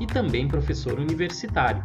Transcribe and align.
e 0.00 0.06
também 0.06 0.48
professor 0.48 0.98
universitário. 0.98 1.84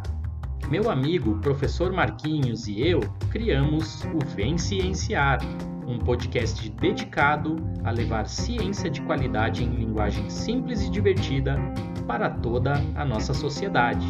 Meu 0.70 0.90
amigo, 0.90 1.38
professor 1.40 1.92
Marquinhos 1.92 2.66
e 2.66 2.80
eu 2.80 3.00
criamos 3.30 4.02
o 4.04 4.24
Vem 4.34 4.56
Cienciar, 4.56 5.38
um 5.86 5.98
podcast 5.98 6.68
dedicado 6.70 7.56
a 7.84 7.90
levar 7.90 8.26
ciência 8.26 8.88
de 8.88 9.02
qualidade 9.02 9.62
em 9.62 9.68
linguagem 9.68 10.30
simples 10.30 10.82
e 10.82 10.90
divertida 10.90 11.58
para 12.06 12.30
toda 12.30 12.74
a 12.94 13.04
nossa 13.04 13.34
sociedade. 13.34 14.06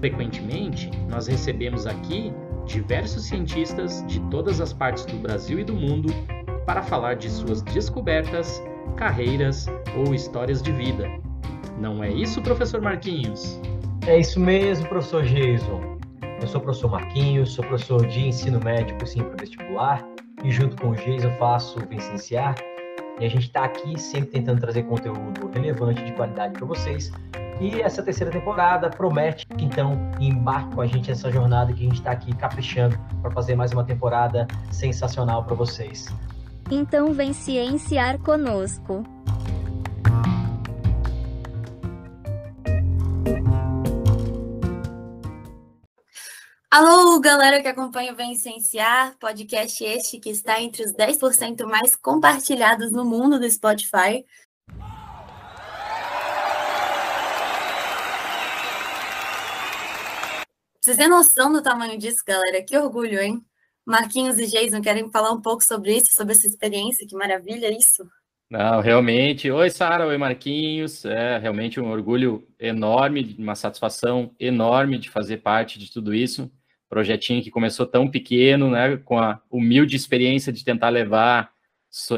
Frequentemente, 0.00 0.90
nós 1.08 1.28
recebemos 1.28 1.86
aqui 1.86 2.32
diversos 2.66 3.24
cientistas 3.24 4.04
de 4.06 4.20
todas 4.22 4.60
as 4.60 4.72
partes 4.72 5.04
do 5.04 5.16
Brasil 5.18 5.60
e 5.60 5.64
do 5.64 5.74
mundo 5.74 6.12
para 6.66 6.82
falar 6.82 7.14
de 7.14 7.30
suas 7.30 7.62
descobertas, 7.62 8.62
carreiras 8.96 9.66
ou 9.96 10.12
histórias 10.14 10.60
de 10.60 10.72
vida. 10.72 11.08
Não 11.78 12.02
é 12.02 12.10
isso, 12.10 12.40
professor 12.42 12.80
Marquinhos? 12.80 13.60
É 14.06 14.18
isso 14.18 14.38
mesmo, 14.38 14.88
professor 14.88 15.22
Jason. 15.24 15.98
Eu 16.40 16.48
sou 16.48 16.60
o 16.60 16.64
professor 16.64 16.90
Marquinhos, 16.90 17.52
sou 17.52 17.64
professor 17.64 18.06
de 18.06 18.28
ensino 18.28 18.60
médico 18.62 19.06
sim 19.06 19.22
para 19.22 19.36
vestibular 19.36 20.04
e 20.42 20.50
junto 20.50 20.76
com 20.80 20.90
o 20.90 20.94
Jason 20.94 21.30
faço 21.38 21.78
o 21.78 21.86
Vicenciar. 21.86 22.54
E 23.20 23.24
a 23.24 23.28
gente 23.28 23.46
está 23.46 23.64
aqui 23.64 23.98
sempre 23.98 24.30
tentando 24.30 24.60
trazer 24.60 24.82
conteúdo 24.84 25.48
relevante 25.52 26.02
de 26.04 26.12
qualidade 26.12 26.54
para 26.54 26.66
vocês 26.66 27.12
e 27.62 27.80
essa 27.80 28.02
terceira 28.02 28.32
temporada 28.32 28.90
promete 28.90 29.46
que 29.46 29.64
então 29.64 30.10
embarque 30.18 30.74
com 30.74 30.80
a 30.80 30.86
gente 30.86 31.08
nessa 31.08 31.30
jornada 31.30 31.72
que 31.72 31.80
a 31.80 31.84
gente 31.84 31.98
está 31.98 32.10
aqui 32.10 32.34
caprichando 32.34 32.98
para 33.20 33.30
fazer 33.30 33.54
mais 33.54 33.72
uma 33.72 33.84
temporada 33.84 34.48
sensacional 34.72 35.44
para 35.44 35.54
vocês. 35.54 36.08
Então 36.70 37.12
vem 37.12 37.32
cienciar 37.32 38.18
conosco. 38.18 39.04
Alô, 46.74 47.20
galera 47.20 47.60
que 47.60 47.68
acompanha 47.68 48.14
o 48.14 48.16
Vem 48.16 48.34
Cienciar, 48.34 49.14
podcast 49.18 49.84
este 49.84 50.18
que 50.18 50.30
está 50.30 50.58
entre 50.58 50.82
os 50.82 50.94
10% 50.94 51.66
mais 51.66 51.94
compartilhados 51.94 52.90
no 52.90 53.04
mundo 53.04 53.38
do 53.38 53.50
Spotify. 53.50 54.24
Vocês 60.80 60.96
têm 60.96 61.10
noção 61.10 61.52
do 61.52 61.62
tamanho 61.62 61.98
disso, 61.98 62.24
galera? 62.26 62.62
Que 62.62 62.74
orgulho, 62.78 63.20
hein? 63.20 63.44
Marquinhos 63.84 64.38
e 64.38 64.46
Jason 64.46 64.80
querem 64.80 65.10
falar 65.10 65.30
um 65.30 65.42
pouco 65.42 65.62
sobre 65.62 65.94
isso, 65.94 66.10
sobre 66.14 66.32
essa 66.32 66.46
experiência? 66.46 67.06
Que 67.06 67.14
maravilha 67.14 67.70
isso! 67.70 68.02
Não, 68.48 68.80
realmente. 68.80 69.50
Oi, 69.50 69.68
Sara, 69.68 70.06
oi, 70.06 70.16
Marquinhos. 70.16 71.04
É 71.04 71.36
realmente 71.36 71.78
um 71.78 71.90
orgulho 71.90 72.48
enorme, 72.58 73.36
uma 73.38 73.54
satisfação 73.54 74.34
enorme 74.40 74.98
de 74.98 75.10
fazer 75.10 75.42
parte 75.42 75.78
de 75.78 75.92
tudo 75.92 76.14
isso. 76.14 76.50
Projetinho 76.92 77.42
que 77.42 77.50
começou 77.50 77.86
tão 77.86 78.06
pequeno, 78.06 78.70
né, 78.70 78.98
com 78.98 79.18
a 79.18 79.40
humilde 79.50 79.96
experiência 79.96 80.52
de 80.52 80.62
tentar 80.62 80.90
levar 80.90 81.50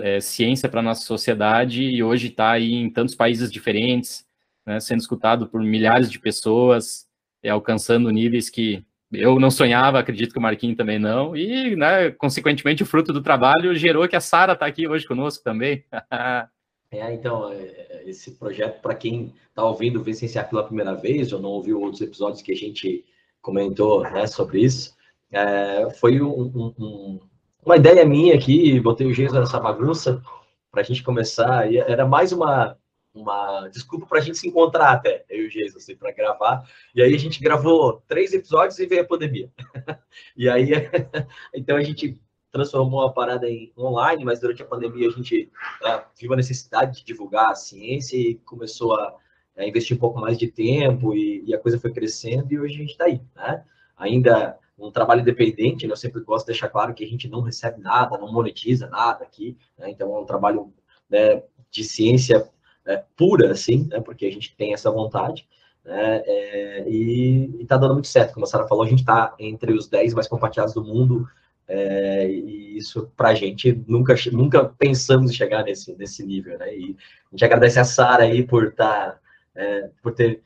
é, 0.02 0.18
ciência 0.18 0.68
para 0.68 0.82
nossa 0.82 1.04
sociedade 1.04 1.84
e 1.84 2.02
hoje 2.02 2.26
está 2.26 2.50
aí 2.50 2.74
em 2.74 2.90
tantos 2.90 3.14
países 3.14 3.52
diferentes, 3.52 4.26
né, 4.66 4.80
sendo 4.80 4.98
escutado 4.98 5.46
por 5.46 5.62
milhares 5.62 6.10
de 6.10 6.18
pessoas, 6.18 7.06
é, 7.40 7.50
alcançando 7.50 8.10
níveis 8.10 8.50
que 8.50 8.84
eu 9.12 9.38
não 9.38 9.48
sonhava, 9.48 10.00
acredito 10.00 10.32
que 10.32 10.40
o 10.40 10.42
Marquinhos 10.42 10.76
também 10.76 10.98
não, 10.98 11.36
e, 11.36 11.76
né, 11.76 12.10
consequentemente, 12.10 12.82
o 12.82 12.86
fruto 12.86 13.12
do 13.12 13.22
trabalho 13.22 13.76
gerou 13.76 14.08
que 14.08 14.16
a 14.16 14.20
Sara 14.20 14.54
está 14.54 14.66
aqui 14.66 14.88
hoje 14.88 15.06
conosco 15.06 15.44
também. 15.44 15.84
é, 16.90 17.14
então, 17.14 17.52
é, 17.52 17.58
é, 17.58 18.02
esse 18.06 18.32
projeto, 18.32 18.82
para 18.82 18.96
quem 18.96 19.32
está 19.48 19.62
ouvindo 19.64 20.00
o 20.00 20.02
Vicenciar 20.02 20.50
pela 20.50 20.64
primeira 20.64 20.96
vez, 20.96 21.32
ou 21.32 21.40
não 21.40 21.50
ouviu 21.50 21.80
outros 21.80 22.02
episódios 22.02 22.42
que 22.42 22.50
a 22.50 22.56
gente 22.56 23.04
comentou 23.44 24.02
né, 24.02 24.26
sobre 24.26 24.62
isso, 24.62 24.96
é, 25.30 25.90
foi 26.00 26.20
um, 26.22 26.74
um, 26.78 27.20
uma 27.64 27.76
ideia 27.76 28.04
minha 28.04 28.34
aqui, 28.34 28.80
botei 28.80 29.06
o 29.06 29.12
Geiso 29.12 29.38
nessa 29.38 29.60
bagunça 29.60 30.22
para 30.70 30.80
a 30.80 30.84
gente 30.84 31.02
começar, 31.02 31.70
e 31.70 31.76
era 31.76 32.06
mais 32.06 32.32
uma 32.32 32.76
uma 33.14 33.68
desculpa 33.68 34.06
para 34.06 34.18
a 34.18 34.20
gente 34.20 34.36
se 34.36 34.48
encontrar 34.48 34.90
até, 34.90 35.24
eu 35.30 35.44
e 35.44 35.46
o 35.46 35.50
Jesus, 35.50 35.84
assim, 35.84 35.94
para 35.94 36.10
gravar. 36.10 36.68
E 36.92 37.00
aí 37.00 37.14
a 37.14 37.18
gente 37.18 37.40
gravou 37.40 38.02
três 38.08 38.32
episódios 38.34 38.76
e 38.80 38.86
veio 38.86 39.02
a 39.02 39.06
pandemia. 39.06 39.48
e 40.36 40.48
aí, 40.48 40.72
então 41.54 41.76
a 41.76 41.82
gente 41.84 42.20
transformou 42.50 43.02
a 43.02 43.12
parada 43.12 43.48
em 43.48 43.72
online, 43.78 44.24
mas 44.24 44.40
durante 44.40 44.62
a 44.62 44.66
pandemia 44.66 45.06
a 45.06 45.12
gente 45.12 45.48
é, 45.84 46.04
viu 46.20 46.32
a 46.32 46.36
necessidade 46.36 46.98
de 46.98 47.04
divulgar 47.04 47.52
a 47.52 47.54
ciência 47.54 48.16
e 48.16 48.34
começou 48.44 48.96
a 48.96 49.14
é, 49.56 49.68
investir 49.68 49.96
um 49.96 50.00
pouco 50.00 50.20
mais 50.20 50.38
de 50.38 50.48
tempo 50.48 51.14
e, 51.14 51.44
e, 51.46 51.54
a 51.54 51.58
coisa 51.58 51.78
foi 51.78 51.92
crescendo 51.92 52.52
e 52.52 52.58
hoje 52.58 52.74
a 52.74 52.78
gente 52.78 52.90
está 52.90 53.04
aí, 53.04 53.20
né? 53.36 53.64
Ainda 53.96 54.58
um 54.78 54.90
trabalho 54.90 55.20
independente, 55.20 55.86
né? 55.86 55.92
eu 55.92 55.96
sempre 55.96 56.20
gosto 56.22 56.46
de 56.46 56.52
deixar 56.52 56.68
claro 56.68 56.92
que 56.94 57.04
a 57.04 57.06
gente 57.06 57.28
não 57.28 57.40
recebe 57.40 57.80
nada, 57.80 58.18
não 58.18 58.32
monetiza 58.32 58.88
nada 58.88 59.22
aqui, 59.22 59.56
né? 59.78 59.88
então 59.90 60.14
é 60.14 60.20
um 60.20 60.24
trabalho 60.26 60.72
né, 61.08 61.42
de 61.70 61.84
ciência 61.84 62.48
é, 62.84 63.02
pura, 63.16 63.52
assim, 63.52 63.86
né, 63.88 64.00
porque 64.00 64.26
a 64.26 64.32
gente 64.32 64.54
tem 64.56 64.74
essa 64.74 64.90
vontade, 64.90 65.46
né, 65.84 66.22
é, 66.26 66.88
e 66.88 67.62
está 67.62 67.76
dando 67.76 67.94
muito 67.94 68.08
certo. 68.08 68.34
Como 68.34 68.44
a 68.44 68.48
Sara 68.48 68.66
falou, 68.66 68.84
a 68.84 68.88
gente 68.88 69.00
está 69.00 69.34
entre 69.38 69.72
os 69.72 69.88
10 69.88 70.14
mais 70.14 70.26
compartilhados 70.26 70.74
do 70.74 70.84
mundo, 70.84 71.26
é, 71.66 72.28
e 72.28 72.76
isso 72.76 73.10
para 73.16 73.30
a 73.30 73.34
gente 73.34 73.72
nunca, 73.86 74.14
nunca 74.32 74.64
pensamos 74.64 75.30
em 75.30 75.34
chegar 75.34 75.64
nesse, 75.64 75.96
nesse 75.96 76.24
nível, 76.24 76.58
né? 76.58 76.76
E 76.76 76.96
a 77.30 77.30
gente 77.30 77.44
agradece 77.44 77.80
a 77.80 77.84
Sara 77.84 78.24
aí 78.24 78.42
por 78.42 78.72
tá, 78.72 79.18
é, 79.56 79.90
por 80.02 80.14
ter 80.14 80.42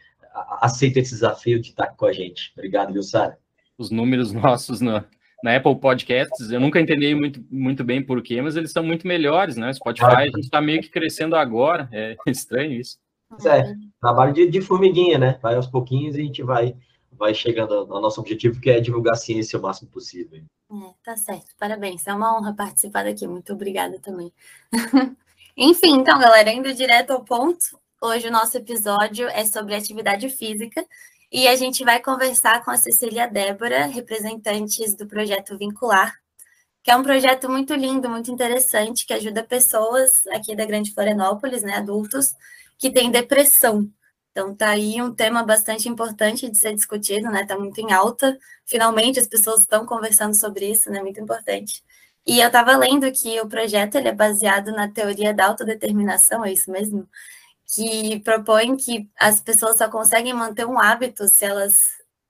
aceito 0.60 0.98
esse 0.98 1.12
desafio 1.12 1.60
de 1.60 1.70
estar 1.70 1.88
com 1.88 2.06
a 2.06 2.12
gente. 2.12 2.52
Obrigado, 2.56 2.92
viu, 2.92 3.02
Sara? 3.02 3.38
Os 3.76 3.90
números 3.90 4.32
nossos 4.32 4.80
no, 4.80 5.04
na 5.42 5.56
Apple 5.56 5.76
Podcasts, 5.76 6.50
eu 6.50 6.60
nunca 6.60 6.80
entendi 6.80 7.14
muito, 7.14 7.44
muito 7.50 7.84
bem 7.84 8.04
porquê, 8.04 8.40
mas 8.42 8.56
eles 8.56 8.72
são 8.72 8.82
muito 8.82 9.06
melhores, 9.06 9.56
né? 9.56 9.72
Spotify, 9.72 10.06
a 10.06 10.24
gente 10.24 10.40
está 10.40 10.60
meio 10.60 10.80
que 10.80 10.90
crescendo 10.90 11.36
agora, 11.36 11.88
é 11.92 12.16
estranho 12.26 12.72
isso. 12.72 12.98
É, 13.44 13.74
trabalho 14.00 14.32
de, 14.32 14.48
de, 14.48 14.60
formiguinha, 14.60 15.18
né? 15.18 15.38
Vai 15.42 15.54
aos 15.54 15.66
pouquinhos 15.66 16.16
e 16.16 16.20
a 16.20 16.24
gente 16.24 16.42
vai, 16.42 16.74
vai 17.12 17.34
chegando 17.34 17.74
ao 17.74 18.00
nosso 18.00 18.20
objetivo, 18.20 18.60
que 18.60 18.70
é 18.70 18.80
divulgar 18.80 19.14
a 19.14 19.18
ciência 19.18 19.58
o 19.58 19.62
máximo 19.62 19.90
possível. 19.90 20.42
É, 20.70 20.92
tá 21.04 21.16
certo, 21.16 21.54
parabéns, 21.58 22.06
é 22.06 22.14
uma 22.14 22.36
honra 22.36 22.54
participar 22.54 23.04
daqui, 23.04 23.26
muito 23.26 23.52
obrigada 23.52 23.98
também. 24.00 24.32
Enfim, 25.56 25.96
então, 25.96 26.18
galera, 26.18 26.52
indo 26.52 26.72
direto 26.72 27.10
ao 27.10 27.24
ponto, 27.24 27.78
hoje 28.00 28.28
o 28.28 28.32
nosso 28.32 28.56
episódio 28.56 29.28
é 29.28 29.44
sobre 29.44 29.74
atividade 29.74 30.28
física, 30.28 30.84
e 31.30 31.46
a 31.46 31.56
gente 31.56 31.84
vai 31.84 32.00
conversar 32.00 32.64
com 32.64 32.70
a 32.70 32.76
Cecília 32.76 33.26
Débora, 33.28 33.86
representantes 33.86 34.94
do 34.94 35.06
projeto 35.06 35.58
Vincular, 35.58 36.14
que 36.82 36.90
é 36.90 36.96
um 36.96 37.02
projeto 37.02 37.50
muito 37.50 37.74
lindo, 37.74 38.08
muito 38.08 38.30
interessante, 38.30 39.04
que 39.04 39.12
ajuda 39.12 39.42
pessoas 39.42 40.26
aqui 40.28 40.56
da 40.56 40.64
Grande 40.64 40.92
Florianópolis, 40.94 41.62
né, 41.62 41.76
adultos, 41.76 42.34
que 42.78 42.90
têm 42.90 43.10
depressão. 43.10 43.90
Então 44.30 44.54
tá 44.54 44.70
aí 44.70 45.02
um 45.02 45.12
tema 45.12 45.42
bastante 45.42 45.88
importante 45.88 46.48
de 46.48 46.56
ser 46.56 46.72
discutido, 46.74 47.28
né? 47.28 47.44
Tá 47.44 47.58
muito 47.58 47.80
em 47.80 47.92
alta. 47.92 48.38
Finalmente 48.64 49.18
as 49.18 49.26
pessoas 49.26 49.60
estão 49.60 49.84
conversando 49.84 50.34
sobre 50.34 50.70
isso, 50.70 50.88
né? 50.90 51.02
Muito 51.02 51.20
importante. 51.20 51.82
E 52.24 52.40
eu 52.40 52.46
estava 52.46 52.76
lendo 52.76 53.10
que 53.10 53.40
o 53.40 53.48
projeto 53.48 53.96
ele 53.96 54.08
é 54.08 54.12
baseado 54.12 54.70
na 54.70 54.88
teoria 54.88 55.34
da 55.34 55.46
autodeterminação, 55.46 56.44
é 56.44 56.52
isso 56.52 56.70
mesmo? 56.70 57.08
Que 57.68 58.20
propõe 58.20 58.76
que 58.76 59.10
as 59.18 59.40
pessoas 59.40 59.76
só 59.78 59.88
conseguem 59.90 60.34
manter 60.34 60.66
um 60.66 60.78
hábito 60.78 61.24
se 61.32 61.44
elas, 61.44 61.78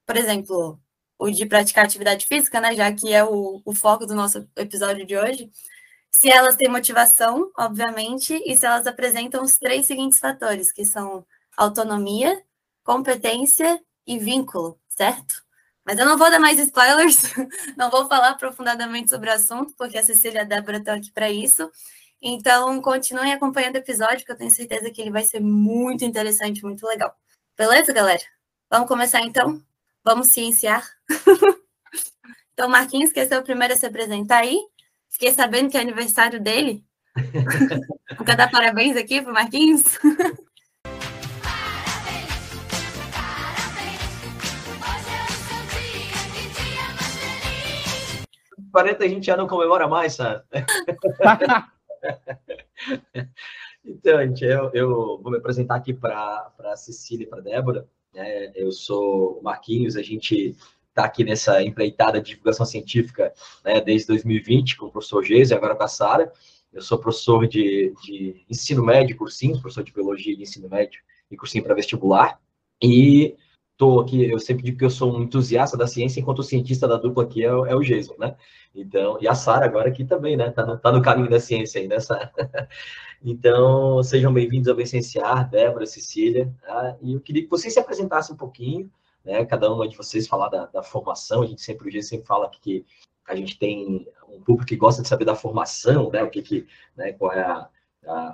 por 0.07 0.17
exemplo, 0.17 0.81
o 1.19 1.31
de 1.31 1.47
praticar 1.47 1.85
atividade 1.85 2.27
física, 2.27 2.61
né, 2.61 2.75
já 2.75 2.93
que 2.93 3.13
é 3.13 3.25
o, 3.25 3.63
o 3.65 3.75
foco 3.75 4.07
do 4.07 4.15
nosso 4.15 4.49
episódio 4.57 5.07
de 5.07 5.17
hoje, 5.17 5.51
se 6.11 6.31
elas 6.31 6.57
têm 6.57 6.69
motivação, 6.69 7.51
obviamente, 7.57 8.35
e 8.47 8.57
se 8.57 8.67
elas 8.67 8.87
apresentam 8.87 9.43
os 9.43 9.59
três 9.59 9.87
seguintes 9.87 10.19
fatores, 10.19 10.73
que 10.73 10.85
são 10.85 11.25
autonomia, 11.57 12.43
competência 12.85 13.81
e 14.07 14.19
vínculo, 14.19 14.81
certo? 14.89 15.45
Mas 15.85 15.99
eu 15.99 16.07
não 16.07 16.19
vou 16.19 16.31
dar 16.31 16.39
mais 16.39 16.59
spoilers, 16.59 17.23
não 17.77 17.91
vou 17.91 18.09
falar 18.09 18.31
aprofundadamente 18.31 19.11
sobre 19.11 19.31
o 19.31 19.33
assunto, 19.33 19.75
porque 19.77 19.99
a 19.99 20.05
Cecília 20.05 20.41
e 20.41 20.43
a 20.43 20.45
Débora 20.45 20.79
estão 20.79 20.95
aqui 20.95 21.11
para 21.13 21.31
isso. 21.31 21.71
Então, 22.21 22.83
continuem 22.83 23.33
acompanhando 23.33 23.77
o 23.77 23.79
episódio, 23.79 24.25
que 24.25 24.33
eu 24.33 24.37
tenho 24.37 24.51
certeza 24.51 24.91
que 24.91 25.01
ele 25.01 25.11
vai 25.11 25.23
ser 25.23 25.41
muito 25.41 26.05
interessante, 26.05 26.65
muito 26.65 26.85
legal. 26.87 27.15
Beleza, 27.57 27.93
galera? 27.93 28.23
Vamos 28.69 28.89
começar 28.89 29.21
então? 29.21 29.63
Vamos 30.05 30.29
cienciar? 30.29 30.85
então, 32.53 32.69
Marquinhos, 32.69 33.13
quer 33.13 33.27
ser 33.27 33.39
o 33.39 33.45
primeiro 33.45 33.75
a 33.75 33.77
se 33.77 33.87
apresentar 33.87 34.39
aí? 34.39 34.59
Fiquei 35.09 35.33
sabendo 35.33 35.71
que 35.71 35.77
é 35.77 35.81
aniversário 35.81 36.41
dele. 36.41 36.85
Vou 38.17 38.37
dar 38.37 38.51
parabéns 38.51 38.97
aqui 38.97 39.23
para 39.23 39.33
Marquinhos. 39.33 39.85
40 48.73 49.05
a 49.05 49.09
gente 49.09 49.27
já 49.27 49.37
não 49.37 49.49
comemora 49.49 49.89
mais, 49.89 50.15
sabe? 50.15 50.43
então, 53.85 54.19
gente, 54.27 54.45
eu, 54.45 54.71
eu, 54.73 55.21
vou 55.23 55.31
me 55.31 55.39
apresentar 55.39 55.77
aqui 55.77 55.93
para 55.93 56.53
a 56.59 56.77
Cecília 56.77 57.25
e 57.25 57.27
para 57.27 57.39
a 57.39 57.43
Débora. 57.43 57.89
Né? 58.15 58.53
Eu 58.55 58.71
sou 58.73 59.39
o 59.39 59.43
Marquinhos, 59.43 59.97
a 59.97 60.03
gente 60.03 60.57
está 60.89 61.05
aqui 61.05 61.23
nessa 61.23 61.63
empreitada 61.63 62.21
de 62.21 62.31
divulgação 62.31 62.67
científica 62.67 63.33
né, 63.65 63.81
desde 63.81 64.09
2020 64.09 64.77
com 64.77 64.87
o 64.87 64.91
professor 64.91 65.23
Geis 65.23 65.51
e 65.51 65.55
agora 65.55 65.77
com 65.77 65.85
a 65.85 65.89
Sara. 65.89 66.33
Eu 66.73 66.83
sou 66.83 66.99
professor 66.99 67.47
de, 67.47 67.95
de 68.03 68.45
ensino 68.51 68.85
médio, 68.85 69.17
cursinho, 69.17 69.61
professor 69.61 69.85
de 69.85 69.93
biologia 69.93 70.37
de 70.37 70.43
ensino 70.43 70.69
médio 70.69 71.01
e 71.31 71.37
cursinho 71.37 71.65
para 71.65 71.75
vestibular. 71.75 72.41
E 72.83 73.37
estou 73.79 74.01
aqui, 74.01 74.29
eu 74.29 74.41
sempre 74.41 74.65
digo 74.65 74.77
que 74.79 74.85
eu 74.85 74.91
sou 74.91 75.17
um 75.17 75.23
entusiasta 75.23 75.77
da 75.77 75.87
ciência, 75.87 76.19
enquanto 76.19 76.41
o 76.41 76.43
cientista 76.43 76.89
da 76.89 76.97
dupla 76.97 77.23
aqui 77.23 77.45
é, 77.45 77.47
é 77.47 77.77
o 77.77 77.81
Jason, 77.81 78.17
né? 78.19 78.35
Então, 78.75 79.19
e 79.21 79.29
a 79.29 79.37
Sara 79.37 79.65
agora 79.67 79.89
aqui 79.89 80.05
também, 80.05 80.37
né? 80.37 80.51
Tá 80.51 80.67
no, 80.67 80.77
tá 80.77 80.91
no 80.91 81.01
caminho 81.01 81.31
da 81.31 81.39
ciência 81.39 81.81
aí, 81.81 81.87
né, 81.87 82.01
Sara? 82.01 82.33
então, 83.25 84.03
sejam 84.03 84.33
bem-vindos 84.33 84.67
ao 84.67 84.75
Vicenciar, 84.75 85.49
Débora, 85.49 85.87
Cecília. 85.87 86.53
Tá? 86.61 86.97
E 87.01 87.15
eu 87.15 87.21
queria 87.21 87.45
que 87.45 87.49
vocês 87.49 87.73
se 87.73 87.79
apresentassem 87.79 88.35
um 88.35 88.39
pouquinho, 88.39 88.91
né? 89.25 89.45
Cada 89.45 89.73
uma 89.73 89.89
de 89.89 89.97
vocês 89.97 90.27
falar 90.27 90.49
da, 90.49 90.67
da 90.67 90.83
formação. 90.83 91.43
A 91.43 91.47
gente 91.47 91.63
sempre, 91.63 91.89
o 91.89 91.91
G 91.91 92.03
sempre 92.03 92.27
fala 92.27 92.51
que 92.51 92.85
a 93.29 93.37
gente 93.37 93.57
tem 93.61 94.09
um 94.29 94.41
público 94.41 94.67
que 94.67 94.75
gosta 94.75 95.03
de 95.03 95.09
saber 95.09 95.25
da 95.25 95.37
formação, 95.37 96.11
né? 96.11 96.25
O 96.25 96.31
que 96.31 96.43
que, 96.43 96.67
né? 96.97 97.13
Qual 97.13 97.33
é 97.33 97.43
a, 97.43 97.69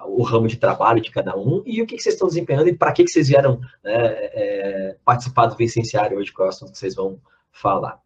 o 0.06 0.22
ramo 0.22 0.46
de 0.46 0.56
trabalho 0.56 1.00
de 1.00 1.10
cada 1.10 1.36
um 1.36 1.62
e 1.66 1.82
o 1.82 1.86
que, 1.86 1.96
que 1.96 2.02
vocês 2.02 2.14
estão 2.14 2.28
desempenhando 2.28 2.68
e 2.68 2.76
para 2.76 2.92
que, 2.92 3.04
que 3.04 3.10
vocês 3.10 3.28
vieram 3.28 3.60
né, 3.82 3.92
é, 3.92 4.96
participar 5.04 5.46
do 5.46 5.56
Vicenciário 5.56 6.18
hoje, 6.18 6.32
qual 6.32 6.46
é 6.46 6.50
o 6.50 6.54
assunto 6.54 6.72
que 6.72 6.78
vocês 6.78 6.94
vão 6.94 7.18
falar. 7.50 8.00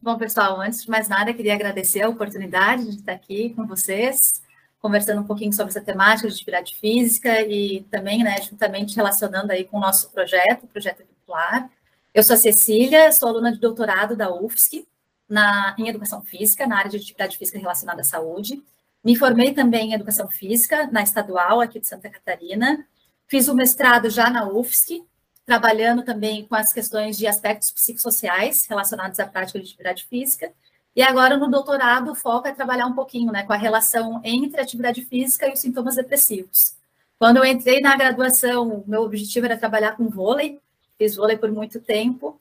Bom, 0.00 0.16
pessoal, 0.18 0.60
antes 0.60 0.84
de 0.84 0.90
mais 0.90 1.08
nada, 1.08 1.32
queria 1.32 1.54
agradecer 1.54 2.02
a 2.02 2.08
oportunidade 2.08 2.84
de 2.84 2.96
estar 2.96 3.12
aqui 3.12 3.50
com 3.54 3.66
vocês, 3.66 4.42
conversando 4.78 5.22
um 5.22 5.26
pouquinho 5.26 5.52
sobre 5.52 5.70
essa 5.70 5.80
temática 5.80 6.28
de 6.28 6.34
atividade 6.34 6.76
física 6.76 7.40
e 7.42 7.82
também, 7.90 8.22
né, 8.22 8.40
juntamente 8.42 8.94
relacionando 8.94 9.52
aí 9.52 9.64
com 9.64 9.78
o 9.78 9.80
nosso 9.80 10.10
projeto, 10.10 10.64
o 10.64 10.68
projeto 10.68 10.98
Vincular. 10.98 11.70
Eu 12.12 12.22
sou 12.22 12.34
a 12.34 12.38
Cecília, 12.38 13.10
sou 13.12 13.28
aluna 13.28 13.52
de 13.52 13.58
doutorado 13.58 14.16
da 14.16 14.32
UFSC 14.32 14.86
na, 15.28 15.74
em 15.78 15.88
Educação 15.88 16.20
Física, 16.22 16.66
na 16.66 16.78
área 16.78 16.90
de 16.90 16.96
atividade 16.96 17.38
física 17.38 17.58
relacionada 17.58 18.00
à 18.00 18.04
saúde. 18.04 18.62
Me 19.02 19.16
formei 19.16 19.52
também 19.52 19.90
em 19.90 19.94
Educação 19.94 20.28
Física 20.28 20.86
na 20.92 21.02
Estadual 21.02 21.60
aqui 21.60 21.80
de 21.80 21.86
Santa 21.86 22.10
Catarina. 22.10 22.86
Fiz 23.26 23.48
o 23.48 23.54
mestrado 23.54 24.10
já 24.10 24.28
na 24.28 24.46
UFSC, 24.46 25.02
trabalhando 25.46 26.04
também 26.04 26.44
com 26.44 26.54
as 26.54 26.72
questões 26.72 27.16
de 27.16 27.26
aspectos 27.26 27.70
psicossociais 27.70 28.66
relacionados 28.66 29.18
à 29.18 29.26
prática 29.26 29.58
de 29.58 29.64
atividade 29.64 30.04
física. 30.04 30.52
E 30.94 31.02
agora, 31.02 31.36
no 31.36 31.48
doutorado, 31.48 32.10
o 32.10 32.14
foco 32.14 32.48
é 32.48 32.52
trabalhar 32.52 32.86
um 32.86 32.94
pouquinho 32.94 33.32
né, 33.32 33.42
com 33.44 33.52
a 33.52 33.56
relação 33.56 34.20
entre 34.22 34.60
a 34.60 34.64
atividade 34.64 35.04
física 35.04 35.48
e 35.48 35.52
os 35.52 35.60
sintomas 35.60 35.96
depressivos. 35.96 36.74
Quando 37.18 37.38
eu 37.38 37.44
entrei 37.44 37.80
na 37.80 37.96
graduação, 37.96 38.84
meu 38.86 39.02
objetivo 39.02 39.46
era 39.46 39.56
trabalhar 39.56 39.96
com 39.96 40.08
vôlei, 40.08 40.58
fiz 40.98 41.16
vôlei 41.16 41.36
por 41.36 41.50
muito 41.50 41.80
tempo. 41.80 42.40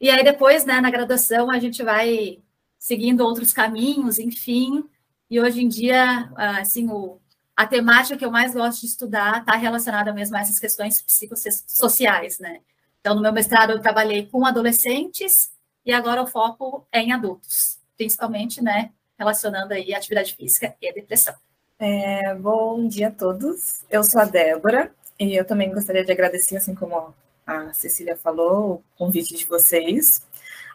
E 0.00 0.08
aí, 0.08 0.22
depois, 0.22 0.64
né, 0.64 0.80
na 0.80 0.90
graduação, 0.90 1.50
a 1.50 1.58
gente 1.58 1.82
vai 1.82 2.38
seguindo 2.78 3.20
outros 3.22 3.52
caminhos, 3.52 4.18
enfim. 4.18 4.84
E 5.30 5.40
hoje 5.40 5.62
em 5.62 5.68
dia, 5.68 6.28
assim, 6.36 6.88
o, 6.90 7.20
a 7.56 7.64
temática 7.64 8.16
que 8.16 8.24
eu 8.24 8.30
mais 8.30 8.52
gosto 8.52 8.80
de 8.80 8.86
estudar 8.86 9.40
está 9.40 9.54
relacionada 9.54 10.12
mesmo 10.12 10.36
a 10.36 10.40
essas 10.40 10.58
questões 10.58 11.00
psicossociais, 11.00 12.40
né? 12.40 12.60
Então, 13.00 13.14
no 13.14 13.22
meu 13.22 13.32
mestrado, 13.32 13.70
eu 13.70 13.80
trabalhei 13.80 14.26
com 14.26 14.44
adolescentes 14.44 15.52
e 15.86 15.92
agora 15.92 16.22
o 16.22 16.26
foco 16.26 16.86
é 16.92 17.00
em 17.00 17.12
adultos, 17.12 17.78
principalmente, 17.96 18.62
né, 18.62 18.90
relacionando 19.18 19.72
aí 19.72 19.94
atividade 19.94 20.34
física 20.34 20.74
e 20.82 20.88
a 20.88 20.92
depressão. 20.92 21.34
É, 21.78 22.34
bom 22.34 22.86
dia 22.86 23.08
a 23.08 23.10
todos. 23.10 23.84
Eu 23.88 24.04
sou 24.04 24.20
a 24.20 24.26
Débora 24.26 24.92
e 25.18 25.34
eu 25.34 25.46
também 25.46 25.72
gostaria 25.72 26.04
de 26.04 26.12
agradecer, 26.12 26.56
assim 26.56 26.74
como 26.74 27.14
a 27.46 27.72
Cecília 27.72 28.16
falou, 28.16 28.74
o 28.74 28.82
convite 28.98 29.34
de 29.34 29.46
vocês. 29.46 30.22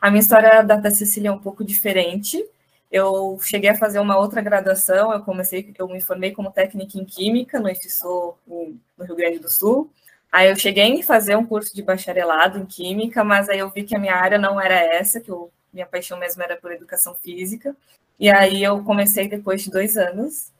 A 0.02 0.10
minha 0.10 0.22
história 0.22 0.64
da 0.64 0.90
Cecília 0.90 1.30
é 1.30 1.32
um 1.32 1.40
pouco 1.40 1.64
diferente. 1.64 2.44
Eu 2.92 3.38
cheguei 3.42 3.70
a 3.70 3.78
fazer 3.78 4.00
uma 4.00 4.18
outra 4.18 4.42
graduação, 4.42 5.12
eu 5.12 5.22
comecei, 5.22 5.74
eu 5.78 5.88
me 5.88 6.02
formei 6.02 6.32
como 6.32 6.52
técnica 6.52 6.98
em 6.98 7.06
Química 7.06 7.60
no 7.60 7.70
IFSU, 7.70 8.36
no 8.48 9.06
Rio 9.06 9.16
Grande 9.16 9.40
do 9.40 9.52
Sul. 9.52 9.92
Aí 10.32 10.50
eu 10.50 10.56
cheguei 10.56 11.00
a 11.00 11.04
fazer 11.04 11.36
um 11.36 11.46
curso 11.46 11.74
de 11.74 11.82
bacharelado 11.82 12.60
em 12.60 12.66
Química, 12.66 13.24
mas 13.24 13.50
aí 13.50 13.60
eu 13.60 13.70
vi 13.70 13.84
que 13.84 13.96
a 13.96 14.00
minha 14.00 14.16
área 14.16 14.38
não 14.38 14.60
era 14.60 14.76
essa, 14.76 15.20
que 15.20 15.32
eu, 15.32 15.52
minha 15.74 15.86
paixão 15.86 16.20
mesmo 16.20 16.44
era 16.44 16.58
por 16.58 16.72
Educação 16.72 17.16
Física. 17.16 17.76
E 18.20 18.30
aí 18.30 18.64
eu 18.64 18.84
comecei, 18.84 19.28
depois 19.28 19.62
de 19.62 19.72
dois 19.72 19.98
anos, 19.98 20.52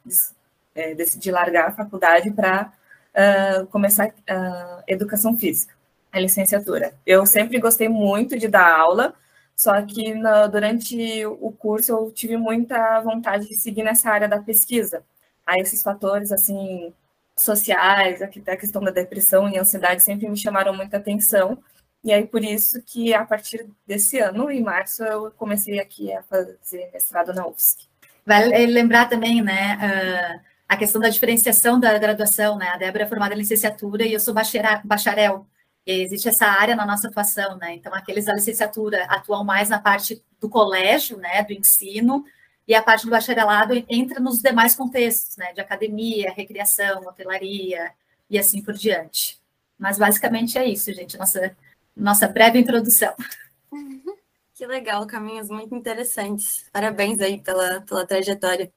é, 0.74 0.94
decidi 0.94 1.30
largar 1.30 1.68
a 1.68 1.72
faculdade 1.72 2.30
para 2.30 2.72
uh, 3.16 3.66
começar 3.68 4.08
uh, 4.08 4.82
Educação 4.86 5.36
Física, 5.36 5.74
a 6.12 6.20
licenciatura. 6.20 6.92
Eu 7.06 7.24
sempre 7.24 7.58
gostei 7.58 7.88
muito 7.88 8.38
de 8.38 8.46
dar 8.46 8.78
aula, 8.78 9.14
só 9.56 9.80
que 9.82 10.14
durante 10.52 11.24
o 11.26 11.50
curso 11.50 11.90
eu 11.92 12.12
tive 12.12 12.36
muita 12.36 13.00
vontade 13.00 13.48
de 13.48 13.56
seguir 13.56 13.82
nessa 13.82 14.10
área 14.10 14.28
da 14.28 14.38
pesquisa. 14.40 15.02
Aí 15.46 15.60
esses 15.60 15.82
fatores 15.82 16.30
assim 16.30 16.92
sociais, 17.34 18.20
a 18.22 18.28
questão 18.28 18.82
da 18.82 18.90
depressão 18.90 19.48
e 19.48 19.58
ansiedade 19.58 20.02
sempre 20.02 20.28
me 20.28 20.36
chamaram 20.36 20.74
muita 20.74 20.98
atenção. 20.98 21.58
E 22.04 22.12
aí 22.12 22.26
por 22.26 22.44
isso 22.44 22.80
que 22.82 23.12
a 23.14 23.24
partir 23.24 23.66
desse 23.86 24.18
ano, 24.18 24.50
em 24.50 24.62
março, 24.62 25.02
eu 25.02 25.30
comecei 25.32 25.80
aqui 25.80 26.12
a 26.12 26.22
fazer 26.22 26.90
mestrado 26.92 27.32
na 27.32 27.46
UFSC. 27.46 27.88
Vale 28.24 28.66
lembrar 28.66 29.08
também, 29.08 29.42
né, 29.42 30.40
a 30.68 30.76
questão 30.76 31.00
da 31.00 31.08
diferenciação 31.08 31.78
da 31.78 31.96
graduação, 31.98 32.58
né? 32.58 32.68
A 32.68 32.76
Débora 32.76 33.04
é 33.04 33.06
formada 33.06 33.34
em 33.34 33.38
licenciatura 33.38 34.04
e 34.04 34.12
eu 34.12 34.20
sou 34.20 34.34
bacharel 34.34 35.46
existe 35.86 36.28
essa 36.28 36.46
área 36.46 36.74
na 36.74 36.84
nossa 36.84 37.08
atuação, 37.08 37.56
né? 37.56 37.74
Então, 37.74 37.94
aqueles 37.94 38.24
da 38.24 38.34
licenciatura 38.34 39.04
atuam 39.04 39.44
mais 39.44 39.68
na 39.68 39.78
parte 39.78 40.22
do 40.40 40.48
colégio, 40.48 41.16
né, 41.16 41.42
do 41.44 41.52
ensino, 41.52 42.24
e 42.66 42.74
a 42.74 42.82
parte 42.82 43.04
do 43.04 43.10
bacharelado 43.10 43.74
entra 43.88 44.18
nos 44.18 44.40
demais 44.40 44.74
contextos, 44.74 45.36
né, 45.36 45.52
de 45.52 45.60
academia, 45.60 46.32
recreação, 46.32 47.06
hotelaria 47.06 47.92
e 48.28 48.38
assim 48.38 48.60
por 48.60 48.74
diante. 48.74 49.40
Mas 49.78 49.98
basicamente 49.98 50.58
é 50.58 50.66
isso, 50.66 50.92
gente, 50.92 51.16
nossa, 51.16 51.56
nossa 51.96 52.26
breve 52.26 52.58
introdução. 52.58 53.14
Que 54.54 54.66
legal, 54.66 55.06
caminhos 55.06 55.48
muito 55.48 55.74
interessantes. 55.74 56.64
Parabéns 56.72 57.20
aí 57.20 57.40
pela, 57.40 57.82
pela 57.82 58.06
trajetória. 58.06 58.72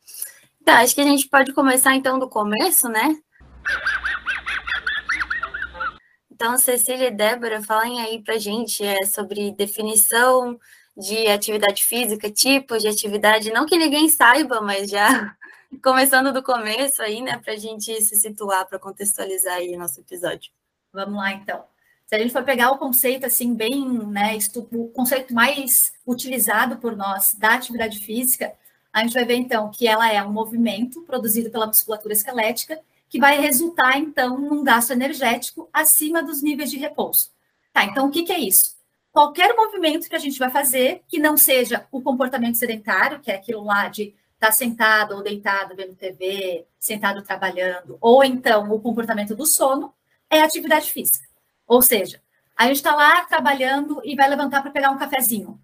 Tá, 0.63 0.81
acho 0.81 0.93
que 0.93 1.01
a 1.01 1.05
gente 1.05 1.27
pode 1.27 1.53
começar 1.53 1.95
então 1.95 2.19
do 2.19 2.29
começo, 2.29 2.89
né? 2.89 3.17
Então, 6.41 6.57
Cecília 6.57 7.09
e 7.09 7.11
Débora, 7.11 7.61
falem 7.61 7.99
aí 7.99 8.23
para 8.23 8.37
gente 8.37 8.81
é, 8.81 9.05
sobre 9.05 9.51
definição 9.51 10.57
de 10.95 11.27
atividade 11.27 11.83
física, 11.83 12.31
tipos 12.31 12.81
de 12.81 12.87
atividade, 12.87 13.51
não 13.51 13.65
que 13.65 13.77
ninguém 13.77 14.07
saiba, 14.07 14.61
mas 14.61 14.89
já 14.89 15.35
começando 15.83 16.31
do 16.31 16.41
começo 16.41 17.01
aí, 17.01 17.21
né, 17.21 17.37
para 17.43 17.55
a 17.55 17.57
gente 17.57 17.93
se 18.01 18.15
situar, 18.15 18.65
para 18.65 18.79
contextualizar 18.79 19.55
aí 19.55 19.75
nosso 19.75 19.99
episódio. 19.99 20.49
Vamos 20.93 21.17
lá, 21.17 21.33
então. 21.33 21.65
Se 22.07 22.15
a 22.15 22.19
gente 22.19 22.31
for 22.31 22.45
pegar 22.45 22.71
o 22.71 22.77
conceito 22.77 23.25
assim 23.25 23.53
bem, 23.53 23.85
né, 24.07 24.37
o 24.71 24.87
conceito 24.91 25.33
mais 25.33 25.91
utilizado 26.07 26.77
por 26.77 26.95
nós 26.95 27.33
da 27.33 27.55
atividade 27.55 27.99
física, 27.99 28.53
a 28.93 29.01
gente 29.01 29.13
vai 29.13 29.25
ver 29.25 29.35
então 29.35 29.69
que 29.69 29.85
ela 29.85 30.09
é 30.09 30.23
um 30.23 30.31
movimento 30.31 31.01
produzido 31.01 31.49
pela 31.49 31.67
musculatura 31.67 32.13
esquelética 32.13 32.79
que 33.09 33.19
vai 33.19 33.39
resultar, 33.41 33.97
então, 33.97 34.37
num 34.37 34.63
gasto 34.63 34.91
energético 34.91 35.67
acima 35.73 36.21
dos 36.21 36.43
níveis 36.43 36.69
de 36.69 36.77
repouso. 36.77 37.31
Tá, 37.73 37.83
então, 37.83 38.07
o 38.07 38.11
que, 38.11 38.23
que 38.23 38.31
é 38.31 38.39
isso? 38.39 38.77
Qualquer 39.11 39.55
movimento 39.55 40.07
que 40.07 40.15
a 40.15 40.19
gente 40.19 40.37
vai 40.37 40.51
fazer 40.51 41.01
que 41.07 41.17
não 41.17 41.35
seja 41.35 41.87
o 41.91 42.01
comportamento 42.01 42.55
sedentário, 42.55 43.19
que 43.19 43.31
é 43.31 43.35
aquilo 43.35 43.63
lá 43.63 43.87
de 43.87 44.13
estar 44.35 44.47
tá 44.47 44.51
sentado 44.51 45.15
ou 45.15 45.23
deitado 45.23 45.75
vendo 45.75 45.95
TV, 45.95 46.65
sentado 46.79 47.23
trabalhando, 47.23 47.97
ou 47.99 48.23
então 48.23 48.71
o 48.71 48.79
comportamento 48.79 49.35
do 49.35 49.45
sono, 49.45 49.91
é 50.29 50.41
atividade 50.41 50.91
física. 50.91 51.27
Ou 51.67 51.81
seja, 51.81 52.21
a 52.55 52.67
gente 52.67 52.77
está 52.77 52.95
lá 52.95 53.25
trabalhando 53.25 53.99
e 54.03 54.15
vai 54.15 54.29
levantar 54.29 54.61
para 54.61 54.71
pegar 54.71 54.91
um 54.91 54.97
cafezinho. 54.97 55.59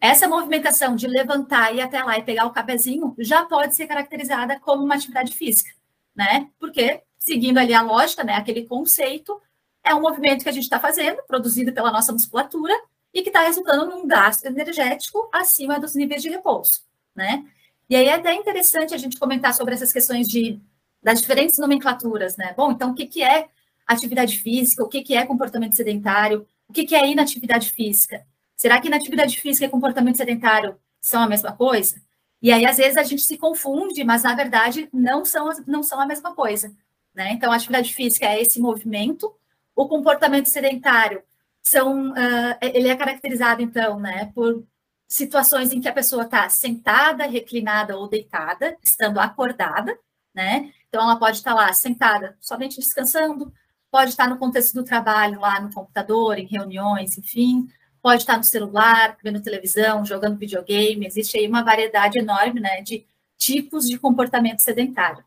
Essa 0.00 0.28
movimentação 0.28 0.94
de 0.94 1.06
levantar 1.06 1.74
e 1.74 1.78
ir 1.78 1.80
até 1.82 2.02
lá 2.02 2.16
e 2.18 2.22
pegar 2.22 2.46
o 2.46 2.52
cafezinho 2.52 3.14
já 3.18 3.44
pode 3.44 3.74
ser 3.74 3.86
caracterizada 3.86 4.58
como 4.60 4.84
uma 4.84 4.94
atividade 4.94 5.34
física 5.34 5.77
né? 6.18 6.50
Porque, 6.58 7.00
seguindo 7.16 7.58
ali 7.58 7.72
a 7.72 7.80
lógica, 7.80 8.24
né, 8.24 8.34
aquele 8.34 8.66
conceito, 8.66 9.40
é 9.84 9.94
um 9.94 10.00
movimento 10.00 10.42
que 10.42 10.48
a 10.48 10.52
gente 10.52 10.64
está 10.64 10.80
fazendo, 10.80 11.22
produzido 11.28 11.72
pela 11.72 11.92
nossa 11.92 12.12
musculatura, 12.12 12.74
e 13.14 13.22
que 13.22 13.28
está 13.28 13.42
resultando 13.42 13.86
num 13.86 14.06
gasto 14.06 14.44
energético 14.44 15.30
acima 15.32 15.78
dos 15.78 15.94
níveis 15.94 16.20
de 16.20 16.28
repouso, 16.28 16.82
né? 17.14 17.44
E 17.88 17.96
aí 17.96 18.06
é 18.06 18.14
até 18.14 18.34
interessante 18.34 18.92
a 18.92 18.98
gente 18.98 19.18
comentar 19.18 19.54
sobre 19.54 19.74
essas 19.74 19.92
questões 19.92 20.28
de, 20.28 20.60
das 21.02 21.20
diferentes 21.20 21.58
nomenclaturas, 21.58 22.36
né? 22.36 22.52
Bom, 22.54 22.72
então 22.72 22.90
o 22.90 22.94
que, 22.94 23.06
que 23.06 23.22
é 23.22 23.48
atividade 23.86 24.38
física, 24.40 24.82
o 24.82 24.88
que, 24.88 25.02
que 25.02 25.14
é 25.14 25.24
comportamento 25.24 25.74
sedentário, 25.74 26.46
o 26.68 26.72
que, 26.72 26.84
que 26.84 26.94
é 26.94 27.08
inatividade 27.08 27.70
física? 27.70 28.26
Será 28.56 28.78
que 28.80 28.88
inatividade 28.88 29.40
física 29.40 29.64
e 29.64 29.70
comportamento 29.70 30.16
sedentário 30.16 30.76
são 31.00 31.22
a 31.22 31.28
mesma 31.28 31.52
coisa? 31.52 32.02
E 32.40 32.52
aí, 32.52 32.64
às 32.64 32.76
vezes, 32.76 32.96
a 32.96 33.02
gente 33.02 33.22
se 33.22 33.36
confunde, 33.36 34.04
mas 34.04 34.22
na 34.22 34.34
verdade 34.34 34.88
não 34.92 35.24
são, 35.24 35.50
não 35.66 35.82
são 35.82 36.00
a 36.00 36.06
mesma 36.06 36.34
coisa. 36.34 36.72
Né? 37.14 37.32
Então, 37.32 37.52
a 37.52 37.56
atividade 37.56 37.92
física 37.92 38.26
é 38.26 38.40
esse 38.40 38.60
movimento, 38.60 39.34
o 39.74 39.88
comportamento 39.88 40.46
sedentário 40.46 41.22
são, 41.62 42.10
uh, 42.10 42.58
ele 42.60 42.88
é 42.88 42.96
caracterizado, 42.96 43.62
então, 43.62 43.98
né, 44.00 44.30
por 44.34 44.64
situações 45.08 45.72
em 45.72 45.80
que 45.80 45.88
a 45.88 45.92
pessoa 45.92 46.24
está 46.24 46.48
sentada, 46.48 47.26
reclinada 47.26 47.96
ou 47.96 48.08
deitada, 48.08 48.76
estando 48.82 49.18
acordada, 49.18 49.98
né? 50.34 50.72
Então, 50.88 51.02
ela 51.02 51.16
pode 51.16 51.38
estar 51.38 51.54
lá 51.54 51.72
sentada, 51.72 52.36
somente 52.40 52.76
descansando, 52.76 53.52
pode 53.90 54.10
estar 54.10 54.28
no 54.28 54.38
contexto 54.38 54.74
do 54.74 54.84
trabalho, 54.84 55.40
lá 55.40 55.60
no 55.60 55.72
computador, 55.72 56.38
em 56.38 56.46
reuniões, 56.46 57.16
enfim, 57.18 57.68
pode 58.08 58.22
estar 58.22 58.38
no 58.38 58.44
celular, 58.44 59.18
vendo 59.22 59.42
televisão, 59.42 60.02
jogando 60.02 60.38
videogame, 60.38 61.06
existe 61.06 61.36
aí 61.36 61.46
uma 61.46 61.62
variedade 61.62 62.18
enorme, 62.18 62.58
né, 62.58 62.80
de 62.80 63.04
tipos 63.36 63.86
de 63.86 63.98
comportamento 63.98 64.60
sedentário. 64.60 65.22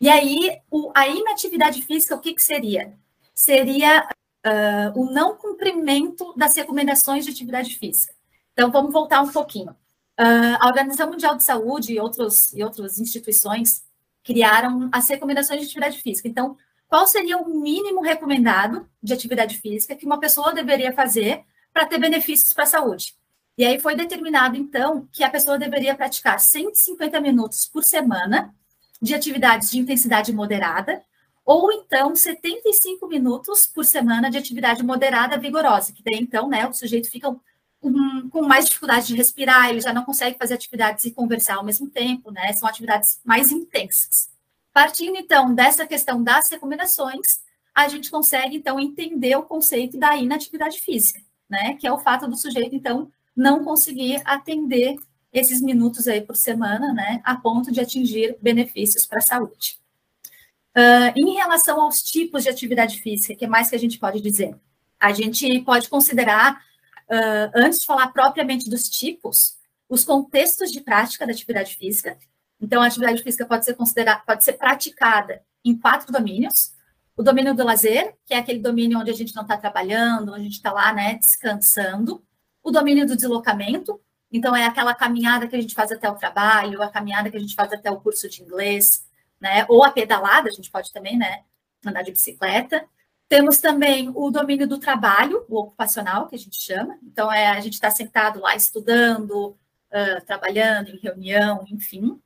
E 0.00 0.08
aí, 0.08 0.58
o, 0.70 0.90
a 0.94 1.06
inatividade 1.06 1.82
física, 1.82 2.14
o 2.14 2.18
que, 2.18 2.32
que 2.32 2.42
seria? 2.42 2.94
Seria 3.34 4.08
uh, 4.46 4.98
o 4.98 5.12
não 5.12 5.36
cumprimento 5.36 6.32
das 6.34 6.56
recomendações 6.56 7.26
de 7.26 7.30
atividade 7.30 7.76
física. 7.76 8.14
Então, 8.54 8.70
vamos 8.70 8.90
voltar 8.90 9.20
um 9.20 9.30
pouquinho. 9.30 9.72
Uh, 10.18 10.56
a 10.60 10.66
Organização 10.66 11.10
Mundial 11.10 11.36
de 11.36 11.44
Saúde 11.44 11.92
e, 11.92 12.00
outros, 12.00 12.54
e 12.54 12.64
outras 12.64 12.98
instituições 12.98 13.84
criaram 14.24 14.88
as 14.90 15.06
recomendações 15.10 15.60
de 15.60 15.66
atividade 15.66 16.00
física. 16.00 16.26
Então, 16.26 16.56
qual 16.88 17.06
seria 17.06 17.36
o 17.36 17.60
mínimo 17.60 18.00
recomendado 18.00 18.88
de 19.02 19.12
atividade 19.12 19.58
física 19.58 19.94
que 19.94 20.06
uma 20.06 20.18
pessoa 20.18 20.54
deveria 20.54 20.90
fazer 20.90 21.44
para 21.78 21.86
ter 21.86 21.98
benefícios 21.98 22.52
para 22.52 22.64
a 22.64 22.66
saúde? 22.66 23.14
E 23.56 23.64
aí 23.64 23.78
foi 23.78 23.94
determinado, 23.94 24.56
então, 24.56 25.08
que 25.12 25.22
a 25.22 25.30
pessoa 25.30 25.56
deveria 25.56 25.94
praticar 25.94 26.40
150 26.40 27.20
minutos 27.20 27.66
por 27.66 27.84
semana 27.84 28.52
de 29.00 29.14
atividades 29.14 29.70
de 29.70 29.78
intensidade 29.78 30.32
moderada, 30.32 31.00
ou 31.44 31.70
então 31.70 32.16
75 32.16 33.06
minutos 33.06 33.64
por 33.64 33.84
semana 33.84 34.28
de 34.28 34.36
atividade 34.36 34.82
moderada 34.82 35.38
vigorosa, 35.38 35.92
que 35.92 36.02
daí 36.02 36.18
então, 36.18 36.48
né, 36.48 36.66
o 36.66 36.72
sujeito 36.72 37.08
fica 37.08 37.32
com, 37.80 38.42
mais 38.42 38.66
dificuldade 38.66 39.06
de 39.06 39.14
respirar, 39.14 39.70
ele 39.70 39.80
já 39.80 39.92
não 39.92 40.04
consegue 40.04 40.36
fazer 40.36 40.54
atividades 40.54 41.04
e 41.04 41.12
conversar 41.12 41.58
ao 41.58 41.64
mesmo 41.64 41.88
tempo, 41.88 42.32
né? 42.32 42.52
São 42.54 42.68
atividades 42.68 43.20
mais 43.24 43.52
intensas. 43.52 44.28
Partindo 44.72 45.16
então 45.16 45.54
dessa 45.54 45.86
questão 45.86 46.20
das 46.20 46.50
recomendações, 46.50 47.38
a 47.72 47.86
gente 47.86 48.10
consegue 48.10 48.56
então 48.56 48.80
entender 48.80 49.36
o 49.36 49.44
conceito 49.44 49.96
da 49.96 50.16
inatividade 50.16 50.80
física, 50.80 51.20
né? 51.48 51.74
Que 51.74 51.86
é 51.86 51.92
o 51.92 51.98
fato 51.98 52.26
do 52.28 52.36
sujeito 52.36 52.74
então 52.74 53.10
não 53.36 53.62
conseguir 53.62 54.20
atender 54.24 54.96
esses 55.32 55.60
minutos 55.60 56.08
aí 56.08 56.20
por 56.20 56.36
semana, 56.36 56.92
né, 56.92 57.20
a 57.24 57.36
ponto 57.36 57.70
de 57.70 57.80
atingir 57.80 58.36
benefícios 58.40 59.06
para 59.06 59.18
a 59.18 59.22
saúde. 59.22 59.78
Uh, 60.76 61.12
em 61.16 61.34
relação 61.34 61.80
aos 61.80 62.02
tipos 62.02 62.42
de 62.42 62.48
atividade 62.48 63.00
física, 63.00 63.34
o 63.34 63.36
que 63.36 63.46
mais 63.46 63.70
que 63.70 63.76
a 63.76 63.78
gente 63.78 63.98
pode 63.98 64.20
dizer? 64.20 64.56
A 64.98 65.12
gente 65.12 65.60
pode 65.60 65.88
considerar, 65.88 66.60
uh, 67.10 67.50
antes 67.54 67.80
de 67.80 67.86
falar 67.86 68.08
propriamente 68.08 68.68
dos 68.68 68.88
tipos, 68.88 69.56
os 69.88 70.04
contextos 70.04 70.70
de 70.70 70.80
prática 70.80 71.26
da 71.26 71.32
atividade 71.32 71.74
física. 71.76 72.18
Então, 72.60 72.82
a 72.82 72.86
atividade 72.86 73.22
física 73.22 73.46
pode 73.46 73.64
ser 73.64 73.74
considerada, 73.74 74.22
pode 74.26 74.44
ser 74.44 74.54
praticada 74.54 75.42
em 75.64 75.76
quatro 75.76 76.12
domínios. 76.12 76.72
O 77.18 77.22
domínio 77.24 77.52
do 77.52 77.64
lazer, 77.64 78.14
que 78.24 78.32
é 78.32 78.38
aquele 78.38 78.60
domínio 78.60 79.00
onde 79.00 79.10
a 79.10 79.14
gente 79.14 79.34
não 79.34 79.42
está 79.42 79.56
trabalhando, 79.56 80.28
onde 80.28 80.40
a 80.40 80.44
gente 80.44 80.52
está 80.52 80.72
lá, 80.72 80.92
né, 80.92 81.14
descansando. 81.16 82.24
O 82.62 82.70
domínio 82.70 83.04
do 83.08 83.16
deslocamento, 83.16 84.00
então 84.30 84.54
é 84.54 84.64
aquela 84.64 84.94
caminhada 84.94 85.48
que 85.48 85.56
a 85.56 85.60
gente 85.60 85.74
faz 85.74 85.90
até 85.90 86.08
o 86.08 86.14
trabalho, 86.14 86.80
a 86.80 86.88
caminhada 86.88 87.28
que 87.28 87.36
a 87.36 87.40
gente 87.40 87.56
faz 87.56 87.72
até 87.72 87.90
o 87.90 88.00
curso 88.00 88.28
de 88.28 88.40
inglês, 88.40 89.04
né? 89.40 89.66
Ou 89.68 89.82
a 89.82 89.90
pedalada, 89.90 90.48
a 90.48 90.52
gente 90.52 90.70
pode 90.70 90.92
também, 90.92 91.18
né? 91.18 91.42
Andar 91.84 92.02
de 92.02 92.12
bicicleta. 92.12 92.86
Temos 93.28 93.58
também 93.58 94.12
o 94.14 94.30
domínio 94.30 94.68
do 94.68 94.78
trabalho, 94.78 95.44
o 95.48 95.58
ocupacional, 95.58 96.28
que 96.28 96.36
a 96.36 96.38
gente 96.38 96.62
chama. 96.62 97.00
Então, 97.02 97.32
é 97.32 97.48
a 97.48 97.58
gente 97.58 97.74
está 97.74 97.90
sentado 97.90 98.40
lá 98.40 98.54
estudando, 98.54 99.56
uh, 99.90 100.24
trabalhando 100.24 100.90
em 100.90 101.00
reunião, 101.00 101.64
enfim. 101.68 102.16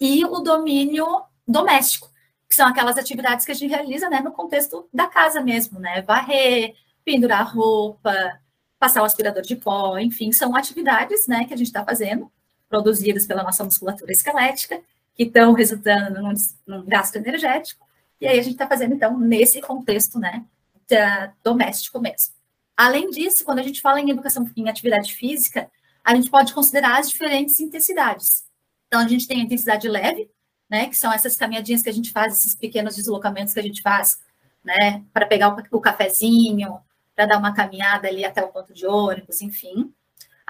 E 0.00 0.24
o 0.24 0.40
domínio 0.40 1.06
doméstico, 1.46 2.10
que 2.50 2.56
são 2.56 2.66
aquelas 2.66 2.98
atividades 2.98 3.46
que 3.46 3.52
a 3.52 3.54
gente 3.54 3.70
realiza 3.70 4.10
né, 4.10 4.18
no 4.20 4.32
contexto 4.32 4.88
da 4.92 5.06
casa 5.06 5.40
mesmo, 5.40 5.78
né? 5.78 6.02
Varrer, 6.02 6.74
pendurar 7.04 7.54
roupa, 7.54 8.40
passar 8.76 9.02
o 9.02 9.04
aspirador 9.04 9.42
de 9.42 9.54
pó, 9.54 9.96
enfim, 9.98 10.32
são 10.32 10.56
atividades 10.56 11.28
né, 11.28 11.44
que 11.44 11.54
a 11.54 11.56
gente 11.56 11.68
está 11.68 11.84
fazendo, 11.84 12.28
produzidas 12.68 13.24
pela 13.24 13.44
nossa 13.44 13.62
musculatura 13.62 14.10
esquelética, 14.10 14.80
que 15.14 15.22
estão 15.22 15.52
resultando 15.52 16.20
num, 16.20 16.34
num, 16.66 16.84
gasto 16.84 17.14
energético, 17.16 17.86
e 18.20 18.26
aí 18.26 18.40
a 18.40 18.42
gente 18.42 18.54
está 18.54 18.66
fazendo, 18.66 18.94
então, 18.94 19.16
nesse 19.16 19.60
contexto, 19.60 20.18
né, 20.18 20.44
da, 20.88 21.32
doméstico 21.44 22.00
mesmo. 22.00 22.34
Além 22.76 23.10
disso, 23.10 23.44
quando 23.44 23.60
a 23.60 23.62
gente 23.62 23.80
fala 23.80 24.00
em 24.00 24.10
educação 24.10 24.50
em 24.56 24.68
atividade 24.68 25.14
física, 25.14 25.70
a 26.02 26.16
gente 26.16 26.30
pode 26.30 26.52
considerar 26.52 26.98
as 26.98 27.10
diferentes 27.10 27.60
intensidades. 27.60 28.44
Então, 28.88 29.00
a 29.00 29.06
gente 29.06 29.28
tem 29.28 29.40
a 29.40 29.44
intensidade 29.44 29.88
leve, 29.88 30.28
né, 30.70 30.86
que 30.86 30.96
são 30.96 31.12
essas 31.12 31.36
caminhadinhas 31.36 31.82
que 31.82 31.90
a 31.90 31.92
gente 31.92 32.12
faz, 32.12 32.36
esses 32.36 32.54
pequenos 32.54 32.96
deslocamentos 32.96 33.52
que 33.52 33.60
a 33.60 33.62
gente 33.62 33.82
faz, 33.82 34.18
né, 34.64 35.04
para 35.12 35.26
pegar 35.26 35.54
o, 35.54 35.76
o 35.76 35.80
cafezinho, 35.80 36.78
para 37.14 37.26
dar 37.26 37.38
uma 37.38 37.52
caminhada 37.52 38.08
ali 38.08 38.24
até 38.24 38.42
o 38.42 38.48
ponto 38.48 38.72
de 38.72 38.86
ônibus, 38.86 39.42
enfim 39.42 39.92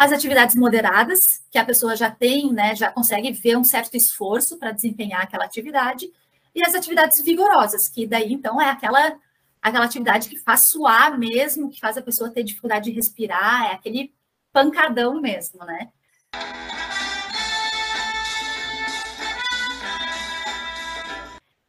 as 0.01 0.13
atividades 0.13 0.57
moderadas, 0.57 1.45
que 1.51 1.59
a 1.59 1.65
pessoa 1.65 1.95
já 1.95 2.11
tem, 2.11 2.51
né, 2.55 2.75
já 2.75 2.91
consegue 2.91 3.31
ver 3.33 3.59
um 3.59 3.63
certo 3.65 3.99
esforço 3.99 4.59
para 4.59 4.73
desempenhar 4.73 5.21
aquela 5.21 5.45
atividade, 5.45 6.11
e 6.55 6.65
as 6.65 6.75
atividades 6.75 7.21
vigorosas, 7.21 7.87
que 7.87 8.07
daí 8.07 8.33
então 8.33 8.59
é 8.59 8.71
aquela 8.71 9.19
aquela 9.61 9.85
atividade 9.85 10.31
que 10.31 10.39
faz 10.39 10.63
suar 10.63 11.19
mesmo, 11.19 11.69
que 11.69 11.79
faz 11.79 11.99
a 11.99 12.03
pessoa 12.03 12.31
ter 12.31 12.43
dificuldade 12.43 12.91
de 12.91 12.97
respirar, 12.97 13.73
é 13.73 13.75
aquele 13.75 14.11
pancadão 14.51 15.21
mesmo, 15.21 15.63
né? 15.67 15.91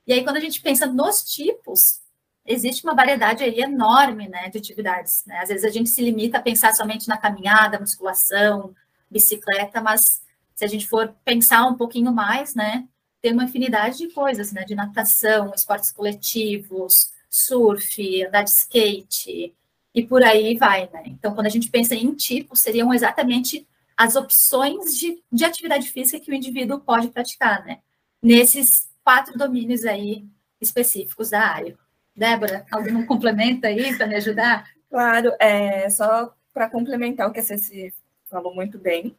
E 0.05 0.13
aí, 0.13 0.24
quando 0.24 0.38
a 0.38 0.41
gente 0.41 0.62
pensa 0.62 0.86
nos 0.86 1.24
tipos, 1.24 2.01
existe 2.46 2.84
uma 2.84 2.96
variedade 2.96 3.43
aí 3.43 3.62
enorme 3.62 4.27
né, 4.27 4.50
de 4.50 4.58
atividades. 4.58 5.24
Né? 5.25 5.39
Às 5.39 5.50
vezes 5.50 5.63
a 5.63 5.70
gente 5.70 5.89
se 5.89 6.01
limita 6.01 6.38
a 6.38 6.41
pensar 6.41 6.74
somente 6.74 7.08
na 7.08 7.17
caminhada, 7.17 7.79
musculação, 7.79 8.74
bicicleta, 9.10 9.81
mas 9.81 10.22
se 10.55 10.65
a 10.65 10.67
gente 10.67 10.88
for 10.88 11.13
pensar 11.24 11.65
um 11.67 11.75
pouquinho 11.75 12.12
mais, 12.12 12.55
né, 12.55 12.88
tem 13.22 13.34
uma 13.34 13.43
infinidade 13.43 13.98
de 13.98 14.10
coisas, 14.10 14.51
né, 14.51 14.63
de 14.63 14.75
natação, 14.75 15.53
esportes 15.53 15.91
coletivos, 15.91 17.12
surf, 17.29 18.25
andar 18.25 18.43
de 18.43 18.50
skate 18.50 19.55
e 19.93 20.05
por 20.05 20.24
aí 20.24 20.58
vai, 20.58 20.89
né? 20.91 21.03
Então, 21.05 21.34
quando 21.34 21.48
a 21.48 21.50
gente 21.50 21.70
pensa 21.70 21.96
em 21.96 22.13
tipo, 22.13 22.55
seriam 22.55 22.93
exatamente 22.93 23.67
as 23.96 24.15
opções 24.15 24.98
de, 24.98 25.22
de 25.31 25.46
atividade 25.46 25.89
física 25.89 26.20
que 26.20 26.31
o 26.31 26.34
indivíduo 26.34 26.79
pode 26.79 27.10
praticar, 27.10 27.63
né? 27.65 27.79
Nesses 28.22 28.89
quatro 29.03 29.38
domínios 29.38 29.86
aí 29.86 30.25
específicos 30.60 31.29
da 31.29 31.41
área. 31.41 31.77
Débora, 32.15 32.65
algum 32.72 33.05
complemento 33.05 33.65
aí 33.65 33.96
para 33.96 34.08
me 34.08 34.15
ajudar? 34.15 34.70
Claro, 34.89 35.34
é, 35.39 35.89
só 35.89 36.34
para 36.53 36.70
complementar 36.70 37.27
o 37.27 37.31
que 37.31 37.39
a 37.39 37.43
Ceci 37.43 37.93
falou 38.29 38.53
muito 38.53 38.77
bem. 38.77 39.15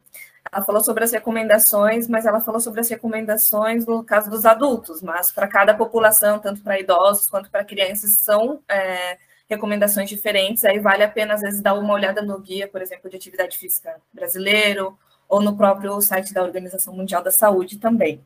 Ela 0.50 0.64
falou 0.64 0.82
sobre 0.82 1.04
as 1.04 1.12
recomendações, 1.12 2.08
mas 2.08 2.26
ela 2.26 2.40
falou 2.40 2.60
sobre 2.60 2.80
as 2.80 2.88
recomendações 2.88 3.86
no 3.86 4.04
caso 4.04 4.28
dos 4.30 4.44
adultos, 4.44 5.00
mas 5.00 5.30
para 5.30 5.46
cada 5.46 5.74
população, 5.74 6.38
tanto 6.38 6.62
para 6.62 6.80
idosos 6.80 7.26
quanto 7.26 7.50
para 7.50 7.64
crianças, 7.64 8.10
são 8.12 8.60
é, 8.68 9.18
recomendações 9.48 10.08
diferentes. 10.08 10.64
Aí 10.64 10.78
vale 10.78 11.04
a 11.04 11.08
pena, 11.08 11.34
às 11.34 11.40
vezes, 11.40 11.60
dar 11.60 11.74
uma 11.74 11.94
olhada 11.94 12.22
no 12.22 12.38
guia, 12.38 12.68
por 12.68 12.82
exemplo, 12.82 13.08
de 13.08 13.16
atividade 13.16 13.56
física 13.56 13.96
brasileiro, 14.12 14.98
ou 15.28 15.40
no 15.40 15.56
próprio 15.56 15.98
site 16.00 16.34
da 16.34 16.42
Organização 16.42 16.94
Mundial 16.94 17.22
da 17.22 17.30
Saúde 17.30 17.78
também. 17.78 18.22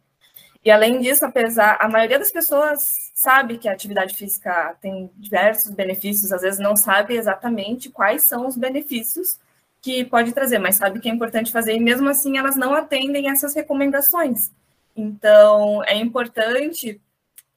E 0.67 0.71
além 0.73 1.01
disso, 1.01 1.25
apesar, 1.25 1.79
a 1.81 1.89
maioria 1.89 2.19
das 2.19 2.33
pessoas 2.33 3.13
sabe 3.15 3.57
que 3.57 3.69
a 3.69 3.73
atividade 3.73 4.17
física 4.17 4.77
tem 4.81 5.09
diversos 5.17 5.71
benefícios, 5.71 6.33
às 6.33 6.43
vezes 6.43 6.59
não 6.59 6.75
sabe 6.75 7.15
exatamente 7.15 7.89
quais 7.89 8.25
são 8.25 8.49
os 8.49 8.57
benefícios 8.57 9.39
que 9.81 10.05
pode 10.05 10.33
trazer, 10.33 10.59
mas 10.59 10.75
sabe 10.75 10.99
que 10.99 11.09
é 11.09 11.13
importante 11.13 11.53
fazer 11.53 11.75
e 11.75 11.79
mesmo 11.79 12.09
assim 12.09 12.37
elas 12.37 12.57
não 12.57 12.75
atendem 12.75 13.31
essas 13.31 13.55
recomendações. 13.55 14.51
Então, 14.97 15.85
é 15.85 15.95
importante 15.95 17.01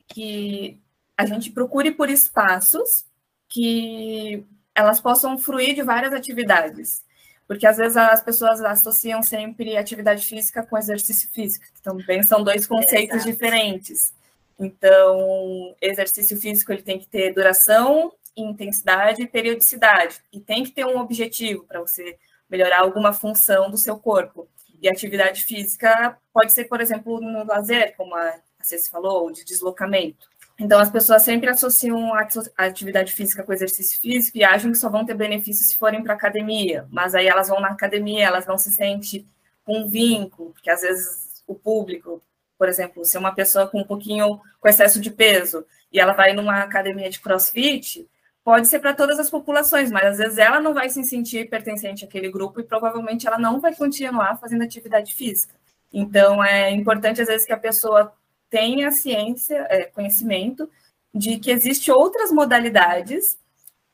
que 0.08 0.80
a 1.18 1.26
gente 1.26 1.50
procure 1.50 1.90
por 1.90 2.12
espaços 2.12 3.06
que 3.48 4.46
elas 4.76 5.02
possam 5.02 5.40
fruir 5.40 5.74
de 5.74 5.82
várias 5.82 6.14
atividades. 6.14 7.04
Porque 7.50 7.66
às 7.66 7.78
vezes 7.78 7.98
as 7.98 8.22
pessoas 8.22 8.62
associam 8.62 9.24
sempre 9.24 9.76
atividade 9.76 10.24
física 10.24 10.62
com 10.62 10.78
exercício 10.78 11.28
físico, 11.32 11.66
que 11.74 11.82
também 11.82 12.22
são 12.22 12.44
dois 12.44 12.68
conceitos 12.68 13.16
Exato. 13.16 13.32
diferentes. 13.32 14.14
Então, 14.60 15.76
exercício 15.82 16.40
físico 16.40 16.72
ele 16.72 16.84
tem 16.84 17.00
que 17.00 17.08
ter 17.08 17.34
duração, 17.34 18.14
intensidade 18.38 19.24
e 19.24 19.28
periodicidade, 19.28 20.22
e 20.32 20.40
tem 20.40 20.64
que 20.64 20.70
ter 20.70 20.86
um 20.86 21.00
objetivo 21.00 21.64
para 21.64 21.80
você 21.80 22.20
melhorar 22.48 22.82
alguma 22.82 23.14
função 23.14 23.72
do 23.72 23.80
seu 23.80 23.98
corpo. 23.98 24.48
E 24.80 24.88
atividade 24.88 25.44
física 25.44 26.20
pode 26.32 26.52
ser, 26.52 26.66
por 26.66 26.80
exemplo, 26.80 27.20
no 27.20 27.44
lazer, 27.44 27.96
como 27.98 28.14
a 28.14 28.40
Ceci 28.62 28.92
falou, 28.92 29.32
de 29.32 29.44
deslocamento. 29.44 30.30
Então, 30.60 30.78
as 30.80 30.92
pessoas 30.92 31.22
sempre 31.24 31.50
associam 31.50 32.14
a 32.14 32.28
atividade 32.58 33.14
física 33.14 33.44
com 33.44 33.54
exercício 33.54 34.00
físico 34.00 34.38
e 34.38 34.44
acham 34.44 34.72
que 34.72 34.78
só 34.78 34.90
vão 34.90 35.06
ter 35.06 35.14
benefícios 35.14 35.70
se 35.70 35.78
forem 35.78 36.04
para 36.04 36.14
academia. 36.14 36.86
Mas 36.92 37.16
aí 37.16 37.28
elas 37.28 37.48
vão 37.48 37.62
na 37.62 37.70
academia, 37.70 38.26
elas 38.26 38.46
não 38.46 38.58
se 38.58 38.72
sentem 38.72 39.26
com 39.64 39.80
um 39.80 39.90
vínculo, 39.90 40.52
porque 40.52 40.70
às 40.70 40.82
vezes 40.82 41.42
o 41.48 41.56
público, 41.56 42.22
por 42.58 42.68
exemplo, 42.68 43.06
se 43.06 43.18
uma 43.18 43.34
pessoa 43.34 43.68
com 43.68 43.80
um 43.80 43.86
pouquinho 43.86 44.42
com 44.60 44.68
excesso 44.68 45.00
de 45.00 45.10
peso 45.10 45.66
e 45.92 46.00
ela 46.00 46.12
vai 46.14 46.34
numa 46.34 46.62
academia 46.62 47.10
de 47.10 47.22
crossfit, 47.22 48.06
pode 48.44 48.68
ser 48.68 48.80
para 48.80 48.94
todas 48.94 49.18
as 49.18 49.30
populações, 49.30 49.90
mas 49.92 50.06
às 50.06 50.18
vezes 50.18 50.38
ela 50.38 50.60
não 50.60 50.74
vai 50.74 50.90
se 50.90 51.04
sentir 51.06 51.50
pertencente 51.50 52.04
àquele 52.04 52.30
grupo 52.30 52.60
e 52.60 52.64
provavelmente 52.64 53.28
ela 53.28 53.40
não 53.40 53.62
vai 53.62 53.74
continuar 53.76 54.38
fazendo 54.38 54.64
atividade 54.64 55.16
física. 55.16 55.56
Então, 55.94 56.44
é 56.44 56.72
importante, 56.72 57.22
às 57.22 57.28
vezes, 57.28 57.48
que 57.48 57.54
a 57.54 57.58
pessoa 57.58 58.14
tenha 58.50 58.92
ciência, 58.92 59.68
é, 59.70 59.86
conhecimento 59.86 60.70
de 61.14 61.40
que 61.40 61.52
existe 61.52 61.92
outras 61.92 62.32
modalidades 62.32 63.38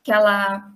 que 0.03 0.11
ela 0.11 0.71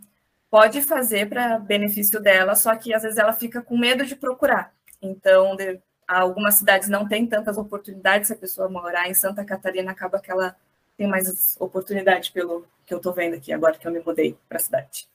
pode 0.49 0.81
fazer 0.81 1.29
para 1.29 1.59
benefício 1.59 2.19
dela, 2.19 2.55
só 2.55 2.75
que 2.75 2.93
às 2.93 3.03
vezes 3.03 3.17
ela 3.17 3.33
fica 3.33 3.61
com 3.61 3.77
medo 3.77 4.05
de 4.05 4.15
procurar. 4.15 4.73
Então, 5.01 5.55
de, 5.55 5.79
algumas 6.07 6.55
cidades 6.55 6.89
não 6.89 7.07
têm 7.07 7.27
tantas 7.27 7.57
oportunidades, 7.57 8.27
se 8.27 8.33
a 8.33 8.37
pessoa 8.37 8.69
morar 8.69 9.07
em 9.07 9.13
Santa 9.13 9.45
Catarina, 9.45 9.91
acaba 9.91 10.19
que 10.19 10.31
ela 10.31 10.55
tem 10.97 11.07
mais 11.07 11.55
oportunidade 11.59 12.31
pelo 12.31 12.65
que 12.85 12.93
eu 12.93 12.97
estou 12.97 13.13
vendo 13.13 13.35
aqui 13.35 13.53
agora 13.53 13.77
que 13.77 13.87
eu 13.87 13.91
me 13.91 13.99
mudei 13.99 14.35
para 14.47 14.57
a 14.57 14.61
cidade. 14.61 15.07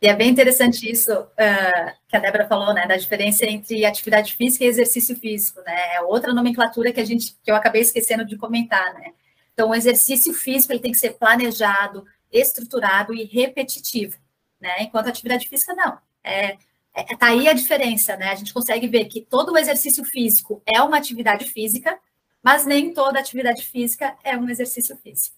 E 0.00 0.06
é 0.06 0.14
bem 0.14 0.30
interessante 0.30 0.88
isso 0.88 1.12
uh, 1.12 1.92
que 2.06 2.16
a 2.16 2.20
Débora 2.20 2.46
falou, 2.46 2.72
né, 2.72 2.86
da 2.86 2.96
diferença 2.96 3.44
entre 3.44 3.84
atividade 3.84 4.34
física 4.34 4.64
e 4.64 4.68
exercício 4.68 5.16
físico, 5.16 5.60
né? 5.62 5.96
É 5.96 6.00
outra 6.02 6.32
nomenclatura 6.32 6.92
que 6.92 7.00
a 7.00 7.04
gente 7.04 7.36
que 7.42 7.50
eu 7.50 7.56
acabei 7.56 7.82
esquecendo 7.82 8.24
de 8.24 8.36
comentar, 8.36 8.94
né? 8.94 9.12
Então, 9.52 9.70
o 9.70 9.74
exercício 9.74 10.32
físico 10.32 10.72
ele 10.72 10.80
tem 10.80 10.92
que 10.92 10.98
ser 10.98 11.14
planejado, 11.14 12.06
estruturado 12.32 13.12
e 13.12 13.24
repetitivo, 13.24 14.16
né? 14.60 14.82
Enquanto 14.82 15.06
a 15.06 15.10
atividade 15.10 15.48
física 15.48 15.74
não. 15.74 15.98
É, 16.22 16.56
é, 16.94 17.16
tá 17.16 17.26
aí 17.26 17.48
a 17.48 17.52
diferença, 17.52 18.16
né? 18.16 18.30
A 18.30 18.34
gente 18.36 18.54
consegue 18.54 18.86
ver 18.86 19.06
que 19.06 19.20
todo 19.20 19.52
o 19.52 19.58
exercício 19.58 20.04
físico 20.04 20.62
é 20.64 20.80
uma 20.80 20.96
atividade 20.96 21.44
física, 21.46 21.98
mas 22.42 22.64
nem 22.64 22.92
toda 22.94 23.18
atividade 23.18 23.66
física 23.66 24.16
é 24.22 24.36
um 24.36 24.48
exercício 24.48 24.96
físico. 24.98 25.36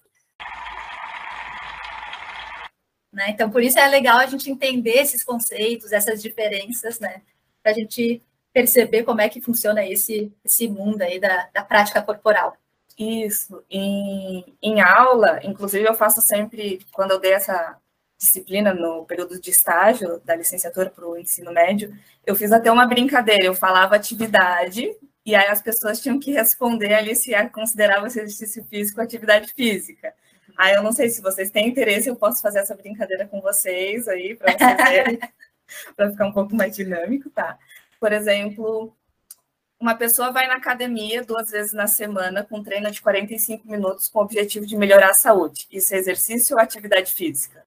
Né? 3.12 3.30
Então, 3.30 3.50
por 3.50 3.62
isso 3.62 3.78
é 3.78 3.86
legal 3.88 4.18
a 4.18 4.26
gente 4.26 4.50
entender 4.50 4.98
esses 4.98 5.24
conceitos, 5.24 5.92
essas 5.92 6.22
diferenças, 6.22 7.00
né? 7.00 7.22
Para 7.62 7.72
a 7.72 7.74
gente 7.74 8.22
perceber 8.52 9.02
como 9.02 9.20
é 9.20 9.28
que 9.28 9.40
funciona 9.40 9.84
esse, 9.84 10.32
esse 10.44 10.68
mundo 10.68 11.02
aí 11.02 11.18
da, 11.18 11.48
da 11.52 11.64
prática 11.64 12.02
corporal. 12.02 12.56
Isso. 12.98 13.62
Em, 13.70 14.80
aula, 14.80 15.40
inclusive, 15.42 15.88
eu 15.88 15.94
faço 15.94 16.20
sempre, 16.20 16.80
quando 16.92 17.12
eu 17.12 17.20
dei 17.20 17.32
essa 17.32 17.76
disciplina 18.18 18.74
no 18.74 19.06
período 19.06 19.40
de 19.40 19.50
estágio 19.50 20.20
da 20.24 20.36
licenciatura 20.36 20.90
para 20.90 21.08
o 21.08 21.16
ensino 21.16 21.52
médio, 21.52 21.96
eu 22.26 22.36
fiz 22.36 22.52
até 22.52 22.70
uma 22.70 22.86
brincadeira. 22.86 23.46
Eu 23.46 23.54
falava 23.54 23.96
atividade, 23.96 24.94
e 25.24 25.34
aí 25.34 25.48
as 25.48 25.62
pessoas 25.62 26.00
tinham 26.00 26.20
que 26.20 26.32
responder 26.32 26.92
ali 26.92 27.16
se 27.16 27.32
considerava 27.48 28.06
esse 28.06 28.20
exercício 28.20 28.64
físico 28.64 29.00
atividade 29.00 29.52
física. 29.54 30.12
Aí 30.56 30.74
eu 30.74 30.82
não 30.82 30.92
sei 30.92 31.08
se 31.08 31.20
vocês 31.20 31.50
têm 31.50 31.68
interesse, 31.68 32.08
eu 32.08 32.16
posso 32.16 32.42
fazer 32.42 32.60
essa 32.60 32.74
brincadeira 32.74 33.26
com 33.26 33.40
vocês 33.40 34.08
aí, 34.08 34.34
para 34.34 34.52
vocês 34.52 34.76
verem, 34.76 35.18
para 35.96 36.10
ficar 36.10 36.26
um 36.26 36.32
pouco 36.32 36.54
mais 36.54 36.74
dinâmico, 36.74 37.30
tá? 37.30 37.58
Por 37.98 38.12
exemplo, 38.12 38.94
uma 39.80 39.94
pessoa 39.94 40.30
vai 40.30 40.46
na 40.46 40.56
academia 40.56 41.24
duas 41.24 41.50
vezes 41.50 41.72
na 41.72 41.86
semana 41.86 42.44
com 42.44 42.62
treino 42.62 42.90
de 42.90 43.00
45 43.00 43.66
minutos 43.66 44.08
com 44.08 44.18
o 44.18 44.22
objetivo 44.22 44.66
de 44.66 44.76
melhorar 44.76 45.10
a 45.10 45.14
saúde. 45.14 45.66
Isso 45.70 45.94
é 45.94 45.98
exercício 45.98 46.54
ou 46.54 46.62
atividade 46.62 47.12
física? 47.12 47.66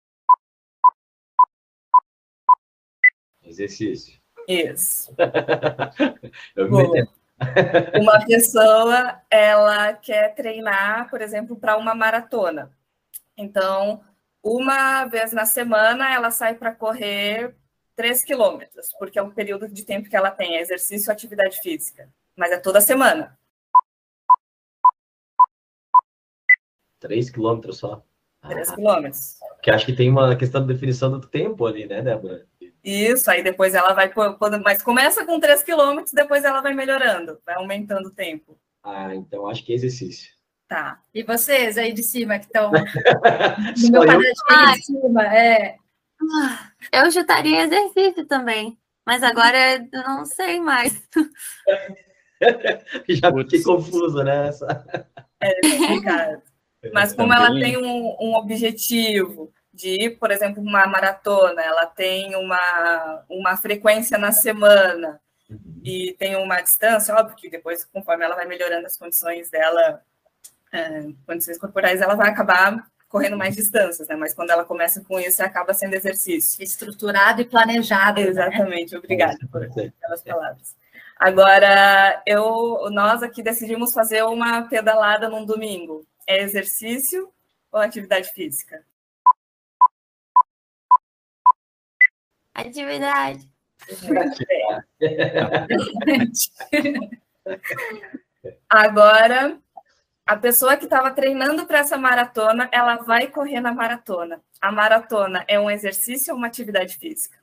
Exercício. 3.44 4.22
Isso. 4.48 5.14
eu 6.56 6.70
me 6.70 7.08
uma 8.00 8.26
pessoa, 8.26 9.22
ela 9.30 9.94
quer 9.94 10.34
treinar, 10.36 11.10
por 11.10 11.22
exemplo, 11.22 11.56
para 11.56 11.78
uma 11.78 11.96
maratona. 11.96 12.72
Então, 13.38 14.02
uma 14.44 15.06
vez 15.06 15.32
na 15.34 15.46
semana, 15.46 16.14
ela 16.14 16.32
sai 16.32 16.56
para 16.56 16.74
correr 16.74 17.56
3 17.96 18.24
quilômetros, 18.24 18.90
porque 18.98 19.18
é 19.18 19.22
o 19.22 19.32
período 19.32 19.68
de 19.68 19.84
tempo 19.84 20.10
que 20.10 20.16
ela 20.16 20.32
tem, 20.32 20.58
é 20.58 20.62
exercício 20.62 21.10
e 21.10 21.12
atividade 21.12 21.60
física. 21.62 22.10
Mas 22.36 22.52
é 22.52 22.58
toda 22.58 22.82
semana. 22.82 23.38
3 27.00 27.30
quilômetros 27.30 27.78
só. 27.78 28.04
3 28.48 28.70
ah, 28.70 28.76
quilômetros. 28.76 29.40
Que 29.62 29.72
acho 29.72 29.86
que 29.86 29.96
tem 29.96 30.10
uma 30.10 30.36
questão 30.36 30.62
de 30.62 30.74
definição 30.74 31.12
do 31.12 31.28
tempo 31.28 31.66
ali, 31.66 31.86
né, 31.86 32.02
Débora? 32.02 32.46
Isso, 32.84 33.32
aí 33.32 33.42
depois 33.42 33.74
ela 33.74 33.94
vai, 33.94 34.12
mas 34.64 34.82
começa 34.82 35.26
com 35.26 35.40
3 35.40 35.64
quilômetros, 35.64 36.14
depois 36.14 36.44
ela 36.44 36.62
vai 36.62 36.74
melhorando, 36.74 37.40
vai 37.46 37.56
aumentando 37.56 38.08
o 38.08 38.14
tempo. 38.14 38.60
Ah, 38.84 39.16
então 39.16 39.48
acho 39.48 39.64
que 39.64 39.72
é 39.72 39.76
exercício. 39.76 40.34
Tá. 40.68 41.00
E 41.14 41.24
vocês 41.24 41.78
aí 41.78 41.94
de 41.94 42.04
cima 42.04 42.40
que 42.40 42.46
estão 42.46 42.72
no 43.84 43.92
meu 43.92 44.02
quadradinho 44.02 44.74
de 44.74 44.84
cima, 44.84 45.36
é. 45.36 45.78
Ah, 46.22 46.72
eu 46.92 47.12
chutaria 47.12 47.64
exercício 47.64 48.26
também, 48.26 48.78
mas 49.06 49.24
agora 49.24 49.58
eu 49.92 50.04
não 50.04 50.26
sei 50.26 50.60
mais. 50.60 51.02
Já 53.08 53.32
fiquei 53.32 53.64
confusa, 53.64 54.24
né? 54.24 54.50
É 55.42 55.62
complicado. 55.62 56.42
Mas 56.92 57.14
como 57.14 57.32
ela 57.32 57.48
tem 57.48 57.78
um, 57.78 58.16
um 58.20 58.36
objetivo, 58.36 59.54
de 59.74 59.90
ir, 59.90 60.20
por 60.20 60.30
exemplo, 60.30 60.62
uma 60.62 60.86
maratona, 60.86 61.62
ela 61.62 61.88
tem 61.88 62.36
uma, 62.36 63.26
uma 63.28 63.58
frequência 63.58 64.18
na 64.18 64.32
semana 64.32 65.20
uhum. 65.50 65.82
e 65.84 66.16
tem 66.20 66.36
uma 66.36 66.62
distância, 66.62 67.16
óbvio 67.16 67.36
que 67.36 67.50
depois, 67.50 67.84
conforme 67.86 68.24
ela 68.24 68.36
vai 68.36 68.46
melhorando 68.46 68.86
as 68.86 68.96
condições 68.96 69.50
dela, 69.50 70.02
é, 70.72 71.08
condições 71.26 71.58
corporais, 71.58 72.02
ela 72.02 72.16
vai 72.16 72.30
acabar 72.30 72.88
correndo 73.10 73.38
mais 73.38 73.56
distâncias, 73.56 74.08
né? 74.08 74.16
Mas 74.16 74.34
quando 74.34 74.50
ela 74.50 74.66
começa 74.66 75.02
com 75.02 75.20
isso, 75.20 75.44
acaba 75.44 75.72
sendo 75.74 75.94
exercício. 75.94 76.64
Estruturado 76.64 77.42
e 77.42 77.46
planejado. 77.46 78.20
Né? 78.20 78.28
Exatamente, 78.28 78.94
né? 78.94 78.98
obrigada 78.98 79.38
por 79.52 79.64
aquelas 79.64 80.24
palavras. 80.24 80.76
Agora, 81.16 82.24
eu, 82.26 82.90
nós 82.92 83.22
aqui 83.22 83.44
decidimos 83.44 83.94
fazer 83.94 84.24
uma 84.24 84.64
pedalada 84.64 85.30
num 85.30 85.46
domingo. 85.46 86.06
É 86.28 86.42
exercício 86.42 87.32
ou 87.72 87.80
atividade 87.80 88.34
física? 88.34 88.84
Atividade. 92.54 93.50
Agora, 98.70 99.58
a 100.26 100.38
pessoa 100.38 100.78
que 100.78 100.86
estava 100.86 101.12
treinando 101.12 101.66
para 101.66 101.80
essa 101.80 101.98
maratona, 101.98 102.70
ela 102.72 102.96
vai 102.98 103.28
correr 103.28 103.60
na 103.60 103.74
maratona. 103.74 104.42
A 104.62 104.72
maratona 104.72 105.44
é 105.48 105.60
um 105.60 105.70
exercício 105.70 106.34
ou 106.34 106.38
uma 106.38 106.48
atividade 106.48 106.98
física? 106.98 107.38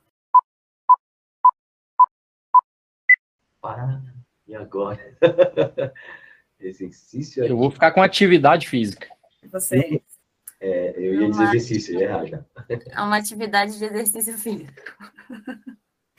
Ah, 3.63 4.01
e 4.47 4.55
agora? 4.55 5.15
exercício. 6.59 7.45
Eu 7.45 7.57
vou 7.57 7.69
ficar 7.69 7.91
com 7.91 8.01
atividade 8.01 8.67
física. 8.67 9.07
Você? 9.51 10.01
É, 10.61 10.93
eu 10.95 11.21
ia 11.21 11.29
dizer 11.31 11.43
exercício, 11.45 11.95
ia 11.95 12.03
errar 12.03 12.25
já. 12.27 12.45
É 12.69 13.01
uma 13.01 13.17
atividade 13.17 13.79
de 13.79 13.83
exercício 13.83 14.37
físico. 14.37 14.71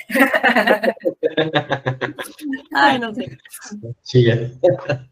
Ai, 2.75 2.99
não 2.99 3.15
sei. 3.15 3.39
Tinha. 4.03 4.51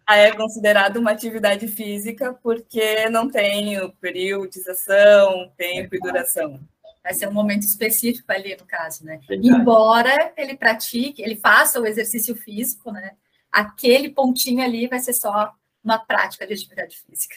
Aí 0.05 0.23
é 0.23 0.33
considerado 0.33 0.97
uma 0.97 1.13
atividade 1.13 1.69
física 1.69 2.35
porque 2.43 3.09
não 3.09 3.31
tem 3.31 3.89
periodização, 4.01 5.53
tempo 5.57 5.95
e 5.95 6.01
duração. 6.01 6.59
Vai 7.03 7.15
ser 7.15 7.27
um 7.29 7.33
momento 7.33 7.63
específico 7.63 8.31
ali, 8.33 8.57
no 8.57 8.67
caso, 8.67 9.05
né? 9.05 9.21
Verdade. 9.29 9.49
Embora 9.49 10.33
ele 10.37 10.57
pratique, 10.57 11.23
ele 11.23 11.37
faça 11.37 11.81
o 11.81 11.87
exercício 11.87 12.35
físico, 12.35 12.91
né? 12.91 13.13
Aquele 13.51 14.11
pontinho 14.11 14.63
ali 14.63 14.89
vai 14.89 14.99
ser 14.99 15.13
só 15.13 15.53
uma 15.83 15.99
prática 15.99 16.47
de 16.47 16.53
atividade 16.53 16.99
física. 16.99 17.37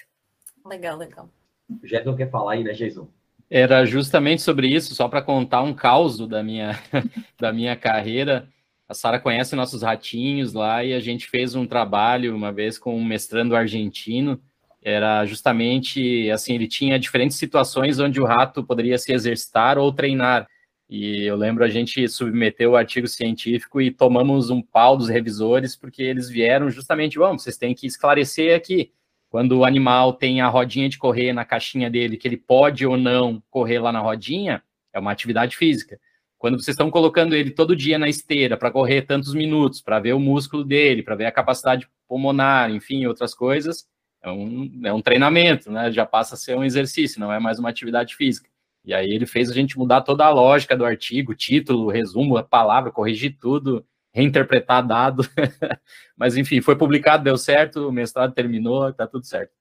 Legal, 0.65 0.97
legal. 0.97 1.29
O 1.69 1.86
Jason 1.86 2.15
quer 2.15 2.30
falar 2.30 2.54
aí, 2.54 2.63
né, 2.63 2.73
Jason? 2.73 3.08
Era 3.49 3.86
justamente 3.86 4.41
sobre 4.41 4.67
isso, 4.67 4.95
só 4.95 5.08
para 5.08 5.21
contar 5.21 5.62
um 5.62 5.73
caos 5.73 6.17
da 6.28 6.41
minha, 6.41 6.80
da 7.39 7.54
minha 7.54 7.76
carreira. 7.76 8.47
A 8.88 8.93
Sara 8.93 9.19
conhece 9.19 9.56
nossos 9.56 9.82
ratinhos 9.82 10.54
lá 10.54 10.84
e 10.84 10.93
a 10.93 10.99
gente 10.99 11.28
fez 11.28 11.56
um 11.56 11.65
trabalho 11.65 12.36
uma 12.36 12.52
vez 12.52 12.78
com 12.78 12.95
um 12.95 13.04
mestrando 13.04 13.56
argentino. 13.56 14.41
Era 14.82 15.26
justamente 15.26 16.30
assim, 16.30 16.56
ele 16.56 16.67
tinha 16.67 16.99
diferentes 16.99 17.38
situações 17.38 17.99
onde 17.99 18.19
o 18.19 18.26
rato 18.26 18.63
poderia 18.63 18.97
se 18.97 19.13
exercitar 19.13 19.78
ou 19.78 19.93
treinar. 19.93 20.47
E 20.89 21.23
eu 21.23 21.36
lembro 21.36 21.63
a 21.63 21.69
gente 21.69 22.08
submeteu 22.08 22.71
o 22.71 22.76
artigo 22.76 23.08
científico 23.08 23.82
e 23.82 23.89
tomamos 23.89 24.49
um 24.49 24.62
pau 24.62 24.97
dos 24.97 25.10
revisores, 25.10 25.76
porque 25.76 26.04
eles 26.04 26.30
vieram 26.30 26.69
justamente, 26.69 27.17
vamos, 27.17 27.43
vocês 27.43 27.58
têm 27.58 27.73
que 27.73 27.88
esclarecer 27.88 28.56
aqui. 28.56 28.91
Quando 29.34 29.58
o 29.58 29.65
animal 29.65 30.13
tem 30.13 30.41
a 30.41 30.48
rodinha 30.48 30.88
de 30.88 31.00
correr 31.00 31.34
na 31.34 31.43
caixinha 31.43 31.89
dele, 31.89 32.17
que 32.17 32.28
ele 32.28 32.38
pode 32.38 32.86
ou 32.86 32.96
não 32.96 33.41
correr 33.50 33.80
lá 33.80 33.91
na 33.91 34.00
rodinha, 34.00 34.62
é 34.93 35.00
uma 35.00 35.12
atividade 35.12 35.58
física. 35.58 36.00
Quando 36.38 36.62
vocês 36.62 36.76
estão 36.76 36.91
colocando 36.91 37.34
ele 37.34 37.50
todo 37.50 37.76
dia 37.76 37.98
na 37.98 38.08
esteira 38.08 38.56
para 38.56 38.69
correr 38.69 39.02
tantos 39.02 39.34
minutos, 39.34 39.82
para 39.82 40.00
ver 40.00 40.13
o 40.13 40.19
músculo 40.19 40.63
dele, 40.63 41.02
para 41.02 41.15
ver 41.15 41.26
a 41.26 41.32
capacidade 41.32 41.89
pulmonar, 42.08 42.69
enfim, 42.69 43.08
outras 43.08 43.34
coisas, 43.34 43.88
é 44.22 44.30
um, 44.30 44.82
é 44.84 44.93
um 44.93 45.02
treinamento, 45.02 45.72
né? 45.72 45.91
Já 45.91 46.06
passa 46.06 46.36
a 46.36 46.38
ser 46.38 46.56
um 46.56 46.63
exercício, 46.63 47.19
não 47.19 47.34
é 47.34 47.39
mais 47.39 47.58
uma 47.58 47.69
atividade 47.69 48.15
física. 48.15 48.48
E 48.86 48.93
aí 48.93 49.10
ele 49.10 49.26
fez 49.26 49.50
a 49.50 49.54
gente 49.56 49.80
mudar 49.80 50.02
toda 50.02 50.24
a 50.26 50.30
lógica 50.30 50.78
do 50.78 50.86
artigo, 50.86 51.34
título, 51.34 51.89
resumo, 51.89 52.38
a 52.38 52.43
palavra, 52.43 52.91
corrigir 52.91 53.36
tudo, 53.41 53.84
reinterpretar 54.13 54.86
dado. 54.86 55.23
Mas 56.15 56.38
enfim, 56.38 56.62
foi 56.62 56.78
publicado, 56.78 57.23
deu 57.23 57.38
certo, 57.38 57.89
o 57.89 57.91
mestrado 57.91 58.34
terminou, 58.34 58.93
tá 58.93 59.08
tudo 59.08 59.26
certo. 59.26 59.52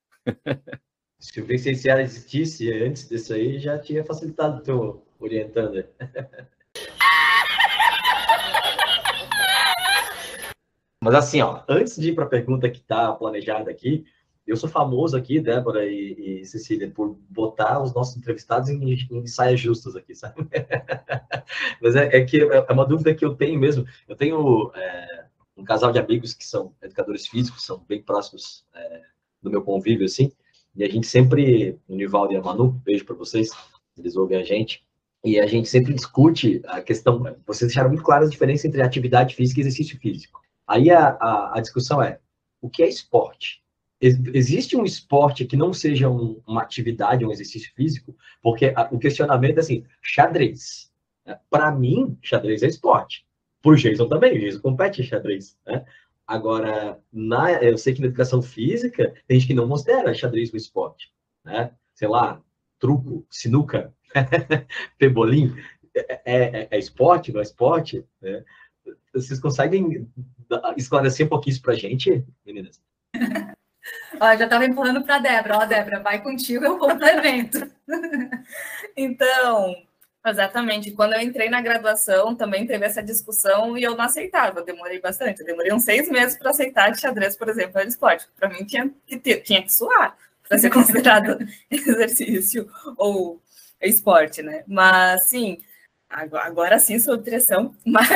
Se 1.19 1.41
o 1.41 1.47
licenciado 1.47 2.01
existisse 2.01 2.71
antes 2.73 3.09
disso 3.09 3.33
aí, 3.33 3.59
já 3.59 3.79
tinha 3.79 4.05
facilitado 4.05 4.59
o 4.59 4.61
teu 4.61 5.07
orientando. 5.19 5.85
Mas 11.03 11.15
assim, 11.17 11.41
ó, 11.41 11.65
antes 11.69 11.97
de 11.97 12.11
ir 12.11 12.15
para 12.15 12.25
a 12.25 12.29
pergunta 12.29 12.71
que 12.71 12.79
está 12.79 13.13
planejada 13.13 13.69
aqui, 13.69 14.05
eu 14.47 14.57
sou 14.57 14.69
famoso 14.69 15.17
aqui, 15.17 15.41
Débora 15.41 15.87
e, 15.87 16.41
e, 16.41 16.45
Cecília, 16.45 16.91
por 16.91 17.17
botar 17.29 17.81
os 17.83 17.95
nossos 17.95 18.17
entrevistados 18.17 18.69
em, 18.69 18.93
em 19.11 19.27
saias 19.27 19.61
justas 19.61 19.95
aqui, 19.95 20.15
sabe? 20.15 20.35
Mas 21.81 21.95
é, 21.95 22.17
é, 22.17 22.25
que 22.25 22.43
é, 22.43 22.65
é 22.69 22.73
uma 22.73 22.87
dúvida 22.87 23.15
que 23.15 23.25
eu 23.25 23.35
tenho 23.35 23.59
mesmo. 23.59 23.87
Eu 24.09 24.17
tenho 24.17 24.73
é, 24.75 25.27
um 25.57 25.65
casal 25.65 25.93
de 25.93 25.99
amigos 25.99 26.35
que 26.35 26.45
são 26.45 26.75
educadores 26.83 27.27
físicos, 27.27 27.65
são 27.65 27.85
bem 27.89 28.03
próximos 28.03 28.65
é, 28.75 29.03
do 29.41 29.51
meu 29.51 29.63
convívio, 29.63 30.07
assim, 30.07 30.33
e 30.75 30.83
a 30.85 30.89
gente 30.89 31.07
sempre, 31.07 31.79
o 31.87 31.95
Nivaldo 31.95 32.33
e 32.33 32.37
a 32.37 32.43
Manu, 32.43 32.73
beijo 32.85 33.05
para 33.05 33.15
vocês, 33.15 33.51
eles 33.97 34.17
ouvem 34.17 34.39
a 34.39 34.45
gente, 34.45 34.85
e 35.25 35.39
a 35.39 35.47
gente 35.47 35.69
sempre 35.69 35.95
discute 35.95 36.61
a 36.67 36.81
questão, 36.81 37.23
vocês 37.47 37.69
deixaram 37.69 37.91
muito 37.91 38.03
claras 38.03 38.29
a 38.29 38.33
diferença 38.33 38.67
entre 38.67 38.83
atividade 38.83 39.37
física 39.37 39.61
e 39.61 39.63
exercício 39.63 39.99
físico. 39.99 40.41
Aí 40.67 40.91
a, 40.91 41.11
a, 41.21 41.59
a 41.59 41.61
discussão 41.61 42.03
é, 42.03 42.19
o 42.61 42.69
que 42.69 42.83
é 42.83 42.89
esporte? 42.89 43.62
Existe 44.03 44.77
um 44.77 44.85
esporte 44.85 45.45
que 45.45 45.57
não 45.57 45.73
seja 45.73 46.11
um, 46.11 46.43
uma 46.47 46.63
atividade, 46.63 47.25
um 47.25 47.31
exercício 47.31 47.73
físico? 47.75 48.17
Porque 48.43 48.73
a, 48.75 48.89
o 48.91 48.99
questionamento 48.99 49.59
é 49.59 49.61
assim, 49.61 49.85
xadrez. 50.03 50.91
Né? 51.25 51.39
Para 51.49 51.71
mim, 51.71 52.19
xadrez 52.21 52.63
é 52.65 52.67
esporte. 52.67 53.25
Por 53.63 53.77
Jason 53.77 54.09
também, 54.09 54.37
o 54.37 54.41
Jason 54.41 54.61
compete 54.61 55.01
em 55.01 55.05
xadrez. 55.05 55.57
Né? 55.65 55.85
Agora, 56.27 56.99
na, 57.13 57.53
eu 57.63 57.79
sei 57.79 57.95
que 57.95 58.01
na 58.01 58.09
educação 58.09 58.43
física, 58.43 59.15
tem 59.29 59.39
gente 59.39 59.49
que 59.49 59.55
não 59.55 59.69
considera 59.69 60.13
xadrez 60.13 60.53
um 60.53 60.57
esporte. 60.57 61.13
Né? 61.45 61.71
Sei 61.95 62.09
lá, 62.09 62.43
truco, 62.81 63.25
sinuca, 63.31 63.95
pebolim, 64.99 65.55
é, 65.95 66.21
é, 66.25 66.69
é, 66.73 66.79
esporte, 66.79 67.33
não 67.33 67.39
é 67.39 67.45
esporte? 67.45 68.05
Né? 68.21 68.45
Vocês 69.15 69.39
conseguem 69.39 70.09
esclarecer 70.77 71.27
um 71.27 71.29
pouquinho 71.29 71.53
isso 71.53 71.63
para 71.63 71.75
gente, 71.75 72.25
meninas? 72.45 72.83
Ó, 74.21 74.37
já 74.37 74.45
estava 74.45 74.65
empurrando 74.65 75.03
para 75.03 75.17
a 75.17 75.19
Débora. 75.19 75.59
Ó, 75.59 75.67
Débora, 75.67 76.01
vai 76.01 76.23
contigo, 76.23 76.65
eu 76.65 76.79
complemento. 76.79 77.71
então, 78.97 79.75
exatamente. 80.27 80.93
Quando 80.93 81.15
eu 81.15 81.21
entrei 81.21 81.49
na 81.49 81.61
graduação, 81.61 82.35
também 82.35 82.67
teve 82.67 82.85
essa 82.85 83.03
discussão 83.03 83.77
e 83.77 83.83
eu 83.83 83.97
não 83.97 84.05
aceitava. 84.05 84.61
Eu 84.61 84.65
demorei 84.65 85.01
bastante. 85.01 85.41
Eu 85.41 85.47
demorei 85.47 85.73
uns 85.73 85.85
seis 85.85 86.09
meses 86.09 86.39
para 86.39 86.51
aceitar 86.51 86.91
de 86.91 87.01
xadrez, 87.01 87.37
por 87.37 87.49
exemplo, 87.49 87.79
era 87.79 87.89
esporte. 87.89 88.29
Para 88.37 88.49
mim, 88.49 88.65
tinha 88.65 88.91
que, 89.07 89.19
ter, 89.19 89.41
tinha 89.41 89.63
que 89.63 89.73
suar 89.73 90.17
para 90.49 90.59
ser 90.59 90.71
considerado 90.71 91.39
exercício 91.71 92.69
ou 92.97 93.43
esporte, 93.81 94.43
né? 94.43 94.63
Mas, 94.67 95.29
sim, 95.29 95.59
Agora 96.13 96.79
sim, 96.79 96.99
sob 96.99 97.23
pressão, 97.25 97.75
mas 97.87 98.09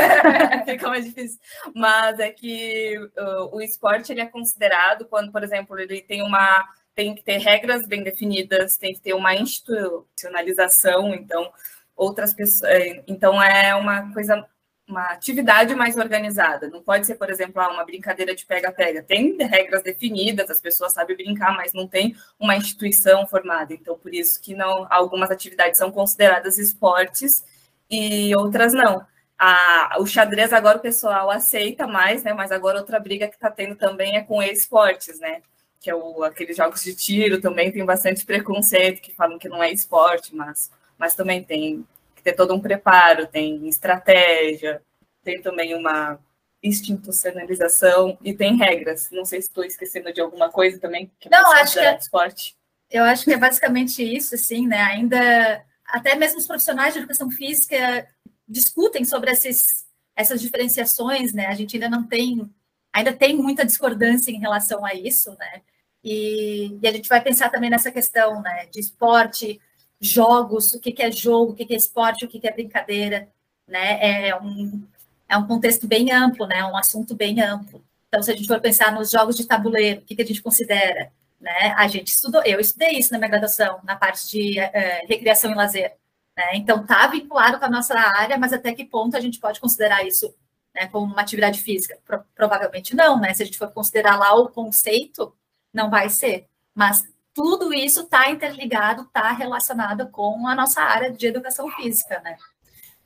fica 0.64 0.88
mais 0.88 1.04
difícil. 1.04 1.40
Mas 1.74 2.18
é 2.18 2.30
que 2.30 2.98
uh, 2.98 3.56
o 3.56 3.60
esporte 3.60 4.12
ele 4.12 4.20
é 4.20 4.26
considerado 4.26 5.06
quando, 5.06 5.32
por 5.32 5.42
exemplo, 5.42 5.78
ele 5.78 6.02
tem 6.02 6.22
uma 6.22 6.68
tem 6.94 7.14
que 7.14 7.22
ter 7.22 7.36
regras 7.38 7.86
bem 7.86 8.02
definidas, 8.02 8.78
tem 8.78 8.94
que 8.94 9.00
ter 9.00 9.12
uma 9.12 9.34
institucionalização, 9.34 11.14
então 11.14 11.52
outras 11.94 12.32
pessoas, 12.32 12.70
é, 12.70 13.04
então 13.06 13.42
é 13.42 13.74
uma 13.74 14.12
coisa 14.14 14.46
uma 14.88 15.06
atividade 15.06 15.74
mais 15.74 15.96
organizada. 15.96 16.68
Não 16.68 16.80
pode 16.80 17.06
ser, 17.06 17.16
por 17.16 17.28
exemplo, 17.28 17.60
ah, 17.60 17.72
uma 17.72 17.84
brincadeira 17.84 18.34
de 18.34 18.46
pega-pega. 18.46 19.02
Tem 19.02 19.36
regras 19.36 19.82
definidas, 19.82 20.48
as 20.48 20.60
pessoas 20.60 20.92
sabem 20.92 21.16
brincar, 21.16 21.56
mas 21.56 21.72
não 21.72 21.88
tem 21.88 22.14
uma 22.38 22.56
instituição 22.56 23.26
formada. 23.26 23.74
Então, 23.74 23.98
por 23.98 24.14
isso 24.14 24.40
que 24.40 24.54
não 24.54 24.86
algumas 24.88 25.30
atividades 25.30 25.78
são 25.78 25.90
consideradas 25.90 26.56
esportes 26.56 27.44
e 27.90 28.34
outras 28.36 28.72
não. 28.72 29.06
A, 29.38 29.96
o 30.00 30.06
xadrez 30.06 30.52
agora 30.52 30.78
o 30.78 30.82
pessoal 30.82 31.30
aceita 31.30 31.86
mais, 31.86 32.22
né? 32.22 32.32
Mas 32.32 32.50
agora 32.50 32.78
outra 32.78 32.98
briga 32.98 33.28
que 33.28 33.34
está 33.34 33.50
tendo 33.50 33.76
também 33.76 34.16
é 34.16 34.22
com 34.22 34.42
esportes, 34.42 35.20
né? 35.20 35.42
Que 35.80 35.90
é 35.90 35.94
o, 35.94 36.24
aqueles 36.24 36.56
jogos 36.56 36.82
de 36.82 36.94
tiro 36.94 37.40
também 37.40 37.70
tem 37.70 37.84
bastante 37.84 38.24
preconceito 38.24 39.02
que 39.02 39.14
falam 39.14 39.38
que 39.38 39.48
não 39.48 39.62
é 39.62 39.70
esporte, 39.70 40.34
mas, 40.34 40.70
mas 40.98 41.14
também 41.14 41.44
tem 41.44 41.86
que 42.14 42.22
ter 42.22 42.32
todo 42.32 42.54
um 42.54 42.60
preparo, 42.60 43.26
tem 43.26 43.68
estratégia, 43.68 44.82
tem 45.22 45.40
também 45.42 45.74
uma 45.74 46.18
institucionalização 46.62 48.18
e 48.22 48.32
tem 48.32 48.56
regras. 48.56 49.10
Não 49.10 49.24
sei 49.24 49.40
se 49.40 49.48
estou 49.48 49.64
esquecendo 49.64 50.12
de 50.12 50.20
alguma 50.20 50.50
coisa 50.50 50.80
também. 50.80 51.10
Que 51.20 51.28
não, 51.28 51.52
acho 51.52 51.74
que 51.74 51.80
é, 51.80 51.96
esporte. 51.96 52.56
Eu 52.90 53.04
acho 53.04 53.24
que 53.24 53.32
é 53.32 53.36
basicamente 53.36 54.02
isso, 54.02 54.34
assim, 54.34 54.66
né? 54.66 54.80
Ainda 54.80 55.62
até 55.88 56.14
mesmo 56.14 56.38
os 56.38 56.46
profissionais 56.46 56.92
de 56.92 57.00
educação 57.00 57.30
física 57.30 58.08
discutem 58.48 59.04
sobre 59.04 59.30
esses, 59.30 59.86
essas 60.14 60.40
diferenciações, 60.40 61.32
né? 61.32 61.46
A 61.46 61.54
gente 61.54 61.76
ainda 61.76 61.88
não 61.88 62.04
tem, 62.04 62.50
ainda 62.92 63.12
tem 63.12 63.36
muita 63.36 63.64
discordância 63.64 64.30
em 64.30 64.40
relação 64.40 64.84
a 64.84 64.94
isso, 64.94 65.30
né? 65.38 65.62
E, 66.02 66.78
e 66.80 66.86
a 66.86 66.92
gente 66.92 67.08
vai 67.08 67.20
pensar 67.20 67.50
também 67.50 67.70
nessa 67.70 67.90
questão, 67.90 68.40
né? 68.42 68.66
De 68.66 68.80
esporte, 68.80 69.60
jogos, 70.00 70.72
o 70.72 70.80
que, 70.80 70.92
que 70.92 71.02
é 71.02 71.10
jogo, 71.10 71.52
o 71.52 71.54
que, 71.54 71.64
que 71.64 71.74
é 71.74 71.76
esporte, 71.76 72.24
o 72.24 72.28
que, 72.28 72.40
que 72.40 72.48
é 72.48 72.52
brincadeira, 72.52 73.28
né? 73.66 74.28
É 74.28 74.36
um, 74.36 74.82
é 75.28 75.36
um 75.36 75.46
contexto 75.46 75.86
bem 75.86 76.12
amplo, 76.12 76.46
né? 76.46 76.64
Um 76.64 76.76
assunto 76.76 77.14
bem 77.14 77.40
amplo. 77.40 77.84
Então, 78.08 78.22
se 78.22 78.30
a 78.30 78.36
gente 78.36 78.46
for 78.46 78.60
pensar 78.60 78.92
nos 78.92 79.10
jogos 79.10 79.36
de 79.36 79.46
tabuleiro, 79.46 80.00
o 80.00 80.04
que, 80.04 80.14
que 80.14 80.22
a 80.22 80.26
gente 80.26 80.42
considera? 80.42 81.12
Né? 81.40 81.74
A 81.76 81.86
gente 81.88 82.08
estudou, 82.08 82.42
eu 82.44 82.58
estudei 82.58 82.92
isso 82.92 83.12
na 83.12 83.18
minha 83.18 83.30
graduação, 83.30 83.80
na 83.84 83.96
parte 83.96 84.28
de 84.28 84.58
é, 84.58 85.04
recreação 85.06 85.50
e 85.52 85.54
lazer. 85.54 85.96
Né? 86.36 86.56
Então, 86.56 86.82
está 86.82 87.06
vinculado 87.06 87.58
com 87.58 87.64
a 87.64 87.70
nossa 87.70 87.98
área, 87.98 88.38
mas 88.38 88.52
até 88.52 88.74
que 88.74 88.84
ponto 88.84 89.16
a 89.16 89.20
gente 89.20 89.38
pode 89.38 89.60
considerar 89.60 90.06
isso 90.06 90.34
né, 90.74 90.86
como 90.88 91.12
uma 91.12 91.22
atividade 91.22 91.62
física? 91.62 91.98
Pro, 92.04 92.22
provavelmente 92.34 92.94
não, 92.94 93.18
né? 93.18 93.32
Se 93.32 93.42
a 93.42 93.46
gente 93.46 93.58
for 93.58 93.70
considerar 93.72 94.18
lá 94.18 94.34
o 94.34 94.48
conceito, 94.48 95.34
não 95.72 95.90
vai 95.90 96.10
ser. 96.10 96.46
Mas 96.74 97.04
tudo 97.32 97.72
isso 97.72 98.00
está 98.02 98.30
interligado, 98.30 99.02
está 99.02 99.32
relacionado 99.32 100.08
com 100.10 100.46
a 100.46 100.54
nossa 100.54 100.82
área 100.82 101.10
de 101.10 101.26
educação 101.26 101.70
física, 101.70 102.20
né? 102.20 102.36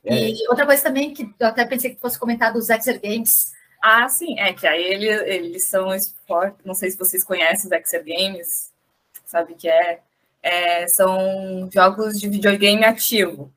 É. 0.04 0.30
E 0.30 0.48
outra 0.48 0.64
coisa 0.64 0.82
também 0.82 1.12
que 1.12 1.34
eu 1.38 1.46
até 1.46 1.64
pensei 1.64 1.94
que 1.94 2.00
fosse 2.00 2.18
comentar 2.18 2.52
dos 2.52 2.70
Exer 2.70 3.00
Games, 3.00 3.52
ah, 3.80 4.08
sim, 4.08 4.38
é 4.38 4.52
que 4.52 4.66
aí 4.66 4.82
eles, 4.82 5.20
eles 5.22 5.64
são 5.64 5.94
esporte, 5.94 6.58
não 6.64 6.74
sei 6.74 6.90
se 6.90 6.98
vocês 6.98 7.24
conhecem 7.24 7.66
os 7.66 7.72
Exer 7.72 8.04
Games, 8.04 8.70
sabe 9.24 9.54
que 9.54 9.68
é, 9.68 10.00
é, 10.42 10.86
são 10.88 11.68
jogos 11.72 12.18
de 12.20 12.28
videogame 12.28 12.84
ativo. 12.84 13.52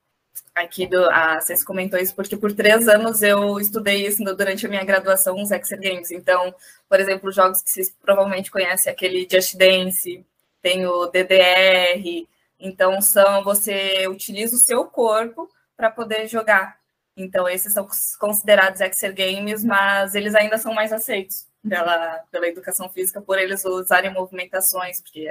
Aqui 0.55 0.86
do, 0.86 1.09
a 1.09 1.41
Cês 1.41 1.63
comentou 1.63 1.99
isso 1.99 2.13
porque 2.15 2.38
por 2.38 2.53
três 2.53 2.88
anos 2.88 3.23
eu 3.23 3.59
estudei 3.59 4.05
isso 4.05 4.23
durante 4.36 4.65
a 4.65 4.69
minha 4.69 4.83
graduação, 4.83 5.41
os 5.41 5.49
Exer 5.51 5.81
Games. 5.81 6.12
Então, 6.12 6.53
por 6.88 6.99
exemplo, 6.99 7.31
jogos 7.31 7.63
que 7.63 7.71
vocês 7.71 7.93
provavelmente 8.01 8.51
conhecem, 8.51 8.91
aquele 8.91 9.27
Just 9.29 9.55
Dance, 9.55 10.23
tem 10.62 10.86
o 10.86 11.07
DDR. 11.07 12.27
Então, 12.59 13.01
são 13.01 13.43
você 13.43 14.07
utiliza 14.07 14.55
o 14.55 14.59
seu 14.59 14.86
corpo 14.86 15.49
para 15.75 15.89
poder 15.89 16.27
jogar. 16.27 16.77
Então, 17.15 17.47
esses 17.47 17.71
são 17.73 17.88
considerados 18.19 18.82
Exer 18.82 19.13
Games, 19.13 19.63
mas 19.63 20.15
eles 20.15 20.34
ainda 20.34 20.58
são 20.58 20.73
mais 20.73 20.91
aceitos 20.91 21.47
pela, 21.67 22.23
pela 22.32 22.47
educação 22.47 22.89
física 22.89 23.21
por 23.21 23.38
eles 23.38 23.63
usarem 23.63 24.12
movimentações, 24.12 24.99
porque 25.02 25.30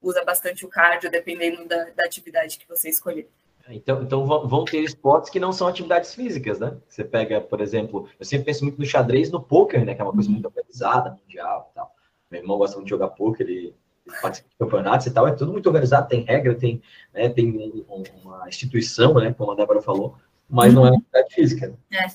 usa 0.00 0.24
bastante 0.24 0.64
o 0.64 0.68
cardio, 0.68 1.10
dependendo 1.10 1.66
da, 1.66 1.84
da 1.90 2.04
atividade 2.04 2.58
que 2.58 2.68
você 2.68 2.88
escolher. 2.88 3.28
Então, 3.68 4.02
então 4.02 4.24
vão 4.24 4.64
ter 4.64 4.78
esportes 4.78 5.28
que 5.28 5.40
não 5.40 5.52
são 5.52 5.66
atividades 5.66 6.14
físicas, 6.14 6.60
né? 6.60 6.76
Você 6.88 7.02
pega, 7.02 7.40
por 7.40 7.60
exemplo, 7.60 8.08
eu 8.18 8.24
sempre 8.24 8.46
penso 8.46 8.64
muito 8.64 8.78
no 8.78 8.86
xadrez 8.86 9.30
no 9.30 9.42
poker, 9.42 9.84
né? 9.84 9.94
Que 9.94 10.00
é 10.00 10.04
uma 10.04 10.12
coisa 10.12 10.30
muito 10.30 10.46
organizada, 10.46 11.10
mundial 11.10 11.68
e 11.72 11.74
tal. 11.74 11.92
Meu 12.30 12.40
irmão 12.40 12.58
gosta 12.58 12.76
muito 12.76 12.86
de 12.86 12.90
jogar 12.90 13.08
poker, 13.08 13.44
ele, 13.44 13.74
ele 14.06 14.16
participa 14.22 14.48
de 14.48 14.56
campeonatos 14.56 15.06
e 15.06 15.10
tal, 15.12 15.26
é 15.26 15.32
tudo 15.32 15.52
muito 15.52 15.66
organizado, 15.66 16.08
tem 16.08 16.22
regra, 16.22 16.54
tem, 16.54 16.80
né, 17.12 17.28
tem 17.28 17.84
um, 17.88 18.04
uma 18.22 18.48
instituição, 18.48 19.14
né? 19.14 19.34
Como 19.36 19.50
a 19.50 19.56
Débora 19.56 19.82
falou, 19.82 20.16
mas 20.48 20.72
não 20.72 20.86
é 20.86 20.90
atividade 20.90 21.34
física. 21.34 21.78
É. 21.92 22.06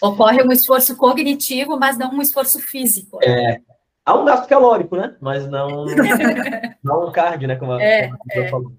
Ocorre 0.00 0.42
um 0.42 0.52
esforço 0.52 0.96
cognitivo, 0.96 1.78
mas 1.78 1.98
não 1.98 2.14
um 2.14 2.22
esforço 2.22 2.58
físico. 2.58 3.18
Né? 3.18 3.54
É, 3.54 3.60
há 4.04 4.18
um 4.18 4.24
gasto 4.24 4.48
calórico, 4.48 4.96
né? 4.96 5.16
Mas 5.20 5.46
não, 5.46 5.84
não 6.82 7.08
um 7.08 7.12
cardio, 7.12 7.46
né? 7.46 7.56
Como 7.56 7.72
a, 7.72 7.82
é, 7.82 8.08
como 8.08 8.18
a 8.34 8.36
é. 8.36 8.48
falou. 8.48 8.72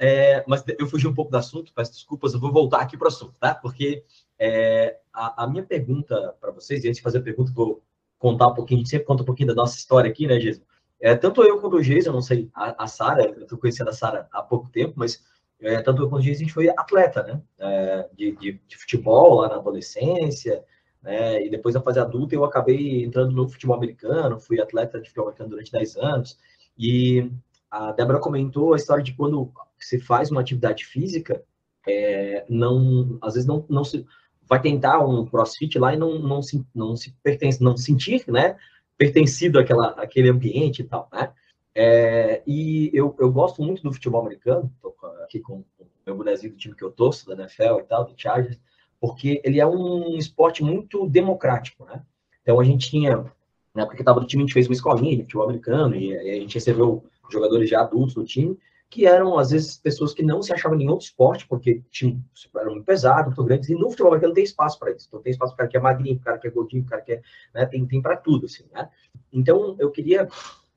É, 0.00 0.44
mas 0.46 0.62
eu 0.78 0.86
fugi 0.86 1.08
um 1.08 1.14
pouco 1.14 1.30
do 1.30 1.36
assunto, 1.36 1.72
peço 1.74 1.92
desculpas, 1.92 2.32
eu 2.32 2.38
vou 2.38 2.52
voltar 2.52 2.80
aqui 2.80 2.96
para 2.96 3.06
o 3.06 3.08
assunto, 3.08 3.34
tá? 3.40 3.52
Porque 3.52 4.04
é, 4.38 4.96
a, 5.12 5.42
a, 5.42 5.46
minha 5.48 5.64
pergunta 5.64 6.36
para 6.40 6.52
vocês, 6.52 6.84
e 6.84 6.88
antes 6.88 6.98
de 6.98 7.02
fazer 7.02 7.18
a 7.18 7.22
pergunta, 7.22 7.50
vou 7.52 7.82
contar 8.16 8.46
um 8.46 8.54
pouquinho, 8.54 8.78
a 8.78 8.80
gente 8.82 8.90
sempre 8.90 9.06
conta 9.06 9.24
um 9.24 9.26
pouquinho 9.26 9.48
da 9.48 9.54
nossa 9.54 9.76
história 9.76 10.08
aqui, 10.08 10.26
né, 10.26 10.38
Geisa? 10.38 10.62
É, 11.00 11.16
tanto 11.16 11.42
eu 11.42 11.60
quanto 11.60 11.76
o 11.76 11.82
Geisa, 11.82 12.10
eu 12.10 12.12
não 12.12 12.22
sei, 12.22 12.48
a, 12.54 12.84
a 12.84 12.86
Sara, 12.86 13.24
eu 13.24 13.42
estou 13.42 13.58
conhecendo 13.58 13.90
a 13.90 13.92
Sara 13.92 14.28
há 14.32 14.40
pouco 14.40 14.68
tempo, 14.68 14.94
mas 14.96 15.24
é, 15.60 15.82
tanto 15.82 16.08
quanto 16.08 16.22
Geisa, 16.22 16.40
a 16.40 16.44
gente 16.44 16.52
foi 16.52 16.68
atleta, 16.68 17.22
né? 17.22 17.42
É, 17.58 18.08
de, 18.14 18.32
de, 18.36 18.60
de, 18.66 18.76
futebol 18.76 19.40
lá 19.40 19.48
na 19.48 19.56
adolescência, 19.56 20.64
né? 21.02 21.44
E 21.44 21.50
depois 21.50 21.74
na 21.74 21.80
fase 21.80 21.98
adulta 21.98 22.34
eu 22.34 22.44
acabei 22.44 23.04
entrando 23.04 23.32
no 23.32 23.48
futebol 23.48 23.76
americano, 23.76 24.38
fui 24.38 24.60
atleta 24.60 25.00
de 25.00 25.08
futebol 25.08 25.26
americano 25.26 25.50
durante 25.50 25.72
10 25.72 25.96
anos, 25.96 26.38
e 26.78 27.30
a 27.70 27.92
Débora 27.92 28.20
comentou 28.20 28.72
a 28.72 28.76
história 28.76 29.02
de 29.02 29.12
quando 29.14 29.52
se 29.78 29.98
faz 29.98 30.30
uma 30.30 30.40
atividade 30.40 30.84
física, 30.84 31.42
é, 31.86 32.44
não, 32.48 33.18
às 33.20 33.34
vezes 33.34 33.46
não, 33.46 33.64
não 33.68 33.84
se 33.84 34.06
vai 34.48 34.60
tentar 34.60 35.00
um 35.00 35.26
crossfit 35.26 35.78
lá 35.78 35.92
e 35.92 35.96
não, 35.96 36.18
não, 36.18 36.40
se, 36.40 36.64
não 36.74 36.96
se 36.96 37.14
pertence, 37.22 37.62
não 37.62 37.76
sentir, 37.76 38.24
né, 38.28 38.56
pertencido 38.96 39.58
àquela, 39.58 39.88
àquele 39.90 40.30
ambiente 40.30 40.80
e 40.80 40.84
tal, 40.84 41.08
né? 41.12 41.32
É, 41.80 42.42
e 42.44 42.90
eu, 42.92 43.14
eu 43.20 43.30
gosto 43.30 43.62
muito 43.62 43.84
do 43.84 43.92
futebol 43.92 44.20
americano, 44.20 44.68
tô 44.82 44.92
aqui 45.22 45.38
com 45.38 45.58
o 45.78 45.86
meu 46.04 46.16
bonezinho 46.16 46.52
do 46.52 46.58
time 46.58 46.74
que 46.74 46.82
eu 46.82 46.90
torço, 46.90 47.24
da 47.24 47.34
NFL 47.34 47.78
e 47.78 47.84
tal, 47.84 48.04
do 48.04 48.14
Chargers, 48.16 48.58
porque 49.00 49.40
ele 49.44 49.60
é 49.60 49.66
um 49.66 50.16
esporte 50.16 50.64
muito 50.64 51.08
democrático, 51.08 51.84
né? 51.84 52.02
Então 52.42 52.58
a 52.58 52.64
gente 52.64 52.90
tinha, 52.90 53.24
na 53.72 53.82
época 53.82 53.94
que 53.94 54.02
estava 54.02 54.18
no 54.18 54.26
time, 54.26 54.42
a 54.42 54.46
gente 54.46 54.54
fez 54.54 54.66
uma 54.66 54.74
escolinha 54.74 55.18
de 55.18 55.22
futebol 55.22 55.44
americano 55.44 55.94
e, 55.94 56.10
e 56.10 56.30
a 56.30 56.40
gente 56.40 56.54
recebeu 56.54 57.04
jogadores 57.30 57.70
já 57.70 57.82
adultos 57.82 58.16
no 58.16 58.24
time, 58.24 58.58
que 58.90 59.06
eram, 59.06 59.38
às 59.38 59.50
vezes, 59.50 59.76
pessoas 59.76 60.12
que 60.12 60.22
não 60.24 60.42
se 60.42 60.52
achavam 60.52 60.80
em 60.80 60.88
outro 60.88 61.06
esporte, 61.06 61.46
porque 61.46 61.80
tinham, 61.92 62.20
eram 62.56 62.72
muito 62.72 62.86
pesados, 62.86 63.26
muito 63.26 63.44
grandes, 63.44 63.68
e 63.68 63.74
no 63.74 63.88
futebol 63.90 64.08
americano 64.08 64.34
tem 64.34 64.42
espaço 64.42 64.80
para 64.80 64.90
isso. 64.90 65.06
Então, 65.06 65.20
tem 65.20 65.30
espaço 65.30 65.54
para 65.54 65.66
o 65.66 65.68
cara 65.68 65.70
que 65.70 65.76
é 65.76 65.80
magrinho, 65.80 66.18
para 66.18 66.22
o 66.22 66.24
cara 66.24 66.38
que 66.38 66.48
é 66.48 66.50
gordinho, 66.50 66.82
para 66.84 66.88
o 66.88 66.90
cara 66.90 67.02
que 67.02 67.12
é. 67.12 67.22
Né, 67.54 67.66
tem 67.66 67.86
tem 67.86 68.02
para 68.02 68.16
tudo, 68.16 68.46
assim, 68.46 68.64
né? 68.72 68.88
Então, 69.32 69.76
eu 69.78 69.90
queria, 69.90 70.26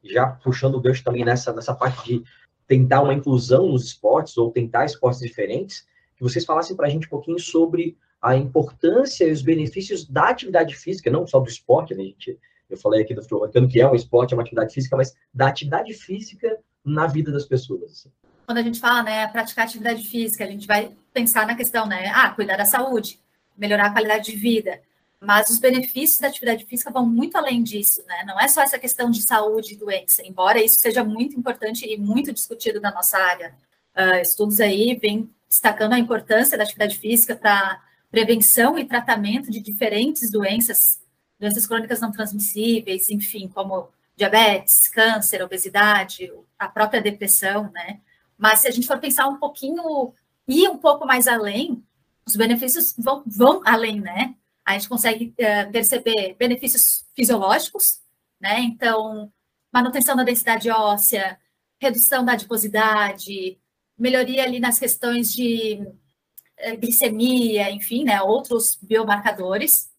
já 0.03 0.27
puxando 0.27 0.75
o 0.75 0.81
gancho 0.81 1.03
também 1.03 1.25
nessa, 1.25 1.53
nessa 1.53 1.73
parte 1.73 2.03
de 2.05 2.23
tentar 2.67 3.01
uma 3.01 3.13
inclusão 3.13 3.67
nos 3.67 3.85
esportes, 3.85 4.37
ou 4.37 4.51
tentar 4.51 4.85
esportes 4.85 5.19
diferentes, 5.19 5.85
que 6.15 6.23
vocês 6.23 6.45
falassem 6.45 6.75
para 6.75 6.87
a 6.87 6.89
gente 6.89 7.07
um 7.07 7.09
pouquinho 7.09 7.39
sobre 7.39 7.97
a 8.21 8.35
importância 8.35 9.25
e 9.25 9.31
os 9.31 9.41
benefícios 9.41 10.07
da 10.07 10.29
atividade 10.29 10.75
física, 10.75 11.09
não 11.09 11.25
só 11.25 11.39
do 11.39 11.49
esporte, 11.49 11.93
né? 11.95 12.03
Gente, 12.03 12.39
eu 12.69 12.77
falei 12.77 13.01
aqui 13.01 13.13
do 13.13 13.21
futebol 13.21 13.49
que 13.67 13.81
é 13.81 13.89
um 13.89 13.95
esporte, 13.95 14.33
é 14.33 14.37
uma 14.37 14.43
atividade 14.43 14.73
física, 14.73 14.95
mas 14.95 15.15
da 15.33 15.47
atividade 15.47 15.93
física 15.93 16.57
na 16.85 17.07
vida 17.07 17.31
das 17.31 17.45
pessoas. 17.45 18.07
Quando 18.45 18.59
a 18.59 18.63
gente 18.63 18.79
fala, 18.79 19.03
né, 19.03 19.27
praticar 19.27 19.65
atividade 19.65 20.03
física, 20.03 20.43
a 20.43 20.47
gente 20.47 20.67
vai 20.67 20.91
pensar 21.13 21.45
na 21.45 21.55
questão, 21.55 21.85
né, 21.85 22.11
ah, 22.13 22.29
cuidar 22.29 22.57
da 22.57 22.65
saúde, 22.65 23.19
melhorar 23.57 23.87
a 23.87 23.91
qualidade 23.91 24.31
de 24.31 24.37
vida. 24.37 24.81
Mas 25.21 25.51
os 25.51 25.59
benefícios 25.59 26.19
da 26.19 26.29
atividade 26.29 26.65
física 26.65 26.89
vão 26.89 27.05
muito 27.05 27.37
além 27.37 27.61
disso, 27.61 28.03
né? 28.07 28.23
Não 28.25 28.39
é 28.39 28.47
só 28.47 28.63
essa 28.63 28.79
questão 28.79 29.11
de 29.11 29.21
saúde 29.21 29.73
e 29.73 29.77
doença, 29.77 30.25
embora 30.25 30.61
isso 30.61 30.79
seja 30.79 31.03
muito 31.03 31.37
importante 31.37 31.85
e 31.85 31.95
muito 31.95 32.33
discutido 32.33 32.81
na 32.81 32.91
nossa 32.91 33.19
área. 33.19 33.55
Uh, 33.95 34.19
estudos 34.19 34.59
aí 34.59 34.95
vêm 34.95 35.29
destacando 35.47 35.93
a 35.93 35.99
importância 35.99 36.57
da 36.57 36.63
atividade 36.63 36.97
física 36.97 37.35
para 37.35 37.79
prevenção 38.09 38.79
e 38.79 38.85
tratamento 38.85 39.51
de 39.51 39.59
diferentes 39.59 40.31
doenças, 40.31 40.99
doenças 41.39 41.67
crônicas 41.67 42.01
não 42.01 42.11
transmissíveis, 42.11 43.09
enfim, 43.11 43.47
como 43.47 43.89
diabetes, 44.15 44.87
câncer, 44.87 45.43
obesidade, 45.43 46.31
a 46.57 46.67
própria 46.67 46.99
depressão, 46.99 47.69
né? 47.71 47.99
Mas 48.37 48.61
se 48.61 48.67
a 48.67 48.71
gente 48.71 48.87
for 48.87 48.97
pensar 48.97 49.27
um 49.27 49.37
pouquinho, 49.37 50.13
ir 50.47 50.67
um 50.67 50.77
pouco 50.77 51.05
mais 51.05 51.27
além, 51.27 51.83
os 52.25 52.35
benefícios 52.35 52.95
vão, 52.97 53.21
vão 53.27 53.61
além, 53.63 54.01
né? 54.01 54.35
A 54.65 54.73
gente 54.73 54.89
consegue 54.89 55.33
uh, 55.39 55.71
perceber 55.71 56.35
benefícios 56.37 57.05
fisiológicos, 57.15 57.99
né? 58.39 58.59
Então, 58.59 59.31
manutenção 59.73 60.15
da 60.15 60.23
densidade 60.23 60.69
óssea, 60.69 61.39
redução 61.79 62.23
da 62.23 62.33
adiposidade, 62.33 63.59
melhoria 63.97 64.43
ali 64.43 64.59
nas 64.59 64.79
questões 64.79 65.33
de 65.33 65.81
uh, 65.81 66.77
glicemia, 66.77 67.71
enfim, 67.71 68.03
né? 68.03 68.21
Outros 68.21 68.77
biomarcadores, 68.81 69.89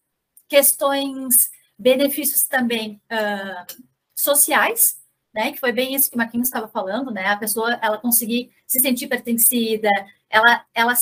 questões, 0.47 1.51
benefícios 1.77 2.43
também 2.43 3.01
uh, 3.11 3.83
sociais, 4.15 4.97
né? 5.33 5.51
Que 5.51 5.59
foi 5.59 5.71
bem 5.71 5.95
isso 5.95 6.09
que 6.09 6.15
o 6.15 6.17
Marquinhos 6.17 6.47
estava 6.47 6.67
falando, 6.67 7.11
né? 7.11 7.27
A 7.27 7.37
pessoa 7.37 7.73
ela 7.81 7.97
conseguir 7.97 8.51
se 8.65 8.79
sentir 8.79 9.07
pertencida, 9.07 9.89
ela, 10.29 10.65
ela 10.73 10.93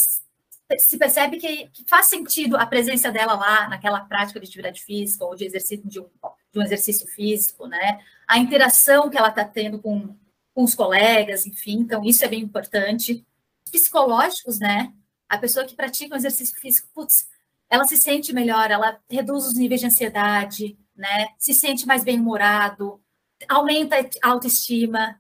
se 0.80 0.98
percebe 0.98 1.38
que, 1.38 1.68
que, 1.70 1.84
faz 1.88 2.08
sentido 2.08 2.58
a 2.58 2.66
presença 2.66 3.12
dela 3.12 3.34
lá 3.34 3.68
naquela 3.70 4.02
prática 4.02 4.40
de 4.40 4.46
atividade 4.46 4.82
física 4.84 5.26
ou 5.26 5.36
de 5.36 5.46
exercício 5.46 5.88
de 5.88 6.00
um, 6.00 6.08
de 6.52 6.60
um 6.60 6.62
exercício 6.62 7.08
físico, 7.08 7.68
né? 7.68 8.00
A 8.28 8.38
interação 8.38 9.10
que 9.10 9.18
ela 9.18 9.30
está 9.30 9.46
tendo 9.46 9.80
com, 9.80 10.16
com 10.54 10.64
os 10.64 10.76
colegas, 10.76 11.46
enfim, 11.46 11.80
então 11.80 12.04
isso 12.04 12.24
é 12.24 12.28
bem 12.28 12.42
importante. 12.42 13.26
Psicológicos, 13.72 14.60
né? 14.60 14.94
A 15.30 15.38
pessoa 15.38 15.66
que 15.66 15.76
pratica 15.76 16.14
um 16.14 16.18
exercício 16.18 16.60
físico, 16.60 16.90
putz, 16.94 17.28
ela 17.70 17.86
se 17.86 17.98
sente 17.98 18.34
melhor, 18.34 18.70
ela 18.70 19.00
reduz 19.10 19.46
os 19.46 19.56
níveis 19.56 19.80
de 19.80 19.88
ansiedade, 19.88 20.78
né? 20.96 21.30
Se 21.38 21.54
sente 21.54 21.88
mais 21.88 22.04
bem-humorado, 22.04 23.02
aumenta 23.48 23.96
a 24.22 24.30
autoestima. 24.30 25.20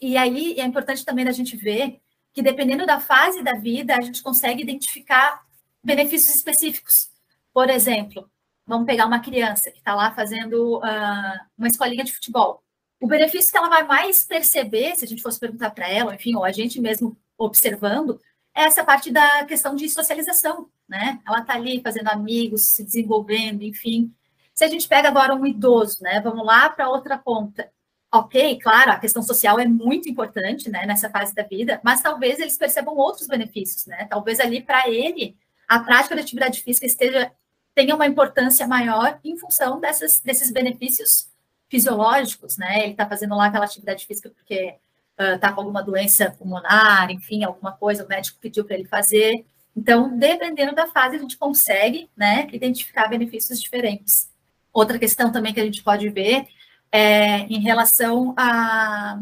E 0.00 0.16
aí 0.16 0.58
é 0.58 0.64
importante 0.64 1.04
também 1.04 1.26
a 1.28 1.32
gente 1.32 1.56
ver 1.56 2.00
que, 2.32 2.42
dependendo 2.42 2.86
da 2.86 3.00
fase 3.00 3.42
da 3.42 3.52
vida, 3.52 3.96
a 3.96 4.00
gente 4.00 4.22
consegue 4.22 4.62
identificar 4.62 5.42
benefícios 5.82 6.34
específicos. 6.34 7.10
Por 7.52 7.68
exemplo, 7.68 8.30
vamos 8.66 8.86
pegar 8.86 9.06
uma 9.06 9.20
criança 9.20 9.70
que 9.70 9.78
está 9.78 9.94
lá 9.94 10.12
fazendo 10.14 10.78
uh, 10.78 11.40
uma 11.58 11.68
escolinha 11.68 12.04
de 12.04 12.12
futebol. 12.12 12.62
O 13.00 13.06
benefício 13.06 13.50
que 13.50 13.58
ela 13.58 13.68
vai 13.68 13.82
mais 13.82 14.24
perceber, 14.24 14.94
se 14.96 15.04
a 15.04 15.08
gente 15.08 15.22
fosse 15.22 15.38
perguntar 15.38 15.70
para 15.70 15.88
ela, 15.88 16.14
enfim, 16.14 16.36
ou 16.36 16.44
a 16.44 16.52
gente 16.52 16.80
mesmo 16.80 17.16
observando, 17.36 18.20
é 18.54 18.64
essa 18.64 18.84
parte 18.84 19.10
da 19.10 19.44
questão 19.44 19.74
de 19.74 19.88
socialização, 19.88 20.70
né? 20.88 21.20
Ela 21.26 21.40
está 21.40 21.54
ali 21.54 21.80
fazendo 21.82 22.08
amigos, 22.08 22.62
se 22.62 22.84
desenvolvendo, 22.84 23.62
enfim. 23.62 24.14
Se 24.54 24.64
a 24.64 24.68
gente 24.68 24.86
pega 24.86 25.08
agora 25.08 25.34
um 25.34 25.46
idoso, 25.46 26.02
né? 26.02 26.20
Vamos 26.20 26.44
lá 26.46 26.68
para 26.70 26.88
outra 26.88 27.18
ponta. 27.18 27.70
Ok, 28.14 28.58
claro, 28.60 28.90
a 28.92 28.98
questão 28.98 29.22
social 29.22 29.58
é 29.58 29.66
muito 29.66 30.06
importante, 30.06 30.68
né, 30.68 30.84
nessa 30.84 31.08
fase 31.08 31.34
da 31.34 31.42
vida, 31.42 31.80
mas 31.82 32.02
talvez 32.02 32.38
eles 32.38 32.58
percebam 32.58 32.94
outros 32.94 33.26
benefícios, 33.26 33.86
né? 33.86 34.06
Talvez 34.10 34.38
ali 34.38 34.62
para 34.62 34.86
ele 34.86 35.34
a 35.66 35.80
prática 35.80 36.14
de 36.14 36.20
atividade 36.20 36.62
física 36.62 36.84
esteja 36.84 37.32
tenha 37.74 37.94
uma 37.94 38.06
importância 38.06 38.66
maior 38.66 39.18
em 39.24 39.38
função 39.38 39.80
dessas, 39.80 40.20
desses 40.20 40.50
benefícios 40.50 41.30
fisiológicos, 41.70 42.58
né? 42.58 42.82
Ele 42.82 42.92
está 42.92 43.08
fazendo 43.08 43.34
lá 43.34 43.46
aquela 43.46 43.64
atividade 43.64 44.04
física 44.06 44.28
porque 44.28 44.74
está 45.18 45.50
uh, 45.50 45.54
com 45.54 45.60
alguma 45.62 45.82
doença 45.82 46.30
pulmonar, 46.32 47.10
enfim, 47.10 47.44
alguma 47.44 47.72
coisa, 47.72 48.04
o 48.04 48.08
médico 48.08 48.38
pediu 48.38 48.62
para 48.66 48.74
ele 48.74 48.84
fazer. 48.84 49.46
Então, 49.74 50.18
dependendo 50.18 50.74
da 50.74 50.86
fase, 50.86 51.16
a 51.16 51.18
gente 51.18 51.38
consegue, 51.38 52.10
né, 52.14 52.46
identificar 52.52 53.08
benefícios 53.08 53.58
diferentes. 53.58 54.30
Outra 54.70 54.98
questão 54.98 55.32
também 55.32 55.54
que 55.54 55.60
a 55.60 55.64
gente 55.64 55.82
pode 55.82 56.10
ver 56.10 56.46
é 56.92 57.38
em 57.46 57.60
relação 57.60 58.34
a, 58.36 59.20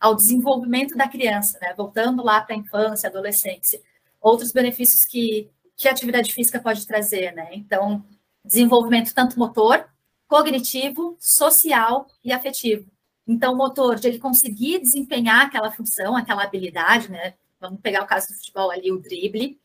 ao 0.00 0.14
desenvolvimento 0.14 0.96
da 0.96 1.08
criança, 1.08 1.58
né? 1.60 1.74
Voltando 1.76 2.22
lá 2.22 2.40
para 2.40 2.54
a 2.54 2.58
infância, 2.58 3.08
adolescência. 3.08 3.80
Outros 4.20 4.52
benefícios 4.52 5.04
que, 5.04 5.50
que 5.76 5.88
a 5.88 5.90
atividade 5.90 6.32
física 6.32 6.60
pode 6.60 6.86
trazer, 6.86 7.32
né? 7.32 7.48
Então, 7.52 8.04
desenvolvimento 8.44 9.12
tanto 9.12 9.38
motor, 9.38 9.84
cognitivo, 10.28 11.16
social 11.18 12.06
e 12.24 12.32
afetivo. 12.32 12.86
Então, 13.26 13.52
o 13.52 13.56
motor, 13.56 13.96
de 13.96 14.08
ele 14.08 14.18
conseguir 14.18 14.78
desempenhar 14.78 15.46
aquela 15.46 15.72
função, 15.72 16.16
aquela 16.16 16.44
habilidade, 16.44 17.10
né? 17.10 17.34
Vamos 17.60 17.80
pegar 17.80 18.04
o 18.04 18.06
caso 18.06 18.28
do 18.28 18.34
futebol 18.34 18.70
ali, 18.70 18.92
o 18.92 19.00
drible. 19.00 19.58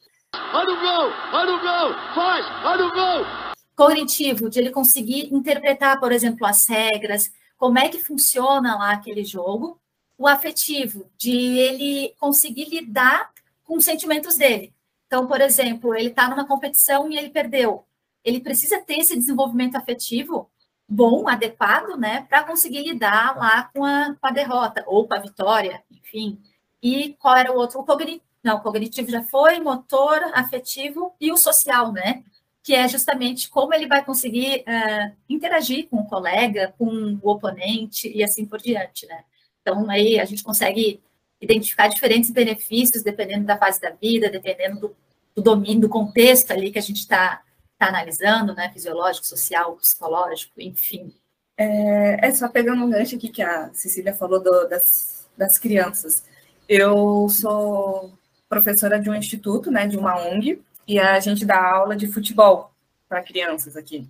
Olha 0.52 0.74
o 0.74 0.80
gol! 0.80 1.12
Olha 1.32 1.56
o 1.56 1.60
gol! 1.60 2.14
Faz! 2.16 2.46
Olha 2.66 2.86
o 2.88 2.92
gol! 2.92 3.54
cognitivo, 3.76 4.50
de 4.50 4.60
ele 4.60 4.70
conseguir 4.70 5.34
interpretar, 5.34 6.00
por 6.00 6.12
exemplo, 6.12 6.46
as 6.46 6.68
regras, 6.68 7.32
como 7.58 7.80
é 7.80 7.90
que 7.90 8.04
funciona 8.04 8.76
lá 8.78 8.92
aquele 8.92 9.24
jogo, 9.24 9.80
o 10.18 10.28
afetivo, 10.28 11.10
de 11.18 11.58
ele 11.58 12.14
conseguir 12.20 12.66
lidar 12.66 13.32
com 13.64 13.78
os 13.78 13.86
sentimentos 13.86 14.38
dele. 14.38 14.74
Então, 15.08 15.28
por 15.28 15.42
exemplo, 15.42 15.96
ele 15.96 16.10
está 16.10 16.30
numa 16.30 16.46
competição 16.46 17.10
e 17.10 17.18
ele 17.18 17.30
perdeu. 17.30 17.86
Ele 18.24 18.40
precisa 18.40 18.82
ter 18.82 19.00
esse 19.00 19.16
desenvolvimento 19.16 19.76
afetivo 19.76 20.50
bom, 20.88 21.28
adequado, 21.28 21.98
né, 21.98 22.26
para 22.30 22.44
conseguir 22.44 22.84
lidar 22.84 23.38
lá 23.38 23.70
com 23.74 23.84
a, 23.84 24.16
com 24.20 24.28
a 24.28 24.32
derrota 24.32 24.84
ou 24.88 25.08
com 25.08 25.14
a 25.14 25.20
vitória, 25.20 25.84
enfim. 25.92 26.40
E 26.82 27.14
qual 27.20 27.36
era 27.36 27.52
o 27.52 27.56
outro? 27.56 27.80
O 27.80 27.86
cognitivo, 27.86 28.24
não, 28.44 28.60
cognitivo 28.60 29.10
já 29.10 29.24
foi, 29.24 29.60
motor, 29.60 30.22
afetivo 30.34 31.14
e 31.20 31.32
o 31.32 31.38
social, 31.38 31.92
né? 31.92 32.24
Que 32.64 32.74
é 32.74 32.88
justamente 32.88 33.50
como 33.50 33.74
ele 33.74 33.88
vai 33.88 34.04
conseguir 34.04 34.62
uh, 34.62 35.16
interagir 35.30 35.88
com 35.90 35.98
o 35.98 36.08
colega, 36.08 36.74
com 36.78 37.20
o 37.22 37.30
oponente 37.30 38.10
e 38.10 38.24
assim 38.24 38.46
por 38.46 38.60
diante, 38.60 39.06
né? 39.06 39.24
Então, 39.62 39.90
aí 39.90 40.20
a 40.20 40.26
gente 40.26 40.44
consegue 40.44 41.02
identificar 41.42 41.88
diferentes 41.88 42.32
benefícios 42.32 43.04
dependendo 43.04 43.46
da 43.46 43.58
fase 43.58 43.82
da 43.82 43.90
vida, 43.90 44.30
dependendo 44.30 44.80
do, 44.80 44.96
do 45.36 45.42
domínio, 45.42 45.82
do 45.82 45.90
contexto 45.90 46.52
ali 46.52 46.72
que 46.72 46.80
a 46.80 46.82
gente 46.82 47.00
está 47.00 47.42
tá 47.78 47.88
analisando, 47.88 48.54
né? 48.54 48.72
Fisiológico, 48.72 49.28
social, 49.28 49.76
psicológico, 49.76 50.62
enfim. 50.62 51.14
É, 51.58 52.28
é, 52.28 52.32
só 52.32 52.48
pegando 52.48 52.84
um 52.84 52.90
gancho 52.90 53.16
aqui 53.16 53.30
que 53.30 53.42
a 53.42 53.72
Cecília 53.74 54.14
falou 54.14 54.42
do, 54.42 54.68
das, 54.68 55.28
das 55.38 55.58
crianças. 55.58 56.24
Eu 56.68 57.28
sou 57.30 58.18
professora 58.50 59.00
de 59.00 59.10
um 59.10 59.16
instituto, 59.16 59.70
né, 59.70 59.88
de 59.88 59.98
uma 59.98 60.16
ONG, 60.16 60.62
e 60.88 61.00
a 61.00 61.20
gente 61.20 61.46
dá 61.46 61.62
aula 61.62 61.96
de 61.96 62.08
futebol 62.08 62.72
para 63.08 63.22
crianças 63.22 63.76
aqui. 63.78 64.08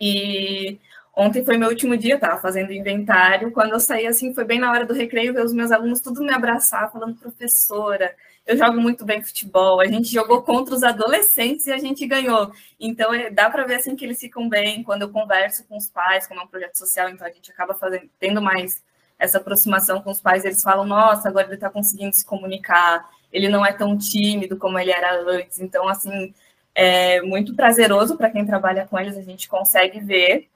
E 0.00 0.78
Ontem 1.20 1.44
foi 1.44 1.58
meu 1.58 1.68
último 1.68 1.96
dia, 1.96 2.14
estava 2.14 2.40
fazendo 2.40 2.72
inventário. 2.72 3.50
Quando 3.50 3.72
eu 3.72 3.80
saí, 3.80 4.06
assim, 4.06 4.32
foi 4.32 4.44
bem 4.44 4.60
na 4.60 4.70
hora 4.70 4.86
do 4.86 4.94
recreio, 4.94 5.34
ver 5.34 5.44
os 5.44 5.52
meus 5.52 5.72
alunos 5.72 6.00
tudo 6.00 6.22
me 6.22 6.32
abraçar, 6.32 6.90
falando, 6.90 7.16
professora, 7.16 8.14
eu 8.46 8.56
jogo 8.56 8.80
muito 8.80 9.04
bem 9.04 9.22
futebol. 9.22 9.80
A 9.80 9.86
gente 9.86 10.08
jogou 10.10 10.42
contra 10.42 10.74
os 10.74 10.82
adolescentes 10.82 11.66
e 11.66 11.72
a 11.72 11.78
gente 11.78 12.06
ganhou. 12.06 12.52
Então, 12.78 13.12
é, 13.12 13.28
dá 13.28 13.50
para 13.50 13.66
ver, 13.66 13.76
assim, 13.76 13.96
que 13.96 14.04
eles 14.04 14.20
ficam 14.20 14.48
bem. 14.48 14.82
Quando 14.82 15.02
eu 15.02 15.10
converso 15.10 15.64
com 15.64 15.76
os 15.76 15.88
pais, 15.90 16.26
como 16.26 16.40
é 16.40 16.44
um 16.44 16.46
projeto 16.46 16.76
social, 16.76 17.08
então 17.08 17.26
a 17.26 17.30
gente 17.30 17.50
acaba 17.50 17.74
fazendo, 17.74 18.08
tendo 18.18 18.40
mais 18.40 18.82
essa 19.18 19.38
aproximação 19.38 20.00
com 20.00 20.10
os 20.10 20.20
pais. 20.20 20.44
Eles 20.44 20.62
falam, 20.62 20.86
nossa, 20.86 21.28
agora 21.28 21.48
ele 21.48 21.54
está 21.54 21.68
conseguindo 21.68 22.14
se 22.14 22.24
comunicar. 22.24 23.06
Ele 23.32 23.48
não 23.48 23.64
é 23.64 23.72
tão 23.72 23.96
tímido 23.96 24.56
como 24.56 24.78
ele 24.78 24.90
era 24.90 25.22
antes. 25.22 25.60
Então, 25.60 25.88
assim, 25.88 26.34
é 26.74 27.20
muito 27.22 27.54
prazeroso 27.54 28.16
para 28.16 28.30
quem 28.30 28.46
trabalha 28.46 28.86
com 28.86 28.98
eles. 28.98 29.16
A 29.16 29.22
gente 29.22 29.48
consegue 29.48 30.00
ver 30.00 30.48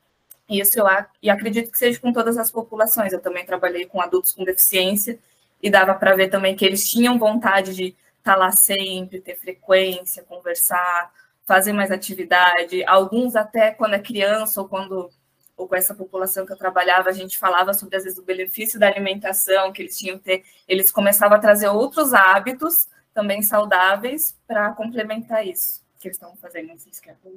isso 0.49 0.79
eu 0.79 0.87
e 1.23 1.31
acredito 1.31 1.71
que 1.71 1.79
seja 1.79 1.99
com 1.99 2.13
todas 2.13 2.37
as 2.37 2.51
populações. 2.51 3.13
Eu 3.13 3.21
também 3.21 3.47
trabalhei 3.47 3.87
com 3.87 4.01
adultos 4.01 4.33
com 4.33 4.45
deficiência 4.45 5.19
e 5.63 5.71
dava 5.71 5.95
para 5.95 6.15
ver 6.15 6.29
também 6.29 6.55
que 6.55 6.65
eles 6.65 6.91
tinham 6.91 7.19
vontade 7.19 7.75
de 7.75 7.97
estar 8.19 8.35
tá 8.35 8.37
lá 8.37 8.53
sempre, 8.53 9.21
ter 9.21 9.37
frequência, 9.37 10.23
conversar, 10.23 11.13
fazer 11.47 11.73
mais 11.73 11.91
atividade. 11.91 12.85
Alguns 12.85 13.37
até 13.37 13.71
quando 13.71 13.95
é 13.95 13.99
criança 13.99 14.61
ou 14.61 14.69
quando 14.69 15.11
ou 15.57 15.69
com 15.69 15.77
essa 15.77 15.95
população 15.95 16.45
que 16.45 16.53
eu 16.53 16.57
trabalhava, 16.57 17.11
a 17.11 17.13
gente 17.13 17.39
falava 17.39 17.73
sobre 17.73 17.97
às 17.97 18.05
vezes 18.05 18.19
o 18.19 18.25
benefício 18.25 18.79
da 18.79 18.87
alimentação 18.87 19.73
que 19.73 19.83
eles 19.83 19.97
tinham 19.97 20.19
que 20.19 20.25
ter, 20.25 20.45
eles 20.67 20.91
começavam 20.91 21.37
a 21.37 21.41
trazer 21.41 21.69
outros 21.69 22.13
hábitos 22.13 22.89
também 23.13 23.43
saudáveis 23.43 24.37
para 24.47 24.73
complementar 24.73 25.47
isso 25.47 25.85
que 26.05 26.09
eles 26.09 26.17
estão 26.17 26.37
fazendo. 26.37 26.71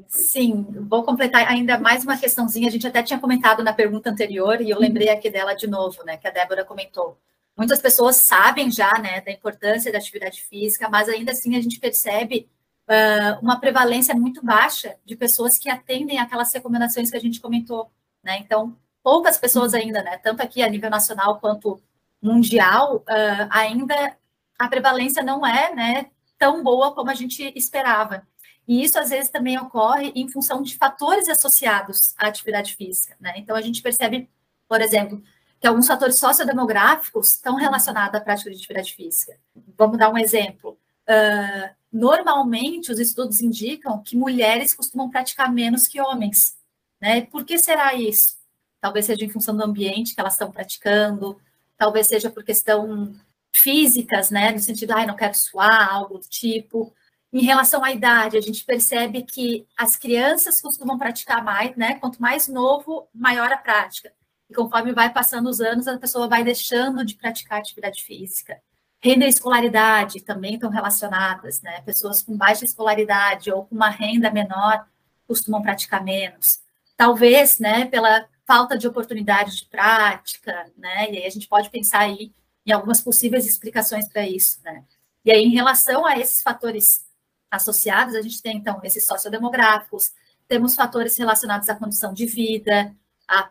Sim, 0.10 0.66
vou 0.90 1.04
completar 1.04 1.48
ainda 1.48 1.80
mais 1.80 2.04
uma 2.04 2.18
questãozinha. 2.18 2.68
A 2.68 2.72
gente 2.72 2.86
até 2.86 3.02
tinha 3.02 3.18
comentado 3.18 3.64
na 3.64 3.72
pergunta 3.72 4.10
anterior 4.10 4.60
e 4.60 4.70
eu 4.70 4.78
lembrei 4.78 5.08
aqui 5.08 5.30
dela 5.30 5.54
de 5.54 5.68
novo, 5.68 6.04
né? 6.04 6.18
Que 6.18 6.28
a 6.28 6.32
Débora 6.32 6.66
comentou. 6.66 7.18
Muitas 7.56 7.80
pessoas 7.80 8.18
sabem 8.18 8.70
já, 8.70 8.92
né, 9.00 9.20
da 9.22 9.32
importância 9.32 9.92
da 9.92 9.98
atividade 9.98 10.44
física, 10.44 10.88
mas 10.90 11.10
ainda 11.10 11.32
assim 11.32 11.56
a 11.56 11.62
gente 11.62 11.80
percebe 11.80 12.48
uh, 12.88 13.42
uma 13.42 13.60
prevalência 13.60 14.14
muito 14.14 14.46
baixa 14.46 14.96
de 15.04 15.16
pessoas 15.16 15.58
que 15.58 15.70
atendem 15.70 16.20
aquelas 16.20 16.54
recomendações 16.54 17.10
que 17.10 17.18
a 17.18 17.20
gente 17.20 17.42
comentou, 17.42 17.90
né? 18.28 18.40
Então, 18.40 18.76
poucas 19.02 19.38
pessoas 19.38 19.74
ainda, 19.74 20.04
né, 20.04 20.18
tanto 20.18 20.44
aqui 20.44 20.62
a 20.62 20.70
nível 20.70 20.90
nacional 20.90 21.40
quanto 21.40 21.82
mundial, 22.22 22.98
uh, 22.98 23.48
ainda 23.50 24.18
a 24.60 24.68
prevalência 24.68 25.24
não 25.24 25.48
é, 25.48 25.74
né, 25.74 26.08
tão 26.38 26.62
boa 26.62 26.94
como 26.94 27.10
a 27.10 27.14
gente 27.14 27.54
esperava. 27.56 28.28
E 28.68 28.84
isso, 28.84 29.00
às 29.00 29.10
vezes, 29.10 29.30
também 29.30 29.58
ocorre 29.58 30.12
em 30.14 30.28
função 30.28 30.62
de 30.62 30.76
fatores 30.76 31.30
associados 31.30 32.14
à 32.18 32.28
atividade 32.28 32.76
física. 32.76 33.16
Né? 33.18 33.36
Então, 33.38 33.56
a 33.56 33.62
gente 33.62 33.82
percebe, 33.82 34.30
por 34.68 34.82
exemplo, 34.82 35.24
que 35.58 35.66
alguns 35.66 35.88
fatores 35.88 36.20
sociodemográficos 36.20 37.30
estão 37.30 37.56
relacionados 37.56 38.20
à 38.20 38.22
prática 38.22 38.50
de 38.50 38.58
atividade 38.58 38.94
física. 38.94 39.40
Vamos 39.78 39.98
dar 39.98 40.10
um 40.10 40.18
exemplo. 40.18 40.78
Uh, 41.08 41.74
normalmente, 41.90 42.92
os 42.92 43.00
estudos 43.00 43.40
indicam 43.42 44.04
que 44.04 44.18
mulheres 44.18 44.74
costumam 44.74 45.10
praticar 45.10 45.50
menos 45.50 45.88
que 45.88 46.02
homens. 46.02 46.57
Né? 47.02 47.22
Por 47.22 47.46
que 47.46 47.58
será 47.58 47.94
isso? 47.94 48.38
Talvez 48.82 49.06
seja 49.06 49.26
em 49.26 49.30
função 49.30 49.56
do 49.56 49.64
ambiente 49.64 50.14
que 50.14 50.20
elas 50.20 50.34
estão 50.34 50.52
praticando, 50.52 51.40
talvez 51.78 52.08
seja 52.08 52.30
por 52.30 52.44
questão 52.44 53.16
físicas, 53.54 54.30
né? 54.30 54.52
No 54.52 54.60
sentido, 54.60 54.92
ah, 54.92 55.06
não 55.06 55.16
quero 55.16 55.36
suar, 55.36 55.90
algo 55.94 56.20
do 56.20 56.28
tipo. 56.28 56.94
Em 57.32 57.44
relação 57.44 57.84
à 57.84 57.92
idade, 57.92 58.38
a 58.38 58.42
gente 58.42 58.64
percebe 58.64 59.24
que 59.24 59.68
as 59.78 59.96
crianças 59.96 60.62
costumam 60.62 60.98
praticar 60.98 61.44
mais, 61.44 61.76
né? 61.76 61.96
Quanto 61.96 62.22
mais 62.22 62.48
novo, 62.48 63.08
maior 63.14 63.52
a 63.52 63.58
prática. 63.58 64.14
E 64.50 64.54
conforme 64.54 64.94
vai 64.94 65.12
passando 65.12 65.50
os 65.50 65.60
anos, 65.60 65.88
a 65.88 65.98
pessoa 65.98 66.28
vai 66.28 66.44
deixando 66.44 67.04
de 67.06 67.16
praticar 67.16 67.60
atividade 67.60 68.04
física. 68.04 68.62
Renda 69.00 69.26
e 69.26 69.30
escolaridade 69.30 70.22
também 70.22 70.56
estão 70.56 70.70
relacionadas, 70.70 71.62
né? 71.62 71.82
Pessoas 71.82 72.24
com 72.24 72.36
baixa 72.38 72.66
escolaridade 72.66 73.52
ou 73.52 73.66
com 73.66 73.76
uma 73.76 73.90
renda 73.90 74.32
menor 74.32 74.88
costumam 75.28 75.62
praticar 75.62 76.04
menos. 76.04 76.62
Talvez, 76.98 77.60
né, 77.60 77.86
pela 77.86 78.28
falta 78.46 78.78
de 78.78 78.88
oportunidade 78.88 79.58
de 79.58 79.66
prática, 79.66 80.72
né? 80.78 81.12
E 81.12 81.18
aí 81.18 81.26
a 81.26 81.30
gente 81.30 81.48
pode 81.48 81.70
pensar 81.70 82.00
aí 82.00 82.34
em 82.66 82.72
algumas 82.72 83.02
possíveis 83.02 83.46
explicações 83.46 84.08
para 84.08 84.28
isso, 84.28 84.60
né? 84.64 84.84
E 85.24 85.32
aí, 85.32 85.44
em 85.44 85.54
relação 85.54 86.06
a 86.06 86.18
esses 86.18 86.42
fatores 86.42 87.06
associados, 87.52 88.16
a 88.16 88.22
gente 88.22 88.42
tem, 88.42 88.58
então, 88.58 88.80
esses 88.84 89.06
sociodemográficos, 89.06 90.14
temos 90.48 90.76
fatores 90.76 91.18
relacionados 91.18 91.68
à 91.68 91.76
condição 91.76 92.14
de 92.14 92.26
vida, 92.26 92.96
a, 93.28 93.50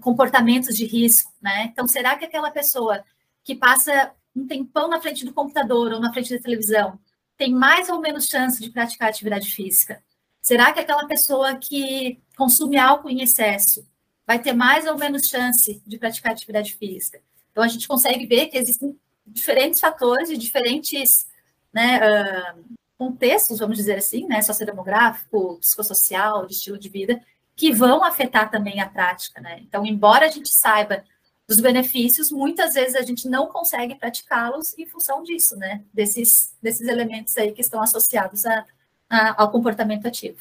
comportamentos 0.00 0.76
de 0.76 0.86
risco, 0.86 1.32
né? 1.42 1.64
Então, 1.64 1.88
será 1.88 2.16
que 2.16 2.24
aquela 2.24 2.50
pessoa 2.50 3.04
que 3.42 3.54
passa 3.54 4.12
um 4.34 4.46
tempão 4.46 4.88
na 4.88 5.00
frente 5.00 5.24
do 5.24 5.32
computador 5.32 5.92
ou 5.92 6.00
na 6.00 6.12
frente 6.12 6.34
da 6.34 6.42
televisão 6.42 6.98
tem 7.36 7.52
mais 7.52 7.88
ou 7.88 8.00
menos 8.00 8.26
chance 8.26 8.60
de 8.60 8.70
praticar 8.70 9.08
atividade 9.08 9.50
física? 9.50 10.02
Será 10.46 10.72
que 10.72 10.78
aquela 10.78 11.08
pessoa 11.08 11.56
que 11.56 12.22
consome 12.36 12.76
álcool 12.76 13.10
em 13.10 13.20
excesso 13.20 13.84
vai 14.24 14.40
ter 14.40 14.52
mais 14.52 14.86
ou 14.86 14.96
menos 14.96 15.26
chance 15.26 15.82
de 15.84 15.98
praticar 15.98 16.30
atividade 16.30 16.74
física? 16.74 17.20
Então, 17.50 17.64
a 17.64 17.66
gente 17.66 17.88
consegue 17.88 18.24
ver 18.26 18.46
que 18.46 18.56
existem 18.56 18.96
diferentes 19.26 19.80
fatores 19.80 20.30
e 20.30 20.36
diferentes 20.36 21.26
né, 21.72 21.98
uh, 21.98 22.64
contextos, 22.96 23.58
vamos 23.58 23.76
dizer 23.76 23.98
assim, 23.98 24.24
né, 24.28 24.40
sociodemográfico, 24.40 25.58
psicossocial, 25.58 26.46
de 26.46 26.52
estilo 26.52 26.78
de 26.78 26.88
vida, 26.88 27.20
que 27.56 27.72
vão 27.72 28.04
afetar 28.04 28.48
também 28.48 28.80
a 28.80 28.88
prática, 28.88 29.40
né? 29.40 29.58
Então, 29.62 29.84
embora 29.84 30.26
a 30.26 30.30
gente 30.30 30.50
saiba 30.50 31.04
dos 31.48 31.58
benefícios, 31.58 32.30
muitas 32.30 32.74
vezes 32.74 32.94
a 32.94 33.02
gente 33.02 33.28
não 33.28 33.48
consegue 33.48 33.96
praticá-los 33.96 34.78
em 34.78 34.86
função 34.86 35.24
disso, 35.24 35.56
né? 35.56 35.82
Desses, 35.92 36.54
desses 36.62 36.86
elementos 36.86 37.36
aí 37.36 37.50
que 37.50 37.62
estão 37.62 37.82
associados 37.82 38.46
a, 38.46 38.64
a, 39.08 39.42
ao 39.42 39.50
comportamento 39.50 40.06
ativo. 40.06 40.38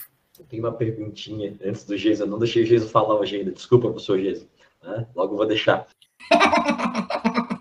Tem 0.50 0.60
uma 0.60 0.74
perguntinha 0.74 1.58
antes 1.64 1.86
do 1.86 1.96
Geisa, 1.98 2.26
não 2.26 2.40
deixei 2.40 2.64
o 2.64 2.66
Geisa 2.66 2.88
falar 2.88 3.20
hoje 3.20 3.38
ainda, 3.38 3.52
desculpa, 3.52 3.90
professor 3.90 4.20
Geisa, 4.20 4.48
né? 4.84 5.08
logo 5.16 5.38
vou 5.38 5.46
deixar. 5.46 5.88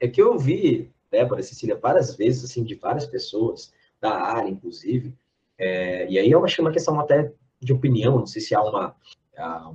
é 0.00 0.08
que 0.08 0.20
eu 0.20 0.38
vi, 0.38 0.92
Débora, 1.10 1.42
Cecília, 1.42 1.76
várias 1.76 2.14
vezes, 2.14 2.44
assim, 2.44 2.62
de 2.62 2.74
várias 2.74 3.06
pessoas, 3.06 3.72
da 4.00 4.12
área, 4.12 4.50
inclusive. 4.50 5.16
É, 5.56 6.06
e 6.10 6.18
aí 6.18 6.30
eu 6.30 6.44
acho 6.44 6.56
que 6.56 6.60
é 6.60 6.64
uma 6.64 6.72
questão 6.72 7.00
até 7.00 7.32
de 7.60 7.72
opinião, 7.72 8.18
não 8.18 8.26
sei 8.26 8.42
se 8.42 8.54
há 8.54 8.62
uma, 8.62 8.94
há 9.38 9.72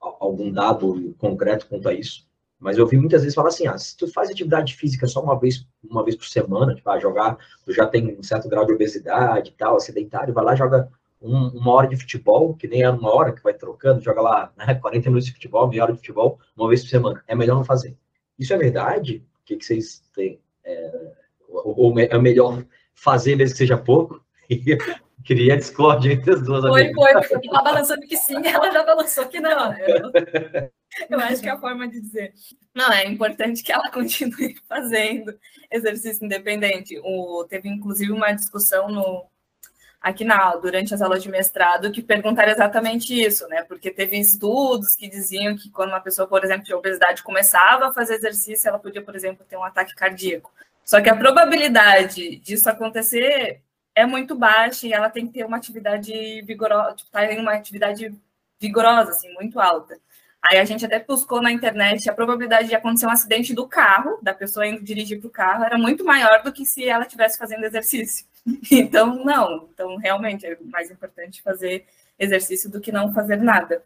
algum 0.00 0.50
dado 0.50 1.14
concreto 1.18 1.66
quanto 1.68 1.88
a 1.88 1.94
isso, 1.94 2.27
mas 2.58 2.76
eu 2.76 2.86
vi 2.86 2.96
muitas 2.96 3.22
vezes 3.22 3.34
falar 3.34 3.48
assim, 3.48 3.66
ah, 3.66 3.78
se 3.78 3.96
tu 3.96 4.08
faz 4.08 4.30
atividade 4.30 4.74
física 4.74 5.06
só 5.06 5.22
uma 5.22 5.38
vez, 5.38 5.66
uma 5.88 6.02
vez 6.02 6.16
por 6.16 6.26
semana, 6.26 6.74
tipo, 6.74 6.88
ah, 6.90 6.98
jogar, 6.98 7.38
tu 7.64 7.72
já 7.72 7.86
tem 7.86 8.16
um 8.18 8.22
certo 8.22 8.48
grau 8.48 8.66
de 8.66 8.72
obesidade 8.72 9.50
e 9.50 9.52
tal, 9.52 9.78
sedentário, 9.78 10.34
vai 10.34 10.44
lá, 10.44 10.56
joga 10.56 10.88
um, 11.20 11.48
uma 11.48 11.72
hora 11.72 11.88
de 11.88 11.96
futebol, 11.96 12.54
que 12.54 12.66
nem 12.66 12.82
é 12.82 12.90
uma 12.90 13.14
hora 13.14 13.32
que 13.32 13.42
vai 13.42 13.54
trocando, 13.54 14.02
joga 14.02 14.20
lá 14.20 14.52
né, 14.56 14.74
40 14.80 15.08
minutos 15.08 15.26
de 15.26 15.34
futebol, 15.34 15.68
meia 15.68 15.84
hora 15.84 15.92
de 15.92 15.98
futebol, 15.98 16.38
uma 16.56 16.68
vez 16.68 16.82
por 16.82 16.90
semana. 16.90 17.22
É 17.26 17.34
melhor 17.34 17.56
não 17.56 17.64
fazer. 17.64 17.96
Isso 18.38 18.52
é 18.52 18.56
verdade? 18.56 19.24
O 19.42 19.44
que, 19.44 19.56
que 19.56 19.64
vocês 19.64 20.02
têm? 20.14 20.40
É, 20.64 21.12
ou, 21.48 21.92
ou 21.92 21.98
é 21.98 22.18
melhor 22.18 22.64
fazer 22.94 23.36
mesmo 23.36 23.52
que 23.52 23.58
seja 23.58 23.76
pouco. 23.76 24.22
Queria 25.24 25.56
discórdia 25.56 26.12
entre 26.12 26.32
as 26.32 26.42
duas. 26.42 26.62
Foi, 26.62 26.82
amigas. 26.82 26.94
foi, 26.94 27.12
porque 27.20 27.34
eu 27.34 27.40
estava 27.40 27.64
balançando 27.64 28.00
que 28.02 28.16
sim, 28.16 28.40
ela 28.46 28.70
já 28.70 28.84
balançou 28.84 29.26
que 29.26 29.40
não. 29.40 29.70
Né? 29.70 30.70
Eu 31.08 31.20
acho 31.20 31.40
que 31.40 31.48
é 31.48 31.52
a 31.52 31.58
forma 31.58 31.86
de 31.88 32.00
dizer. 32.00 32.32
Não, 32.74 32.92
é 32.92 33.06
importante 33.06 33.62
que 33.62 33.72
ela 33.72 33.90
continue 33.92 34.56
fazendo 34.68 35.38
exercício 35.70 36.24
independente. 36.24 36.98
O, 37.02 37.44
teve, 37.48 37.68
inclusive, 37.68 38.12
uma 38.12 38.32
discussão 38.32 38.88
no, 38.88 39.26
aqui 40.00 40.24
na 40.24 40.56
durante 40.56 40.94
as 40.94 41.02
aulas 41.02 41.22
de 41.22 41.28
mestrado 41.28 41.90
que 41.92 42.02
perguntaram 42.02 42.52
exatamente 42.52 43.18
isso, 43.18 43.46
né? 43.48 43.62
Porque 43.64 43.90
teve 43.90 44.18
estudos 44.18 44.94
que 44.94 45.08
diziam 45.08 45.56
que 45.56 45.70
quando 45.70 45.90
uma 45.90 46.00
pessoa, 46.00 46.26
por 46.28 46.44
exemplo, 46.44 46.64
de 46.64 46.74
obesidade 46.74 47.22
começava 47.22 47.88
a 47.88 47.92
fazer 47.92 48.14
exercício, 48.14 48.68
ela 48.68 48.78
podia, 48.78 49.02
por 49.02 49.14
exemplo, 49.14 49.44
ter 49.48 49.56
um 49.56 49.64
ataque 49.64 49.94
cardíaco. 49.94 50.52
Só 50.84 51.00
que 51.02 51.10
a 51.10 51.16
probabilidade 51.16 52.36
disso 52.36 52.68
acontecer 52.70 53.60
é 53.94 54.06
muito 54.06 54.34
baixa 54.34 54.86
e 54.86 54.92
ela 54.92 55.10
tem 55.10 55.26
que 55.26 55.32
ter 55.34 55.44
uma 55.44 55.56
atividade 55.56 56.42
vigorosa, 56.42 56.94
tipo, 56.94 57.10
tá 57.10 57.30
em 57.30 57.38
uma 57.38 57.52
atividade 57.52 58.14
vigorosa, 58.60 59.10
assim, 59.10 59.32
muito 59.34 59.60
alta. 59.60 59.98
Aí 60.50 60.58
a 60.58 60.64
gente 60.64 60.84
até 60.84 60.98
buscou 60.98 61.42
na 61.42 61.52
internet 61.52 62.08
a 62.08 62.14
probabilidade 62.14 62.68
de 62.68 62.74
acontecer 62.74 63.06
um 63.06 63.10
acidente 63.10 63.52
do 63.54 63.68
carro, 63.68 64.18
da 64.22 64.32
pessoa 64.32 64.66
indo 64.66 64.82
dirigir 64.82 65.20
para 65.20 65.28
o 65.28 65.30
carro, 65.30 65.64
era 65.64 65.76
muito 65.76 66.04
maior 66.04 66.42
do 66.42 66.52
que 66.52 66.64
se 66.64 66.88
ela 66.88 67.04
estivesse 67.04 67.38
fazendo 67.38 67.64
exercício. 67.64 68.26
Então, 68.70 69.22
não. 69.24 69.68
Então, 69.74 69.96
realmente, 69.96 70.46
é 70.46 70.56
mais 70.64 70.90
importante 70.90 71.42
fazer 71.42 71.84
exercício 72.18 72.70
do 72.70 72.80
que 72.80 72.90
não 72.90 73.12
fazer 73.12 73.36
nada. 73.36 73.82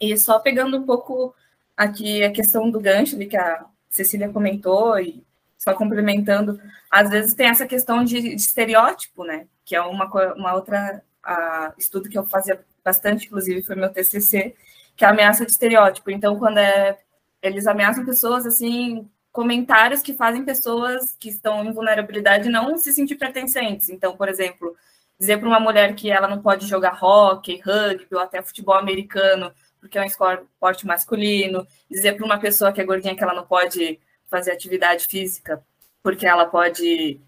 E 0.00 0.16
só 0.16 0.38
pegando 0.38 0.78
um 0.78 0.86
pouco 0.86 1.34
aqui 1.76 2.24
a 2.24 2.32
questão 2.32 2.70
do 2.70 2.80
gancho 2.80 3.18
que 3.18 3.36
a 3.36 3.66
Cecília 3.90 4.30
comentou, 4.30 4.98
e 4.98 5.22
só 5.58 5.74
complementando, 5.74 6.58
às 6.90 7.10
vezes 7.10 7.34
tem 7.34 7.48
essa 7.48 7.66
questão 7.66 8.02
de, 8.02 8.20
de 8.20 8.34
estereótipo, 8.34 9.24
né? 9.24 9.46
Que 9.64 9.76
é 9.76 9.82
uma, 9.82 10.06
uma 10.34 10.54
outra 10.54 11.02
a, 11.22 11.74
estudo 11.76 12.08
que 12.08 12.16
eu 12.18 12.26
fazia 12.26 12.64
bastante, 12.82 13.26
inclusive 13.26 13.62
foi 13.62 13.76
meu 13.76 13.92
TCC, 13.92 14.54
que 14.98 15.04
é 15.04 15.08
a 15.08 15.12
ameaça 15.12 15.46
de 15.46 15.52
estereótipo. 15.52 16.10
Então, 16.10 16.36
quando 16.38 16.58
é, 16.58 16.98
eles 17.40 17.66
ameaçam 17.66 18.04
pessoas, 18.04 18.44
assim, 18.44 19.08
comentários 19.32 20.02
que 20.02 20.12
fazem 20.12 20.44
pessoas 20.44 21.16
que 21.18 21.28
estão 21.28 21.64
em 21.64 21.72
vulnerabilidade 21.72 22.50
não 22.50 22.76
se 22.76 22.92
sentir 22.92 23.14
pertencentes. 23.14 23.88
Então, 23.88 24.16
por 24.16 24.28
exemplo, 24.28 24.76
dizer 25.18 25.38
para 25.38 25.48
uma 25.48 25.60
mulher 25.60 25.94
que 25.94 26.10
ela 26.10 26.28
não 26.28 26.42
pode 26.42 26.66
jogar 26.66 27.02
hockey, 27.02 27.62
rugby 27.64 28.08
ou 28.12 28.20
até 28.20 28.42
futebol 28.42 28.74
americano, 28.74 29.52
porque 29.80 29.96
é 29.96 30.02
um 30.02 30.04
esporte 30.04 30.84
masculino, 30.84 31.66
dizer 31.88 32.14
para 32.16 32.26
uma 32.26 32.38
pessoa 32.38 32.72
que 32.72 32.80
é 32.80 32.84
gordinha 32.84 33.14
que 33.14 33.22
ela 33.22 33.34
não 33.34 33.46
pode 33.46 34.00
fazer 34.28 34.50
atividade 34.50 35.06
física 35.06 35.62
porque 36.02 36.26
ela 36.26 36.46
pode 36.46 37.20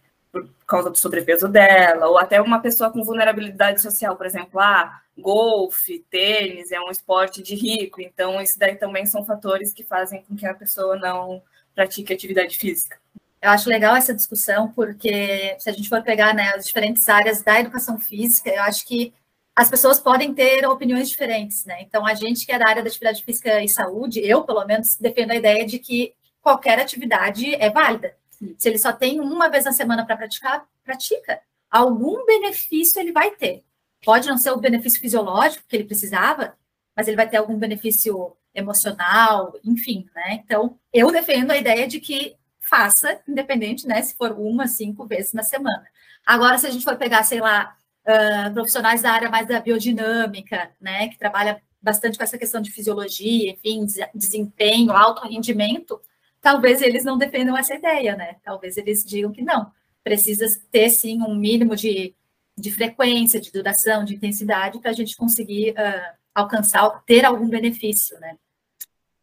causa 0.70 0.90
do 0.90 0.96
sobrepeso 0.96 1.48
dela, 1.48 2.08
ou 2.08 2.18
até 2.18 2.40
uma 2.40 2.60
pessoa 2.60 2.90
com 2.90 3.04
vulnerabilidade 3.04 3.80
social, 3.82 4.16
por 4.16 4.24
exemplo, 4.24 4.60
ah, 4.60 5.00
golfe, 5.18 6.04
tênis 6.10 6.70
é 6.70 6.80
um 6.80 6.90
esporte 6.90 7.42
de 7.42 7.54
rico, 7.54 8.00
então 8.00 8.40
isso 8.40 8.58
daí 8.58 8.76
também 8.76 9.04
são 9.04 9.24
fatores 9.24 9.72
que 9.72 9.82
fazem 9.82 10.22
com 10.22 10.36
que 10.36 10.46
a 10.46 10.54
pessoa 10.54 10.96
não 10.96 11.42
pratique 11.74 12.12
atividade 12.12 12.56
física. 12.56 12.98
Eu 13.42 13.50
acho 13.50 13.68
legal 13.68 13.96
essa 13.96 14.14
discussão, 14.14 14.70
porque 14.70 15.56
se 15.58 15.68
a 15.68 15.72
gente 15.72 15.88
for 15.88 16.02
pegar 16.02 16.34
né, 16.34 16.52
as 16.54 16.66
diferentes 16.66 17.08
áreas 17.08 17.42
da 17.42 17.58
educação 17.58 17.98
física, 17.98 18.50
eu 18.50 18.62
acho 18.62 18.86
que 18.86 19.12
as 19.56 19.68
pessoas 19.68 19.98
podem 19.98 20.32
ter 20.32 20.66
opiniões 20.66 21.08
diferentes, 21.08 21.64
né? 21.64 21.82
Então, 21.82 22.06
a 22.06 22.14
gente 22.14 22.46
que 22.46 22.52
é 22.52 22.58
da 22.58 22.68
área 22.68 22.82
da 22.82 22.88
atividade 22.88 23.24
física 23.24 23.62
e 23.62 23.68
saúde, 23.68 24.20
eu, 24.20 24.42
pelo 24.42 24.64
menos, 24.64 24.96
defendo 24.96 25.32
a 25.32 25.36
ideia 25.36 25.66
de 25.66 25.78
que 25.78 26.14
qualquer 26.40 26.78
atividade 26.78 27.54
é 27.54 27.68
válida. 27.70 28.14
Se 28.58 28.68
ele 28.68 28.78
só 28.78 28.92
tem 28.92 29.20
uma 29.20 29.48
vez 29.48 29.64
na 29.64 29.72
semana 29.72 30.04
para 30.04 30.16
praticar, 30.16 30.66
pratica. 30.82 31.40
Algum 31.70 32.24
benefício 32.24 33.00
ele 33.00 33.12
vai 33.12 33.30
ter. 33.32 33.64
Pode 34.04 34.28
não 34.28 34.38
ser 34.38 34.50
o 34.50 34.56
benefício 34.56 35.00
fisiológico 35.00 35.64
que 35.68 35.76
ele 35.76 35.84
precisava, 35.84 36.54
mas 36.96 37.06
ele 37.06 37.16
vai 37.16 37.28
ter 37.28 37.36
algum 37.36 37.58
benefício 37.58 38.34
emocional, 38.54 39.54
enfim, 39.64 40.06
né? 40.14 40.40
Então, 40.44 40.78
eu 40.92 41.10
defendo 41.12 41.50
a 41.50 41.56
ideia 41.56 41.86
de 41.86 42.00
que 42.00 42.34
faça, 42.58 43.20
independente, 43.28 43.86
né? 43.86 44.00
Se 44.02 44.16
for 44.16 44.32
uma, 44.32 44.66
cinco 44.66 45.06
vezes 45.06 45.32
na 45.32 45.42
semana. 45.42 45.84
Agora, 46.24 46.58
se 46.58 46.66
a 46.66 46.70
gente 46.70 46.84
for 46.84 46.96
pegar, 46.96 47.22
sei 47.22 47.40
lá, 47.40 47.76
uh, 48.06 48.52
profissionais 48.52 49.02
da 49.02 49.12
área 49.12 49.30
mais 49.30 49.46
da 49.46 49.60
biodinâmica, 49.60 50.70
né? 50.80 51.08
Que 51.08 51.18
trabalha 51.18 51.62
bastante 51.80 52.18
com 52.18 52.24
essa 52.24 52.38
questão 52.38 52.60
de 52.60 52.70
fisiologia, 52.70 53.50
enfim, 53.50 53.86
desempenho, 54.14 54.92
alto 54.92 55.26
rendimento, 55.26 56.00
talvez 56.40 56.82
eles 56.82 57.04
não 57.04 57.18
defendam 57.18 57.56
essa 57.56 57.74
ideia, 57.74 58.16
né? 58.16 58.36
Talvez 58.42 58.76
eles 58.76 59.04
digam 59.04 59.32
que 59.32 59.42
não, 59.42 59.70
precisa 60.02 60.46
ter 60.70 60.90
sim 60.90 61.22
um 61.22 61.34
mínimo 61.34 61.76
de, 61.76 62.14
de 62.56 62.70
frequência, 62.70 63.40
de 63.40 63.52
duração, 63.52 64.04
de 64.04 64.14
intensidade 64.14 64.78
para 64.80 64.90
a 64.90 64.94
gente 64.94 65.16
conseguir 65.16 65.70
uh, 65.72 66.16
alcançar, 66.34 67.02
ter 67.04 67.24
algum 67.24 67.48
benefício, 67.48 68.18
né? 68.20 68.36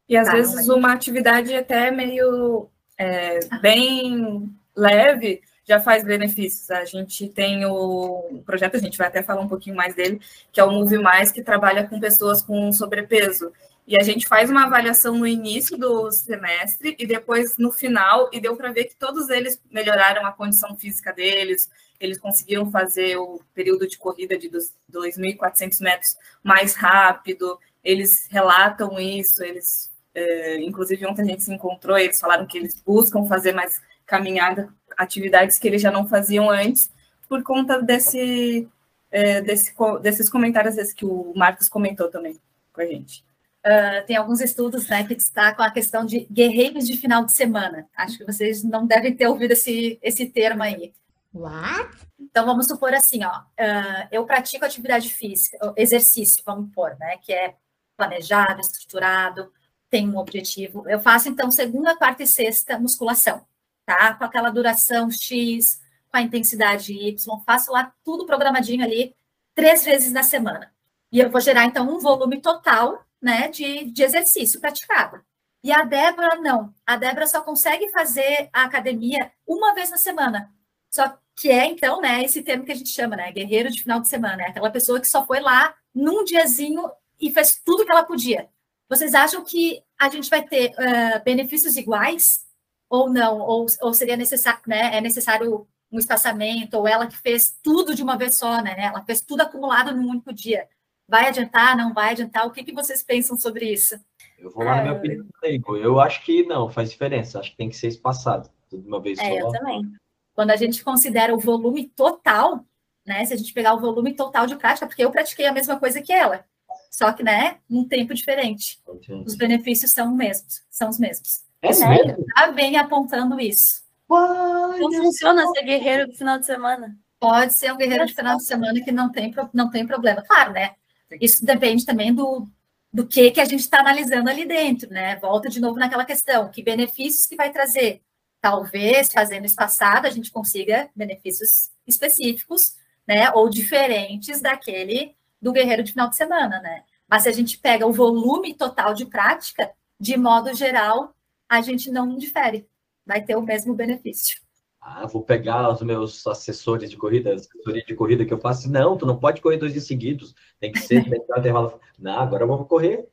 E 0.08 0.16
às 0.16 0.28
tá, 0.28 0.34
vezes 0.34 0.70
uma 0.70 0.94
atividade 0.94 1.54
até 1.54 1.92
meio 1.92 2.70
é, 2.98 3.40
bem 3.62 4.50
leve 4.76 5.42
já 5.68 5.82
faz 5.82 6.04
benefícios. 6.04 6.72
A 6.72 6.86
gente 6.86 7.28
tem 7.28 7.66
o 7.66 8.42
projeto, 8.46 8.76
a 8.76 8.80
gente 8.80 8.98
vai 8.98 9.08
até 9.08 9.22
falar 9.22 9.42
um 9.42 9.50
pouquinho 9.50 9.76
mais 9.76 9.94
dele, 9.94 10.22
que 10.52 10.62
é 10.62 10.64
o 10.64 10.72
Move 10.72 10.98
Mais, 11.00 11.30
que 11.30 11.44
trabalha 11.44 11.86
com 11.86 12.00
pessoas 12.00 12.42
com 12.42 12.72
sobrepeso. 12.72 13.52
E 13.88 13.96
a 13.96 14.04
gente 14.04 14.28
faz 14.28 14.50
uma 14.50 14.66
avaliação 14.66 15.18
no 15.18 15.26
início 15.26 15.78
do 15.78 16.12
semestre 16.12 16.94
e 17.00 17.08
depois 17.08 17.58
no 17.58 17.72
final, 17.72 18.30
e 18.34 18.42
deu 18.42 18.54
para 18.58 18.74
ver 18.74 18.84
que 18.84 18.96
todos 18.98 19.30
eles 19.30 19.62
melhoraram 19.72 20.26
a 20.26 20.32
condição 20.34 20.76
física 20.76 21.14
deles, 21.14 21.72
eles 21.98 22.20
conseguiram 22.20 22.70
fazer 22.70 23.16
o 23.16 23.40
período 23.54 23.88
de 23.88 23.98
corrida 23.98 24.38
de 24.38 24.50
2.400 24.50 25.82
metros 25.82 26.18
mais 26.44 26.76
rápido, 26.76 27.58
eles 27.82 28.28
relatam 28.30 29.00
isso, 29.00 29.42
eles, 29.42 29.90
é, 30.14 30.60
inclusive 30.60 31.06
ontem 31.06 31.22
a 31.22 31.26
gente 31.26 31.44
se 31.44 31.54
encontrou, 31.54 31.98
eles 31.98 32.20
falaram 32.20 32.46
que 32.46 32.58
eles 32.58 32.82
buscam 32.86 33.26
fazer 33.26 33.54
mais 33.54 33.82
caminhada, 34.06 34.68
atividades 34.98 35.58
que 35.58 35.66
eles 35.66 35.82
já 35.82 35.92
não 35.92 36.06
faziam 36.06 36.50
antes, 36.50 36.92
por 37.30 37.42
conta 37.42 37.82
desse, 37.82 38.68
é, 39.10 39.42
desse 39.42 39.74
desses 40.02 40.30
comentários 40.30 40.92
que 40.92 41.06
o 41.06 41.32
Marcos 41.38 41.70
comentou 41.70 42.10
também 42.10 42.38
com 42.74 42.82
a 42.82 42.86
gente. 42.86 43.27
Uh, 43.68 44.06
tem 44.06 44.16
alguns 44.16 44.40
estudos 44.40 44.88
né, 44.88 45.04
que 45.04 45.14
destacam 45.14 45.66
a 45.66 45.70
questão 45.70 46.06
de 46.06 46.22
guerreiros 46.32 46.88
de 46.88 46.96
final 46.96 47.26
de 47.26 47.34
semana. 47.34 47.86
Acho 47.98 48.18
que 48.18 48.24
vocês 48.24 48.64
não 48.64 48.88
devem 48.88 49.14
ter 49.14 49.28
ouvido 49.28 49.52
esse, 49.52 50.00
esse 50.02 50.28
termo 50.28 50.64
aí. 50.64 50.94
What? 51.34 51.98
Então, 52.18 52.46
vamos 52.46 52.68
supor 52.68 52.94
assim, 52.94 53.26
ó, 53.26 53.40
uh, 53.40 54.08
eu 54.10 54.26
pratico 54.26 54.64
atividade 54.64 55.14
física, 55.14 55.74
exercício, 55.76 56.42
vamos 56.46 56.74
pôr, 56.74 56.96
né, 56.98 57.18
que 57.18 57.34
é 57.34 57.56
planejado, 57.98 58.62
estruturado, 58.62 59.52
tem 59.90 60.08
um 60.08 60.18
objetivo. 60.18 60.88
Eu 60.88 61.00
faço, 61.00 61.28
então, 61.28 61.52
segunda, 61.52 61.98
quarta 61.98 62.24
e 62.24 62.28
sexta 62.28 62.80
musculação, 62.80 63.46
tá? 63.86 64.14
Com 64.14 64.24
aquela 64.24 64.50
duração 64.50 65.10
X, 65.12 65.82
com 66.10 66.18
a 66.18 66.22
intensidade 66.22 66.94
Y, 66.94 67.44
faço 67.46 67.72
lá 67.72 67.92
tudo 68.04 68.26
programadinho 68.26 68.84
ali, 68.84 69.14
três 69.54 69.84
vezes 69.84 70.14
na 70.14 70.24
semana. 70.24 70.72
E 71.12 71.20
eu 71.20 71.30
vou 71.30 71.42
gerar, 71.42 71.66
então, 71.66 71.90
um 71.90 72.00
volume 72.00 72.40
total 72.42 73.06
né, 73.22 73.48
de, 73.48 73.86
de 73.92 74.04
exercício 74.04 74.60
praticado. 74.60 75.22
E 75.64 75.72
a 75.72 75.84
Débora 75.84 76.36
não. 76.36 76.74
A 76.86 76.96
Débora 76.96 77.28
só 77.28 77.42
consegue 77.42 77.90
fazer 77.90 78.50
a 78.54 78.64
academia 78.64 79.32
uma 79.46 79.74
vez 79.74 79.90
na 79.90 79.98
semana. 79.98 80.52
Só 80.90 81.18
que 81.36 81.50
é, 81.50 81.66
então, 81.66 82.02
né, 82.02 82.24
esse 82.24 82.42
termo 82.42 82.66
que 82.66 82.72
a 82.72 82.76
gente 82.76 82.90
chama, 82.90 83.16
né, 83.16 83.32
guerreiro 83.32 83.70
de 83.70 83.84
final 83.84 84.00
de 84.00 84.08
semana. 84.08 84.44
É 84.44 84.50
aquela 84.50 84.72
pessoa 84.72 85.00
que 85.00 85.08
só 85.08 85.26
foi 85.26 85.40
lá 85.40 85.76
num 85.94 86.24
diazinho 86.24 86.84
e 87.20 87.32
fez 87.32 87.62
tudo 87.64 87.86
que 87.86 87.92
ela 87.92 88.04
podia. 88.04 88.50
Vocês 88.90 89.14
acham 89.14 89.44
que 89.44 89.84
a 90.00 90.10
gente 90.10 90.30
vai 90.30 90.44
ter 90.44 90.72
uh, 90.72 91.24
benefícios 91.24 91.76
iguais 91.76 92.46
ou 92.90 93.10
não? 93.10 93.40
Ou, 93.40 93.66
ou 93.82 93.94
seria 93.94 94.16
necessário, 94.16 94.62
né, 94.66 94.96
é 94.96 95.02
necessário 95.02 95.68
um 95.92 96.00
espaçamento, 96.00 96.78
ou 96.78 96.88
ela 96.88 97.08
que 97.08 97.18
fez 97.18 97.58
tudo 97.64 97.96
de 97.96 98.04
uma 98.04 98.18
vez 98.18 98.38
só, 98.38 98.62
né? 98.62 98.76
Ela 98.78 99.04
fez 99.06 99.22
tudo 99.22 99.42
acumulado 99.42 99.96
num 99.96 100.10
único 100.10 100.34
dia. 100.34 100.68
Vai 101.08 101.28
adiantar, 101.28 101.78
não 101.78 101.94
vai 101.94 102.12
adiantar? 102.12 102.46
O 102.46 102.52
que, 102.52 102.64
que 102.64 102.74
vocês 102.74 103.02
pensam 103.02 103.40
sobre 103.40 103.72
isso? 103.72 104.00
Eu 104.38 104.52
vou 104.52 104.64
lá 104.64 104.76
na 104.76 104.82
minha 104.82 104.94
é. 104.94 104.98
opinião. 104.98 105.78
Eu 105.78 106.00
acho 106.00 106.24
que 106.24 106.44
não, 106.44 106.70
faz 106.70 106.92
diferença. 106.92 107.40
Acho 107.40 107.52
que 107.52 107.58
tem 107.58 107.70
que 107.70 107.76
ser 107.76 107.88
espaçado. 107.88 108.50
Tudo 108.70 108.84
de 108.84 108.88
uma 108.88 109.02
vez 109.02 109.18
é, 109.20 109.24
só. 109.24 109.48
Eu 109.48 109.52
também. 109.52 109.94
Quando 110.36 110.52
a 110.52 110.56
gente 110.56 110.84
considera 110.84 111.34
o 111.34 111.40
volume 111.40 111.88
total, 111.96 112.66
né? 113.06 113.24
Se 113.26 113.34
a 113.34 113.38
gente 113.38 113.54
pegar 113.54 113.74
o 113.74 113.80
volume 113.80 114.14
total 114.14 114.46
de 114.46 114.58
prática, 114.58 114.86
porque 114.86 115.04
eu 115.04 115.12
pratiquei 115.12 115.46
a 115.46 115.54
mesma 115.54 115.80
coisa 115.80 116.02
que 116.02 116.12
ela, 116.12 116.46
só 116.92 117.12
que, 117.14 117.24
né, 117.24 117.58
num 117.70 117.88
tempo 117.88 118.14
diferente. 118.14 118.80
Os 119.26 119.36
benefícios 119.36 119.92
são 119.92 120.12
os 120.12 120.18
mesmos, 120.18 120.64
são 120.70 120.90
os 120.90 121.00
mesmos. 121.00 121.46
É 121.62 121.72
sério? 121.72 122.18
Tá 122.36 122.52
bem 122.52 122.78
apontando 122.78 123.40
isso. 123.40 123.84
Não 124.10 124.92
funciona 124.92 125.48
ser 125.48 125.64
guerreiro 125.64 126.08
do 126.08 126.14
final 126.14 126.38
de 126.38 126.46
semana. 126.46 126.98
Pode 127.20 127.54
ser 127.54 127.74
um 127.74 127.78
guerreiro 127.78 128.06
de 128.06 128.14
final 128.14 128.38
de 128.38 128.44
semana 128.44 128.80
que 128.82 128.92
não 128.92 129.12
tem, 129.12 129.34
não 129.54 129.70
tem 129.70 129.88
problema. 129.88 130.22
Claro, 130.22 130.54
né? 130.54 130.76
Isso 131.22 131.46
depende 131.46 131.86
também 131.86 132.14
do, 132.14 132.48
do 132.92 133.08
que, 133.08 133.32
que 133.32 133.40
a 133.40 133.46
gente 133.46 133.62
está 133.62 133.80
analisando 133.80 134.30
ali 134.30 134.46
dentro, 134.46 134.90
né? 134.90 135.16
Volta 135.18 135.50
de 135.50 135.60
novo 135.60 135.80
naquela 135.80 136.06
questão, 136.06 136.50
que 136.50 136.64
benefícios 136.64 137.26
que 137.26 137.36
vai 137.36 137.52
trazer? 137.52 138.02
Talvez, 138.42 139.12
fazendo 139.12 139.46
espaçado, 139.46 140.08
a 140.08 140.10
gente 140.10 140.32
consiga 140.32 140.90
benefícios 140.96 141.72
específicos, 141.86 142.76
né? 143.08 143.32
Ou 143.32 143.50
diferentes 143.50 144.42
daquele 144.42 145.16
do 145.42 145.52
guerreiro 145.52 145.84
de 145.84 145.92
final 145.92 146.10
de 146.10 146.16
semana, 146.16 146.60
né? 146.60 146.84
Mas 147.08 147.24
se 147.24 147.30
a 147.30 147.32
gente 147.32 147.58
pega 147.58 147.88
o 147.88 147.94
volume 147.94 148.54
total 148.54 148.94
de 148.94 149.06
prática, 149.06 149.72
de 150.00 150.18
modo 150.18 150.54
geral, 150.54 151.16
a 151.48 151.62
gente 151.62 151.90
não 151.90 152.18
difere, 152.18 152.68
vai 153.06 153.22
ter 153.24 153.36
o 153.36 153.42
mesmo 153.42 153.74
benefício. 153.74 154.42
Ah, 154.90 155.06
vou 155.06 155.22
pegar 155.22 155.70
os 155.70 155.82
meus 155.82 156.26
assessores 156.26 156.90
de 156.90 156.96
corrida, 156.96 157.34
assessoria 157.34 157.84
de 157.86 157.94
corrida 157.94 158.26
que 158.26 158.34
eu 158.34 158.40
faço. 158.40 158.72
Não, 158.72 158.98
tu 158.98 159.06
não 159.06 159.20
pode 159.20 159.42
correr 159.42 159.58
dois 159.58 159.74
dias 159.74 159.86
seguidos. 159.86 160.34
Tem 160.62 160.72
que 160.72 160.80
ser, 160.80 161.04
tem 161.04 161.20
que 161.20 161.28
dar 161.28 161.40
intervalo. 161.40 161.78
Não, 162.00 162.18
agora 162.18 162.44
eu 162.44 162.48
vou 162.48 162.64
correr. 162.64 163.06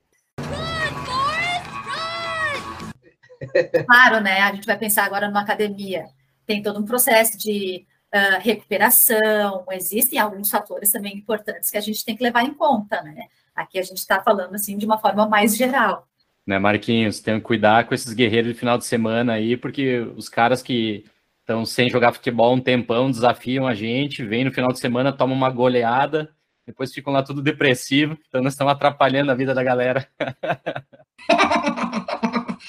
Claro, 3.86 4.20
né? 4.20 4.40
A 4.40 4.54
gente 4.54 4.66
vai 4.66 4.78
pensar 4.78 5.04
agora 5.04 5.26
numa 5.26 5.40
academia. 5.40 6.06
Tem 6.46 6.62
todo 6.62 6.78
um 6.78 6.84
processo 6.84 7.36
de 7.36 7.84
uh, 8.14 8.40
recuperação, 8.40 9.64
existem 9.72 10.18
alguns 10.18 10.50
fatores 10.50 10.92
também 10.92 11.16
importantes 11.16 11.70
que 11.70 11.76
a 11.76 11.80
gente 11.80 12.04
tem 12.04 12.16
que 12.16 12.22
levar 12.22 12.44
em 12.44 12.54
conta, 12.54 13.02
né? 13.02 13.26
Aqui 13.52 13.80
a 13.80 13.82
gente 13.82 13.98
está 13.98 14.22
falando 14.22 14.54
assim 14.54 14.78
de 14.78 14.86
uma 14.86 14.98
forma 14.98 15.28
mais 15.28 15.56
geral. 15.56 16.06
Né, 16.46 16.56
Marquinhos, 16.58 17.20
tem 17.20 17.34
que 17.34 17.40
cuidar 17.44 17.86
com 17.86 17.94
esses 17.94 18.12
guerreiros 18.12 18.52
de 18.52 18.58
final 18.58 18.78
de 18.78 18.84
semana 18.84 19.32
aí, 19.32 19.56
porque 19.56 19.98
os 20.14 20.28
caras 20.28 20.62
que 20.62 21.04
estão 21.44 21.64
sem 21.66 21.90
jogar 21.90 22.12
futebol 22.12 22.54
um 22.54 22.60
tempão, 22.60 23.10
desafiam 23.10 23.66
a 23.66 23.74
gente, 23.74 24.24
vem 24.24 24.44
no 24.44 24.52
final 24.52 24.72
de 24.72 24.80
semana, 24.80 25.12
tomam 25.12 25.36
uma 25.36 25.50
goleada, 25.50 26.34
depois 26.66 26.92
ficam 26.92 27.12
lá 27.12 27.22
tudo 27.22 27.42
depressivo, 27.42 28.18
então 28.26 28.42
nós 28.42 28.54
estamos 28.54 28.72
atrapalhando 28.72 29.30
a 29.30 29.34
vida 29.34 29.54
da 29.54 29.62
galera. 29.62 30.08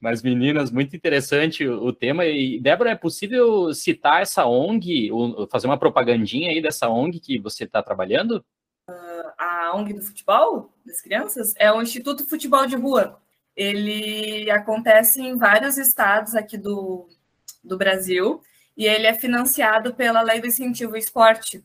Mas, 0.00 0.22
meninas, 0.22 0.70
muito 0.70 0.94
interessante 0.94 1.66
o 1.66 1.92
tema. 1.92 2.24
E, 2.24 2.60
Débora, 2.60 2.90
é 2.90 2.94
possível 2.94 3.74
citar 3.74 4.22
essa 4.22 4.46
ONG, 4.46 5.10
fazer 5.50 5.66
uma 5.66 5.78
propagandinha 5.78 6.50
aí 6.50 6.62
dessa 6.62 6.88
ONG 6.88 7.18
que 7.18 7.40
você 7.40 7.64
está 7.64 7.82
trabalhando? 7.82 8.44
Uh, 8.88 9.32
a 9.36 9.72
ONG 9.74 9.94
do 9.94 10.02
futebol 10.02 10.72
das 10.86 11.00
crianças 11.00 11.52
é 11.56 11.72
o 11.72 11.82
Instituto 11.82 12.28
Futebol 12.28 12.64
de 12.64 12.76
Rua. 12.76 13.20
Ele 13.56 14.48
acontece 14.52 15.20
em 15.20 15.36
vários 15.36 15.76
estados 15.76 16.36
aqui 16.36 16.56
do, 16.56 17.08
do 17.68 17.78
Brasil 17.78 18.40
e 18.76 18.86
ele 18.86 19.06
é 19.06 19.14
financiado 19.14 19.94
pela 19.94 20.22
Lei 20.22 20.40
do 20.40 20.46
Incentivo 20.46 20.92
ao 20.92 20.98
Esporte. 20.98 21.62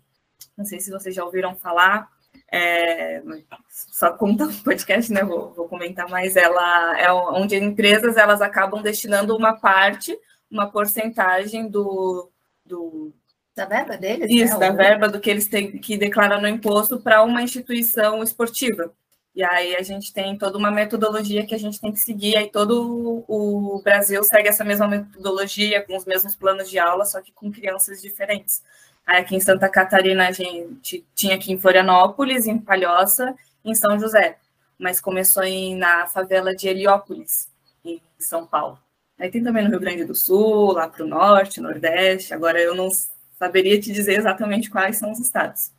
Não 0.58 0.66
sei 0.66 0.80
se 0.80 0.91
vocês 0.91 1.16
já 1.16 1.24
ouviram 1.24 1.56
falar. 1.56 2.10
É, 2.51 3.22
só 3.70 4.12
conta 4.12 4.45
um 4.45 4.54
podcast, 4.64 5.12
né? 5.12 5.24
Vou, 5.24 5.54
vou, 5.54 5.68
comentar 5.68 6.10
mais. 6.10 6.36
Ela 6.36 6.99
é 6.99 7.12
onde 7.12 7.56
empresas 7.56 8.18
elas 8.18 8.41
acabam 8.41 8.82
destinando 8.82 9.36
uma 9.36 9.54
parte, 9.54 10.18
uma 10.51 10.70
porcentagem 10.70 11.68
do, 11.70 12.30
do 12.66 13.14
da 13.56 13.66
verba 13.66 13.97
deles? 13.97 14.30
Isso, 14.30 14.58
né? 14.58 14.70
da 14.70 14.76
verba 14.76 15.08
do 15.08 15.20
que 15.20 15.30
eles 15.30 15.47
têm 15.47 15.78
que 15.78 15.95
declarar 15.97 16.41
no 16.41 16.47
imposto 16.47 16.99
para 16.99 17.24
uma 17.24 17.41
instituição 17.41 18.24
esportiva. 18.24 18.91
E 19.36 19.44
aí 19.44 19.76
a 19.76 19.82
gente 19.82 20.14
tem 20.14 20.38
toda 20.38 20.58
uma 20.58 20.70
metodologia 20.70 21.46
que 21.46 21.56
a 21.56 21.58
gente 21.58 21.82
tem 21.82 21.92
que 21.92 22.00
seguir, 22.00 22.38
aí 22.38 22.50
todo 22.50 23.24
o 23.28 23.82
Brasil 23.84 24.24
segue 24.24 24.48
essa 24.48 24.64
mesma 24.64 24.88
metodologia, 24.88 25.82
com 25.82 25.98
os 25.98 26.06
mesmos 26.06 26.36
planos 26.36 26.70
de 26.70 26.78
aula, 26.78 27.04
só 27.06 27.20
que 27.20 27.32
com 27.32 27.52
crianças 27.52 28.02
diferentes. 28.02 28.62
Aí 29.06 29.22
aqui 29.22 29.36
em 29.36 29.40
Santa 29.40 29.68
Catarina 29.68 30.28
a 30.28 30.32
gente 30.32 31.04
tinha 31.16 31.36
aqui 31.36 31.52
em 31.52 31.60
Florianópolis, 31.60 32.46
em 32.46 32.60
Palhoça, 32.60 33.34
em 33.66 33.74
São 33.74 34.00
José, 34.00 34.38
mas 34.78 35.02
começou 35.02 35.44
em, 35.44 35.76
na 35.76 36.06
favela 36.06 36.56
de 36.56 36.68
Heliópolis, 36.68 37.50
em 37.84 38.00
São 38.20 38.46
Paulo. 38.46 38.78
Aí 39.20 39.32
tem 39.32 39.44
também 39.44 39.64
no 39.64 39.70
Rio 39.72 39.80
Grande 39.80 40.06
do 40.06 40.14
Sul, 40.14 40.74
lá 40.74 40.88
para 40.88 41.04
o 41.04 41.08
norte, 41.08 41.62
nordeste. 41.62 42.34
Agora 42.34 42.60
eu 42.60 42.76
não 42.76 42.90
saberia 43.38 43.80
te 43.80 43.92
dizer 43.92 44.18
exatamente 44.18 44.70
quais 44.70 44.98
são 44.98 45.12
os 45.12 45.20
estados. 45.20 45.72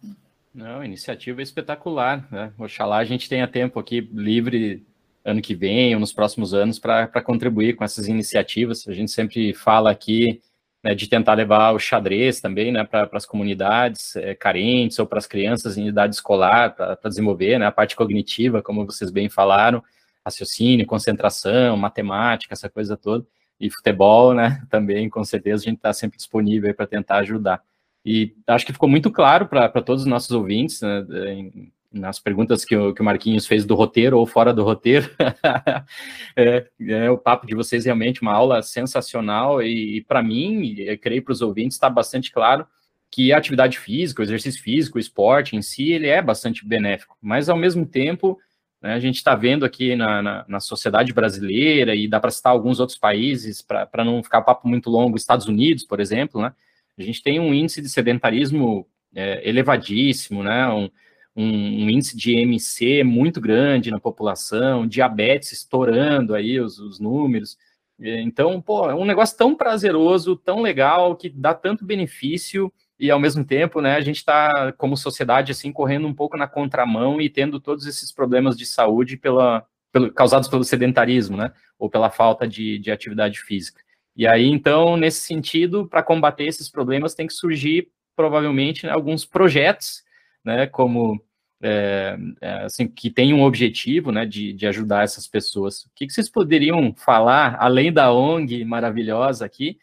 Não, 0.55 0.85
iniciativa 0.85 1.43
espetacular, 1.43 2.29
né? 2.31 2.53
Oxalá 2.57 2.99
a 2.99 3.05
gente 3.05 3.29
tenha 3.29 3.49
tempo 3.49 3.81
aqui 3.81 4.01
livre 4.13 4.87
ano 5.25 5.43
que 5.43 5.55
vem 5.55 5.95
ou 5.95 6.01
nos 6.01 6.13
próximos 6.13 6.55
anos 6.55 6.79
para 6.79 7.09
contribuir 7.23 7.75
com 7.75 7.83
essas 7.83 8.07
iniciativas. 8.07 8.87
A 8.87 8.93
gente 8.93 9.11
sempre 9.11 9.53
fala 9.53 9.91
aqui 9.91 10.41
né, 10.83 10.95
de 10.95 11.09
tentar 11.09 11.35
levar 11.35 11.73
o 11.73 11.79
xadrez 11.79 12.41
também 12.41 12.71
né, 12.71 12.85
para 12.85 13.09
as 13.13 13.27
comunidades 13.27 14.15
é, 14.17 14.35
carentes 14.35 14.99
ou 14.99 15.07
para 15.07 15.19
as 15.19 15.27
crianças 15.27 15.79
em 15.79 15.89
idade 15.89 16.15
escolar, 16.15 16.75
para 16.75 16.99
desenvolver 17.09 17.59
né, 17.59 17.67
a 17.67 17.73
parte 17.73 17.97
cognitiva, 17.97 18.63
como 18.63 18.85
vocês 18.85 19.11
bem 19.11 19.29
falaram, 19.31 19.83
raciocínio, 20.25 20.87
concentração, 20.87 21.77
matemática, 21.77 22.53
essa 22.53 22.69
coisa 22.69 22.97
toda. 22.97 23.27
E 23.59 23.71
futebol, 23.71 24.35
né, 24.35 24.63
também, 24.71 25.09
com 25.09 25.25
certeza, 25.25 25.63
a 25.63 25.65
gente 25.65 25.79
está 25.79 25.93
sempre 25.93 26.19
disponível 26.19 26.73
para 26.75 26.87
tentar 26.87 27.17
ajudar. 27.17 27.61
E 28.05 28.35
acho 28.47 28.67
que 28.67 28.73
ficou 28.73 28.89
muito 28.89 29.11
claro 29.11 29.47
para 29.47 29.69
todos 29.81 30.03
os 30.03 30.09
nossos 30.09 30.31
ouvintes, 30.31 30.81
né, 30.83 31.05
em, 31.29 31.73
nas 31.91 32.19
perguntas 32.19 32.65
que 32.65 32.77
o, 32.77 32.93
que 32.93 33.01
o 33.01 33.05
Marquinhos 33.05 33.47
fez 33.47 33.65
do 33.65 33.75
roteiro 33.75 34.19
ou 34.19 34.27
fora 34.27 34.53
do 34.53 34.65
roteiro. 34.65 35.09
é, 36.37 36.67
é, 36.81 37.11
o 37.11 37.17
papo 37.17 37.47
de 37.47 37.55
vocês 37.55 37.85
realmente 37.85 38.21
uma 38.21 38.33
aula 38.33 38.61
sensacional 38.63 39.63
e, 39.63 39.99
e 39.99 40.01
para 40.03 40.23
mim, 40.23 40.63
e 40.63 40.97
creio 40.99 41.23
para 41.23 41.33
os 41.33 41.41
ouvintes, 41.41 41.77
está 41.77 41.89
bastante 41.89 42.31
claro 42.31 42.67
que 43.15 43.33
a 43.33 43.39
atividade 43.39 43.79
física, 43.79 44.21
o 44.21 44.25
exercício 44.25 44.61
físico, 44.61 44.99
o 44.99 45.01
esporte 45.01 45.55
em 45.55 45.63
si, 45.63 45.93
ele 45.93 46.09
é 46.09 46.21
bastante 46.21 46.67
benéfico, 46.67 47.17
mas 47.23 47.49
ao 47.49 47.57
mesmo 47.57 47.87
tempo, 47.87 48.37
né, 48.83 48.93
a 48.93 48.99
gente 48.99 49.15
está 49.15 49.37
vendo 49.37 49.65
aqui 49.65 49.95
na, 49.95 50.21
na, 50.21 50.45
na, 50.49 50.59
sociedade 50.59 51.13
brasileira, 51.13 51.95
e 51.95 52.09
dá 52.09 52.19
para 52.19 52.33
citar 52.33 52.51
alguns 52.51 52.81
outros 52.81 52.99
países, 52.99 53.63
para 53.63 54.05
não 54.05 54.21
ficar 54.21 54.43
papo 54.43 54.67
muito 54.67 54.91
longo, 54.91 55.17
Estados 55.17 55.47
Unidos, 55.47 55.85
por 55.85 56.01
exemplo, 56.01 56.43
né, 56.43 56.53
a 56.99 57.03
gente 57.03 57.23
tem 57.23 57.41
um 57.41 57.53
índice 57.53 57.83
de 57.83 57.89
sedentarismo 57.89 58.87
é, 59.15 59.49
elevadíssimo, 59.49 60.43
né, 60.43 60.69
um, 60.69 60.91
um, 61.37 61.85
um, 61.85 61.91
índice 61.91 62.17
de 62.17 62.33
MC 62.33 63.03
muito 63.03 63.41
grande 63.41 63.91
na 63.91 64.01
população, 64.01 64.87
diabetes 64.87 65.53
estourando 65.53 66.35
aí 66.35 66.61
os, 66.61 66.79
os 66.79 67.01
números. 67.01 67.57
Então, 67.99 68.61
pô, 68.61 68.91
é 68.91 68.95
um 68.95 69.05
negócio 69.05 69.37
tão 69.37 69.55
prazeroso, 69.55 70.37
tão 70.37 70.61
legal, 70.61 71.15
que 71.15 71.29
dá 71.29 71.55
tanto 71.55 71.85
benefício 71.85 72.73
e 72.99 73.11
ao 73.11 73.19
mesmo 73.19 73.45
tempo, 73.45 73.81
né, 73.81 73.97
a 73.97 74.01
gente 74.01 74.17
está 74.17 74.73
como 74.73 74.97
sociedade 74.97 75.53
assim 75.53 75.73
correndo 75.73 76.07
um 76.07 76.15
pouco 76.15 76.37
na 76.37 76.47
contramão 76.47 77.21
e 77.21 77.29
tendo 77.29 77.61
todos 77.61 77.87
esses 77.87 78.13
problemas 78.13 78.57
de 78.57 78.65
saúde 78.65 79.17
pela, 79.17 79.67
pelo, 79.93 80.13
causados 80.13 80.49
pelo 80.49 80.65
sedentarismo, 80.65 81.37
né, 81.37 81.53
ou 81.79 81.91
pela 81.91 82.11
falta 82.11 82.47
de, 82.47 82.79
de 82.79 82.91
atividade 82.91 83.41
física. 83.41 83.83
E 84.17 84.27
aí, 84.27 84.47
então, 84.47 84.97
nesse 84.97 85.23
sentido, 85.23 85.87
para 85.89 86.03
combater 86.03 86.45
esses 86.45 86.69
problemas, 86.69 87.15
tem 87.15 87.27
que 87.27 87.33
surgir 87.33 87.89
provavelmente 88.15 88.87
né, 88.87 88.93
alguns 88.93 89.25
projetos 89.25 90.05
né, 90.45 90.67
como 90.67 91.21
é, 91.61 92.17
é, 92.41 92.51
assim, 92.65 92.87
que 92.87 93.11
tem 93.11 93.33
um 93.33 93.43
objetivo, 93.43 94.13
né, 94.13 94.27
de, 94.27 94.53
de 94.53 94.67
ajudar 94.67 95.03
essas 95.03 95.27
pessoas. 95.27 95.85
O 95.85 95.91
que, 95.95 96.07
que 96.07 96.13
vocês 96.13 96.29
poderiam 96.29 96.95
falar, 96.95 97.57
além 97.59 97.93
da 97.93 98.13
ONG 98.13 98.65
maravilhosa 98.65 99.47
aqui, 99.47 99.79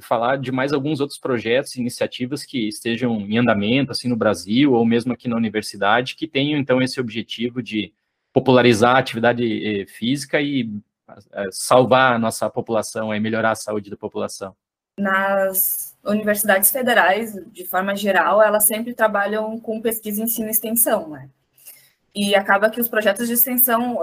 falar 0.00 0.36
de 0.36 0.50
mais 0.50 0.72
alguns 0.72 0.98
outros 0.98 1.18
projetos, 1.18 1.76
iniciativas 1.76 2.44
que 2.44 2.66
estejam 2.66 3.20
em 3.20 3.38
andamento, 3.38 3.92
assim, 3.92 4.08
no 4.08 4.16
Brasil, 4.16 4.72
ou 4.72 4.84
mesmo 4.84 5.12
aqui 5.12 5.28
na 5.28 5.36
universidade, 5.36 6.16
que 6.16 6.26
tenham, 6.26 6.58
então, 6.58 6.82
esse 6.82 7.00
objetivo 7.00 7.62
de 7.62 7.92
popularizar 8.32 8.96
a 8.96 8.98
atividade 8.98 9.80
eh, 9.82 9.86
física 9.86 10.40
e 10.40 10.70
salvar 11.50 12.14
a 12.14 12.18
nossa 12.18 12.48
população 12.50 13.14
e 13.14 13.20
melhorar 13.20 13.52
a 13.52 13.56
saúde 13.56 13.90
da 13.90 13.96
população? 13.96 14.54
Nas 14.98 15.96
universidades 16.04 16.70
federais, 16.70 17.34
de 17.52 17.66
forma 17.66 17.94
geral, 17.94 18.40
elas 18.42 18.64
sempre 18.64 18.94
trabalham 18.94 19.58
com 19.60 19.80
pesquisa, 19.80 20.22
ensino 20.22 20.48
e 20.48 20.50
extensão, 20.50 21.08
né? 21.08 21.28
E 22.14 22.34
acaba 22.34 22.70
que 22.70 22.80
os 22.80 22.88
projetos 22.88 23.28
de 23.28 23.34
extensão, 23.34 23.98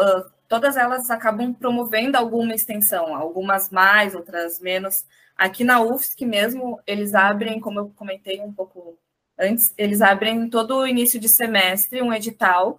todas 0.47 0.77
elas 0.77 1.09
acabam 1.09 1.51
promovendo 1.51 2.15
alguma 2.15 2.53
extensão, 2.53 3.15
algumas 3.15 3.71
mais, 3.71 4.13
outras 4.13 4.59
menos. 4.59 5.03
Aqui 5.35 5.63
na 5.63 5.81
UFSC 5.81 6.23
mesmo, 6.25 6.79
eles 6.85 7.15
abrem, 7.15 7.59
como 7.59 7.79
eu 7.79 7.91
comentei 7.95 8.39
um 8.39 8.53
pouco 8.53 8.99
antes, 9.39 9.73
eles 9.79 9.99
abrem 9.99 10.47
todo 10.47 10.77
o 10.77 10.87
início 10.87 11.19
de 11.19 11.27
semestre 11.27 12.03
um 12.03 12.13
edital 12.13 12.77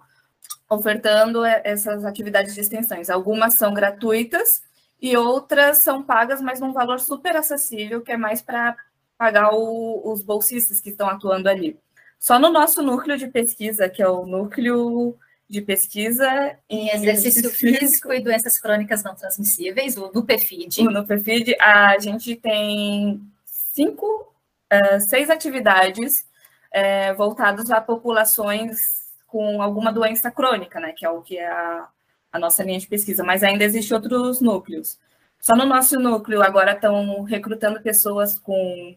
ofertando 0.69 1.43
essas 1.45 2.03
atividades 2.05 2.53
de 2.53 2.61
extensões. 2.61 3.09
Algumas 3.09 3.53
são 3.55 3.73
gratuitas 3.73 4.63
e 5.01 5.15
outras 5.15 5.79
são 5.79 6.01
pagas, 6.01 6.41
mas 6.41 6.59
num 6.59 6.73
valor 6.73 6.99
super 6.99 7.35
acessível, 7.35 8.01
que 8.01 8.11
é 8.11 8.17
mais 8.17 8.41
para 8.41 8.75
pagar 9.17 9.53
o, 9.53 10.11
os 10.11 10.23
bolsistas 10.23 10.81
que 10.81 10.89
estão 10.89 11.07
atuando 11.07 11.47
ali. 11.47 11.79
Só 12.19 12.39
no 12.39 12.49
nosso 12.49 12.81
núcleo 12.81 13.17
de 13.17 13.27
pesquisa, 13.27 13.87
que 13.87 14.01
é 14.01 14.09
o 14.09 14.25
núcleo 14.25 15.15
de 15.47 15.61
pesquisa 15.61 16.57
em 16.67 16.89
exercício 16.89 17.49
físico 17.51 18.11
e 18.11 18.19
doenças 18.19 18.57
crônicas 18.57 19.03
não 19.03 19.13
transmissíveis, 19.13 19.95
o 19.95 20.11
NUPEFID. 20.11 20.87
O 20.87 20.91
NUPEFID, 20.91 21.55
a 21.59 21.99
gente 21.99 22.35
tem 22.35 23.21
cinco, 23.45 24.33
uh, 24.73 24.99
seis 24.99 25.29
atividades 25.29 26.25
uh, 26.73 27.15
voltadas 27.15 27.69
a 27.69 27.79
populações 27.79 29.04
com 29.27 29.61
alguma 29.61 29.91
doença 29.91 30.31
crônica, 30.31 30.79
né, 30.79 30.93
que 30.95 31.05
é 31.05 31.09
o 31.09 31.21
que 31.21 31.37
é 31.37 31.47
a, 31.47 31.87
a 32.31 32.39
nossa 32.39 32.63
linha 32.63 32.79
de 32.79 32.87
pesquisa, 32.87 33.23
mas 33.23 33.43
ainda 33.43 33.63
existem 33.63 33.95
outros 33.95 34.41
núcleos. 34.41 34.99
Só 35.39 35.55
no 35.55 35.65
nosso 35.65 35.99
núcleo 35.99 36.41
agora 36.41 36.71
estão 36.71 37.23
recrutando 37.23 37.81
pessoas 37.81 38.39
com 38.39 38.95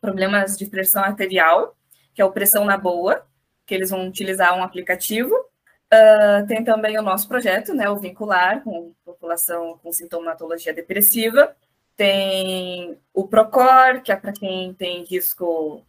problemas 0.00 0.56
de 0.56 0.66
pressão 0.66 1.02
arterial, 1.02 1.76
que 2.14 2.20
é 2.20 2.24
o 2.24 2.32
Pressão 2.32 2.64
na 2.64 2.76
Boa, 2.76 3.24
que 3.64 3.74
eles 3.74 3.90
vão 3.90 4.08
utilizar 4.08 4.56
um 4.56 4.62
aplicativo. 4.62 5.34
Uh, 5.34 6.46
tem 6.46 6.62
também 6.64 6.98
o 6.98 7.02
nosso 7.02 7.28
projeto, 7.28 7.72
né, 7.72 7.88
o 7.88 7.96
Vincular, 7.96 8.62
com 8.62 8.92
população 9.04 9.78
com 9.82 9.92
sintomatologia 9.92 10.74
depressiva. 10.74 11.54
Tem 11.96 12.98
o 13.14 13.26
PROCOR, 13.26 14.02
que 14.02 14.12
é 14.12 14.16
para 14.16 14.32
quem 14.32 14.74
tem 14.74 15.04
risco, 15.04 15.84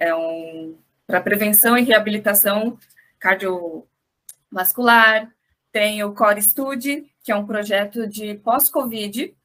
é 0.00 0.14
um 0.14 0.76
para 1.06 1.22
prevenção 1.22 1.76
e 1.78 1.82
reabilitação 1.82 2.78
cardiovascular. 3.18 5.30
Tem 5.70 6.02
o 6.02 6.14
Core 6.14 6.42
Study, 6.42 7.12
que 7.22 7.30
é 7.30 7.36
um 7.36 7.46
projeto 7.46 8.06
de 8.06 8.36
pós-Covid, 8.36 9.36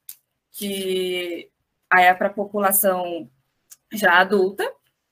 que 0.52 1.50
é 1.92 2.14
para 2.14 2.28
a 2.28 2.32
população 2.32 3.28
já 3.92 4.20
adulta. 4.20 4.64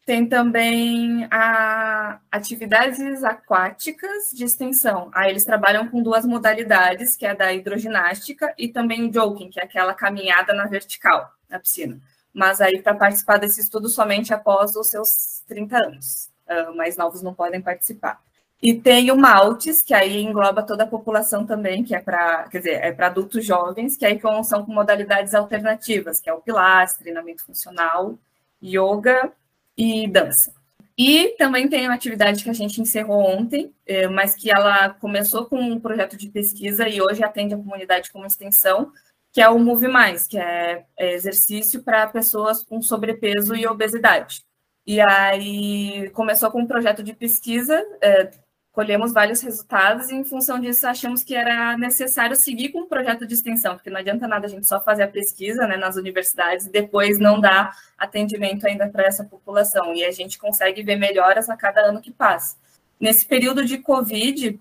Tem 0.04 0.28
também 0.28 1.28
a 1.30 2.20
atividades 2.30 3.22
aquáticas 3.22 4.30
de 4.32 4.44
extensão. 4.44 5.10
Aí 5.14 5.30
eles 5.30 5.44
trabalham 5.44 5.88
com 5.88 6.02
duas 6.02 6.24
modalidades, 6.24 7.14
que 7.14 7.24
é 7.24 7.30
a 7.30 7.34
da 7.34 7.52
hidroginástica 7.52 8.52
e 8.58 8.68
também 8.68 9.08
o 9.08 9.12
joking, 9.12 9.48
que 9.48 9.60
é 9.60 9.64
aquela 9.64 9.94
caminhada 9.94 10.52
na 10.52 10.66
vertical, 10.66 11.30
na 11.48 11.60
piscina. 11.60 12.00
Mas 12.34 12.60
aí 12.60 12.82
para 12.82 12.94
participar 12.94 13.36
desse 13.36 13.60
estudo 13.60 13.88
somente 13.88 14.34
após 14.34 14.74
os 14.74 14.88
seus 14.88 15.44
30 15.46 15.76
anos. 15.76 16.30
Uh, 16.48 16.76
mais 16.76 16.96
novos 16.96 17.22
não 17.22 17.32
podem 17.32 17.60
participar. 17.60 18.20
E 18.62 18.72
tem 18.72 19.10
o 19.10 19.16
Maltes, 19.16 19.82
que 19.82 19.92
aí 19.92 20.22
engloba 20.22 20.62
toda 20.62 20.84
a 20.84 20.86
população 20.86 21.44
também, 21.44 21.82
que 21.82 21.96
é 21.96 22.00
para, 22.00 22.48
quer 22.48 22.58
dizer, 22.58 22.74
é 22.74 22.92
para 22.92 23.08
adultos 23.08 23.44
jovens, 23.44 23.96
que 23.96 24.06
aí 24.06 24.20
são 24.44 24.64
com 24.64 24.72
modalidades 24.72 25.34
alternativas, 25.34 26.20
que 26.20 26.30
é 26.30 26.32
o 26.32 26.40
Pilates, 26.40 26.94
treinamento 26.94 27.44
funcional, 27.44 28.16
yoga 28.62 29.32
e 29.76 30.06
dança. 30.06 30.54
E 30.96 31.34
também 31.38 31.68
tem 31.68 31.86
uma 31.86 31.94
atividade 31.94 32.44
que 32.44 32.50
a 32.50 32.52
gente 32.52 32.80
encerrou 32.80 33.24
ontem, 33.24 33.74
é, 33.84 34.06
mas 34.06 34.36
que 34.36 34.50
ela 34.50 34.90
começou 34.90 35.46
com 35.46 35.58
um 35.58 35.80
projeto 35.80 36.16
de 36.16 36.28
pesquisa 36.28 36.88
e 36.88 37.02
hoje 37.02 37.24
atende 37.24 37.54
a 37.54 37.56
comunidade 37.56 38.12
como 38.12 38.26
extensão, 38.26 38.92
que 39.32 39.40
é 39.40 39.48
o 39.48 39.58
Move 39.58 39.88
Mais, 39.88 40.28
que 40.28 40.38
é, 40.38 40.84
é 40.96 41.14
exercício 41.14 41.82
para 41.82 42.06
pessoas 42.06 42.62
com 42.62 42.80
sobrepeso 42.80 43.56
e 43.56 43.66
obesidade. 43.66 44.44
E 44.86 45.00
aí 45.00 46.10
começou 46.10 46.50
com 46.50 46.60
um 46.60 46.66
projeto 46.66 47.02
de 47.02 47.14
pesquisa, 47.14 47.82
é, 48.00 48.30
colhemos 48.72 49.12
vários 49.12 49.42
resultados 49.42 50.10
e, 50.10 50.14
em 50.14 50.24
função 50.24 50.58
disso, 50.58 50.86
achamos 50.86 51.22
que 51.22 51.34
era 51.34 51.76
necessário 51.76 52.34
seguir 52.34 52.70
com 52.70 52.80
o 52.80 52.86
projeto 52.86 53.26
de 53.26 53.34
extensão, 53.34 53.74
porque 53.74 53.90
não 53.90 54.00
adianta 54.00 54.26
nada 54.26 54.46
a 54.46 54.48
gente 54.48 54.66
só 54.66 54.82
fazer 54.82 55.02
a 55.02 55.08
pesquisa 55.08 55.66
né, 55.66 55.76
nas 55.76 55.96
universidades 55.96 56.66
e 56.66 56.70
depois 56.70 57.18
não 57.18 57.38
dar 57.38 57.76
atendimento 57.98 58.66
ainda 58.66 58.88
para 58.88 59.04
essa 59.04 59.24
população. 59.24 59.94
E 59.94 60.04
a 60.04 60.10
gente 60.10 60.38
consegue 60.38 60.82
ver 60.82 60.96
melhoras 60.96 61.50
a 61.50 61.56
cada 61.56 61.82
ano 61.82 62.00
que 62.00 62.10
passa. 62.10 62.56
Nesse 62.98 63.26
período 63.26 63.62
de 63.64 63.76
Covid, 63.76 64.58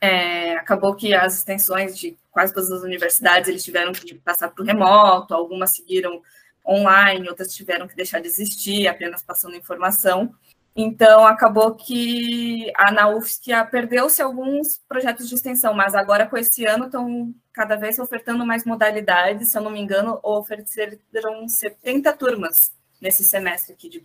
é, 0.00 0.56
acabou 0.56 0.96
que 0.96 1.14
as 1.14 1.36
extensões 1.36 1.96
de 1.96 2.16
quase 2.32 2.52
todas 2.52 2.70
as 2.70 2.82
universidades 2.82 3.48
eles 3.48 3.62
tiveram 3.62 3.92
que 3.92 4.14
passar 4.16 4.48
para 4.48 4.62
o 4.62 4.66
remoto, 4.66 5.34
algumas 5.34 5.70
seguiram 5.70 6.20
online, 6.66 7.28
outras 7.28 7.54
tiveram 7.54 7.86
que 7.86 7.94
deixar 7.94 8.20
de 8.20 8.26
existir, 8.26 8.88
apenas 8.88 9.22
passando 9.22 9.54
informação. 9.54 10.34
Então, 10.78 11.26
acabou 11.26 11.74
que 11.74 12.70
a 12.76 12.92
na 12.92 13.64
perdeu-se 13.64 14.20
alguns 14.20 14.78
projetos 14.86 15.26
de 15.26 15.34
extensão, 15.34 15.72
mas 15.72 15.94
agora 15.94 16.26
com 16.26 16.36
esse 16.36 16.66
ano 16.66 16.84
estão 16.84 17.34
cada 17.50 17.76
vez 17.76 17.98
ofertando 17.98 18.44
mais 18.44 18.62
modalidades. 18.66 19.48
Se 19.48 19.56
eu 19.56 19.62
não 19.62 19.70
me 19.70 19.80
engano, 19.80 20.20
ofereceram 20.22 21.48
70 21.48 22.12
turmas 22.12 22.72
nesse 23.00 23.24
semestre 23.24 23.72
aqui 23.72 23.88
de 23.88 24.00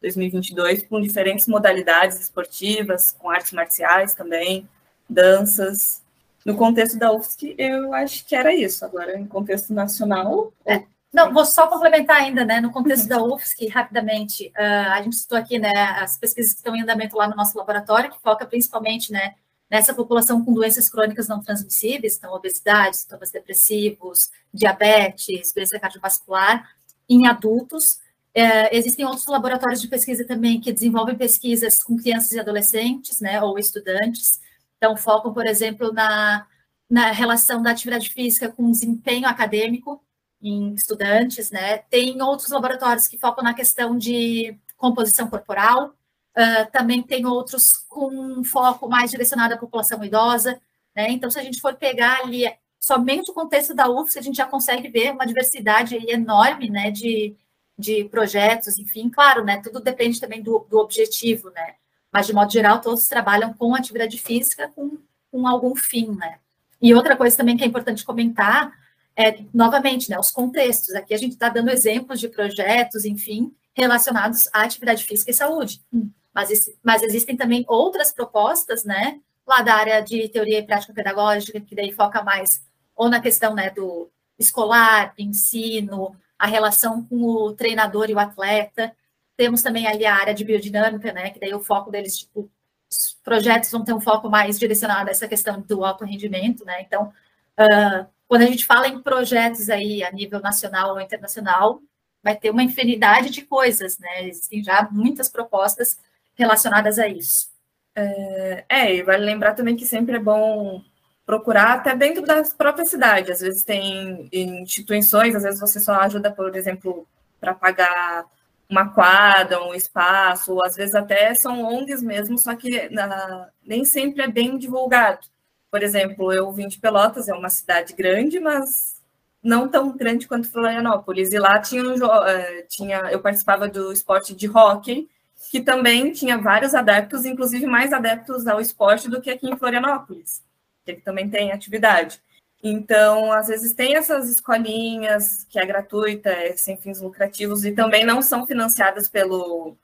2022, 0.00 0.84
com 0.84 1.00
diferentes 1.00 1.48
modalidades 1.48 2.20
esportivas, 2.20 3.16
com 3.18 3.28
artes 3.28 3.50
marciais 3.50 4.14
também, 4.14 4.68
danças. 5.10 6.04
No 6.44 6.56
contexto 6.56 6.96
da 6.96 7.12
UFSC, 7.12 7.56
eu 7.58 7.92
acho 7.92 8.24
que 8.24 8.36
era 8.36 8.54
isso. 8.54 8.84
Agora, 8.84 9.18
em 9.18 9.26
contexto 9.26 9.74
nacional, 9.74 10.52
é. 10.64 10.84
Não, 11.16 11.32
vou 11.32 11.46
só 11.46 11.66
complementar 11.66 12.18
ainda, 12.18 12.44
né, 12.44 12.60
no 12.60 12.70
contexto 12.70 13.08
da 13.08 13.24
UFSC, 13.24 13.68
rapidamente, 13.68 14.48
uh, 14.48 14.92
a 14.92 15.00
gente 15.00 15.16
citou 15.16 15.38
aqui, 15.38 15.58
né, 15.58 15.72
as 15.98 16.18
pesquisas 16.18 16.52
que 16.52 16.58
estão 16.58 16.76
em 16.76 16.82
andamento 16.82 17.16
lá 17.16 17.26
no 17.26 17.34
nosso 17.34 17.56
laboratório, 17.56 18.10
que 18.10 18.20
foca 18.20 18.44
principalmente, 18.44 19.10
né, 19.10 19.34
nessa 19.70 19.94
população 19.94 20.44
com 20.44 20.52
doenças 20.52 20.90
crônicas 20.90 21.26
não 21.26 21.40
transmissíveis, 21.40 22.18
então 22.18 22.34
obesidade, 22.34 22.98
sintomas 22.98 23.30
depressivos, 23.30 24.30
diabetes, 24.52 25.54
doença 25.54 25.80
cardiovascular, 25.80 26.68
em 27.08 27.26
adultos. 27.26 27.94
Uh, 28.36 28.68
existem 28.70 29.06
outros 29.06 29.26
laboratórios 29.26 29.80
de 29.80 29.88
pesquisa 29.88 30.22
também 30.26 30.60
que 30.60 30.70
desenvolvem 30.70 31.16
pesquisas 31.16 31.82
com 31.82 31.96
crianças 31.96 32.32
e 32.32 32.40
adolescentes, 32.40 33.22
né, 33.22 33.40
ou 33.42 33.58
estudantes. 33.58 34.38
Então, 34.76 34.94
focam, 34.98 35.32
por 35.32 35.46
exemplo, 35.46 35.94
na, 35.94 36.46
na 36.90 37.10
relação 37.10 37.62
da 37.62 37.70
atividade 37.70 38.10
física 38.10 38.50
com 38.50 38.70
desempenho 38.70 39.26
acadêmico, 39.26 40.04
em 40.48 40.74
estudantes, 40.74 41.50
né? 41.50 41.78
Tem 41.78 42.20
outros 42.22 42.50
laboratórios 42.50 43.08
que 43.08 43.18
focam 43.18 43.42
na 43.42 43.54
questão 43.54 43.98
de 43.98 44.56
composição 44.76 45.28
corporal, 45.28 45.88
uh, 46.36 46.70
também 46.70 47.02
tem 47.02 47.26
outros 47.26 47.72
com 47.88 48.44
foco 48.44 48.88
mais 48.88 49.10
direcionado 49.10 49.54
à 49.54 49.56
população 49.56 50.02
idosa, 50.04 50.60
né? 50.94 51.10
Então, 51.10 51.30
se 51.30 51.38
a 51.38 51.42
gente 51.42 51.60
for 51.60 51.74
pegar 51.74 52.20
ali 52.20 52.44
somente 52.78 53.30
o 53.30 53.34
contexto 53.34 53.74
da 53.74 53.90
UFS, 53.90 54.18
a 54.18 54.22
gente 54.22 54.36
já 54.36 54.46
consegue 54.46 54.88
ver 54.88 55.10
uma 55.10 55.26
diversidade 55.26 55.96
enorme, 56.08 56.70
né, 56.70 56.88
de, 56.90 57.34
de 57.76 58.04
projetos, 58.04 58.78
enfim, 58.78 59.10
claro, 59.10 59.44
né, 59.44 59.60
tudo 59.60 59.80
depende 59.80 60.20
também 60.20 60.40
do, 60.40 60.64
do 60.70 60.78
objetivo, 60.78 61.50
né, 61.50 61.74
mas 62.12 62.28
de 62.28 62.32
modo 62.32 62.52
geral 62.52 62.80
todos 62.80 63.08
trabalham 63.08 63.52
com 63.52 63.74
atividade 63.74 64.16
física 64.18 64.68
com, 64.68 64.98
com 65.32 65.48
algum 65.48 65.74
fim, 65.74 66.14
né. 66.14 66.38
E 66.80 66.94
outra 66.94 67.16
coisa 67.16 67.36
também 67.36 67.56
que 67.56 67.64
é 67.64 67.66
importante 67.66 68.04
comentar 68.04 68.72
é, 69.16 69.38
novamente, 69.52 70.10
né, 70.10 70.18
os 70.18 70.30
contextos. 70.30 70.94
Aqui 70.94 71.14
a 71.14 71.16
gente 71.16 71.32
está 71.32 71.48
dando 71.48 71.70
exemplos 71.70 72.20
de 72.20 72.28
projetos, 72.28 73.04
enfim, 73.04 73.52
relacionados 73.74 74.46
à 74.52 74.62
atividade 74.62 75.04
física 75.04 75.30
e 75.30 75.34
saúde. 75.34 75.80
Hum. 75.92 76.10
Mas, 76.34 76.70
mas 76.82 77.02
existem 77.02 77.34
também 77.34 77.64
outras 77.66 78.12
propostas, 78.12 78.84
né, 78.84 79.18
lá 79.46 79.62
da 79.62 79.74
área 79.74 80.00
de 80.02 80.28
teoria 80.28 80.58
e 80.58 80.62
prática 80.62 80.92
pedagógica, 80.92 81.60
que 81.60 81.74
daí 81.74 81.92
foca 81.92 82.22
mais 82.22 82.60
ou 82.94 83.08
na 83.08 83.20
questão, 83.20 83.54
né, 83.54 83.70
do 83.70 84.10
escolar, 84.38 85.14
ensino, 85.18 86.14
a 86.38 86.46
relação 86.46 87.02
com 87.04 87.22
o 87.24 87.52
treinador 87.54 88.10
e 88.10 88.14
o 88.14 88.18
atleta. 88.18 88.94
Temos 89.34 89.62
também 89.62 89.86
ali 89.86 90.04
a 90.04 90.14
área 90.14 90.34
de 90.34 90.44
biodinâmica, 90.44 91.12
né, 91.12 91.30
que 91.30 91.40
daí 91.40 91.54
o 91.54 91.60
foco 91.60 91.90
deles, 91.90 92.18
tipo, 92.18 92.50
os 92.90 93.16
projetos 93.24 93.70
vão 93.70 93.84
ter 93.84 93.94
um 93.94 94.00
foco 94.00 94.28
mais 94.28 94.58
direcionado 94.58 95.08
a 95.08 95.12
essa 95.12 95.28
questão 95.28 95.60
do 95.60 95.84
alto 95.84 96.04
rendimento, 96.04 96.64
né, 96.66 96.82
então, 96.82 97.12
uh, 97.58 98.06
quando 98.28 98.42
a 98.42 98.46
gente 98.46 98.66
fala 98.66 98.88
em 98.88 99.00
projetos 99.00 99.70
aí 99.70 100.02
a 100.02 100.10
nível 100.10 100.40
nacional 100.40 100.92
ou 100.92 101.00
internacional, 101.00 101.80
vai 102.22 102.36
ter 102.36 102.50
uma 102.50 102.62
infinidade 102.62 103.30
de 103.30 103.42
coisas, 103.42 103.98
né? 103.98 104.28
Existem 104.28 104.62
já 104.62 104.88
muitas 104.90 105.28
propostas 105.28 105.98
relacionadas 106.34 106.98
a 106.98 107.06
isso. 107.06 107.48
É, 107.94 108.64
é, 108.68 108.94
e 108.96 109.02
vale 109.02 109.24
lembrar 109.24 109.54
também 109.54 109.76
que 109.76 109.86
sempre 109.86 110.16
é 110.16 110.18
bom 110.20 110.82
procurar 111.24 111.74
até 111.74 111.94
dentro 111.94 112.24
da 112.24 112.42
própria 112.56 112.84
cidade. 112.84 113.32
Às 113.32 113.40
vezes 113.40 113.62
tem 113.62 114.28
instituições, 114.32 115.34
às 115.34 115.42
vezes 115.42 115.60
você 115.60 115.80
só 115.80 115.94
ajuda, 115.94 116.30
por 116.30 116.54
exemplo, 116.54 117.06
para 117.40 117.54
pagar 117.54 118.26
uma 118.68 118.88
quadra, 118.92 119.62
um 119.62 119.74
espaço, 119.74 120.52
ou 120.52 120.64
às 120.64 120.76
vezes 120.76 120.94
até 120.94 121.34
são 121.34 121.62
ONGs 121.62 122.02
mesmo, 122.02 122.36
só 122.38 122.54
que 122.56 122.88
na, 122.90 123.48
nem 123.64 123.84
sempre 123.84 124.22
é 124.22 124.28
bem 124.28 124.58
divulgado. 124.58 125.26
Por 125.70 125.82
exemplo, 125.82 126.32
eu 126.32 126.50
vim 126.52 126.68
de 126.68 126.78
Pelotas, 126.78 127.28
é 127.28 127.34
uma 127.34 127.50
cidade 127.50 127.92
grande, 127.92 128.40
mas 128.40 128.96
não 129.42 129.68
tão 129.68 129.96
grande 129.96 130.26
quanto 130.26 130.50
Florianópolis. 130.50 131.32
E 131.32 131.38
lá 131.38 131.58
tinha, 131.60 131.82
eh, 132.26 132.62
tinha 132.68 132.98
eu 133.10 133.20
participava 133.20 133.68
do 133.68 133.92
esporte 133.92 134.34
de 134.34 134.48
hockey, 134.48 135.08
que 135.50 135.60
também 135.60 136.12
tinha 136.12 136.38
vários 136.38 136.74
adeptos, 136.74 137.24
inclusive 137.24 137.66
mais 137.66 137.92
adeptos 137.92 138.46
ao 138.46 138.60
esporte 138.60 139.08
do 139.08 139.20
que 139.20 139.30
aqui 139.30 139.48
em 139.48 139.56
Florianópolis, 139.56 140.42
que 140.84 140.94
também 140.94 141.28
tem 141.30 141.52
atividade. 141.52 142.20
Então, 142.62 143.32
às 143.32 143.48
vezes 143.48 143.72
tem 143.72 143.96
essas 143.96 144.28
escolinhas 144.30 145.44
que 145.48 145.58
é 145.58 145.66
gratuita, 145.66 146.30
é 146.30 146.56
sem 146.56 146.76
fins 146.76 147.00
lucrativos 147.00 147.64
e 147.64 147.72
também 147.72 148.04
não 148.04 148.22
são 148.22 148.46
financiadas 148.46 149.08
pelo 149.08 149.76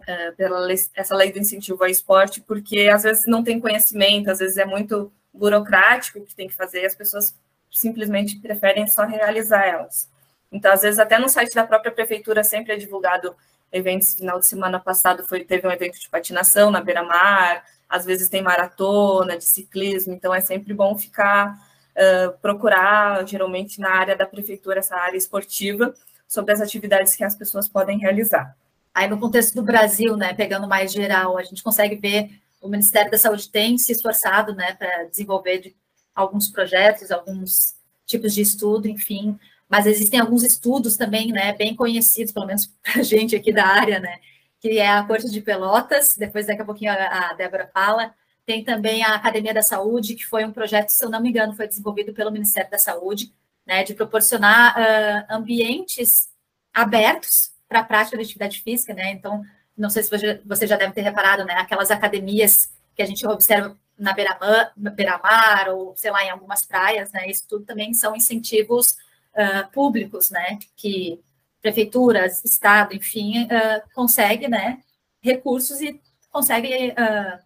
uh, 0.00 0.36
pela 0.36 0.60
lei, 0.60 0.76
essa 0.94 1.16
lei 1.16 1.32
do 1.32 1.38
incentivo 1.38 1.82
ao 1.82 1.90
esporte, 1.90 2.40
porque 2.40 2.88
às 2.92 3.02
vezes 3.02 3.24
não 3.26 3.42
tem 3.42 3.60
conhecimento, 3.60 4.30
às 4.30 4.38
vezes 4.38 4.58
é 4.58 4.64
muito 4.64 5.12
burocrático 5.32 6.24
que 6.24 6.34
tem 6.34 6.48
que 6.48 6.54
fazer, 6.54 6.84
as 6.84 6.94
pessoas 6.94 7.36
simplesmente 7.70 8.38
preferem 8.38 8.86
só 8.86 9.04
realizar 9.04 9.66
elas. 9.66 10.08
Então, 10.50 10.72
às 10.72 10.82
vezes, 10.82 10.98
até 10.98 11.18
no 11.18 11.28
site 11.28 11.54
da 11.54 11.66
própria 11.66 11.92
prefeitura 11.92 12.42
sempre 12.42 12.72
é 12.72 12.76
divulgado 12.76 13.34
eventos. 13.72 14.14
Final 14.14 14.38
de 14.40 14.46
semana 14.46 14.80
passado 14.80 15.24
foi, 15.26 15.44
teve 15.44 15.66
um 15.66 15.70
evento 15.70 15.98
de 15.98 16.08
patinação 16.08 16.70
na 16.70 16.80
beira-mar, 16.80 17.64
às 17.88 18.04
vezes 18.04 18.28
tem 18.28 18.42
maratona 18.42 19.36
de 19.36 19.44
ciclismo, 19.44 20.12
então 20.12 20.34
é 20.34 20.40
sempre 20.40 20.74
bom 20.74 20.96
ficar, 20.96 21.54
uh, 21.96 22.36
procurar, 22.40 23.26
geralmente 23.26 23.80
na 23.80 23.90
área 23.90 24.16
da 24.16 24.26
prefeitura, 24.26 24.80
essa 24.80 24.96
área 24.96 25.16
esportiva, 25.16 25.94
sobre 26.26 26.52
as 26.52 26.60
atividades 26.60 27.16
que 27.16 27.24
as 27.24 27.34
pessoas 27.34 27.68
podem 27.68 27.98
realizar. 27.98 28.56
Aí, 28.94 29.08
no 29.08 29.18
contexto 29.18 29.54
do 29.54 29.62
Brasil, 29.62 30.16
né, 30.16 30.34
pegando 30.34 30.66
mais 30.68 30.92
geral, 30.92 31.38
a 31.38 31.42
gente 31.42 31.62
consegue 31.62 31.96
ver 31.96 32.30
o 32.60 32.68
Ministério 32.68 33.10
da 33.10 33.18
Saúde 33.18 33.48
tem 33.48 33.78
se 33.78 33.92
esforçado 33.92 34.54
né, 34.54 34.74
para 34.74 35.04
desenvolver 35.04 35.58
de, 35.58 35.76
alguns 36.14 36.48
projetos, 36.48 37.10
alguns 37.10 37.74
tipos 38.06 38.34
de 38.34 38.42
estudo, 38.42 38.88
enfim. 38.88 39.38
Mas 39.68 39.86
existem 39.86 40.20
alguns 40.20 40.42
estudos 40.42 40.96
também, 40.96 41.32
né, 41.32 41.52
bem 41.54 41.74
conhecidos, 41.74 42.32
pelo 42.32 42.46
menos 42.46 42.66
para 42.82 43.00
a 43.00 43.04
gente 43.04 43.34
aqui 43.34 43.52
da 43.52 43.66
área, 43.66 44.00
né, 44.00 44.18
que 44.60 44.78
é 44.78 44.88
a 44.88 45.04
Corte 45.04 45.30
de 45.30 45.40
Pelotas, 45.40 46.16
depois 46.16 46.46
daqui 46.46 46.62
a 46.62 46.64
pouquinho 46.64 46.92
a, 46.92 47.30
a 47.30 47.32
Débora 47.34 47.70
fala, 47.72 48.14
tem 48.44 48.64
também 48.64 49.02
a 49.04 49.14
Academia 49.14 49.54
da 49.54 49.62
Saúde, 49.62 50.14
que 50.14 50.26
foi 50.26 50.44
um 50.44 50.52
projeto, 50.52 50.90
se 50.90 51.04
eu 51.04 51.08
não 51.08 51.20
me 51.20 51.30
engano, 51.30 51.54
foi 51.54 51.68
desenvolvido 51.68 52.12
pelo 52.12 52.32
Ministério 52.32 52.70
da 52.70 52.78
Saúde, 52.78 53.32
né, 53.66 53.84
de 53.84 53.94
proporcionar 53.94 54.74
uh, 54.76 55.34
ambientes 55.34 56.28
abertos 56.74 57.52
para 57.68 57.80
a 57.80 57.84
prática 57.84 58.16
de 58.16 58.24
atividade 58.24 58.60
física, 58.62 58.92
né? 58.92 59.12
Então, 59.12 59.44
não 59.80 59.88
sei 59.88 60.02
se 60.02 60.10
você 60.44 60.66
já 60.66 60.76
deve 60.76 60.92
ter 60.92 61.00
reparado, 61.00 61.44
né? 61.44 61.54
Aquelas 61.54 61.90
academias 61.90 62.70
que 62.94 63.02
a 63.02 63.06
gente 63.06 63.26
observa 63.26 63.74
na 63.98 64.12
beira-mar, 64.12 64.72
beira 64.76 65.20
ou, 65.74 65.96
sei 65.96 66.10
lá, 66.10 66.22
em 66.24 66.30
algumas 66.30 66.64
praias, 66.64 67.10
né? 67.12 67.28
Isso 67.28 67.44
tudo 67.48 67.64
também 67.64 67.94
são 67.94 68.14
incentivos 68.14 68.88
uh, 69.34 69.70
públicos, 69.72 70.30
né? 70.30 70.58
Que 70.76 71.18
prefeituras, 71.62 72.44
Estado, 72.44 72.94
enfim, 72.94 73.44
uh, 73.44 73.82
consegue, 73.94 74.48
né? 74.48 74.82
Recursos 75.22 75.80
e 75.80 76.00
consegue 76.30 76.90
uh, 76.90 77.38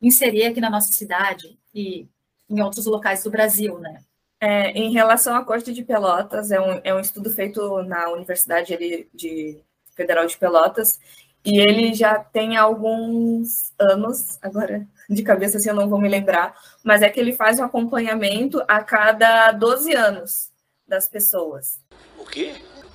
inserir 0.00 0.46
aqui 0.46 0.60
na 0.60 0.70
nossa 0.70 0.92
cidade 0.92 1.58
e 1.74 2.06
em 2.48 2.60
outros 2.62 2.86
locais 2.86 3.22
do 3.22 3.30
Brasil, 3.30 3.78
né? 3.78 4.02
É, 4.40 4.70
em 4.72 4.92
relação 4.92 5.34
à 5.34 5.44
Corte 5.44 5.72
de 5.72 5.82
Pelotas, 5.82 6.50
é 6.50 6.60
um, 6.60 6.80
é 6.84 6.94
um 6.94 7.00
estudo 7.00 7.30
feito 7.30 7.82
na 7.82 8.10
Universidade 8.10 9.08
de 9.14 9.58
Federal 9.94 10.26
de 10.26 10.36
Pelotas, 10.36 11.00
e 11.44 11.60
ele 11.60 11.92
já 11.92 12.18
tem 12.18 12.56
alguns 12.56 13.72
anos, 13.78 14.38
agora 14.40 14.86
de 15.08 15.22
cabeça 15.22 15.58
assim 15.58 15.68
eu 15.68 15.74
não 15.74 15.88
vou 15.88 16.00
me 16.00 16.08
lembrar, 16.08 16.54
mas 16.82 17.02
é 17.02 17.10
que 17.10 17.20
ele 17.20 17.32
faz 17.32 17.58
um 17.58 17.64
acompanhamento 17.64 18.62
a 18.66 18.82
cada 18.82 19.52
12 19.52 19.94
anos 19.94 20.50
das 20.88 21.08
pessoas. 21.08 21.78
O 22.18 22.24
quê? 22.24 22.54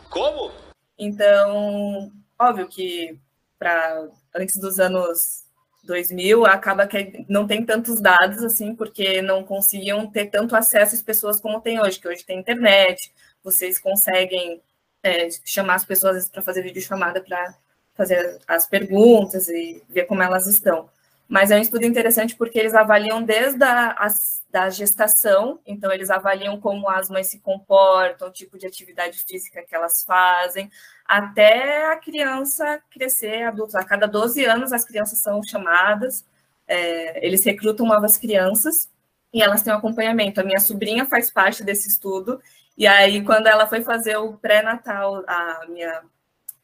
Como? 0.09 0.51
Então, 0.97 2.11
óbvio 2.37 2.67
que 2.67 3.19
para 3.57 4.07
antes 4.33 4.57
dos 4.57 4.79
anos 4.79 5.43
2000, 5.83 6.45
acaba 6.45 6.87
que 6.87 7.25
não 7.27 7.47
tem 7.47 7.65
tantos 7.65 7.99
dados, 7.99 8.43
assim, 8.43 8.75
porque 8.75 9.21
não 9.21 9.43
conseguiam 9.43 10.07
ter 10.09 10.27
tanto 10.27 10.55
acesso 10.55 10.95
às 10.95 11.01
pessoas 11.01 11.41
como 11.41 11.61
tem 11.61 11.79
hoje, 11.81 11.99
que 11.99 12.07
hoje 12.07 12.25
tem 12.25 12.39
internet, 12.39 13.11
vocês 13.43 13.79
conseguem 13.79 14.61
é, 15.03 15.29
chamar 15.43 15.75
as 15.75 15.85
pessoas 15.85 16.29
para 16.29 16.41
fazer 16.41 16.61
videochamada 16.61 17.21
para 17.21 17.55
fazer 17.99 18.39
as 18.47 18.65
perguntas 18.65 19.49
e 19.49 19.83
ver 19.89 20.05
como 20.05 20.23
elas 20.23 20.47
estão. 20.47 20.89
Mas 21.27 21.51
é 21.51 21.57
um 21.57 21.61
estudo 21.61 21.85
interessante 21.85 22.33
porque 22.33 22.57
eles 22.57 22.73
avaliam 22.73 23.21
desde 23.21 23.61
a, 23.61 24.07
da 24.49 24.69
gestação, 24.69 25.59
então 25.65 25.91
eles 25.91 26.09
avaliam 26.09 26.57
como 26.61 26.89
as 26.89 27.09
mães 27.09 27.27
se 27.27 27.39
comportam, 27.39 28.29
o 28.29 28.31
tipo 28.31 28.57
de 28.57 28.65
atividade 28.65 29.21
física 29.27 29.61
que 29.61 29.75
elas 29.75 30.01
fazem, 30.05 30.71
até 31.05 31.91
a 31.91 31.97
criança 31.97 32.81
crescer 32.89 33.43
adulto. 33.43 33.77
A 33.77 33.83
cada 33.83 34.07
12 34.07 34.45
anos 34.45 34.71
as 34.71 34.85
crianças 34.85 35.19
são 35.19 35.43
chamadas, 35.43 36.25
é, 36.65 37.25
eles 37.25 37.43
recrutam 37.43 37.85
novas 37.85 38.15
crianças 38.15 38.89
e 39.33 39.43
elas 39.43 39.61
têm 39.61 39.73
um 39.73 39.75
acompanhamento. 39.75 40.39
A 40.39 40.43
minha 40.45 40.59
sobrinha 40.61 41.05
faz 41.05 41.29
parte 41.29 41.65
desse 41.65 41.89
estudo, 41.89 42.41
e 42.77 42.87
aí 42.87 43.21
quando 43.25 43.47
ela 43.47 43.67
foi 43.67 43.81
fazer 43.81 44.15
o 44.15 44.37
pré-natal, 44.37 45.21
a 45.27 45.65
minha, 45.67 46.01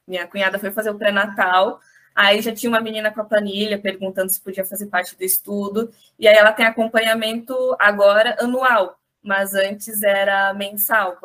minha 0.07 0.27
cunhada 0.27 0.59
foi 0.59 0.71
fazer 0.71 0.89
o 0.89 0.97
pré-natal, 0.97 1.79
Aí 2.15 2.41
já 2.41 2.55
tinha 2.55 2.69
uma 2.69 2.79
menina 2.79 3.11
com 3.11 3.19
a 3.19 3.25
planilha 3.25 3.77
perguntando 3.77 4.31
se 4.31 4.39
podia 4.39 4.63
fazer 4.63 4.85
parte 4.87 5.17
do 5.17 5.23
estudo. 5.23 5.91
E 6.17 6.27
aí 6.27 6.35
ela 6.35 6.53
tem 6.53 6.65
acompanhamento 6.65 7.53
agora 7.77 8.37
anual, 8.39 8.97
mas 9.21 9.53
antes 9.53 10.01
era 10.01 10.53
mensal. 10.53 11.19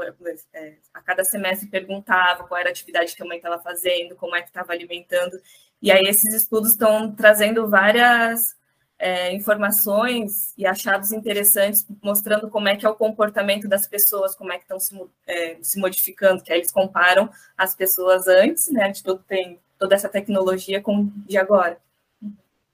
É, 0.53 0.75
a 0.93 1.01
cada 1.01 1.25
semestre 1.25 1.69
perguntava 1.69 2.43
qual 2.43 2.59
era 2.59 2.71
a 2.71 2.73
atividade 2.73 3.15
que 3.15 3.23
a 3.23 3.27
mãe 3.27 3.37
estava 3.37 3.63
fazendo, 3.63 4.17
como 4.17 4.35
é 4.35 4.43
que 4.43 4.49
estava 4.49 4.73
alimentando. 4.73 5.41
E 5.81 5.93
aí 5.93 6.03
esses 6.09 6.35
estudos 6.35 6.71
estão 6.71 7.13
trazendo 7.15 7.69
várias 7.69 8.57
é, 9.01 9.33
informações 9.35 10.53
e 10.59 10.67
achados 10.67 11.11
interessantes, 11.11 11.87
mostrando 12.03 12.51
como 12.51 12.69
é 12.69 12.77
que 12.77 12.85
é 12.85 12.89
o 12.89 12.95
comportamento 12.95 13.67
das 13.67 13.87
pessoas, 13.87 14.37
como 14.37 14.53
é 14.53 14.59
que 14.59 14.65
estão 14.65 14.79
se, 14.79 14.95
é, 15.27 15.57
se 15.63 15.81
modificando, 15.81 16.43
que 16.43 16.53
aí 16.53 16.59
eles 16.59 16.71
comparam 16.71 17.31
as 17.57 17.75
pessoas 17.75 18.29
antes, 18.29 18.71
né, 18.71 18.91
de 18.91 19.03
todo 19.03 19.25
toda 19.79 19.95
essa 19.95 20.11
tecnologia 20.11 20.83
com 20.83 21.11
de 21.27 21.39
agora. 21.39 21.81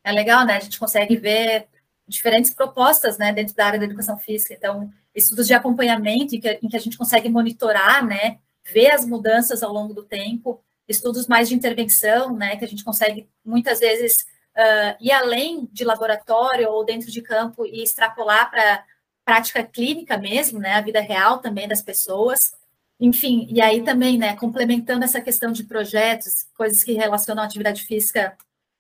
É 0.03 0.11
legal, 0.11 0.45
né? 0.45 0.57
A 0.57 0.61
gente 0.61 0.81
consegue 0.81 1.17
ver 1.17 1.69
diferentes 2.09 2.53
propostas, 2.53 3.17
né, 3.19 3.33
dentro 3.33 3.55
da 3.55 3.67
área 3.67 3.79
da 3.79 3.85
educação 3.85 4.19
física. 4.19 4.55
Então, 4.55 4.93
estudos 5.15 5.47
de 5.47 5.55
acompanhamento 5.55 6.35
em 6.35 6.41
que, 6.41 6.59
em 6.61 6.69
que 6.69 6.77
a 6.77 6.81
gente 6.81 6.99
consegue 6.99 7.29
monitorar, 7.29 8.05
né, 8.05 8.39
ver 8.65 8.91
as 8.91 9.07
mudanças 9.07 9.63
ao 9.63 9.73
longo 9.73 9.95
do 9.95 10.03
tempo, 10.03 10.61
estudos 10.89 11.29
mais 11.29 11.49
de 11.49 11.55
intervenção, 11.55 12.37
né, 12.37 12.57
que 12.57 12.65
a 12.65 12.69
gente 12.69 12.85
consegue 12.85 13.29
muitas 13.45 13.79
vezes 13.79 14.27
uh, 14.57 14.97
ir 15.01 15.13
além 15.13 15.69
de 15.71 15.85
laboratório 15.85 16.71
ou 16.71 16.85
dentro 16.85 17.11
de 17.11 17.21
campo 17.21 17.67
e 17.67 17.83
extrapolar 17.83 18.51
para 18.51 18.85
prática 19.25 19.63
clínica 19.63 20.17
mesmo, 20.17 20.59
né, 20.59 20.75
a 20.75 20.81
vida 20.81 21.01
real 21.01 21.39
também 21.39 21.69
das 21.69 21.83
pessoas. 21.83 22.55
Enfim, 22.99 23.47
e 23.51 23.61
aí 23.61 23.83
também, 23.85 24.17
né, 24.17 24.37
complementando 24.37 25.05
essa 25.05 25.21
questão 25.21 25.53
de 25.53 25.65
projetos, 25.65 26.47
coisas 26.57 26.83
que 26.83 26.93
relacionam 26.93 27.43
a 27.43 27.47
atividade 27.47 27.83
física 27.85 28.37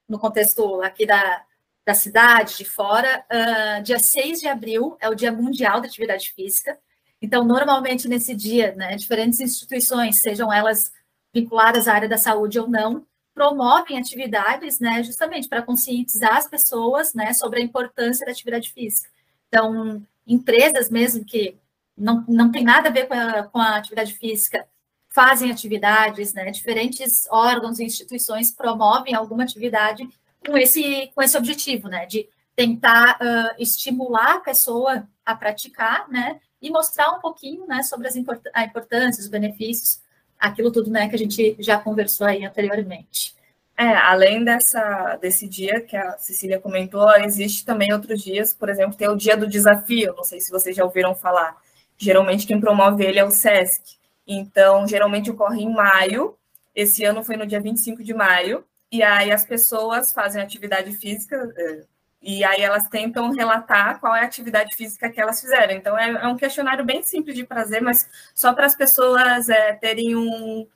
no 0.08 0.18
contexto 0.18 0.80
aqui 0.82 1.04
da, 1.04 1.44
da 1.84 1.94
cidade, 1.94 2.56
de 2.56 2.64
fora, 2.64 3.24
uh, 3.30 3.82
dia 3.82 3.98
6 3.98 4.40
de 4.40 4.48
abril 4.48 4.96
é 5.00 5.08
o 5.08 5.14
Dia 5.14 5.32
Mundial 5.32 5.80
da 5.80 5.88
Atividade 5.88 6.32
Física. 6.32 6.78
Então, 7.20 7.44
normalmente 7.44 8.08
nesse 8.08 8.34
dia, 8.34 8.74
né, 8.74 8.96
diferentes 8.96 9.40
instituições, 9.40 10.20
sejam 10.20 10.52
elas 10.52 10.92
vinculadas 11.34 11.88
à 11.88 11.94
área 11.94 12.08
da 12.08 12.16
saúde 12.16 12.58
ou 12.58 12.68
não, 12.68 13.04
promovem 13.36 13.98
atividades, 13.98 14.80
né, 14.80 15.02
justamente 15.02 15.46
para 15.46 15.60
conscientizar 15.60 16.38
as 16.38 16.48
pessoas, 16.48 17.12
né, 17.12 17.34
sobre 17.34 17.60
a 17.60 17.62
importância 17.62 18.24
da 18.24 18.32
atividade 18.32 18.72
física. 18.72 19.10
Então, 19.46 20.02
empresas 20.26 20.88
mesmo 20.88 21.22
que 21.22 21.54
não, 21.94 22.24
não 22.26 22.50
tem 22.50 22.64
nada 22.64 22.88
a 22.88 22.92
ver 22.92 23.06
com 23.06 23.12
a, 23.12 23.42
com 23.42 23.58
a 23.58 23.76
atividade 23.76 24.14
física, 24.14 24.66
fazem 25.10 25.50
atividades, 25.50 26.34
né? 26.34 26.50
Diferentes 26.50 27.26
órgãos 27.30 27.78
e 27.78 27.84
instituições 27.84 28.50
promovem 28.50 29.14
alguma 29.14 29.44
atividade 29.44 30.06
com 30.46 30.58
esse, 30.58 31.10
com 31.14 31.22
esse 31.22 31.38
objetivo, 31.38 31.88
né? 31.88 32.04
De 32.04 32.28
tentar 32.54 33.18
uh, 33.18 33.54
estimular 33.58 34.36
a 34.36 34.40
pessoa 34.40 35.08
a 35.24 35.34
praticar, 35.34 36.06
né? 36.10 36.38
E 36.60 36.70
mostrar 36.70 37.12
um 37.12 37.20
pouquinho, 37.20 37.66
né? 37.66 37.82
Sobre 37.82 38.08
as 38.08 38.16
import 38.16 38.42
a 38.52 38.64
importância, 38.64 39.22
os 39.22 39.28
benefícios, 39.28 40.02
aquilo 40.46 40.70
tudo, 40.72 40.90
né? 40.90 41.08
Que 41.08 41.14
a 41.14 41.18
gente 41.18 41.56
já 41.58 41.78
conversou 41.78 42.26
aí 42.26 42.44
anteriormente. 42.44 43.34
É, 43.78 43.94
além 43.94 44.42
dessa, 44.42 45.16
desse 45.16 45.46
dia 45.46 45.80
que 45.80 45.96
a 45.96 46.16
Cecília 46.18 46.58
comentou, 46.58 47.10
existe 47.16 47.64
também 47.64 47.92
outros 47.92 48.22
dias, 48.22 48.54
por 48.54 48.70
exemplo, 48.70 48.96
tem 48.96 49.08
o 49.08 49.16
dia 49.16 49.36
do 49.36 49.46
desafio, 49.46 50.14
não 50.16 50.24
sei 50.24 50.40
se 50.40 50.50
vocês 50.50 50.74
já 50.74 50.82
ouviram 50.82 51.14
falar, 51.14 51.58
Geralmente 51.98 52.46
quem 52.46 52.60
promove 52.60 53.04
ele 53.04 53.18
é 53.18 53.24
o 53.24 53.30
SESC. 53.30 53.96
Então, 54.26 54.86
geralmente 54.86 55.30
ocorre 55.30 55.62
em 55.62 55.72
maio. 55.72 56.36
Esse 56.74 57.04
ano 57.04 57.24
foi 57.24 57.36
no 57.36 57.46
dia 57.46 57.60
25 57.60 58.04
de 58.04 58.12
maio. 58.12 58.64
E 58.92 59.02
aí 59.02 59.32
as 59.32 59.44
pessoas 59.44 60.12
fazem 60.12 60.42
atividade 60.42 60.92
física 60.92 61.36
é, 61.56 61.84
e 62.22 62.44
aí 62.44 62.62
elas 62.62 62.88
tentam 62.88 63.30
relatar 63.30 64.00
qual 64.00 64.14
é 64.14 64.20
a 64.20 64.24
atividade 64.24 64.74
física 64.74 65.10
que 65.10 65.20
elas 65.20 65.40
fizeram. 65.40 65.74
Então, 65.74 65.98
é, 65.98 66.10
é 66.10 66.26
um 66.26 66.36
questionário 66.36 66.84
bem 66.84 67.02
simples 67.02 67.36
de 67.36 67.44
prazer, 67.44 67.82
mas 67.82 68.08
só 68.34 68.52
para 68.52 68.66
as 68.66 68.74
pessoas 68.76 69.48
é, 69.48 69.74
terem 69.74 70.16
um, 70.16 70.66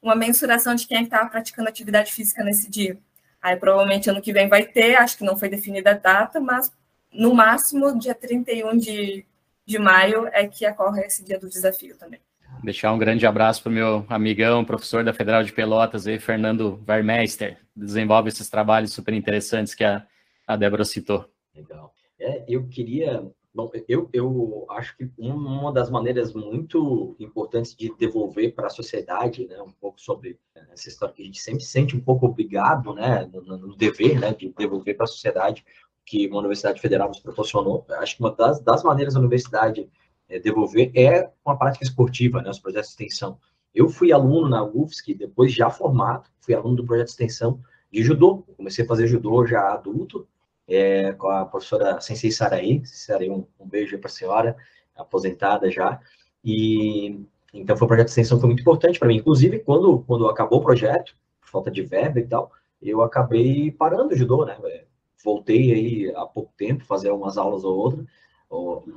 uma 0.00 0.14
mensuração 0.14 0.74
de 0.74 0.86
quem 0.86 0.98
é 0.98 1.02
estava 1.02 1.28
praticando 1.28 1.68
atividade 1.68 2.12
física 2.12 2.42
nesse 2.44 2.70
dia. 2.70 2.98
Aí, 3.42 3.56
provavelmente, 3.56 4.08
ano 4.08 4.22
que 4.22 4.32
vem 4.32 4.48
vai 4.48 4.64
ter, 4.64 4.96
acho 4.96 5.18
que 5.18 5.24
não 5.24 5.36
foi 5.36 5.48
definida 5.48 5.90
a 5.92 5.94
data, 5.94 6.40
mas 6.40 6.72
no 7.12 7.34
máximo, 7.34 7.98
dia 7.98 8.14
31 8.14 8.76
de 8.76 9.26
de 9.70 9.78
maio 9.78 10.28
é 10.32 10.48
que 10.48 10.66
ocorre 10.66 11.02
esse 11.02 11.24
dia 11.24 11.38
do 11.38 11.48
desafio 11.48 11.96
também. 11.96 12.18
Deixar 12.64 12.92
um 12.92 12.98
grande 12.98 13.24
abraço 13.24 13.62
para 13.62 13.70
o 13.70 13.72
meu 13.72 14.04
amigão, 14.08 14.64
professor 14.64 15.04
da 15.04 15.14
Federal 15.14 15.44
de 15.44 15.52
Pelotas, 15.52 16.08
aí, 16.08 16.18
Fernando 16.18 16.82
Vermeister, 16.84 17.56
desenvolve 17.74 18.28
esses 18.28 18.50
trabalhos 18.50 18.92
super 18.92 19.14
interessantes 19.14 19.72
que 19.72 19.84
a, 19.84 20.04
a 20.52 20.56
Débora 20.56 20.84
citou. 20.84 21.24
Legal. 21.54 21.94
É, 22.18 22.44
eu 22.48 22.66
queria 22.68 23.30
Bom, 23.52 23.68
eu, 23.88 24.08
eu 24.12 24.64
acho 24.70 24.96
que 24.96 25.10
uma 25.18 25.72
das 25.72 25.90
maneiras 25.90 26.32
muito 26.32 27.16
importantes 27.18 27.74
de 27.74 27.92
devolver 27.98 28.54
para 28.54 28.68
a 28.68 28.70
sociedade, 28.70 29.44
né, 29.48 29.60
um 29.60 29.72
pouco 29.72 30.00
sobre 30.00 30.38
essa 30.72 30.88
história 30.88 31.12
que 31.12 31.22
a 31.22 31.24
gente 31.24 31.40
sempre 31.40 31.64
sente 31.64 31.96
um 31.96 32.00
pouco 32.00 32.26
obrigado, 32.26 32.94
né, 32.94 33.28
no, 33.32 33.42
no 33.58 33.76
dever, 33.76 34.20
né, 34.20 34.32
de 34.32 34.54
devolver 34.56 34.96
para 34.96 35.02
a 35.02 35.08
sociedade 35.08 35.64
que 36.06 36.28
uma 36.28 36.38
universidade 36.38 36.80
federal 36.80 37.08
nos 37.08 37.18
proporcionou. 37.18 37.84
Acho 37.90 38.16
que 38.16 38.22
uma 38.22 38.30
das, 38.30 38.60
das 38.60 38.84
maneiras 38.84 39.14
da 39.14 39.20
universidade 39.20 39.90
é, 40.28 40.38
devolver 40.38 40.92
é 40.94 41.28
com 41.42 41.50
a 41.50 41.56
prática 41.56 41.84
esportiva, 41.84 42.40
né, 42.40 42.50
os 42.50 42.60
projetos 42.60 42.90
de 42.90 43.02
extensão. 43.02 43.36
Eu 43.74 43.88
fui 43.88 44.12
aluno 44.12 44.48
na 44.48 44.62
UFSC, 44.62 45.12
depois 45.12 45.52
já 45.52 45.70
formado, 45.70 46.28
fui 46.40 46.54
aluno 46.54 46.76
do 46.76 46.86
projeto 46.86 47.06
de 47.06 47.12
extensão 47.12 47.60
de 47.90 48.00
judô. 48.04 48.44
comecei 48.56 48.84
a 48.84 48.88
fazer 48.88 49.08
judô 49.08 49.44
já 49.44 49.72
adulto, 49.72 50.28
é, 50.70 51.12
com 51.12 51.28
a 51.28 51.44
professora 51.44 52.00
Sensei 52.00 52.30
Saraí. 52.30 52.82
Saraí, 52.86 53.28
um, 53.28 53.44
um 53.58 53.66
beijo 53.66 53.98
para 53.98 54.08
a 54.08 54.12
senhora. 54.12 54.56
aposentada 54.96 55.70
já, 55.70 56.00
e 56.44 57.20
então 57.52 57.76
foi 57.76 57.86
um 57.86 57.88
projeto 57.88 58.06
de 58.06 58.10
extensão 58.12 58.36
que 58.38 58.42
foi 58.42 58.48
muito 58.48 58.60
importante 58.60 58.98
para 58.98 59.08
mim. 59.08 59.16
Inclusive, 59.16 59.58
quando, 59.60 60.00
quando 60.06 60.28
acabou 60.28 60.60
o 60.60 60.62
projeto, 60.62 61.14
falta 61.40 61.70
de 61.70 61.82
verba 61.82 62.20
e 62.20 62.26
tal, 62.26 62.52
eu 62.80 63.02
acabei 63.02 63.70
parando 63.72 64.14
o 64.14 64.16
judô, 64.16 64.44
né? 64.44 64.56
É, 64.64 64.84
voltei 65.24 65.72
aí 65.72 66.12
há 66.16 66.24
pouco 66.26 66.52
tempo, 66.56 66.84
fazer 66.84 67.10
umas 67.10 67.36
aulas 67.36 67.64
ou 67.64 67.76
outra, 67.76 68.04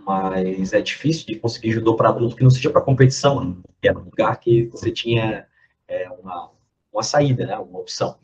mas 0.05 0.73
é 0.73 0.81
difícil 0.81 1.25
de 1.25 1.35
conseguir 1.35 1.71
judô 1.71 1.95
para 1.95 2.09
adulto 2.09 2.35
que 2.35 2.43
não 2.43 2.49
seja 2.49 2.69
para 2.69 2.81
competição, 2.81 3.43
né? 3.43 3.55
que 3.81 3.87
era 3.87 3.99
um 3.99 4.03
lugar 4.03 4.39
que 4.39 4.65
você 4.67 4.91
tinha 4.91 5.45
é, 5.87 6.09
uma, 6.11 6.51
uma 6.91 7.03
saída, 7.03 7.45
né? 7.45 7.57
Uma 7.57 7.79
opção. 7.79 8.17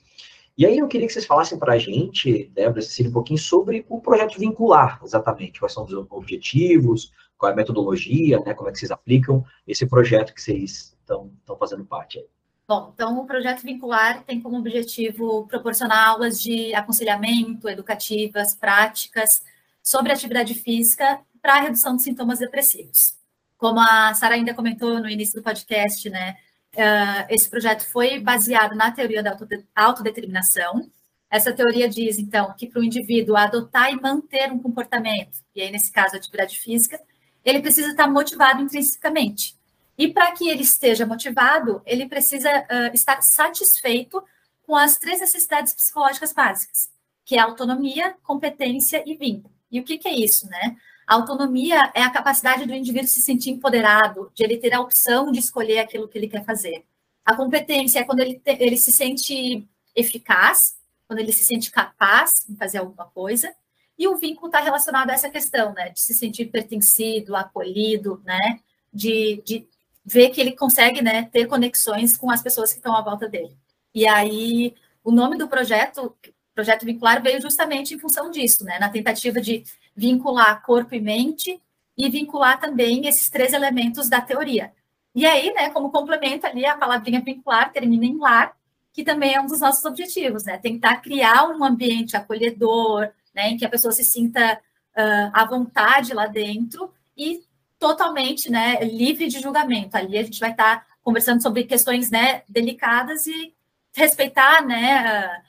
E 0.59 0.65
aí 0.65 0.77
eu 0.77 0.89
queria 0.89 1.07
que 1.07 1.13
vocês 1.13 1.25
falassem 1.25 1.57
para 1.57 1.75
a 1.75 1.77
gente, 1.77 2.51
Débora, 2.53 2.81
Cecília, 2.81 3.09
um 3.09 3.13
pouquinho 3.13 3.39
sobre 3.39 3.85
o 3.87 4.01
projeto 4.01 4.37
vincular, 4.37 4.99
exatamente. 5.01 5.57
Quais 5.57 5.71
são 5.71 5.85
os 5.85 5.93
objetivos, 5.93 7.13
qual 7.37 7.49
é 7.49 7.53
a 7.53 7.55
metodologia, 7.55 8.41
né? 8.41 8.53
Como 8.53 8.67
é 8.67 8.73
que 8.73 8.77
vocês 8.77 8.91
aplicam 8.91 9.45
esse 9.65 9.87
projeto 9.87 10.33
que 10.33 10.41
vocês 10.41 10.97
estão 10.99 11.31
fazendo 11.57 11.85
parte 11.85 12.19
aí. 12.19 12.25
Bom, 12.67 12.91
então 12.93 13.17
o 13.21 13.25
projeto 13.25 13.61
vincular 13.61 14.21
tem 14.25 14.41
como 14.41 14.57
objetivo 14.57 15.47
proporcionar 15.47 16.09
aulas 16.09 16.41
de 16.41 16.73
aconselhamento, 16.75 17.69
educativas, 17.69 18.53
práticas 18.53 19.41
sobre 19.81 20.11
atividade 20.11 20.53
física 20.55 21.21
para 21.41 21.53
a 21.53 21.61
redução 21.61 21.95
de 21.95 22.03
sintomas 22.03 22.39
depressivos. 22.39 23.17
Como 23.57 23.79
a 23.79 24.13
Sara 24.13 24.35
ainda 24.35 24.53
comentou 24.53 24.99
no 24.99 25.09
início 25.09 25.35
do 25.35 25.41
podcast, 25.41 26.09
né, 26.09 26.35
uh, 26.75 27.25
esse 27.29 27.49
projeto 27.49 27.85
foi 27.85 28.19
baseado 28.19 28.75
na 28.75 28.91
teoria 28.91 29.23
da 29.23 29.37
autodeterminação. 29.75 30.89
Essa 31.29 31.53
teoria 31.53 31.87
diz, 31.87 32.17
então, 32.17 32.53
que 32.57 32.67
para 32.67 32.81
o 32.81 32.83
indivíduo 32.83 33.35
adotar 33.35 33.91
e 33.91 34.01
manter 34.01 34.51
um 34.51 34.59
comportamento, 34.59 35.37
e 35.55 35.61
aí, 35.61 35.71
nesse 35.71 35.91
caso, 35.91 36.15
atividade 36.15 36.57
física, 36.59 36.99
ele 37.45 37.61
precisa 37.61 37.89
estar 37.89 38.07
motivado 38.07 38.61
intrinsecamente. 38.61 39.57
E 39.97 40.07
para 40.07 40.31
que 40.31 40.47
ele 40.47 40.63
esteja 40.63 41.05
motivado, 41.05 41.81
ele 41.85 42.07
precisa 42.07 42.49
uh, 42.49 42.93
estar 42.93 43.21
satisfeito 43.21 44.23
com 44.63 44.75
as 44.75 44.97
três 44.97 45.19
necessidades 45.19 45.73
psicológicas 45.73 46.31
básicas, 46.31 46.89
que 47.25 47.35
é 47.35 47.39
autonomia, 47.39 48.15
competência 48.23 49.03
e 49.05 49.15
vínculo. 49.15 49.53
E 49.71 49.79
o 49.79 49.83
que, 49.83 49.97
que 49.97 50.07
é 50.07 50.15
isso, 50.15 50.47
né? 50.47 50.77
A 51.09 51.15
autonomia 51.15 51.91
é 51.95 52.03
a 52.03 52.11
capacidade 52.11 52.67
do 52.67 52.73
indivíduo 52.75 53.07
se 53.07 53.19
sentir 53.19 53.49
empoderado, 53.49 54.31
de 54.35 54.43
ele 54.43 54.57
ter 54.57 54.75
a 54.75 54.79
opção 54.79 55.31
de 55.31 55.39
escolher 55.39 55.79
aquilo 55.79 56.07
que 56.07 56.15
ele 56.15 56.27
quer 56.27 56.45
fazer. 56.45 56.85
A 57.25 57.35
competência 57.35 57.97
é 57.97 58.03
quando 58.03 58.19
ele, 58.19 58.35
te, 58.35 58.51
ele 58.59 58.77
se 58.77 58.91
sente 58.91 59.67
eficaz, 59.95 60.75
quando 61.07 61.17
ele 61.17 61.31
se 61.31 61.43
sente 61.43 61.71
capaz 61.71 62.45
de 62.47 62.55
fazer 62.55 62.77
alguma 62.77 63.05
coisa. 63.07 63.51
E 63.97 64.07
o 64.07 64.17
vínculo 64.17 64.49
está 64.49 64.59
relacionado 64.59 65.09
a 65.09 65.13
essa 65.13 65.31
questão, 65.31 65.73
né? 65.73 65.89
De 65.89 65.99
se 65.99 66.13
sentir 66.13 66.45
pertencido, 66.45 67.35
acolhido, 67.35 68.21
né? 68.23 68.59
De, 68.93 69.41
de 69.43 69.67
ver 70.05 70.29
que 70.29 70.39
ele 70.39 70.51
consegue 70.51 71.01
né, 71.01 71.23
ter 71.23 71.47
conexões 71.47 72.15
com 72.15 72.29
as 72.29 72.43
pessoas 72.43 72.71
que 72.71 72.77
estão 72.77 72.95
à 72.95 73.01
volta 73.01 73.27
dele. 73.27 73.57
E 73.95 74.07
aí, 74.07 74.75
o 75.03 75.11
nome 75.11 75.39
do 75.39 75.47
projeto, 75.47 76.15
Projeto 76.53 76.85
Vincular, 76.85 77.19
veio 77.23 77.41
justamente 77.41 77.95
em 77.95 77.99
função 77.99 78.29
disso, 78.29 78.63
né, 78.63 78.77
na 78.77 78.89
tentativa 78.89 79.41
de 79.41 79.63
vincular 79.99 80.63
corpo 80.63 80.95
e 80.95 81.01
mente 81.01 81.61
e 81.97 82.09
vincular 82.09 82.57
também 82.59 83.05
esses 83.05 83.29
três 83.29 83.51
elementos 83.51 84.07
da 84.07 84.21
teoria. 84.21 84.71
E 85.13 85.25
aí, 85.25 85.53
né, 85.53 85.69
como 85.71 85.91
complemento 85.91 86.47
ali, 86.47 86.65
a 86.65 86.77
palavrinha 86.77 87.21
vincular 87.21 87.73
termina 87.73 88.05
em 88.05 88.17
lar, 88.17 88.55
que 88.93 89.03
também 89.03 89.33
é 89.33 89.41
um 89.41 89.45
dos 89.45 89.59
nossos 89.59 89.83
objetivos, 89.83 90.45
né, 90.45 90.57
tentar 90.57 90.97
criar 90.97 91.49
um 91.49 91.63
ambiente 91.63 92.15
acolhedor, 92.15 93.09
né, 93.35 93.49
em 93.49 93.57
que 93.57 93.65
a 93.65 93.69
pessoa 93.69 93.91
se 93.91 94.05
sinta 94.05 94.53
uh, 94.97 95.31
à 95.33 95.43
vontade 95.45 96.13
lá 96.13 96.25
dentro 96.27 96.93
e 97.17 97.43
totalmente 97.77 98.49
né, 98.49 98.79
livre 98.81 99.27
de 99.27 99.41
julgamento. 99.41 99.97
Ali 99.97 100.17
a 100.17 100.23
gente 100.23 100.39
vai 100.39 100.51
estar 100.51 100.87
conversando 101.03 101.41
sobre 101.43 101.65
questões 101.65 102.09
né, 102.09 102.43
delicadas 102.47 103.27
e 103.27 103.53
respeitar 103.93 104.65
né, 104.65 105.41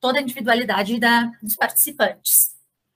toda 0.00 0.18
a 0.18 0.22
individualidade 0.22 0.98
da, 1.00 1.30
dos 1.42 1.56
participantes. 1.56 2.53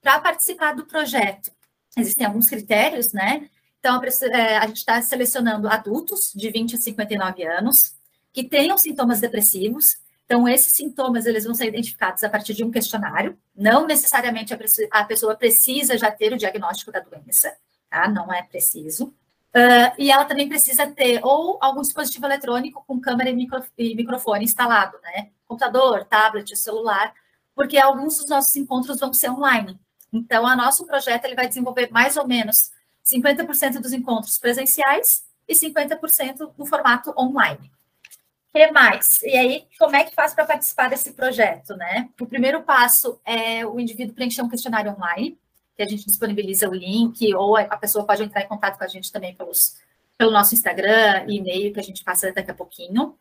Para 0.09 0.21
participar 0.21 0.75
do 0.75 0.87
projeto, 0.87 1.51
existem 1.95 2.25
alguns 2.25 2.49
critérios, 2.49 3.13
né? 3.13 3.47
Então, 3.79 4.01
a, 4.01 4.07
é, 4.35 4.67
gente 4.67 4.79
está 4.79 5.03
selecionando 5.03 5.69
adultos 5.69 6.33
de 6.35 6.51
20 6.51 6.77
a 6.77 6.81
59 6.81 7.43
anos 7.45 7.95
que 8.33 8.43
tenham 8.43 8.79
sintomas 8.79 9.21
depressivos. 9.21 9.99
Então, 10.25 10.49
esses 10.49 10.73
sintomas 10.73 11.27
eles 11.27 11.45
vão 11.45 11.55
ser 11.55 11.67
identificados 11.67 12.25
a 12.25 12.31
partir 12.31 12.55
de 12.55 12.65
um 12.65 12.71
questionário. 12.71 13.39
Não 13.55 13.87
necessariamente 13.87 14.55
a 14.91 15.05
pessoa 15.05 15.37
precisa 15.37 15.99
já 15.99 16.11
ter 16.11 16.33
o 16.33 16.39
diagnóstico 16.39 16.91
da 16.91 17.01
doença 17.01 17.55
tá? 17.91 18.09
Não 18.09 18.33
é 18.33 18.43
preciso. 18.43 19.09
Uh, 19.55 19.93
e 19.99 20.11
ela 20.11 20.25
também 20.25 20.49
precisa 20.49 20.87
ter 20.87 21.21
ou 21.23 21.59
algum 21.61 21.83
dispositivo 21.83 22.25
eletrônico 22.25 22.83
com 22.87 22.99
câmera 22.99 23.29
e, 23.29 23.35
micro, 23.35 23.63
e 23.77 23.95
microfone 23.95 24.47
instalado, 24.47 24.99
né? 25.03 25.29
Computador, 25.47 26.07
tablet, 26.07 26.57
celular, 26.57 27.13
porque 27.55 27.77
alguns 27.77 28.17
dos 28.17 28.31
nossos 28.31 28.57
encontros 28.57 28.99
vão 28.99 29.13
ser 29.13 29.29
online. 29.29 29.79
Então, 30.13 30.45
o 30.45 30.57
nosso 30.57 30.87
projeto 30.87 31.25
ele 31.25 31.35
vai 31.35 31.49
desenvolver 31.49 31.91
mais 31.91 32.17
ou 32.17 32.27
menos 32.27 32.71
50% 33.05 33.81
dos 33.81 33.93
encontros 33.93 34.39
presenciais 34.39 35.25
e 35.47 35.55
50% 35.55 36.53
no 36.57 36.67
formato 36.67 37.15
online. 37.17 37.71
O 38.49 38.59
que 38.59 38.71
mais? 38.71 39.21
E 39.23 39.37
aí, 39.37 39.67
como 39.79 39.95
é 39.95 40.05
que 40.05 40.15
faz 40.15 40.35
para 40.35 40.47
participar 40.47 40.89
desse 40.89 41.13
projeto, 41.13 41.77
né? 41.77 42.09
O 42.21 42.27
primeiro 42.27 42.63
passo 42.63 43.21
é 43.25 43.65
o 43.67 43.79
indivíduo 43.79 44.15
preencher 44.15 44.43
um 44.43 44.49
questionário 44.49 44.93
online 44.93 45.39
que 45.79 45.83
a 45.83 45.87
gente 45.87 46.07
disponibiliza 46.07 46.69
o 46.69 46.75
link, 46.75 47.33
ou 47.37 47.57
a 47.57 47.77
pessoa 47.77 48.05
pode 48.05 48.25
entrar 48.25 48.43
em 48.43 48.49
contato 48.49 48.77
com 48.77 48.83
a 48.83 48.89
gente 48.89 49.13
também 49.13 49.33
pelos, 49.37 49.77
pelo 50.19 50.33
nosso 50.33 50.53
Instagram 50.53 51.25
e 51.29 51.37
e-mail, 51.37 51.73
que 51.73 51.79
a 51.79 51.83
gente 51.85 52.03
passa 52.03 52.33
daqui 52.33 52.51
a 52.51 52.55
pouquinho. 52.55 53.17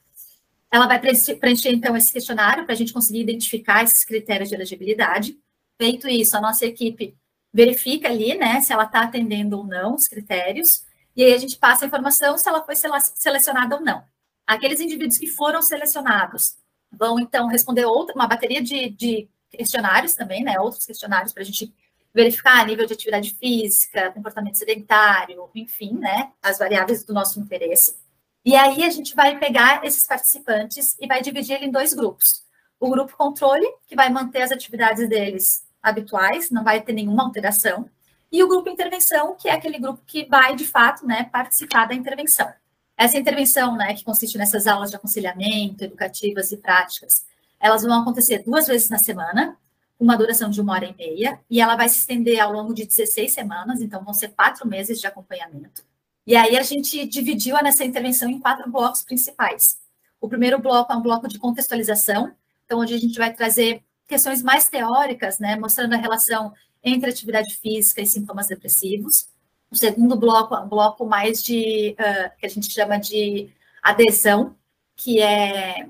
Ela 0.71 0.87
vai 0.87 0.99
preencher, 0.99 1.71
então, 1.71 1.95
esse 1.95 2.11
questionário 2.11 2.65
para 2.65 2.73
a 2.73 2.75
gente 2.75 2.91
conseguir 2.91 3.21
identificar 3.21 3.83
esses 3.83 4.03
critérios 4.03 4.49
de 4.49 4.55
elegibilidade. 4.55 5.37
Feito 5.79 6.07
isso, 6.07 6.35
a 6.35 6.41
nossa 6.41 6.65
equipe 6.65 7.15
verifica 7.53 8.09
ali, 8.09 8.35
né, 8.35 8.61
se 8.61 8.73
ela 8.73 8.83
está 8.83 9.01
atendendo 9.01 9.57
ou 9.57 9.65
não 9.65 9.95
os 9.95 10.07
critérios, 10.07 10.85
e 11.15 11.23
aí 11.23 11.33
a 11.33 11.37
gente 11.37 11.57
passa 11.57 11.85
a 11.85 11.87
informação 11.87 12.37
se 12.37 12.47
ela 12.47 12.63
foi 12.63 12.75
selecionada 12.75 13.75
ou 13.75 13.81
não. 13.81 14.03
Aqueles 14.45 14.79
indivíduos 14.79 15.17
que 15.17 15.27
foram 15.27 15.61
selecionados 15.61 16.57
vão, 16.91 17.19
então, 17.19 17.47
responder 17.47 17.85
outra, 17.85 18.15
uma 18.15 18.27
bateria 18.27 18.61
de, 18.61 18.89
de 18.89 19.29
questionários 19.49 20.15
também, 20.15 20.43
né, 20.43 20.59
outros 20.59 20.85
questionários 20.85 21.33
para 21.33 21.43
a 21.43 21.45
gente 21.45 21.73
verificar 22.13 22.65
nível 22.65 22.85
de 22.85 22.93
atividade 22.93 23.35
física, 23.35 24.11
comportamento 24.11 24.55
sedentário, 24.55 25.49
enfim, 25.53 25.93
né, 25.93 26.31
as 26.41 26.57
variáveis 26.57 27.03
do 27.03 27.13
nosso 27.13 27.39
interesse. 27.39 27.97
E 28.43 28.55
aí 28.55 28.83
a 28.83 28.89
gente 28.89 29.15
vai 29.15 29.37
pegar 29.37 29.83
esses 29.85 30.07
participantes 30.07 30.95
e 30.99 31.07
vai 31.07 31.21
dividir 31.21 31.55
ele 31.55 31.65
em 31.65 31.71
dois 31.71 31.93
grupos. 31.93 32.43
O 32.79 32.89
grupo 32.89 33.15
controle, 33.17 33.67
que 33.87 33.95
vai 33.95 34.09
manter 34.09 34.41
as 34.41 34.51
atividades 34.51 35.07
deles 35.09 35.66
habituais, 35.81 36.49
não 36.49 36.63
vai 36.63 36.81
ter 36.81 36.93
nenhuma 36.93 37.23
alteração, 37.23 37.89
e 38.31 38.43
o 38.43 38.47
grupo 38.47 38.69
intervenção, 38.69 39.35
que 39.35 39.47
é 39.47 39.53
aquele 39.53 39.79
grupo 39.79 40.01
que 40.05 40.25
vai, 40.25 40.55
de 40.55 40.65
fato, 40.65 41.05
né, 41.05 41.23
participar 41.25 41.85
da 41.85 41.95
intervenção. 41.95 42.51
Essa 42.97 43.17
intervenção, 43.17 43.75
né, 43.75 43.93
que 43.93 44.03
consiste 44.03 44.37
nessas 44.37 44.67
aulas 44.67 44.89
de 44.89 44.95
aconselhamento, 44.95 45.83
educativas 45.83 46.51
e 46.51 46.57
práticas, 46.57 47.25
elas 47.59 47.83
vão 47.83 48.01
acontecer 48.01 48.43
duas 48.43 48.67
vezes 48.67 48.89
na 48.89 48.99
semana, 48.99 49.57
uma 49.99 50.17
duração 50.17 50.49
de 50.49 50.61
uma 50.61 50.73
hora 50.73 50.85
e 50.85 50.95
meia, 50.95 51.39
e 51.49 51.61
ela 51.61 51.75
vai 51.75 51.89
se 51.89 51.99
estender 51.99 52.39
ao 52.39 52.51
longo 52.51 52.73
de 52.73 52.85
16 52.85 53.33
semanas, 53.33 53.81
então 53.81 54.03
vão 54.03 54.13
ser 54.13 54.29
quatro 54.29 54.67
meses 54.67 54.99
de 54.99 55.07
acompanhamento. 55.07 55.83
E 56.25 56.35
aí 56.35 56.57
a 56.57 56.63
gente 56.63 57.05
dividiu 57.07 57.55
nessa 57.63 57.85
intervenção 57.85 58.29
em 58.29 58.39
quatro 58.39 58.69
blocos 58.69 59.03
principais. 59.03 59.79
O 60.19 60.27
primeiro 60.27 60.59
bloco 60.59 60.91
é 60.91 60.95
um 60.95 61.01
bloco 61.01 61.27
de 61.27 61.39
contextualização, 61.39 62.33
então 62.65 62.79
onde 62.79 62.93
a 62.93 62.97
gente 62.97 63.17
vai 63.17 63.33
trazer 63.33 63.81
questões 64.07 64.41
mais 64.41 64.69
teóricas, 64.69 65.37
né, 65.39 65.55
mostrando 65.55 65.93
a 65.93 65.97
relação 65.97 66.53
entre 66.83 67.09
atividade 67.09 67.55
física 67.55 68.01
e 68.01 68.05
sintomas 68.05 68.47
depressivos. 68.47 69.27
O 69.69 69.75
segundo 69.75 70.15
bloco 70.15 70.55
um 70.55 70.67
bloco 70.67 71.05
mais 71.05 71.43
de, 71.43 71.95
uh, 71.99 72.37
que 72.37 72.45
a 72.45 72.49
gente 72.49 72.71
chama 72.71 72.97
de 72.97 73.49
adesão, 73.83 74.55
que 74.95 75.21
é 75.21 75.87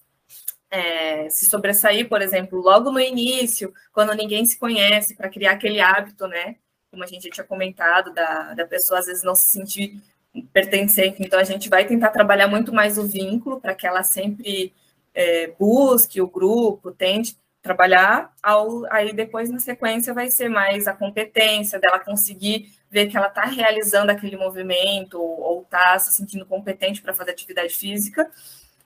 é, 0.76 1.30
se 1.30 1.46
sobressair, 1.46 2.10
por 2.10 2.22
exemplo, 2.22 2.60
logo 2.60 2.92
no 2.92 3.00
início, 3.00 3.74
quando 3.94 4.14
ninguém 4.14 4.44
se 4.44 4.60
conhece, 4.60 5.16
para 5.16 5.30
criar 5.30 5.54
aquele 5.54 5.80
hábito, 5.80 6.28
né? 6.28 6.58
Como 6.92 7.02
a 7.02 7.08
gente 7.08 7.24
já 7.24 7.32
tinha 7.32 7.46
comentado, 7.46 8.14
da, 8.14 8.54
da 8.54 8.68
pessoa 8.68 9.00
às 9.00 9.06
vezes 9.06 9.24
não 9.24 9.36
se 9.36 9.46
sentir 9.46 10.02
pertencente. 10.52 11.24
Então, 11.24 11.40
a 11.40 11.46
gente 11.46 11.70
vai 11.70 11.86
tentar 11.86 12.10
trabalhar 12.10 12.50
muito 12.50 12.74
mais 12.74 12.98
o 12.98 13.08
vínculo 13.08 13.62
para 13.62 13.74
que 13.74 13.88
ela 13.88 14.04
sempre 14.04 14.74
é, 15.14 15.48
busque 15.58 16.22
o 16.22 16.28
grupo, 16.28 16.92
tente 16.92 17.38
trabalhar. 17.62 18.34
Ao, 18.44 18.86
aí, 18.92 19.14
depois, 19.14 19.50
na 19.50 19.60
sequência, 19.60 20.14
vai 20.14 20.30
ser 20.30 20.50
mais 20.50 20.88
a 20.88 20.94
competência 20.94 21.80
dela 21.80 22.00
conseguir 22.00 22.70
ver 22.92 23.08
que 23.08 23.16
ela 23.16 23.28
está 23.28 23.46
realizando 23.46 24.10
aquele 24.10 24.36
movimento 24.36 25.22
ou 25.22 25.62
está 25.62 25.98
se 26.00 26.12
sentindo 26.12 26.46
competente 26.46 27.02
para 27.02 27.14
fazer 27.14 27.32
atividade 27.32 27.74
física. 27.74 28.30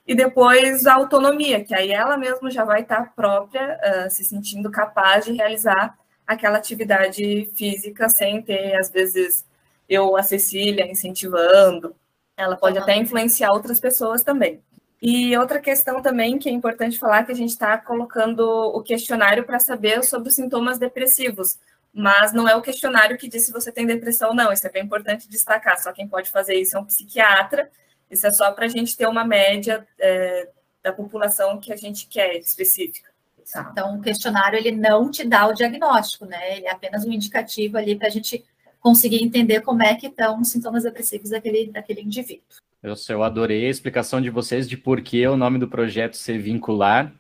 E 0.10 0.16
depois 0.16 0.88
a 0.88 0.95
autonomia, 0.95 1.64
que 1.64 1.72
aí 1.72 1.91
ela 1.91 2.18
mesma 2.18 2.49
já 2.49 2.66
vai 2.66 2.82
estar 2.82 3.14
própria, 3.14 3.78
uh, 3.78 4.10
se 4.10 4.24
sentindo 4.24 4.72
capaz 4.72 5.24
de 5.24 5.34
realizar 5.34 5.95
aquela 6.26 6.57
atividade 6.57 7.47
física 7.55 8.10
sem 8.10 8.41
ter, 8.41 8.76
às 8.80 8.89
vezes, 8.89 9.45
eu, 9.88 10.18
a 10.18 10.24
Cecília, 10.24 10.89
incentivando. 10.89 11.95
Ela 12.36 12.57
pode 12.57 12.80
até 12.80 12.95
influenciar 12.95 13.51
outras 13.51 13.80
pessoas 13.80 14.24
também. 14.24 14.64
E 14.99 15.38
outra 15.38 15.60
questão 15.60 16.01
também 16.01 16.39
que 16.39 16.49
é 16.49 16.51
importante 16.51 16.97
falar 16.97 17.24
que 17.24 17.32
a 17.32 17.36
gente 17.36 17.51
está 17.51 17.78
colocando 17.78 18.39
o 18.39 18.82
questionário 18.82 19.43
para 19.43 19.60
saber 19.60 20.03
sobre 20.03 20.30
os 20.30 20.36
sintomas 20.36 20.80
depressivos, 20.80 21.60
mas 21.93 22.34
não 22.34 22.49
é 22.49 22.55
o 22.55 22.64
questionário 22.64 23.16
que 23.16 23.30
diz 23.30 23.45
se 23.45 23.51
você 23.51 23.72
tem 23.72 23.86
depressão 23.86 24.30
ou 24.30 24.36
não. 24.36 24.51
Isso 24.51 24.66
é 24.66 24.72
bem 24.72 24.86
importante 24.86 25.30
destacar. 25.30 25.80
Só 25.80 25.93
quem 25.93 26.07
pode 26.07 26.32
fazer 26.32 26.55
isso 26.55 26.76
é 26.76 26.80
um 26.80 26.86
psiquiatra. 26.86 27.70
Isso 28.10 28.26
é 28.26 28.32
só 28.32 28.51
para 28.51 28.66
a 28.66 28.70
gente 28.70 28.97
ter 28.97 29.07
uma 29.07 29.24
média 29.24 29.88
é, 29.99 30.49
da 30.84 30.91
população 30.91 31.60
que 31.60 31.72
a 31.72 31.76
gente 31.76 32.07
quer 32.07 32.38
específica. 32.38 33.10
Tá? 33.51 33.70
Então, 33.72 33.97
o 33.97 34.01
questionário 34.01 34.57
ele 34.57 34.72
não 34.72 35.10
te 35.10 35.26
dá 35.26 35.47
o 35.47 35.53
diagnóstico, 35.53 36.26
né? 36.26 36.57
Ele 36.57 36.68
é 36.68 36.72
apenas 36.72 37.03
um 37.05 37.12
indicativo 37.12 37.78
ali 37.78 37.95
para 37.95 38.07
a 38.07 38.12
gente 38.12 38.43
conseguir 38.80 39.24
entender 39.24 39.62
como 39.62 39.84
é 39.84 39.95
que 39.95 40.07
estão 40.07 40.39
os 40.39 40.49
sintomas 40.49 40.84
depressivos 40.84 41.32
daquele, 41.32 41.68
daquele 41.68 42.01
indivíduo. 42.01 42.43
Eu, 42.82 42.93
eu 43.10 43.24
adorei 43.24 43.66
a 43.66 43.70
explicação 43.70 44.22
de 44.22 44.30
vocês 44.30 44.70
de 44.70 44.78
por 44.78 45.01
que 45.01 45.28
o 45.28 45.36
nome 45.36 45.60
do 45.60 45.68
projeto 45.68 46.16
ser 46.16 46.38
vincular. 46.38 47.14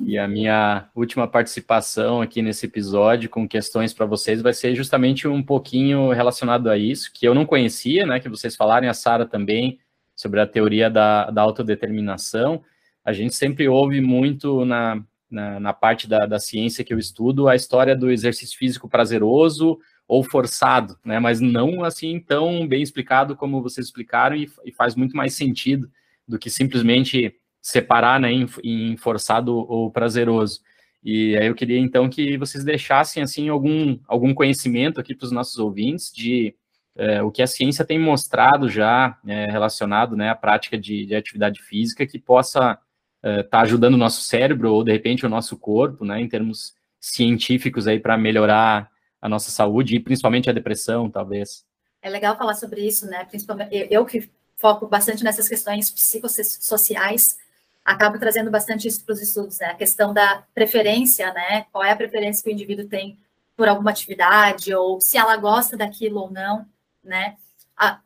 E 0.00 0.16
a 0.16 0.26
minha 0.26 0.88
última 0.94 1.28
participação 1.28 2.22
aqui 2.22 2.40
nesse 2.40 2.64
episódio 2.64 3.28
com 3.28 3.46
questões 3.46 3.92
para 3.92 4.06
vocês 4.06 4.40
vai 4.40 4.54
ser 4.54 4.74
justamente 4.74 5.28
um 5.28 5.42
pouquinho 5.42 6.10
relacionado 6.10 6.70
a 6.70 6.78
isso, 6.78 7.12
que 7.12 7.28
eu 7.28 7.34
não 7.34 7.44
conhecia, 7.44 8.06
né? 8.06 8.18
Que 8.18 8.28
vocês 8.28 8.56
falaram, 8.56 8.86
e 8.86 8.88
a 8.88 8.94
Sara 8.94 9.26
também, 9.26 9.78
sobre 10.14 10.40
a 10.40 10.46
teoria 10.46 10.88
da, 10.88 11.30
da 11.30 11.42
autodeterminação. 11.42 12.62
A 13.04 13.12
gente 13.12 13.34
sempre 13.34 13.68
ouve 13.68 14.00
muito 14.00 14.64
na, 14.64 15.02
na, 15.30 15.60
na 15.60 15.72
parte 15.72 16.08
da, 16.08 16.26
da 16.26 16.38
ciência 16.38 16.84
que 16.84 16.94
eu 16.94 16.98
estudo 16.98 17.48
a 17.48 17.56
história 17.56 17.96
do 17.96 18.10
exercício 18.10 18.58
físico 18.58 18.88
prazeroso, 18.88 19.78
ou 20.06 20.22
forçado, 20.22 20.98
né? 21.04 21.18
Mas 21.18 21.40
não 21.40 21.82
assim 21.82 22.20
tão 22.20 22.66
bem 22.66 22.82
explicado 22.82 23.34
como 23.34 23.62
vocês 23.62 23.86
explicaram 23.86 24.36
e, 24.36 24.50
e 24.64 24.72
faz 24.72 24.94
muito 24.94 25.16
mais 25.16 25.34
sentido 25.34 25.90
do 26.26 26.38
que 26.38 26.50
simplesmente 26.50 27.34
separar, 27.60 28.20
né, 28.20 28.30
em, 28.30 28.46
em 28.62 28.96
forçado 28.96 29.54
ou 29.56 29.90
prazeroso. 29.90 30.60
E 31.02 31.36
aí 31.36 31.46
eu 31.46 31.54
queria 31.54 31.78
então 31.78 32.08
que 32.08 32.36
vocês 32.36 32.64
deixassem 32.64 33.22
assim 33.22 33.48
algum 33.48 33.98
algum 34.06 34.34
conhecimento 34.34 35.00
aqui 35.00 35.14
para 35.14 35.24
os 35.24 35.32
nossos 35.32 35.58
ouvintes 35.58 36.12
de 36.12 36.54
é, 36.96 37.22
o 37.22 37.30
que 37.30 37.42
a 37.42 37.46
ciência 37.46 37.84
tem 37.84 37.98
mostrado 37.98 38.68
já 38.68 39.18
é, 39.26 39.46
relacionado, 39.46 40.16
né, 40.16 40.30
à 40.30 40.34
prática 40.34 40.78
de, 40.78 41.06
de 41.06 41.14
atividade 41.14 41.62
física 41.62 42.06
que 42.06 42.18
possa 42.18 42.78
estar 43.22 43.40
é, 43.40 43.42
tá 43.42 43.60
ajudando 43.60 43.94
o 43.94 43.98
nosso 43.98 44.22
cérebro 44.22 44.72
ou 44.72 44.84
de 44.84 44.92
repente 44.92 45.26
o 45.26 45.28
nosso 45.28 45.56
corpo, 45.56 46.04
né, 46.04 46.20
em 46.20 46.28
termos 46.28 46.74
científicos 47.00 47.86
aí 47.86 47.98
para 47.98 48.16
melhorar 48.16 48.90
a 49.20 49.28
nossa 49.28 49.50
saúde 49.50 49.96
e 49.96 50.00
principalmente 50.00 50.48
a 50.48 50.52
depressão, 50.52 51.10
talvez. 51.10 51.64
É 52.00 52.10
legal 52.10 52.36
falar 52.36 52.54
sobre 52.54 52.86
isso, 52.86 53.06
né? 53.06 53.24
Principalmente 53.24 53.88
eu 53.90 54.04
que 54.04 54.30
foco 54.56 54.86
bastante 54.86 55.24
nessas 55.24 55.48
questões 55.48 55.90
psicossociais, 55.90 57.38
acabo 57.82 58.18
trazendo 58.18 58.50
bastante 58.50 58.86
isso 58.86 59.02
para 59.04 59.14
os 59.14 59.22
estudos, 59.22 59.58
né? 59.58 59.68
A 59.68 59.74
questão 59.74 60.12
da 60.12 60.44
preferência, 60.54 61.32
né? 61.32 61.64
Qual 61.72 61.82
é 61.82 61.90
a 61.90 61.96
preferência 61.96 62.42
que 62.42 62.50
o 62.50 62.52
indivíduo 62.52 62.86
tem 62.86 63.18
por 63.56 63.68
alguma 63.68 63.90
atividade 63.90 64.74
ou 64.74 65.00
se 65.00 65.16
ela 65.16 65.36
gosta 65.36 65.76
daquilo 65.76 66.20
ou 66.20 66.30
não, 66.30 66.66
né? 67.04 67.36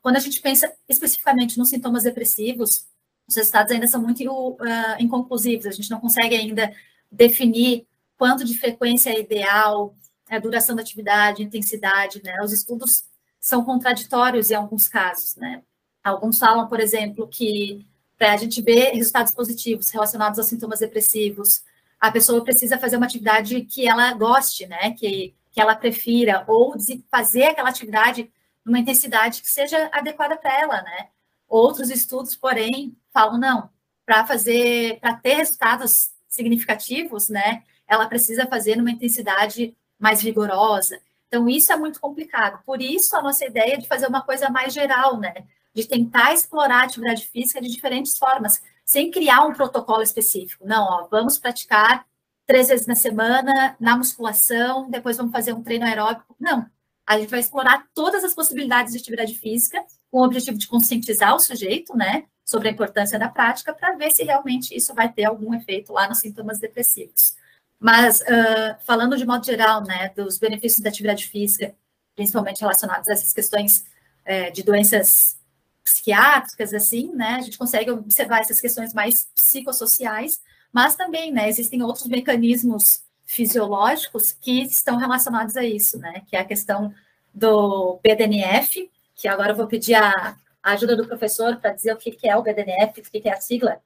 quando 0.02 0.16
a 0.16 0.20
gente 0.20 0.40
pensa 0.40 0.72
especificamente 0.88 1.58
nos 1.58 1.68
sintomas 1.68 2.02
depressivos, 2.02 2.86
os 3.28 3.36
resultados 3.36 3.72
ainda 3.72 3.86
são 3.86 4.00
muito 4.00 4.24
uh, 4.24 4.56
inconclusivos, 4.98 5.66
a 5.66 5.70
gente 5.70 5.90
não 5.90 6.00
consegue 6.00 6.34
ainda 6.34 6.72
definir 7.12 7.86
quanto 8.16 8.44
de 8.44 8.58
frequência 8.58 9.10
é 9.10 9.20
ideal, 9.20 9.94
a 10.28 10.38
duração 10.38 10.74
da 10.74 10.82
atividade, 10.82 11.42
intensidade, 11.42 12.22
né? 12.22 12.34
Os 12.42 12.52
estudos 12.52 13.04
são 13.40 13.64
contraditórios 13.64 14.50
em 14.50 14.54
alguns 14.54 14.88
casos, 14.88 15.36
né? 15.36 15.62
Alguns 16.02 16.38
falam, 16.38 16.66
por 16.68 16.80
exemplo, 16.80 17.28
que 17.28 17.86
para 18.16 18.32
a 18.32 18.36
gente 18.36 18.60
ver 18.60 18.92
resultados 18.92 19.32
positivos 19.32 19.90
relacionados 19.90 20.38
aos 20.38 20.48
sintomas 20.48 20.80
depressivos, 20.80 21.62
a 22.00 22.10
pessoa 22.10 22.42
precisa 22.42 22.78
fazer 22.78 22.96
uma 22.96 23.06
atividade 23.06 23.60
que 23.62 23.86
ela 23.88 24.12
goste, 24.14 24.66
né? 24.66 24.92
Que, 24.92 25.34
que 25.52 25.60
ela 25.60 25.76
prefira, 25.76 26.44
ou 26.46 26.74
fazer 27.10 27.44
aquela 27.44 27.68
atividade 27.68 28.30
numa 28.68 28.78
intensidade 28.78 29.40
que 29.40 29.50
seja 29.50 29.88
adequada 29.92 30.36
para 30.36 30.60
ela, 30.60 30.82
né? 30.82 31.08
Outros 31.48 31.90
estudos, 31.90 32.36
porém, 32.36 32.96
falam 33.12 33.38
não, 33.38 33.70
para 34.04 34.26
fazer, 34.26 35.00
para 35.00 35.14
ter 35.14 35.34
resultados 35.34 36.10
significativos, 36.28 37.28
né? 37.28 37.62
Ela 37.86 38.06
precisa 38.06 38.46
fazer 38.46 38.76
numa 38.76 38.90
intensidade 38.90 39.74
mais 39.98 40.20
rigorosa. 40.20 41.00
Então, 41.26 41.48
isso 41.48 41.72
é 41.72 41.76
muito 41.76 42.00
complicado. 42.00 42.62
Por 42.64 42.80
isso, 42.80 43.16
a 43.16 43.22
nossa 43.22 43.44
ideia 43.44 43.78
de 43.78 43.88
fazer 43.88 44.06
uma 44.06 44.22
coisa 44.22 44.50
mais 44.50 44.72
geral, 44.72 45.18
né? 45.18 45.34
De 45.74 45.86
tentar 45.86 46.34
explorar 46.34 46.82
a 46.82 46.84
atividade 46.84 47.26
física 47.26 47.60
de 47.60 47.68
diferentes 47.68 48.16
formas, 48.18 48.62
sem 48.84 49.10
criar 49.10 49.44
um 49.46 49.52
protocolo 49.54 50.02
específico. 50.02 50.66
Não, 50.66 50.84
ó, 50.84 51.08
vamos 51.10 51.38
praticar 51.38 52.06
três 52.46 52.68
vezes 52.68 52.86
na 52.86 52.94
semana, 52.94 53.76
na 53.80 53.96
musculação, 53.96 54.88
depois 54.90 55.16
vamos 55.16 55.32
fazer 55.32 55.52
um 55.52 55.62
treino 55.62 55.86
aeróbico. 55.86 56.34
Não. 56.38 56.66
A 57.08 57.18
gente 57.18 57.30
vai 57.30 57.40
explorar 57.40 57.86
todas 57.94 58.22
as 58.22 58.34
possibilidades 58.34 58.92
de 58.92 58.98
atividade 58.98 59.34
física, 59.34 59.84
com 60.10 60.18
o 60.20 60.24
objetivo 60.24 60.58
de 60.58 60.68
conscientizar 60.68 61.34
o 61.34 61.40
sujeito, 61.40 61.96
né? 61.96 62.24
sobre 62.48 62.68
a 62.68 62.72
importância 62.72 63.18
da 63.18 63.28
prática 63.28 63.74
para 63.74 63.94
ver 63.94 64.10
se 64.10 64.24
realmente 64.24 64.74
isso 64.74 64.94
vai 64.94 65.12
ter 65.12 65.24
algum 65.26 65.52
efeito 65.52 65.92
lá 65.92 66.08
nos 66.08 66.20
sintomas 66.20 66.58
depressivos. 66.58 67.36
Mas, 67.78 68.22
uh, 68.22 68.74
falando 68.86 69.18
de 69.18 69.26
modo 69.26 69.44
geral, 69.44 69.84
né, 69.84 70.08
dos 70.16 70.38
benefícios 70.38 70.80
da 70.80 70.88
atividade 70.88 71.26
física, 71.26 71.74
principalmente 72.16 72.60
relacionados 72.60 73.06
a 73.06 73.12
essas 73.12 73.34
questões 73.34 73.84
é, 74.24 74.50
de 74.50 74.62
doenças 74.62 75.38
psiquiátricas, 75.84 76.72
assim, 76.72 77.14
né, 77.14 77.34
a 77.34 77.40
gente 77.42 77.58
consegue 77.58 77.90
observar 77.90 78.40
essas 78.40 78.62
questões 78.62 78.94
mais 78.94 79.28
psicossociais, 79.34 80.40
mas 80.72 80.96
também, 80.96 81.30
né, 81.30 81.50
existem 81.50 81.82
outros 81.82 82.06
mecanismos 82.06 83.02
fisiológicos 83.28 84.32
que 84.32 84.62
estão 84.62 84.96
relacionados 84.96 85.54
a 85.54 85.62
isso, 85.62 85.98
né, 85.98 86.22
que 86.26 86.34
é 86.34 86.40
a 86.40 86.44
questão 86.44 86.92
do 87.32 88.00
BDNF, 88.02 88.90
que 89.14 89.28
agora 89.28 89.50
eu 89.50 89.56
vou 89.56 89.66
pedir 89.66 89.94
a, 89.94 90.34
a 90.62 90.72
ajuda 90.72 90.96
do 90.96 91.06
professor 91.06 91.56
para 91.56 91.74
dizer 91.74 91.92
o 91.92 91.98
que, 91.98 92.10
que 92.10 92.26
é 92.26 92.34
o 92.34 92.42
BDNF, 92.42 93.00
o 93.00 93.02
que, 93.10 93.20
que 93.20 93.28
é 93.28 93.34
a 93.34 93.40
sigla. 93.40 93.80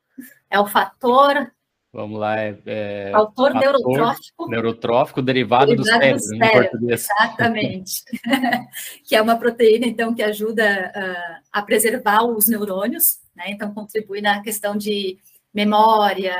É 0.49 0.61
o 0.61 0.66
fator 0.66 1.51
Vamos 1.93 2.18
lá, 2.18 2.40
é, 2.40 2.57
é 2.64 3.12
autor 3.12 3.53
neurotrófico. 3.53 4.49
Neurotrófico 4.49 5.20
derivado, 5.20 5.76
derivado 5.76 5.76
do 5.76 5.84
cérebro, 5.84 6.18
do 6.18 6.47
cérebro 6.47 6.90
Exatamente. 6.90 8.05
que 9.05 9.14
é 9.14 9.20
uma 9.20 9.36
proteína, 9.36 9.86
então, 9.86 10.14
que 10.14 10.22
ajuda 10.22 10.90
uh, 10.97 11.43
a 11.53 11.61
preservar 11.61 12.24
os 12.24 12.47
neurônios, 12.47 13.18
né? 13.36 13.45
Então, 13.49 13.74
contribui 13.74 14.22
na 14.22 14.40
questão 14.40 14.74
de 14.74 15.18
memória, 15.53 16.34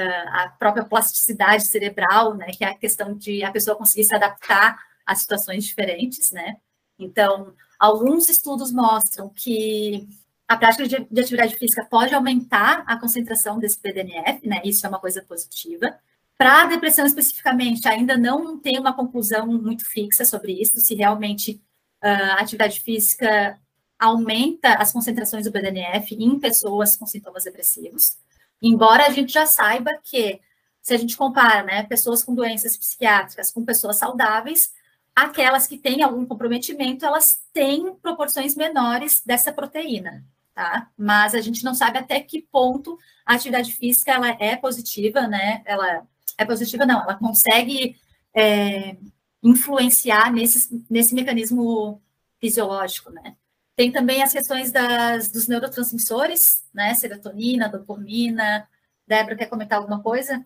a 0.00 0.48
própria 0.58 0.84
plasticidade 0.84 1.66
cerebral, 1.66 2.34
né? 2.34 2.46
Que 2.46 2.64
é 2.64 2.68
a 2.68 2.74
questão 2.74 3.14
de 3.14 3.42
a 3.44 3.50
pessoa 3.50 3.76
conseguir 3.76 4.04
se 4.04 4.14
adaptar 4.14 4.78
a 5.06 5.14
situações 5.14 5.64
diferentes, 5.64 6.30
né? 6.30 6.56
Então, 6.98 7.52
alguns 7.78 8.28
estudos 8.28 8.72
mostram 8.72 9.28
que 9.28 10.06
a 10.46 10.56
prática 10.56 10.86
de, 10.86 11.06
de, 11.10 11.20
atividade 11.20 11.56
física 11.56 11.86
pode 11.90 12.14
aumentar 12.14 12.84
a 12.86 12.98
concentração 12.98 13.58
desse 13.58 13.80
BDNF, 13.80 14.46
né? 14.46 14.60
Isso 14.64 14.86
é 14.86 14.88
uma 14.88 15.00
coisa 15.00 15.22
positiva. 15.22 15.98
Para 16.36 16.62
a 16.62 16.66
depressão 16.66 17.06
especificamente, 17.06 17.86
ainda 17.88 18.16
não 18.16 18.58
tem 18.58 18.78
uma 18.78 18.92
conclusão 18.92 19.46
muito 19.46 19.84
fixa 19.88 20.24
sobre 20.24 20.52
isso, 20.52 20.76
se 20.76 20.94
realmente 20.94 21.62
uh, 22.02 22.32
a 22.32 22.40
atividade 22.40 22.80
física 22.80 23.58
aumenta 23.98 24.74
as 24.74 24.92
concentrações 24.92 25.44
do 25.44 25.52
BDNF 25.52 26.14
em 26.14 26.38
pessoas 26.38 26.96
com 26.96 27.06
sintomas 27.06 27.44
depressivos. 27.44 28.18
Embora 28.66 29.06
a 29.06 29.10
gente 29.10 29.32
já 29.32 29.46
saiba 29.46 29.90
que, 30.02 30.40
se 30.80 30.94
a 30.94 30.96
gente 30.96 31.16
compara 31.16 31.62
né, 31.62 31.82
pessoas 31.84 32.24
com 32.24 32.34
doenças 32.34 32.76
psiquiátricas 32.76 33.52
com 33.52 33.64
pessoas 33.64 33.96
saudáveis, 33.96 34.72
aquelas 35.14 35.66
que 35.66 35.78
têm 35.78 36.02
algum 36.02 36.24
comprometimento, 36.26 37.04
elas 37.04 37.40
têm 37.52 37.94
proporções 37.96 38.54
menores 38.54 39.22
dessa 39.24 39.52
proteína 39.52 40.24
tá? 40.54 40.88
Mas 40.96 41.34
a 41.34 41.40
gente 41.40 41.64
não 41.64 41.74
sabe 41.74 41.98
até 41.98 42.20
que 42.20 42.40
ponto 42.40 42.96
a 43.26 43.34
atividade 43.34 43.72
física 43.72 44.12
ela 44.12 44.28
é 44.28 44.56
positiva, 44.56 45.26
né? 45.26 45.62
Ela 45.64 46.06
é 46.38 46.44
positiva, 46.44 46.86
não, 46.86 47.02
ela 47.02 47.16
consegue 47.16 47.96
é, 48.32 48.96
influenciar 49.42 50.32
nesse, 50.32 50.84
nesse 50.88 51.14
mecanismo 51.14 52.00
fisiológico, 52.40 53.10
né? 53.10 53.36
Tem 53.76 53.90
também 53.90 54.22
as 54.22 54.32
questões 54.32 54.70
das, 54.70 55.28
dos 55.28 55.48
neurotransmissores, 55.48 56.62
né? 56.72 56.94
Serotonina, 56.94 57.68
dopamina. 57.68 58.68
Débora, 59.06 59.36
quer 59.36 59.46
comentar 59.46 59.78
alguma 59.78 60.02
coisa? 60.02 60.44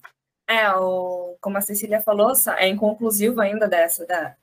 É, 0.48 0.70
o, 0.72 1.36
como 1.40 1.58
a 1.58 1.60
Cecília 1.60 2.00
falou, 2.00 2.32
é 2.56 2.68
inconclusivo 2.68 3.40
ainda 3.40 3.68
dessa, 3.68 4.06
da, 4.06 4.34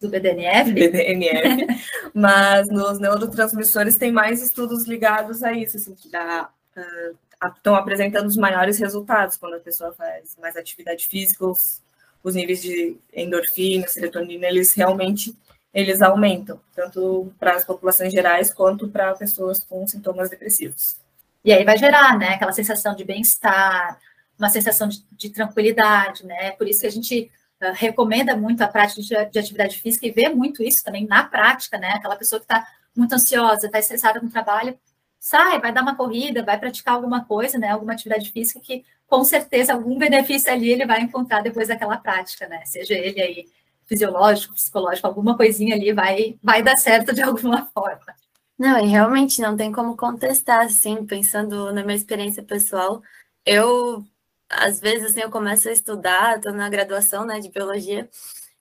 do 0.00 0.08
BDNF. 0.08 0.70
BDNF, 0.72 1.66
mas 2.14 2.68
nos 2.68 3.00
neurotransmissores 3.00 3.98
tem 3.98 4.12
mais 4.12 4.40
estudos 4.40 4.86
ligados 4.86 5.42
a 5.42 5.52
isso, 5.52 5.76
assim, 5.76 5.94
que 5.96 6.08
dá, 6.08 6.48
uh, 6.76 7.46
estão 7.56 7.74
apresentando 7.74 8.26
os 8.26 8.36
maiores 8.36 8.78
resultados 8.78 9.36
quando 9.36 9.56
a 9.56 9.60
pessoa 9.60 9.92
faz 9.92 10.36
mais 10.40 10.56
atividade 10.56 11.08
física, 11.08 11.44
os, 11.44 11.82
os 12.22 12.36
níveis 12.36 12.62
de 12.62 12.96
endorfina, 13.12 13.88
serotonina, 13.88 14.46
eles 14.46 14.72
realmente 14.74 15.36
eles 15.76 16.00
aumentam, 16.00 16.58
tanto 16.74 17.30
para 17.38 17.54
as 17.54 17.62
populações 17.62 18.10
gerais 18.10 18.50
quanto 18.50 18.88
para 18.88 19.14
pessoas 19.14 19.62
com 19.62 19.86
sintomas 19.86 20.30
depressivos. 20.30 20.96
E 21.44 21.52
aí 21.52 21.64
vai 21.64 21.76
gerar, 21.76 22.18
né, 22.18 22.30
aquela 22.30 22.50
sensação 22.50 22.96
de 22.96 23.04
bem-estar, 23.04 24.00
uma 24.38 24.48
sensação 24.48 24.88
de, 24.88 25.04
de 25.12 25.28
tranquilidade, 25.28 26.24
né? 26.24 26.52
Por 26.52 26.66
isso 26.66 26.80
que 26.80 26.86
a 26.86 26.90
gente 26.90 27.30
uh, 27.62 27.72
recomenda 27.74 28.34
muito 28.34 28.62
a 28.62 28.68
prática 28.68 29.02
de, 29.02 29.30
de, 29.30 29.38
atividade 29.38 29.78
física 29.78 30.06
e 30.06 30.10
vê 30.10 30.30
muito 30.30 30.62
isso 30.62 30.82
também 30.82 31.06
na 31.06 31.24
prática, 31.24 31.76
né? 31.76 31.90
Aquela 31.90 32.16
pessoa 32.16 32.40
que 32.40 32.46
está 32.46 32.66
muito 32.96 33.14
ansiosa, 33.14 33.66
está 33.66 33.78
estressada 33.78 34.18
no 34.18 34.30
trabalho, 34.30 34.78
sai, 35.20 35.60
vai 35.60 35.72
dar 35.72 35.82
uma 35.82 35.94
corrida, 35.94 36.42
vai 36.42 36.58
praticar 36.58 36.94
alguma 36.94 37.22
coisa, 37.26 37.58
né? 37.58 37.68
Alguma 37.68 37.92
atividade 37.92 38.32
física 38.32 38.60
que 38.60 38.82
com 39.06 39.22
certeza 39.24 39.74
algum 39.74 39.98
benefício 39.98 40.50
ali 40.50 40.72
ele 40.72 40.86
vai 40.86 41.02
encontrar 41.02 41.42
depois 41.42 41.68
daquela 41.68 41.98
prática, 41.98 42.48
né? 42.48 42.62
Seja 42.64 42.94
ele 42.94 43.20
aí 43.20 43.46
fisiológico, 43.86 44.54
psicológico, 44.54 45.06
alguma 45.06 45.36
coisinha 45.36 45.74
ali 45.74 45.92
vai, 45.92 46.38
vai 46.42 46.62
dar 46.62 46.76
certo 46.76 47.14
de 47.14 47.22
alguma 47.22 47.66
forma. 47.66 48.14
Não, 48.58 48.78
e 48.78 48.88
realmente 48.88 49.40
não 49.40 49.56
tem 49.56 49.70
como 49.70 49.96
contestar, 49.96 50.64
assim, 50.64 51.04
pensando 51.04 51.72
na 51.72 51.82
minha 51.84 51.96
experiência 51.96 52.42
pessoal. 52.42 53.02
Eu 53.44 54.04
às 54.48 54.80
vezes 54.80 55.10
assim, 55.10 55.20
eu 55.20 55.30
começo 55.30 55.68
a 55.68 55.72
estudar, 55.72 56.36
estou 56.36 56.52
na 56.52 56.68
graduação 56.68 57.24
né, 57.24 57.40
de 57.40 57.50
biologia, 57.50 58.08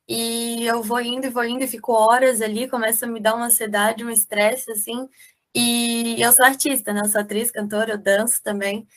e 0.08 0.66
eu 0.66 0.84
vou 0.84 1.02
indo 1.02 1.28
e 1.28 1.30
vou 1.30 1.44
indo 1.46 1.64
e 1.64 1.68
fico 1.68 1.94
horas 1.94 2.42
ali, 2.42 2.70
começa 2.70 3.06
a 3.06 3.10
me 3.10 3.20
dar 3.20 3.36
uma 3.36 3.48
ansiedade, 3.48 4.04
um 4.04 4.10
estresse, 4.10 4.72
assim, 4.72 5.10
e 5.54 6.22
eu 6.22 6.32
sou 6.34 6.46
artista, 6.46 6.94
né? 6.94 7.02
Eu 7.02 7.10
sou 7.10 7.22
atriz, 7.22 7.52
cantora, 7.52 7.92
eu 7.94 7.98
danço 7.98 8.42
também. 8.44 8.88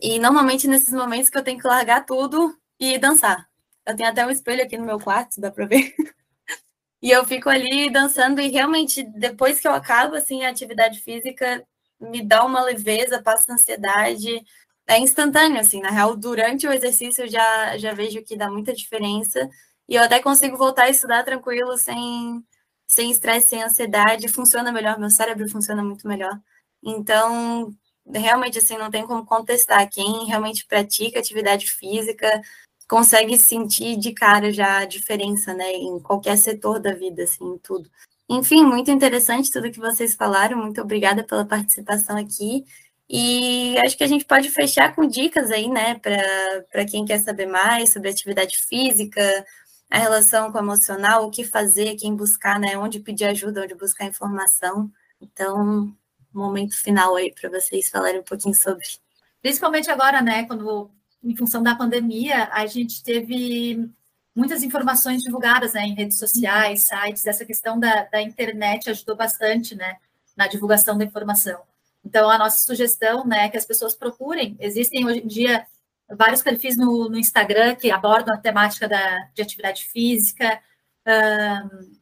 E 0.00 0.18
normalmente 0.18 0.68
nesses 0.68 0.92
momentos 0.92 1.30
que 1.30 1.38
eu 1.38 1.42
tenho 1.42 1.58
que 1.58 1.66
largar 1.66 2.04
tudo 2.04 2.54
e 2.78 2.98
dançar. 2.98 3.48
Eu 3.86 3.96
tenho 3.96 4.08
até 4.08 4.26
um 4.26 4.30
espelho 4.30 4.62
aqui 4.62 4.76
no 4.76 4.86
meu 4.86 4.98
quarto, 4.98 5.40
dá 5.40 5.50
para 5.50 5.66
ver. 5.66 5.94
e 7.02 7.10
eu 7.10 7.24
fico 7.26 7.48
ali 7.50 7.90
dançando 7.90 8.40
e 8.40 8.48
realmente 8.48 9.02
depois 9.02 9.60
que 9.60 9.68
eu 9.68 9.72
acabo 9.72 10.16
assim 10.16 10.44
a 10.44 10.50
atividade 10.50 11.00
física, 11.00 11.66
me 12.00 12.22
dá 12.24 12.44
uma 12.44 12.62
leveza, 12.62 13.22
passa 13.22 13.52
ansiedade. 13.52 14.42
É 14.86 14.98
instantâneo, 14.98 15.60
assim, 15.60 15.80
na 15.80 15.90
real, 15.90 16.16
durante 16.16 16.66
o 16.66 16.72
exercício 16.72 17.24
eu 17.24 17.28
já, 17.28 17.78
já 17.78 17.92
vejo 17.94 18.22
que 18.24 18.36
dá 18.36 18.50
muita 18.50 18.72
diferença. 18.74 19.48
E 19.88 19.96
eu 19.96 20.02
até 20.02 20.20
consigo 20.20 20.56
voltar 20.56 20.84
a 20.84 20.90
estudar 20.90 21.24
tranquilo, 21.24 21.76
sem 21.78 22.44
sem 22.86 23.10
estresse, 23.10 23.48
sem 23.48 23.62
ansiedade, 23.62 24.28
funciona 24.28 24.70
melhor, 24.72 24.98
meu 24.98 25.10
cérebro 25.10 25.48
funciona 25.48 25.82
muito 25.82 26.06
melhor. 26.06 26.38
Então, 26.82 27.74
realmente, 28.12 28.58
assim, 28.58 28.76
não 28.76 28.90
tem 28.90 29.06
como 29.06 29.24
contestar. 29.24 29.88
Quem 29.90 30.26
realmente 30.26 30.66
pratica 30.66 31.18
atividade 31.18 31.70
física 31.70 32.42
consegue 32.88 33.38
sentir 33.38 33.96
de 33.96 34.12
cara 34.12 34.52
já 34.52 34.78
a 34.78 34.84
diferença, 34.84 35.54
né, 35.54 35.72
em 35.72 35.98
qualquer 36.00 36.36
setor 36.36 36.78
da 36.78 36.92
vida, 36.92 37.22
assim, 37.24 37.44
em 37.44 37.58
tudo. 37.58 37.90
Enfim, 38.28 38.64
muito 38.64 38.90
interessante 38.90 39.50
tudo 39.50 39.70
que 39.70 39.80
vocês 39.80 40.14
falaram. 40.14 40.58
Muito 40.58 40.80
obrigada 40.80 41.24
pela 41.24 41.44
participação 41.44 42.16
aqui. 42.16 42.64
E 43.08 43.76
acho 43.84 43.96
que 43.96 44.04
a 44.04 44.06
gente 44.06 44.24
pode 44.24 44.50
fechar 44.50 44.94
com 44.94 45.06
dicas 45.06 45.50
aí, 45.50 45.68
né, 45.68 45.94
para 45.96 46.84
quem 46.84 47.04
quer 47.04 47.18
saber 47.20 47.46
mais 47.46 47.92
sobre 47.92 48.08
atividade 48.10 48.56
física, 48.58 49.44
a 49.90 49.98
relação 49.98 50.50
com 50.50 50.58
o 50.58 50.60
emocional, 50.62 51.26
o 51.26 51.30
que 51.30 51.44
fazer, 51.44 51.96
quem 51.96 52.16
buscar, 52.16 52.58
né, 52.58 52.78
onde 52.78 53.00
pedir 53.00 53.26
ajuda, 53.26 53.62
onde 53.62 53.74
buscar 53.74 54.06
informação. 54.06 54.90
Então, 55.20 55.94
momento 56.38 56.74
final 56.80 57.16
aí 57.16 57.32
para 57.32 57.50
vocês 57.50 57.88
falarem 57.88 58.20
um 58.20 58.24
pouquinho 58.24 58.54
sobre. 58.54 58.84
Principalmente 59.40 59.90
agora, 59.90 60.22
né, 60.22 60.44
quando 60.44 60.90
em 61.22 61.36
função 61.36 61.62
da 61.62 61.74
pandemia, 61.74 62.48
a 62.52 62.66
gente 62.66 63.02
teve 63.02 63.90
muitas 64.34 64.62
informações 64.62 65.22
divulgadas 65.22 65.72
né, 65.74 65.86
em 65.86 65.94
redes 65.94 66.18
sociais, 66.18 66.86
sites, 66.86 67.26
essa 67.26 67.44
questão 67.44 67.78
da, 67.78 68.04
da 68.04 68.20
internet 68.20 68.90
ajudou 68.90 69.16
bastante 69.16 69.74
né, 69.74 69.96
na 70.36 70.46
divulgação 70.46 70.98
da 70.98 71.04
informação. 71.04 71.60
Então, 72.04 72.28
a 72.28 72.36
nossa 72.36 72.58
sugestão 72.58 73.24
né, 73.24 73.46
é 73.46 73.48
que 73.48 73.56
as 73.56 73.64
pessoas 73.64 73.94
procurem. 73.94 74.56
Existem 74.60 75.06
hoje 75.06 75.20
em 75.20 75.26
dia 75.26 75.66
vários 76.10 76.42
perfis 76.42 76.76
no, 76.76 77.08
no 77.08 77.18
Instagram 77.18 77.74
que 77.76 77.90
abordam 77.90 78.34
a 78.34 78.38
temática 78.38 78.86
da, 78.86 79.28
de 79.32 79.40
atividade 79.40 79.86
física, 79.86 80.60
um, 81.06 81.96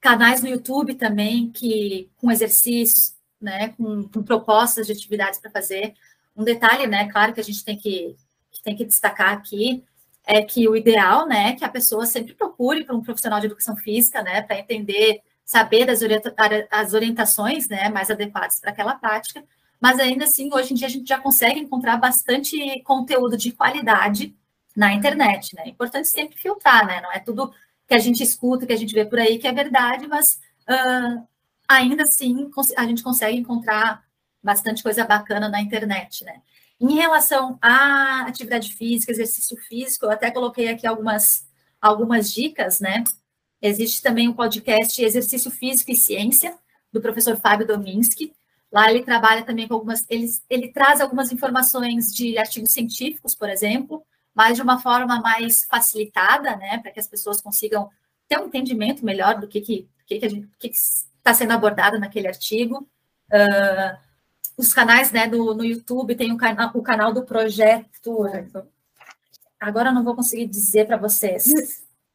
canais 0.00 0.42
no 0.42 0.48
YouTube 0.48 0.94
também 0.94 1.50
que 1.50 2.10
com 2.16 2.30
exercícios, 2.30 3.14
né, 3.40 3.68
com, 3.76 4.08
com 4.08 4.22
propostas 4.22 4.86
de 4.86 4.92
atividades 4.92 5.38
para 5.38 5.50
fazer. 5.50 5.94
Um 6.36 6.44
detalhe, 6.44 6.86
né, 6.86 7.08
claro 7.10 7.32
que 7.32 7.40
a 7.40 7.44
gente 7.44 7.64
tem 7.64 7.76
que, 7.76 8.16
que 8.50 8.62
tem 8.62 8.76
que 8.76 8.84
destacar 8.84 9.32
aqui 9.32 9.84
é 10.24 10.42
que 10.42 10.68
o 10.68 10.76
ideal, 10.76 11.26
né, 11.26 11.50
é 11.50 11.52
que 11.54 11.64
a 11.64 11.68
pessoa 11.70 12.04
sempre 12.04 12.34
procure 12.34 12.84
para 12.84 12.94
um 12.94 13.02
profissional 13.02 13.40
de 13.40 13.46
educação 13.46 13.74
física, 13.76 14.22
né, 14.22 14.42
para 14.42 14.58
entender, 14.58 15.22
saber 15.42 15.86
das 15.86 16.02
orienta 16.02 16.34
as 16.70 16.92
orientações, 16.92 17.66
né, 17.66 17.88
mais 17.88 18.10
adequadas 18.10 18.60
para 18.60 18.70
aquela 18.70 18.94
prática, 18.94 19.42
mas 19.80 19.98
ainda 19.98 20.24
assim, 20.24 20.52
hoje 20.52 20.72
em 20.72 20.76
dia 20.76 20.86
a 20.86 20.90
gente 20.90 21.08
já 21.08 21.18
consegue 21.18 21.58
encontrar 21.58 21.96
bastante 21.96 22.82
conteúdo 22.82 23.38
de 23.38 23.52
qualidade 23.52 24.36
na 24.76 24.92
internet, 24.92 25.56
né, 25.56 25.62
é 25.64 25.68
importante 25.70 26.08
sempre 26.08 26.36
filtrar, 26.36 26.86
né, 26.86 27.00
não 27.00 27.10
é 27.10 27.20
tudo 27.20 27.50
que 27.88 27.94
a 27.94 27.98
gente 27.98 28.22
escuta, 28.22 28.66
que 28.66 28.72
a 28.72 28.76
gente 28.76 28.92
vê 28.92 29.06
por 29.06 29.18
aí 29.18 29.38
que 29.38 29.48
é 29.48 29.52
verdade, 29.52 30.06
mas 30.06 30.38
uh, 30.68 31.26
ainda 31.68 32.04
assim 32.04 32.50
a 32.76 32.86
gente 32.86 33.02
consegue 33.02 33.36
encontrar 33.36 34.02
bastante 34.42 34.82
coisa 34.82 35.04
bacana 35.04 35.48
na 35.48 35.60
internet, 35.60 36.24
né? 36.24 36.40
Em 36.80 36.94
relação 36.94 37.58
à 37.60 38.22
atividade 38.22 38.72
física, 38.72 39.12
exercício 39.12 39.56
físico, 39.56 40.06
eu 40.06 40.10
até 40.10 40.30
coloquei 40.30 40.68
aqui 40.68 40.86
algumas, 40.86 41.46
algumas 41.80 42.32
dicas, 42.32 42.80
né? 42.80 43.04
Existe 43.60 44.00
também 44.00 44.28
o 44.28 44.30
um 44.30 44.34
podcast 44.34 45.02
Exercício 45.02 45.50
Físico 45.50 45.90
e 45.90 45.96
Ciência, 45.96 46.56
do 46.92 47.00
professor 47.00 47.36
Fábio 47.36 47.66
Dominski. 47.66 48.32
Lá 48.70 48.90
ele 48.90 49.02
trabalha 49.02 49.44
também 49.44 49.66
com 49.66 49.74
algumas, 49.74 50.04
ele, 50.08 50.26
ele 50.48 50.68
traz 50.72 51.00
algumas 51.00 51.32
informações 51.32 52.14
de 52.14 52.38
artigos 52.38 52.72
científicos, 52.72 53.34
por 53.34 53.48
exemplo, 53.48 54.04
mas 54.32 54.56
de 54.56 54.62
uma 54.62 54.78
forma 54.80 55.20
mais 55.20 55.64
facilitada, 55.64 56.54
né, 56.56 56.78
para 56.78 56.92
que 56.92 57.00
as 57.00 57.08
pessoas 57.08 57.40
consigam 57.40 57.90
ter 58.28 58.38
um 58.38 58.46
entendimento 58.46 59.04
melhor 59.04 59.40
do 59.40 59.48
que 59.48 59.60
que 59.60 59.88
que, 60.08 60.18
que, 60.18 60.68
que 60.70 60.78
está 61.28 61.34
sendo 61.34 61.52
abordado 61.52 61.98
naquele 61.98 62.26
artigo. 62.26 62.88
Uh, 63.30 63.98
os 64.56 64.72
canais, 64.72 65.12
né, 65.12 65.28
do, 65.28 65.54
no 65.54 65.64
YouTube 65.64 66.16
tem 66.16 66.32
o, 66.32 66.36
cana 66.36 66.70
o 66.74 66.82
canal 66.82 67.12
do 67.12 67.22
projeto. 67.22 68.26
Agora 69.60 69.90
eu 69.90 69.94
não 69.94 70.04
vou 70.04 70.16
conseguir 70.16 70.46
dizer 70.46 70.86
para 70.86 70.96
vocês. 70.96 71.46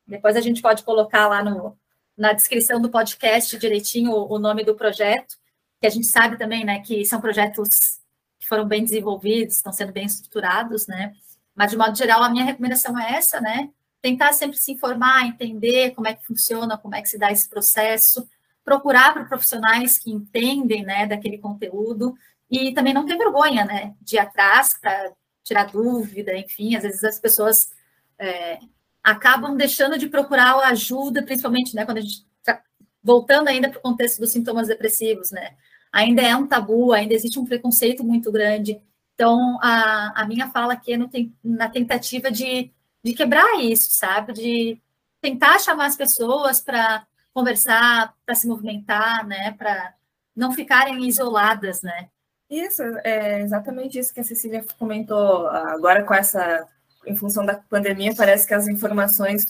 Depois 0.07 0.35
a 0.35 0.41
gente 0.41 0.61
pode 0.61 0.83
colocar 0.83 1.27
lá 1.27 1.43
no, 1.43 1.77
na 2.17 2.33
descrição 2.33 2.81
do 2.81 2.89
podcast 2.89 3.57
direitinho 3.57 4.11
o, 4.11 4.33
o 4.33 4.39
nome 4.39 4.63
do 4.63 4.75
projeto, 4.75 5.37
que 5.79 5.87
a 5.87 5.89
gente 5.89 6.07
sabe 6.07 6.37
também, 6.37 6.65
né, 6.65 6.79
que 6.79 7.05
são 7.05 7.21
projetos 7.21 7.99
que 8.39 8.47
foram 8.47 8.65
bem 8.65 8.83
desenvolvidos, 8.83 9.55
estão 9.55 9.71
sendo 9.71 9.93
bem 9.93 10.05
estruturados, 10.05 10.87
né? 10.87 11.13
Mas, 11.55 11.71
de 11.71 11.77
modo 11.77 11.95
geral, 11.95 12.23
a 12.23 12.29
minha 12.29 12.43
recomendação 12.43 12.97
é 12.99 13.13
essa, 13.15 13.39
né? 13.39 13.69
Tentar 14.01 14.33
sempre 14.33 14.57
se 14.57 14.71
informar, 14.71 15.25
entender 15.25 15.91
como 15.91 16.07
é 16.07 16.13
que 16.13 16.25
funciona, 16.25 16.77
como 16.77 16.95
é 16.95 17.01
que 17.01 17.07
se 17.07 17.17
dá 17.17 17.31
esse 17.31 17.47
processo, 17.47 18.27
procurar 18.63 19.13
por 19.13 19.27
profissionais 19.27 19.97
que 19.97 20.11
entendem, 20.11 20.83
né, 20.83 21.05
daquele 21.05 21.37
conteúdo 21.37 22.15
e 22.49 22.73
também 22.73 22.93
não 22.93 23.05
ter 23.05 23.17
vergonha, 23.17 23.65
né, 23.65 23.93
de 24.01 24.15
ir 24.15 24.19
atrás 24.19 24.77
para 24.79 25.11
tirar 25.43 25.65
dúvida, 25.65 26.35
enfim, 26.37 26.75
às 26.75 26.83
vezes 26.83 27.03
as 27.03 27.19
pessoas 27.19 27.71
é, 28.17 28.59
acabam 29.03 29.57
deixando 29.57 29.97
de 29.97 30.07
procurar 30.07 30.57
ajuda, 30.67 31.23
principalmente, 31.23 31.75
né, 31.75 31.85
quando 31.85 31.97
a 31.97 32.01
gente 32.01 32.25
tá 32.43 32.61
voltando 33.03 33.49
ainda 33.49 33.69
para 33.69 33.79
o 33.79 33.81
contexto 33.81 34.19
dos 34.19 34.31
sintomas 34.31 34.67
depressivos, 34.67 35.31
né, 35.31 35.55
ainda 35.91 36.21
é 36.21 36.35
um 36.35 36.47
tabu, 36.47 36.93
ainda 36.93 37.13
existe 37.13 37.37
um 37.37 37.45
preconceito 37.45 38.03
muito 38.03 38.31
grande, 38.31 38.81
então, 39.13 39.59
a, 39.61 40.21
a 40.21 40.27
minha 40.27 40.49
fala 40.49 40.73
aqui 40.73 40.93
é 40.93 40.97
no, 40.97 41.09
na 41.43 41.69
tentativa 41.69 42.31
de, 42.31 42.71
de 43.03 43.13
quebrar 43.13 43.59
isso, 43.61 43.91
sabe? 43.91 44.33
De 44.33 44.81
tentar 45.21 45.59
chamar 45.59 45.85
as 45.85 45.95
pessoas 45.95 46.59
para 46.59 47.05
conversar, 47.33 48.13
para 48.25 48.35
se 48.35 48.47
movimentar, 48.47 49.25
né? 49.27 49.51
Para 49.57 49.93
não 50.35 50.51
ficarem 50.51 51.07
isoladas, 51.07 51.81
né? 51.81 52.09
Isso, 52.49 52.83
é 53.03 53.41
exatamente 53.41 53.97
isso 53.97 54.13
que 54.13 54.19
a 54.19 54.23
Cecília 54.23 54.63
comentou. 54.77 55.47
Agora, 55.47 56.03
com 56.03 56.13
essa, 56.13 56.67
em 57.05 57.15
função 57.15 57.45
da 57.45 57.55
pandemia, 57.55 58.13
parece 58.15 58.47
que 58.47 58.53
as 58.53 58.67
informações 58.67 59.43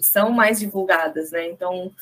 são 0.00 0.30
mais 0.30 0.60
divulgadas, 0.60 1.30
né? 1.30 1.48
Então, 1.48 1.92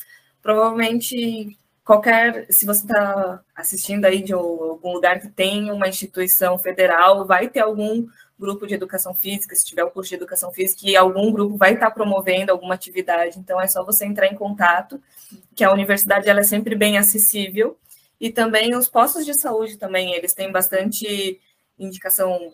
provavelmente 0.43 1.57
qualquer, 1.85 2.47
se 2.51 2.65
você 2.67 2.83
está 2.83 3.43
assistindo 3.55 4.05
aí 4.05 4.23
de 4.23 4.33
algum 4.33 4.93
lugar 4.93 5.21
que 5.21 5.29
tem 5.29 5.71
uma 5.71 5.89
instituição 5.89 6.59
federal, 6.59 7.27
vai 7.27 7.49
ter 7.49 7.61
algum 7.61 8.07
grupo 8.43 8.67
de 8.67 8.75
educação 8.75 9.15
física, 9.15 9.55
se 9.55 9.65
tiver 9.65 9.85
um 9.85 9.91
curso 9.91 10.11
de 10.11 10.17
educação 10.17 10.53
física, 10.53 10.83
e 10.85 10.97
algum 10.97 11.33
grupo 11.33 11.57
vai 11.57 11.75
estar 11.75 11.91
promovendo 11.93 12.51
alguma 12.53 12.75
atividade. 12.75 13.39
Então 13.39 13.61
é 13.61 13.69
só 13.69 13.85
você 13.85 14.05
entrar 14.05 14.27
em 14.27 14.35
contato, 14.35 15.01
que 15.55 15.65
a 15.65 15.73
universidade 15.73 16.29
ela 16.29 16.41
é 16.41 16.45
sempre 16.45 16.75
bem 16.75 16.99
acessível. 16.99 17.79
E 18.21 18.31
também 18.31 18.77
os 18.77 18.89
postos 18.89 19.25
de 19.25 19.35
saúde 19.41 19.79
também, 19.79 20.15
eles 20.15 20.35
têm 20.35 20.51
bastante 20.53 21.41
indicação 21.79 22.53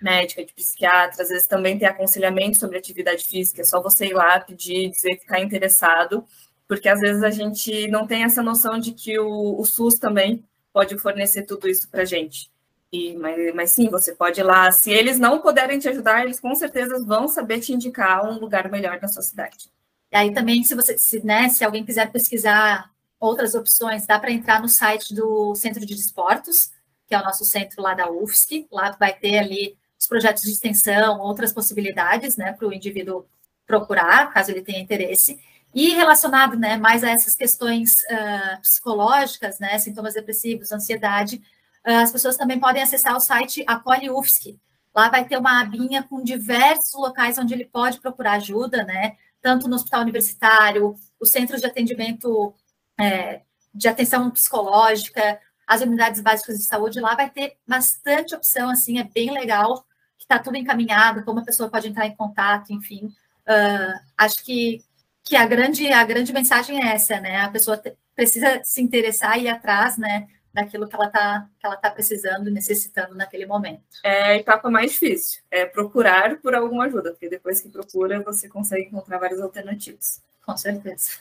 médica, 0.00 0.44
de 0.44 0.54
psiquiatra, 0.54 1.22
às 1.22 1.28
vezes 1.28 1.46
também 1.46 1.78
tem 1.78 1.86
aconselhamento 1.86 2.58
sobre 2.58 2.78
atividade 2.78 3.24
física, 3.24 3.60
é 3.60 3.64
só 3.64 3.82
você 3.82 4.06
ir 4.06 4.14
lá 4.14 4.40
pedir, 4.40 4.90
dizer 4.90 5.16
que 5.16 5.22
está 5.22 5.38
interessado, 5.40 6.24
porque 6.66 6.88
às 6.88 7.00
vezes 7.00 7.22
a 7.22 7.30
gente 7.30 7.88
não 7.88 8.06
tem 8.06 8.24
essa 8.24 8.42
noção 8.42 8.78
de 8.78 8.92
que 8.92 9.18
o, 9.18 9.60
o 9.60 9.64
SUS 9.64 9.98
também 9.98 10.44
pode 10.72 10.96
fornecer 10.98 11.42
tudo 11.42 11.68
isso 11.68 11.88
para 11.90 12.02
a 12.02 12.04
gente. 12.04 12.50
E, 12.92 13.16
mas, 13.16 13.54
mas 13.54 13.70
sim, 13.70 13.88
você 13.88 14.14
pode 14.14 14.40
ir 14.40 14.42
lá. 14.42 14.70
Se 14.72 14.90
eles 14.90 15.18
não 15.18 15.40
puderem 15.40 15.78
te 15.78 15.88
ajudar, 15.88 16.24
eles 16.24 16.40
com 16.40 16.54
certeza 16.54 17.02
vão 17.04 17.28
saber 17.28 17.60
te 17.60 17.72
indicar 17.72 18.24
um 18.28 18.38
lugar 18.38 18.70
melhor 18.70 18.98
na 19.00 19.08
sua 19.08 19.22
cidade. 19.22 19.70
E 20.10 20.16
aí 20.16 20.34
também, 20.34 20.64
se 20.64 20.74
você, 20.74 20.98
se, 20.98 21.24
né, 21.24 21.48
se 21.48 21.64
alguém 21.64 21.84
quiser 21.84 22.10
pesquisar 22.10 22.90
outras 23.18 23.54
opções, 23.54 24.06
dá 24.06 24.18
para 24.18 24.32
entrar 24.32 24.60
no 24.60 24.68
site 24.68 25.14
do 25.14 25.54
Centro 25.54 25.86
de 25.86 25.94
Desportos, 25.94 26.70
que 27.06 27.14
é 27.14 27.20
o 27.20 27.24
nosso 27.24 27.44
centro 27.44 27.80
lá 27.82 27.94
da 27.94 28.10
UFSC. 28.10 28.66
Lá 28.72 28.90
vai 28.98 29.12
ter 29.12 29.38
ali 29.38 29.76
os 29.98 30.06
projetos 30.06 30.42
de 30.42 30.50
extensão, 30.50 31.20
outras 31.20 31.52
possibilidades, 31.52 32.36
né, 32.36 32.52
para 32.52 32.66
o 32.66 32.72
indivíduo 32.72 33.26
procurar, 33.66 34.32
caso 34.32 34.50
ele 34.50 34.62
tenha 34.62 34.80
interesse. 34.80 35.38
E 35.72 35.90
relacionado 35.90 36.58
né, 36.58 36.76
mais 36.76 37.04
a 37.04 37.10
essas 37.10 37.36
questões 37.36 38.02
uh, 38.04 38.60
psicológicas, 38.60 39.60
né, 39.60 39.78
sintomas 39.78 40.14
depressivos, 40.14 40.72
ansiedade, 40.72 41.40
as 41.84 42.12
pessoas 42.12 42.36
também 42.36 42.58
podem 42.58 42.82
acessar 42.82 43.16
o 43.16 43.20
site 43.20 43.64
Acolhe 43.66 44.10
UFSC. 44.10 44.58
Lá 44.94 45.08
vai 45.08 45.24
ter 45.24 45.36
uma 45.36 45.60
abinha 45.60 46.02
com 46.02 46.22
diversos 46.22 46.94
locais 46.94 47.38
onde 47.38 47.54
ele 47.54 47.64
pode 47.64 48.00
procurar 48.00 48.32
ajuda, 48.32 48.84
né, 48.84 49.16
tanto 49.40 49.68
no 49.68 49.76
hospital 49.76 50.02
universitário, 50.02 50.94
os 51.18 51.30
centros 51.30 51.60
de 51.60 51.66
atendimento 51.66 52.54
é, 52.98 53.42
de 53.72 53.88
atenção 53.88 54.30
psicológica, 54.30 55.40
as 55.66 55.80
unidades 55.80 56.20
básicas 56.20 56.58
de 56.58 56.64
saúde, 56.64 57.00
lá 57.00 57.14
vai 57.14 57.30
ter 57.30 57.56
bastante 57.66 58.34
opção, 58.34 58.68
assim, 58.68 58.98
é 58.98 59.04
bem 59.04 59.30
legal, 59.30 59.84
que 60.18 60.24
está 60.24 60.38
tudo 60.38 60.56
encaminhado, 60.56 61.24
como 61.24 61.38
a 61.38 61.44
pessoa 61.44 61.70
pode 61.70 61.88
entrar 61.88 62.06
em 62.06 62.16
contato, 62.16 62.72
enfim. 62.72 63.06
Uh, 63.06 64.00
acho 64.18 64.44
que 64.44 64.84
que 65.22 65.36
a 65.36 65.46
grande, 65.46 65.86
a 65.92 66.02
grande 66.02 66.32
mensagem 66.32 66.82
é 66.82 66.94
essa, 66.94 67.20
né? 67.20 67.36
A 67.40 67.48
pessoa 67.48 67.80
precisa 68.16 68.60
se 68.64 68.82
interessar 68.82 69.38
e 69.38 69.42
ir 69.42 69.48
atrás, 69.48 69.96
né? 69.96 70.26
Daquilo 70.52 70.88
que 70.88 70.94
ela 70.96 71.06
está 71.06 71.48
que 71.58 71.66
ela 71.66 71.76
tá 71.76 71.90
precisando 71.90 72.48
e 72.48 72.52
necessitando 72.52 73.14
naquele 73.14 73.46
momento. 73.46 73.82
É 74.04 74.22
a 74.22 74.36
etapa 74.36 74.68
mais 74.68 74.92
difícil, 74.92 75.42
é 75.50 75.64
procurar 75.64 76.38
por 76.38 76.54
alguma 76.54 76.86
ajuda, 76.86 77.12
porque 77.12 77.28
depois 77.28 77.60
que 77.60 77.68
procura, 77.68 78.20
você 78.20 78.48
consegue 78.48 78.86
encontrar 78.86 79.18
várias 79.18 79.40
alternativas. 79.40 80.20
Com 80.44 80.56
certeza. 80.56 81.12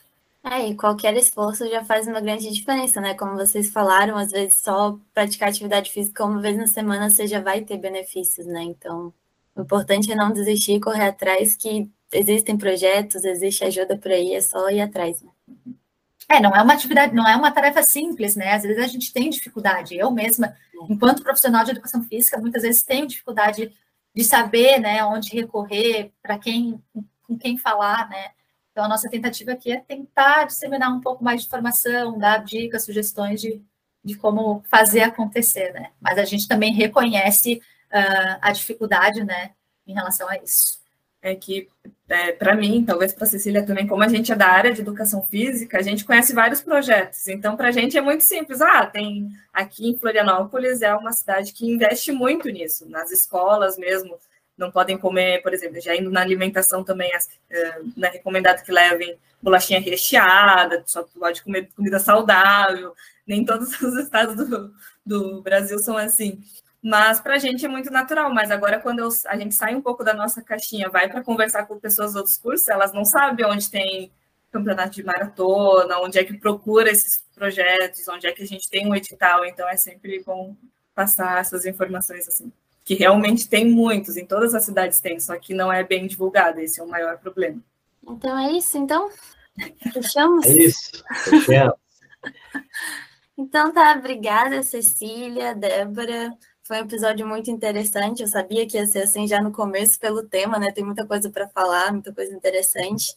É, 0.44 0.68
e 0.68 0.76
qualquer 0.76 1.16
esforço 1.18 1.70
já 1.70 1.84
faz 1.84 2.08
uma 2.08 2.22
grande 2.22 2.50
diferença, 2.50 3.02
né? 3.02 3.14
Como 3.14 3.36
vocês 3.36 3.70
falaram, 3.70 4.18
às 4.18 4.32
vezes 4.32 4.60
só 4.62 4.98
praticar 5.14 5.50
atividade 5.50 5.92
física 5.92 6.24
uma 6.24 6.42
vez 6.42 6.56
na 6.58 6.66
semana 6.68 7.10
você 7.10 7.28
já 7.28 7.42
vai 7.42 7.62
ter 7.62 7.78
benefícios, 7.78 8.48
né? 8.48 8.64
Então, 8.64 9.14
o 9.56 9.62
importante 9.62 10.12
é 10.12 10.16
não 10.16 10.32
desistir 10.32 10.74
e 10.74 10.80
correr 10.80 11.08
atrás, 11.10 11.58
que 11.58 11.92
existem 12.12 12.58
projetos, 12.58 13.26
existe 13.26 13.66
ajuda 13.66 13.98
por 13.98 14.12
aí, 14.12 14.34
é 14.34 14.42
só 14.42 14.70
ir 14.70 14.82
atrás. 14.82 15.22
Né? 15.22 15.30
É, 16.32 16.40
não 16.40 16.56
é 16.56 16.62
uma 16.62 16.74
atividade, 16.74 17.14
não 17.14 17.28
é 17.28 17.36
uma 17.36 17.52
tarefa 17.52 17.82
simples, 17.82 18.36
né? 18.36 18.54
Às 18.54 18.62
vezes 18.62 18.84
a 18.84 18.88
gente 18.88 19.12
tem 19.12 19.32
dificuldade. 19.32 19.98
Eu 19.98 20.12
mesma, 20.12 20.56
enquanto 20.88 21.24
profissional 21.24 21.64
de 21.64 21.72
educação 21.72 22.04
física, 22.04 22.40
muitas 22.40 22.62
vezes 22.62 22.84
tenho 22.84 23.08
dificuldade 23.08 23.76
de 24.16 24.24
saber, 24.24 24.80
né, 24.80 25.04
onde 25.04 25.34
recorrer, 25.34 26.12
para 26.22 26.38
quem, 26.38 26.82
com 27.24 27.38
quem 27.38 27.58
falar, 27.58 28.08
né? 28.10 28.32
Então 28.72 28.84
a 28.84 28.88
nossa 28.88 29.10
tentativa 29.10 29.54
aqui 29.54 29.72
é 29.72 29.80
tentar 29.80 30.46
disseminar 30.46 30.92
um 30.94 31.02
pouco 31.02 31.24
mais 31.24 31.42
de 31.42 31.48
informação, 31.48 32.18
dar 32.20 32.44
dicas, 32.44 32.86
sugestões 32.86 33.42
de, 33.42 33.62
de 34.04 34.16
como 34.16 34.64
fazer 34.70 35.02
acontecer, 35.02 35.74
né? 35.74 35.92
Mas 36.00 36.18
a 36.20 36.26
gente 36.26 36.48
também 36.48 36.74
reconhece 36.74 37.62
uh, 37.92 38.38
a 38.42 38.52
dificuldade, 38.52 39.24
né, 39.24 39.52
em 39.88 39.94
relação 39.94 40.30
a 40.30 40.38
isso 40.38 40.79
é 41.22 41.36
que, 41.36 41.68
é, 42.08 42.32
para 42.32 42.56
mim, 42.56 42.84
talvez 42.86 43.14
para 43.14 43.28
Cecília 43.28 43.66
também, 43.66 43.88
como 43.88 44.04
a 44.04 44.08
gente 44.08 44.32
é 44.32 44.36
da 44.36 44.48
área 44.48 44.74
de 44.74 44.82
educação 44.82 45.22
física, 45.24 45.78
a 45.78 45.82
gente 45.82 46.06
conhece 46.06 46.34
vários 46.34 46.62
projetos. 46.62 47.28
Então, 47.28 47.58
para 47.58 47.70
a 47.70 47.72
gente 47.72 47.98
é 47.98 48.02
muito 48.02 48.24
simples. 48.24 48.62
Ah, 48.62 48.86
tem 48.86 49.30
aqui 49.54 49.90
em 49.90 49.98
Florianópolis 49.98 50.82
é 50.82 50.94
uma 50.96 51.12
cidade 51.12 51.54
que 51.54 51.70
investe 51.70 52.12
muito 52.12 52.50
nisso, 52.50 52.90
nas 52.90 53.12
escolas 53.12 53.78
mesmo. 53.78 54.18
Não 54.58 54.72
podem 54.72 54.98
comer, 54.98 55.42
por 55.42 55.54
exemplo, 55.54 55.80
já 55.80 55.96
indo 55.96 56.12
na 56.12 56.22
alimentação 56.22 56.84
também, 56.84 57.12
não 57.96 58.08
é 58.08 58.12
recomendado 58.12 58.64
que 58.64 58.72
levem 58.72 59.18
bolachinha 59.42 59.80
recheada, 59.80 60.84
só 60.86 61.04
pode 61.18 61.42
comer 61.44 61.70
comida 61.76 62.00
saudável. 62.00 62.94
Nem 63.26 63.46
todos 63.46 63.80
os 63.82 63.96
estados 63.96 64.36
do, 64.36 64.74
do 65.06 65.42
Brasil 65.42 65.80
são 65.80 65.98
assim. 65.98 66.42
Mas 66.82 67.20
para 67.20 67.36
a 67.36 67.38
gente 67.38 67.66
é 67.66 67.68
muito 67.68 67.92
natural. 67.92 68.34
Mas 68.34 68.52
agora, 68.52 68.80
quando 68.80 69.00
eu, 69.00 69.10
a 69.28 69.38
gente 69.38 69.54
sai 69.54 69.76
um 69.76 69.82
pouco 69.82 70.04
da 70.04 70.14
nossa 70.14 70.42
caixinha, 70.42 70.90
vai 70.90 71.10
para 71.10 71.24
conversar 71.24 71.66
com 71.66 71.80
pessoas 71.80 72.14
dos 72.14 72.18
outros 72.18 72.38
cursos, 72.38 72.68
elas 72.70 72.94
não 72.94 73.04
sabem 73.04 73.46
onde 73.46 73.70
tem 73.70 74.12
campeonato 74.52 74.92
de 74.92 75.04
maratona, 75.04 76.00
onde 76.00 76.18
é 76.18 76.24
que 76.24 76.38
procura 76.38 76.90
esses 76.90 77.24
projetos, 77.36 78.08
onde 78.08 78.26
é 78.28 78.32
que 78.32 78.42
a 78.42 78.48
gente 78.48 78.70
tem 78.70 78.88
um 78.88 78.96
edital. 78.96 79.46
Então 79.46 79.68
é 79.68 79.78
sempre 79.78 80.24
bom 80.24 80.56
passar 80.96 81.40
essas 81.40 81.66
informações 81.66 82.28
assim. 82.28 82.52
Que 82.84 82.96
realmente 82.96 83.48
tem 83.48 83.70
muitos, 83.70 84.18
em 84.18 84.26
todas 84.26 84.56
as 84.56 84.66
cidades 84.66 85.00
tem, 85.00 85.20
só 85.20 85.38
que 85.38 85.54
não 85.54 85.72
é 85.72 85.84
bem 85.84 86.08
divulgado, 86.08 86.60
esse 86.60 86.80
é 86.80 86.84
o 86.84 86.88
maior 86.88 87.18
problema. 87.20 87.62
Então 88.08 88.38
é 88.38 88.52
isso, 88.54 88.78
então? 88.78 89.10
Fechamos? 89.94 90.46
É 90.46 90.52
isso, 90.54 91.04
fechamos. 91.24 91.76
Então 93.42 93.72
tá, 93.72 93.96
obrigada, 93.98 94.62
Cecília, 94.64 95.56
Débora. 95.56 96.38
Foi 96.70 96.78
um 96.78 96.82
episódio 96.82 97.28
muito 97.28 97.50
interessante. 97.50 98.22
Eu 98.22 98.28
sabia 98.28 98.68
que 98.68 98.78
ia 98.78 98.86
ser 98.86 99.00
assim 99.00 99.28
já 99.28 99.42
no 99.42 99.52
começo 99.52 100.00
pelo 100.00 100.22
tema, 100.22 100.60
né? 100.60 100.72
Tem 100.72 100.86
muita 100.86 101.04
coisa 101.04 101.28
para 101.32 101.50
falar, 101.50 101.92
muita 101.92 102.14
coisa 102.14 102.32
interessante. 102.32 103.16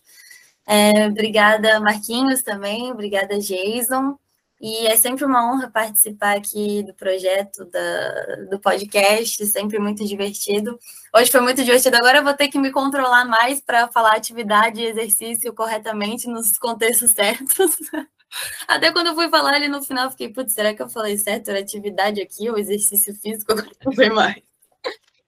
É, 0.66 1.06
obrigada, 1.06 1.78
Marquinhos, 1.78 2.40
também. 2.42 2.90
Obrigada, 2.90 3.38
Jason. 3.38 4.18
E 4.58 4.86
é 4.86 4.96
sempre 4.96 5.26
uma 5.26 5.52
honra 5.52 5.70
participar 5.70 6.38
aqui 6.38 6.82
do 6.82 6.94
projeto, 6.94 7.66
da, 7.66 8.36
do 8.50 8.58
podcast, 8.58 9.44
sempre 9.44 9.78
muito 9.78 10.02
divertido. 10.02 10.78
Hoje 11.14 11.30
foi 11.30 11.42
muito 11.42 11.62
divertido, 11.62 11.96
agora 11.96 12.18
eu 12.18 12.24
vou 12.24 12.32
ter 12.32 12.48
que 12.48 12.58
me 12.58 12.70
controlar 12.70 13.26
mais 13.26 13.60
para 13.60 13.86
falar 13.88 14.16
atividade 14.16 14.80
e 14.80 14.86
exercício 14.86 15.52
corretamente 15.52 16.26
nos 16.26 16.56
contextos 16.56 17.12
certos. 17.12 17.76
Até 18.66 18.90
quando 18.92 19.08
eu 19.08 19.14
fui 19.14 19.28
falar 19.28 19.54
ali 19.54 19.68
no 19.68 19.82
final, 19.82 20.10
fiquei, 20.10 20.28
putz, 20.28 20.52
será 20.52 20.74
que 20.74 20.82
eu 20.82 20.88
falei 20.88 21.18
certo? 21.18 21.48
Era 21.48 21.60
atividade 21.60 22.20
aqui 22.20 22.48
ou 22.48 22.58
exercício 22.58 23.14
físico? 23.14 23.52
Agora 23.52 23.70
não 23.84 23.92
foi 23.92 24.10
mais. 24.10 24.42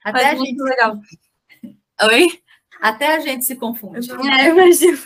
Até 0.02 0.22
Mas 0.22 0.40
a 0.40 0.44
gente. 0.44 0.62
legal. 0.62 1.00
Oi? 2.02 2.42
Até 2.80 3.16
a 3.16 3.20
gente 3.20 3.44
se 3.44 3.56
confunde. 3.56 4.10
É, 4.10 4.48
imagino. 4.48 4.98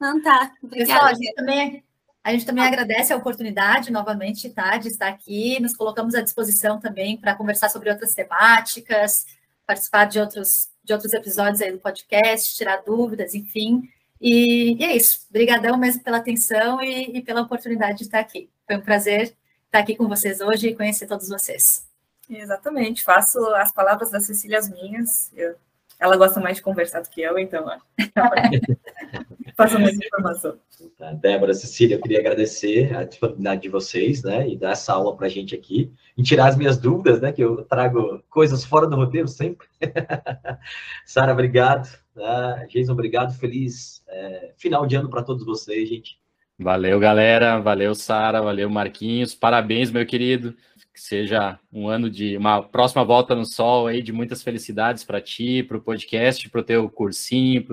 Não 0.00 0.22
tá. 0.22 0.52
Obrigada. 0.62 0.92
Pessoal, 0.92 1.06
a 1.06 1.14
gente 1.14 1.34
também 1.34 1.84
a 2.24 2.30
gente 2.32 2.46
também 2.46 2.64
agradece 2.64 3.12
a 3.12 3.16
oportunidade 3.16 3.90
novamente 3.90 4.48
tá, 4.48 4.76
de 4.76 4.88
estar 4.88 5.08
aqui. 5.08 5.60
Nos 5.60 5.74
colocamos 5.74 6.14
à 6.14 6.20
disposição 6.20 6.78
também 6.78 7.16
para 7.16 7.34
conversar 7.34 7.68
sobre 7.68 7.90
outras 7.90 8.14
temáticas, 8.14 9.26
participar 9.66 10.04
de 10.04 10.20
outros, 10.20 10.68
de 10.84 10.92
outros 10.92 11.12
episódios 11.12 11.60
aí 11.60 11.72
do 11.72 11.80
podcast, 11.80 12.54
tirar 12.54 12.82
dúvidas, 12.86 13.34
enfim. 13.34 13.82
E, 14.22 14.76
e 14.78 14.84
é 14.84 14.96
isso. 14.96 15.26
Obrigadão 15.28 15.76
mesmo 15.76 16.02
pela 16.04 16.18
atenção 16.18 16.80
e, 16.80 17.18
e, 17.18 17.22
pela 17.22 17.42
oportunidade 17.42 17.98
de 17.98 18.04
estar 18.04 18.20
aqui. 18.20 18.48
Foi 18.64 18.76
um 18.76 18.80
prazer 18.80 19.34
estar 19.66 19.80
aqui 19.80 19.96
com 19.96 20.06
vocês 20.06 20.40
hoje 20.40 20.68
e 20.68 20.76
conhecer 20.76 21.08
todos 21.08 21.28
vocês. 21.28 21.84
Exatamente. 22.30 23.02
Faço 23.02 23.44
as 23.56 23.72
palavras 23.72 24.12
da 24.12 24.20
Cecília 24.20 24.58
as 24.58 24.70
minhas. 24.70 25.32
Eu, 25.34 25.56
ela 25.98 26.16
gosta 26.16 26.40
mais 26.40 26.56
de 26.56 26.62
conversar 26.62 27.00
do 27.00 27.08
que 27.08 27.20
eu, 27.20 27.36
então 27.36 27.64
faço 29.56 29.78
mais 29.78 29.96
informação. 29.96 30.56
Tá, 30.98 31.12
Débora, 31.12 31.54
Cecília, 31.54 31.96
eu 31.96 32.00
queria 32.00 32.18
agradecer 32.18 32.94
a 32.96 33.04
disponibilidade 33.04 33.62
de 33.62 33.68
vocês, 33.68 34.22
né, 34.24 34.48
e 34.48 34.56
dar 34.56 34.72
essa 34.72 34.92
aula 34.92 35.16
para 35.16 35.26
a 35.26 35.30
gente 35.30 35.54
aqui, 35.54 35.92
e 36.16 36.22
tirar 36.24 36.48
as 36.48 36.56
minhas 36.56 36.76
dúvidas, 36.76 37.20
né, 37.20 37.30
que 37.30 37.42
eu 37.42 37.64
trago 37.64 38.20
coisas 38.28 38.64
fora 38.64 38.88
do 38.88 38.96
roteiro 38.96 39.28
sempre. 39.28 39.68
Sara, 41.06 41.32
obrigado. 41.32 42.01
Né? 42.14 42.68
Obrigado. 42.90 43.32
Feliz 43.38 44.02
é, 44.08 44.52
final 44.56 44.86
de 44.86 44.96
ano 44.96 45.08
para 45.08 45.22
todos 45.22 45.44
vocês, 45.44 45.88
gente. 45.88 46.20
Valeu, 46.58 46.98
galera. 47.00 47.58
Valeu, 47.58 47.94
Sara. 47.94 48.40
Valeu, 48.40 48.70
Marquinhos. 48.70 49.34
Parabéns, 49.34 49.90
meu 49.90 50.06
querido. 50.06 50.54
Que 50.92 51.00
seja 51.00 51.58
um 51.72 51.88
ano 51.88 52.10
de 52.10 52.36
uma 52.36 52.62
próxima 52.62 53.02
volta 53.04 53.34
no 53.34 53.46
sol 53.46 53.86
aí, 53.86 54.02
de 54.02 54.12
muitas 54.12 54.42
felicidades 54.42 55.04
para 55.04 55.20
ti, 55.20 55.62
para 55.62 55.78
o 55.78 55.80
podcast, 55.80 56.48
para 56.50 56.60
o 56.60 56.64
teu 56.64 56.88
cursinho, 56.90 57.64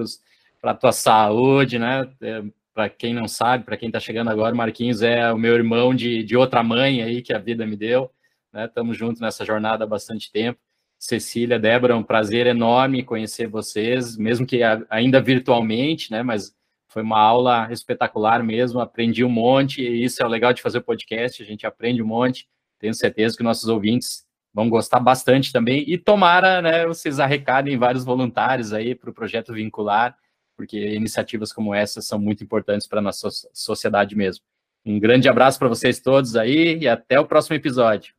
para 0.62 0.72
a 0.72 0.76
tua 0.76 0.94
saúde, 0.94 1.78
né? 1.78 2.10
É, 2.22 2.44
para 2.74 2.88
quem 2.88 3.14
não 3.14 3.28
sabe, 3.28 3.66
para 3.66 3.76
quem 3.76 3.90
está 3.90 4.00
chegando 4.00 4.30
agora, 4.30 4.56
Marquinhos 4.56 5.02
é 5.02 5.34
o 5.34 5.38
meu 5.38 5.54
irmão 5.54 5.94
de, 5.94 6.24
de 6.24 6.38
outra 6.38 6.64
mãe 6.64 7.02
aí 7.02 7.22
que 7.22 7.34
a 7.34 7.38
vida 7.38 7.66
me 7.66 7.76
deu. 7.76 8.10
Estamos 8.56 8.98
né? 8.98 9.00
juntos 9.00 9.22
nessa 9.22 9.44
jornada 9.44 9.84
há 9.84 9.88
bastante 9.88 10.32
tempo. 10.32 10.60
Cecília, 11.00 11.58
Débora, 11.58 11.94
é 11.94 11.96
um 11.96 12.04
prazer 12.04 12.46
enorme 12.46 13.04
conhecer 13.04 13.48
vocês, 13.48 14.18
mesmo 14.18 14.46
que 14.46 14.60
ainda 14.90 15.22
virtualmente, 15.22 16.12
né? 16.12 16.22
Mas 16.22 16.54
foi 16.90 17.02
uma 17.02 17.20
aula 17.20 17.72
espetacular 17.72 18.44
mesmo, 18.44 18.80
aprendi 18.80 19.24
um 19.24 19.30
monte, 19.30 19.82
e 19.82 20.04
isso 20.04 20.22
é 20.22 20.26
o 20.26 20.30
legal 20.30 20.54
de 20.54 20.62
fazer 20.62 20.80
o 20.80 20.84
podcast, 20.84 21.42
a 21.42 21.46
gente 21.46 21.66
aprende 21.66 22.04
um 22.04 22.08
monte. 22.08 22.48
Tenho 22.78 22.94
certeza 22.94 23.38
que 23.38 23.44
nossos 23.44 23.70
ouvintes 23.70 24.26
vão 24.54 24.70
gostar 24.70 25.00
bastante 25.00 25.54
também. 25.54 25.84
E 25.88 25.98
tomara, 25.98 26.62
né, 26.62 26.86
vocês 26.86 27.20
arrecadem 27.20 27.78
vários 27.78 28.04
voluntários 28.04 28.74
aí 28.74 28.94
para 28.94 29.10
o 29.10 29.14
projeto 29.14 29.54
vincular 29.54 30.16
porque 30.60 30.78
iniciativas 30.94 31.54
como 31.54 31.74
essa 31.74 32.02
são 32.02 32.20
muito 32.20 32.44
importantes 32.44 32.86
para 32.86 33.00
a 33.00 33.02
nossa 33.02 33.30
sociedade 33.54 34.14
mesmo. 34.14 34.44
Um 34.86 35.00
grande 35.00 35.30
abraço 35.30 35.58
para 35.58 35.70
vocês 35.70 36.02
todos 36.02 36.36
aí 36.36 36.80
e 36.80 36.86
até 36.86 37.18
o 37.18 37.26
próximo 37.26 37.56
episódio. 37.56 38.19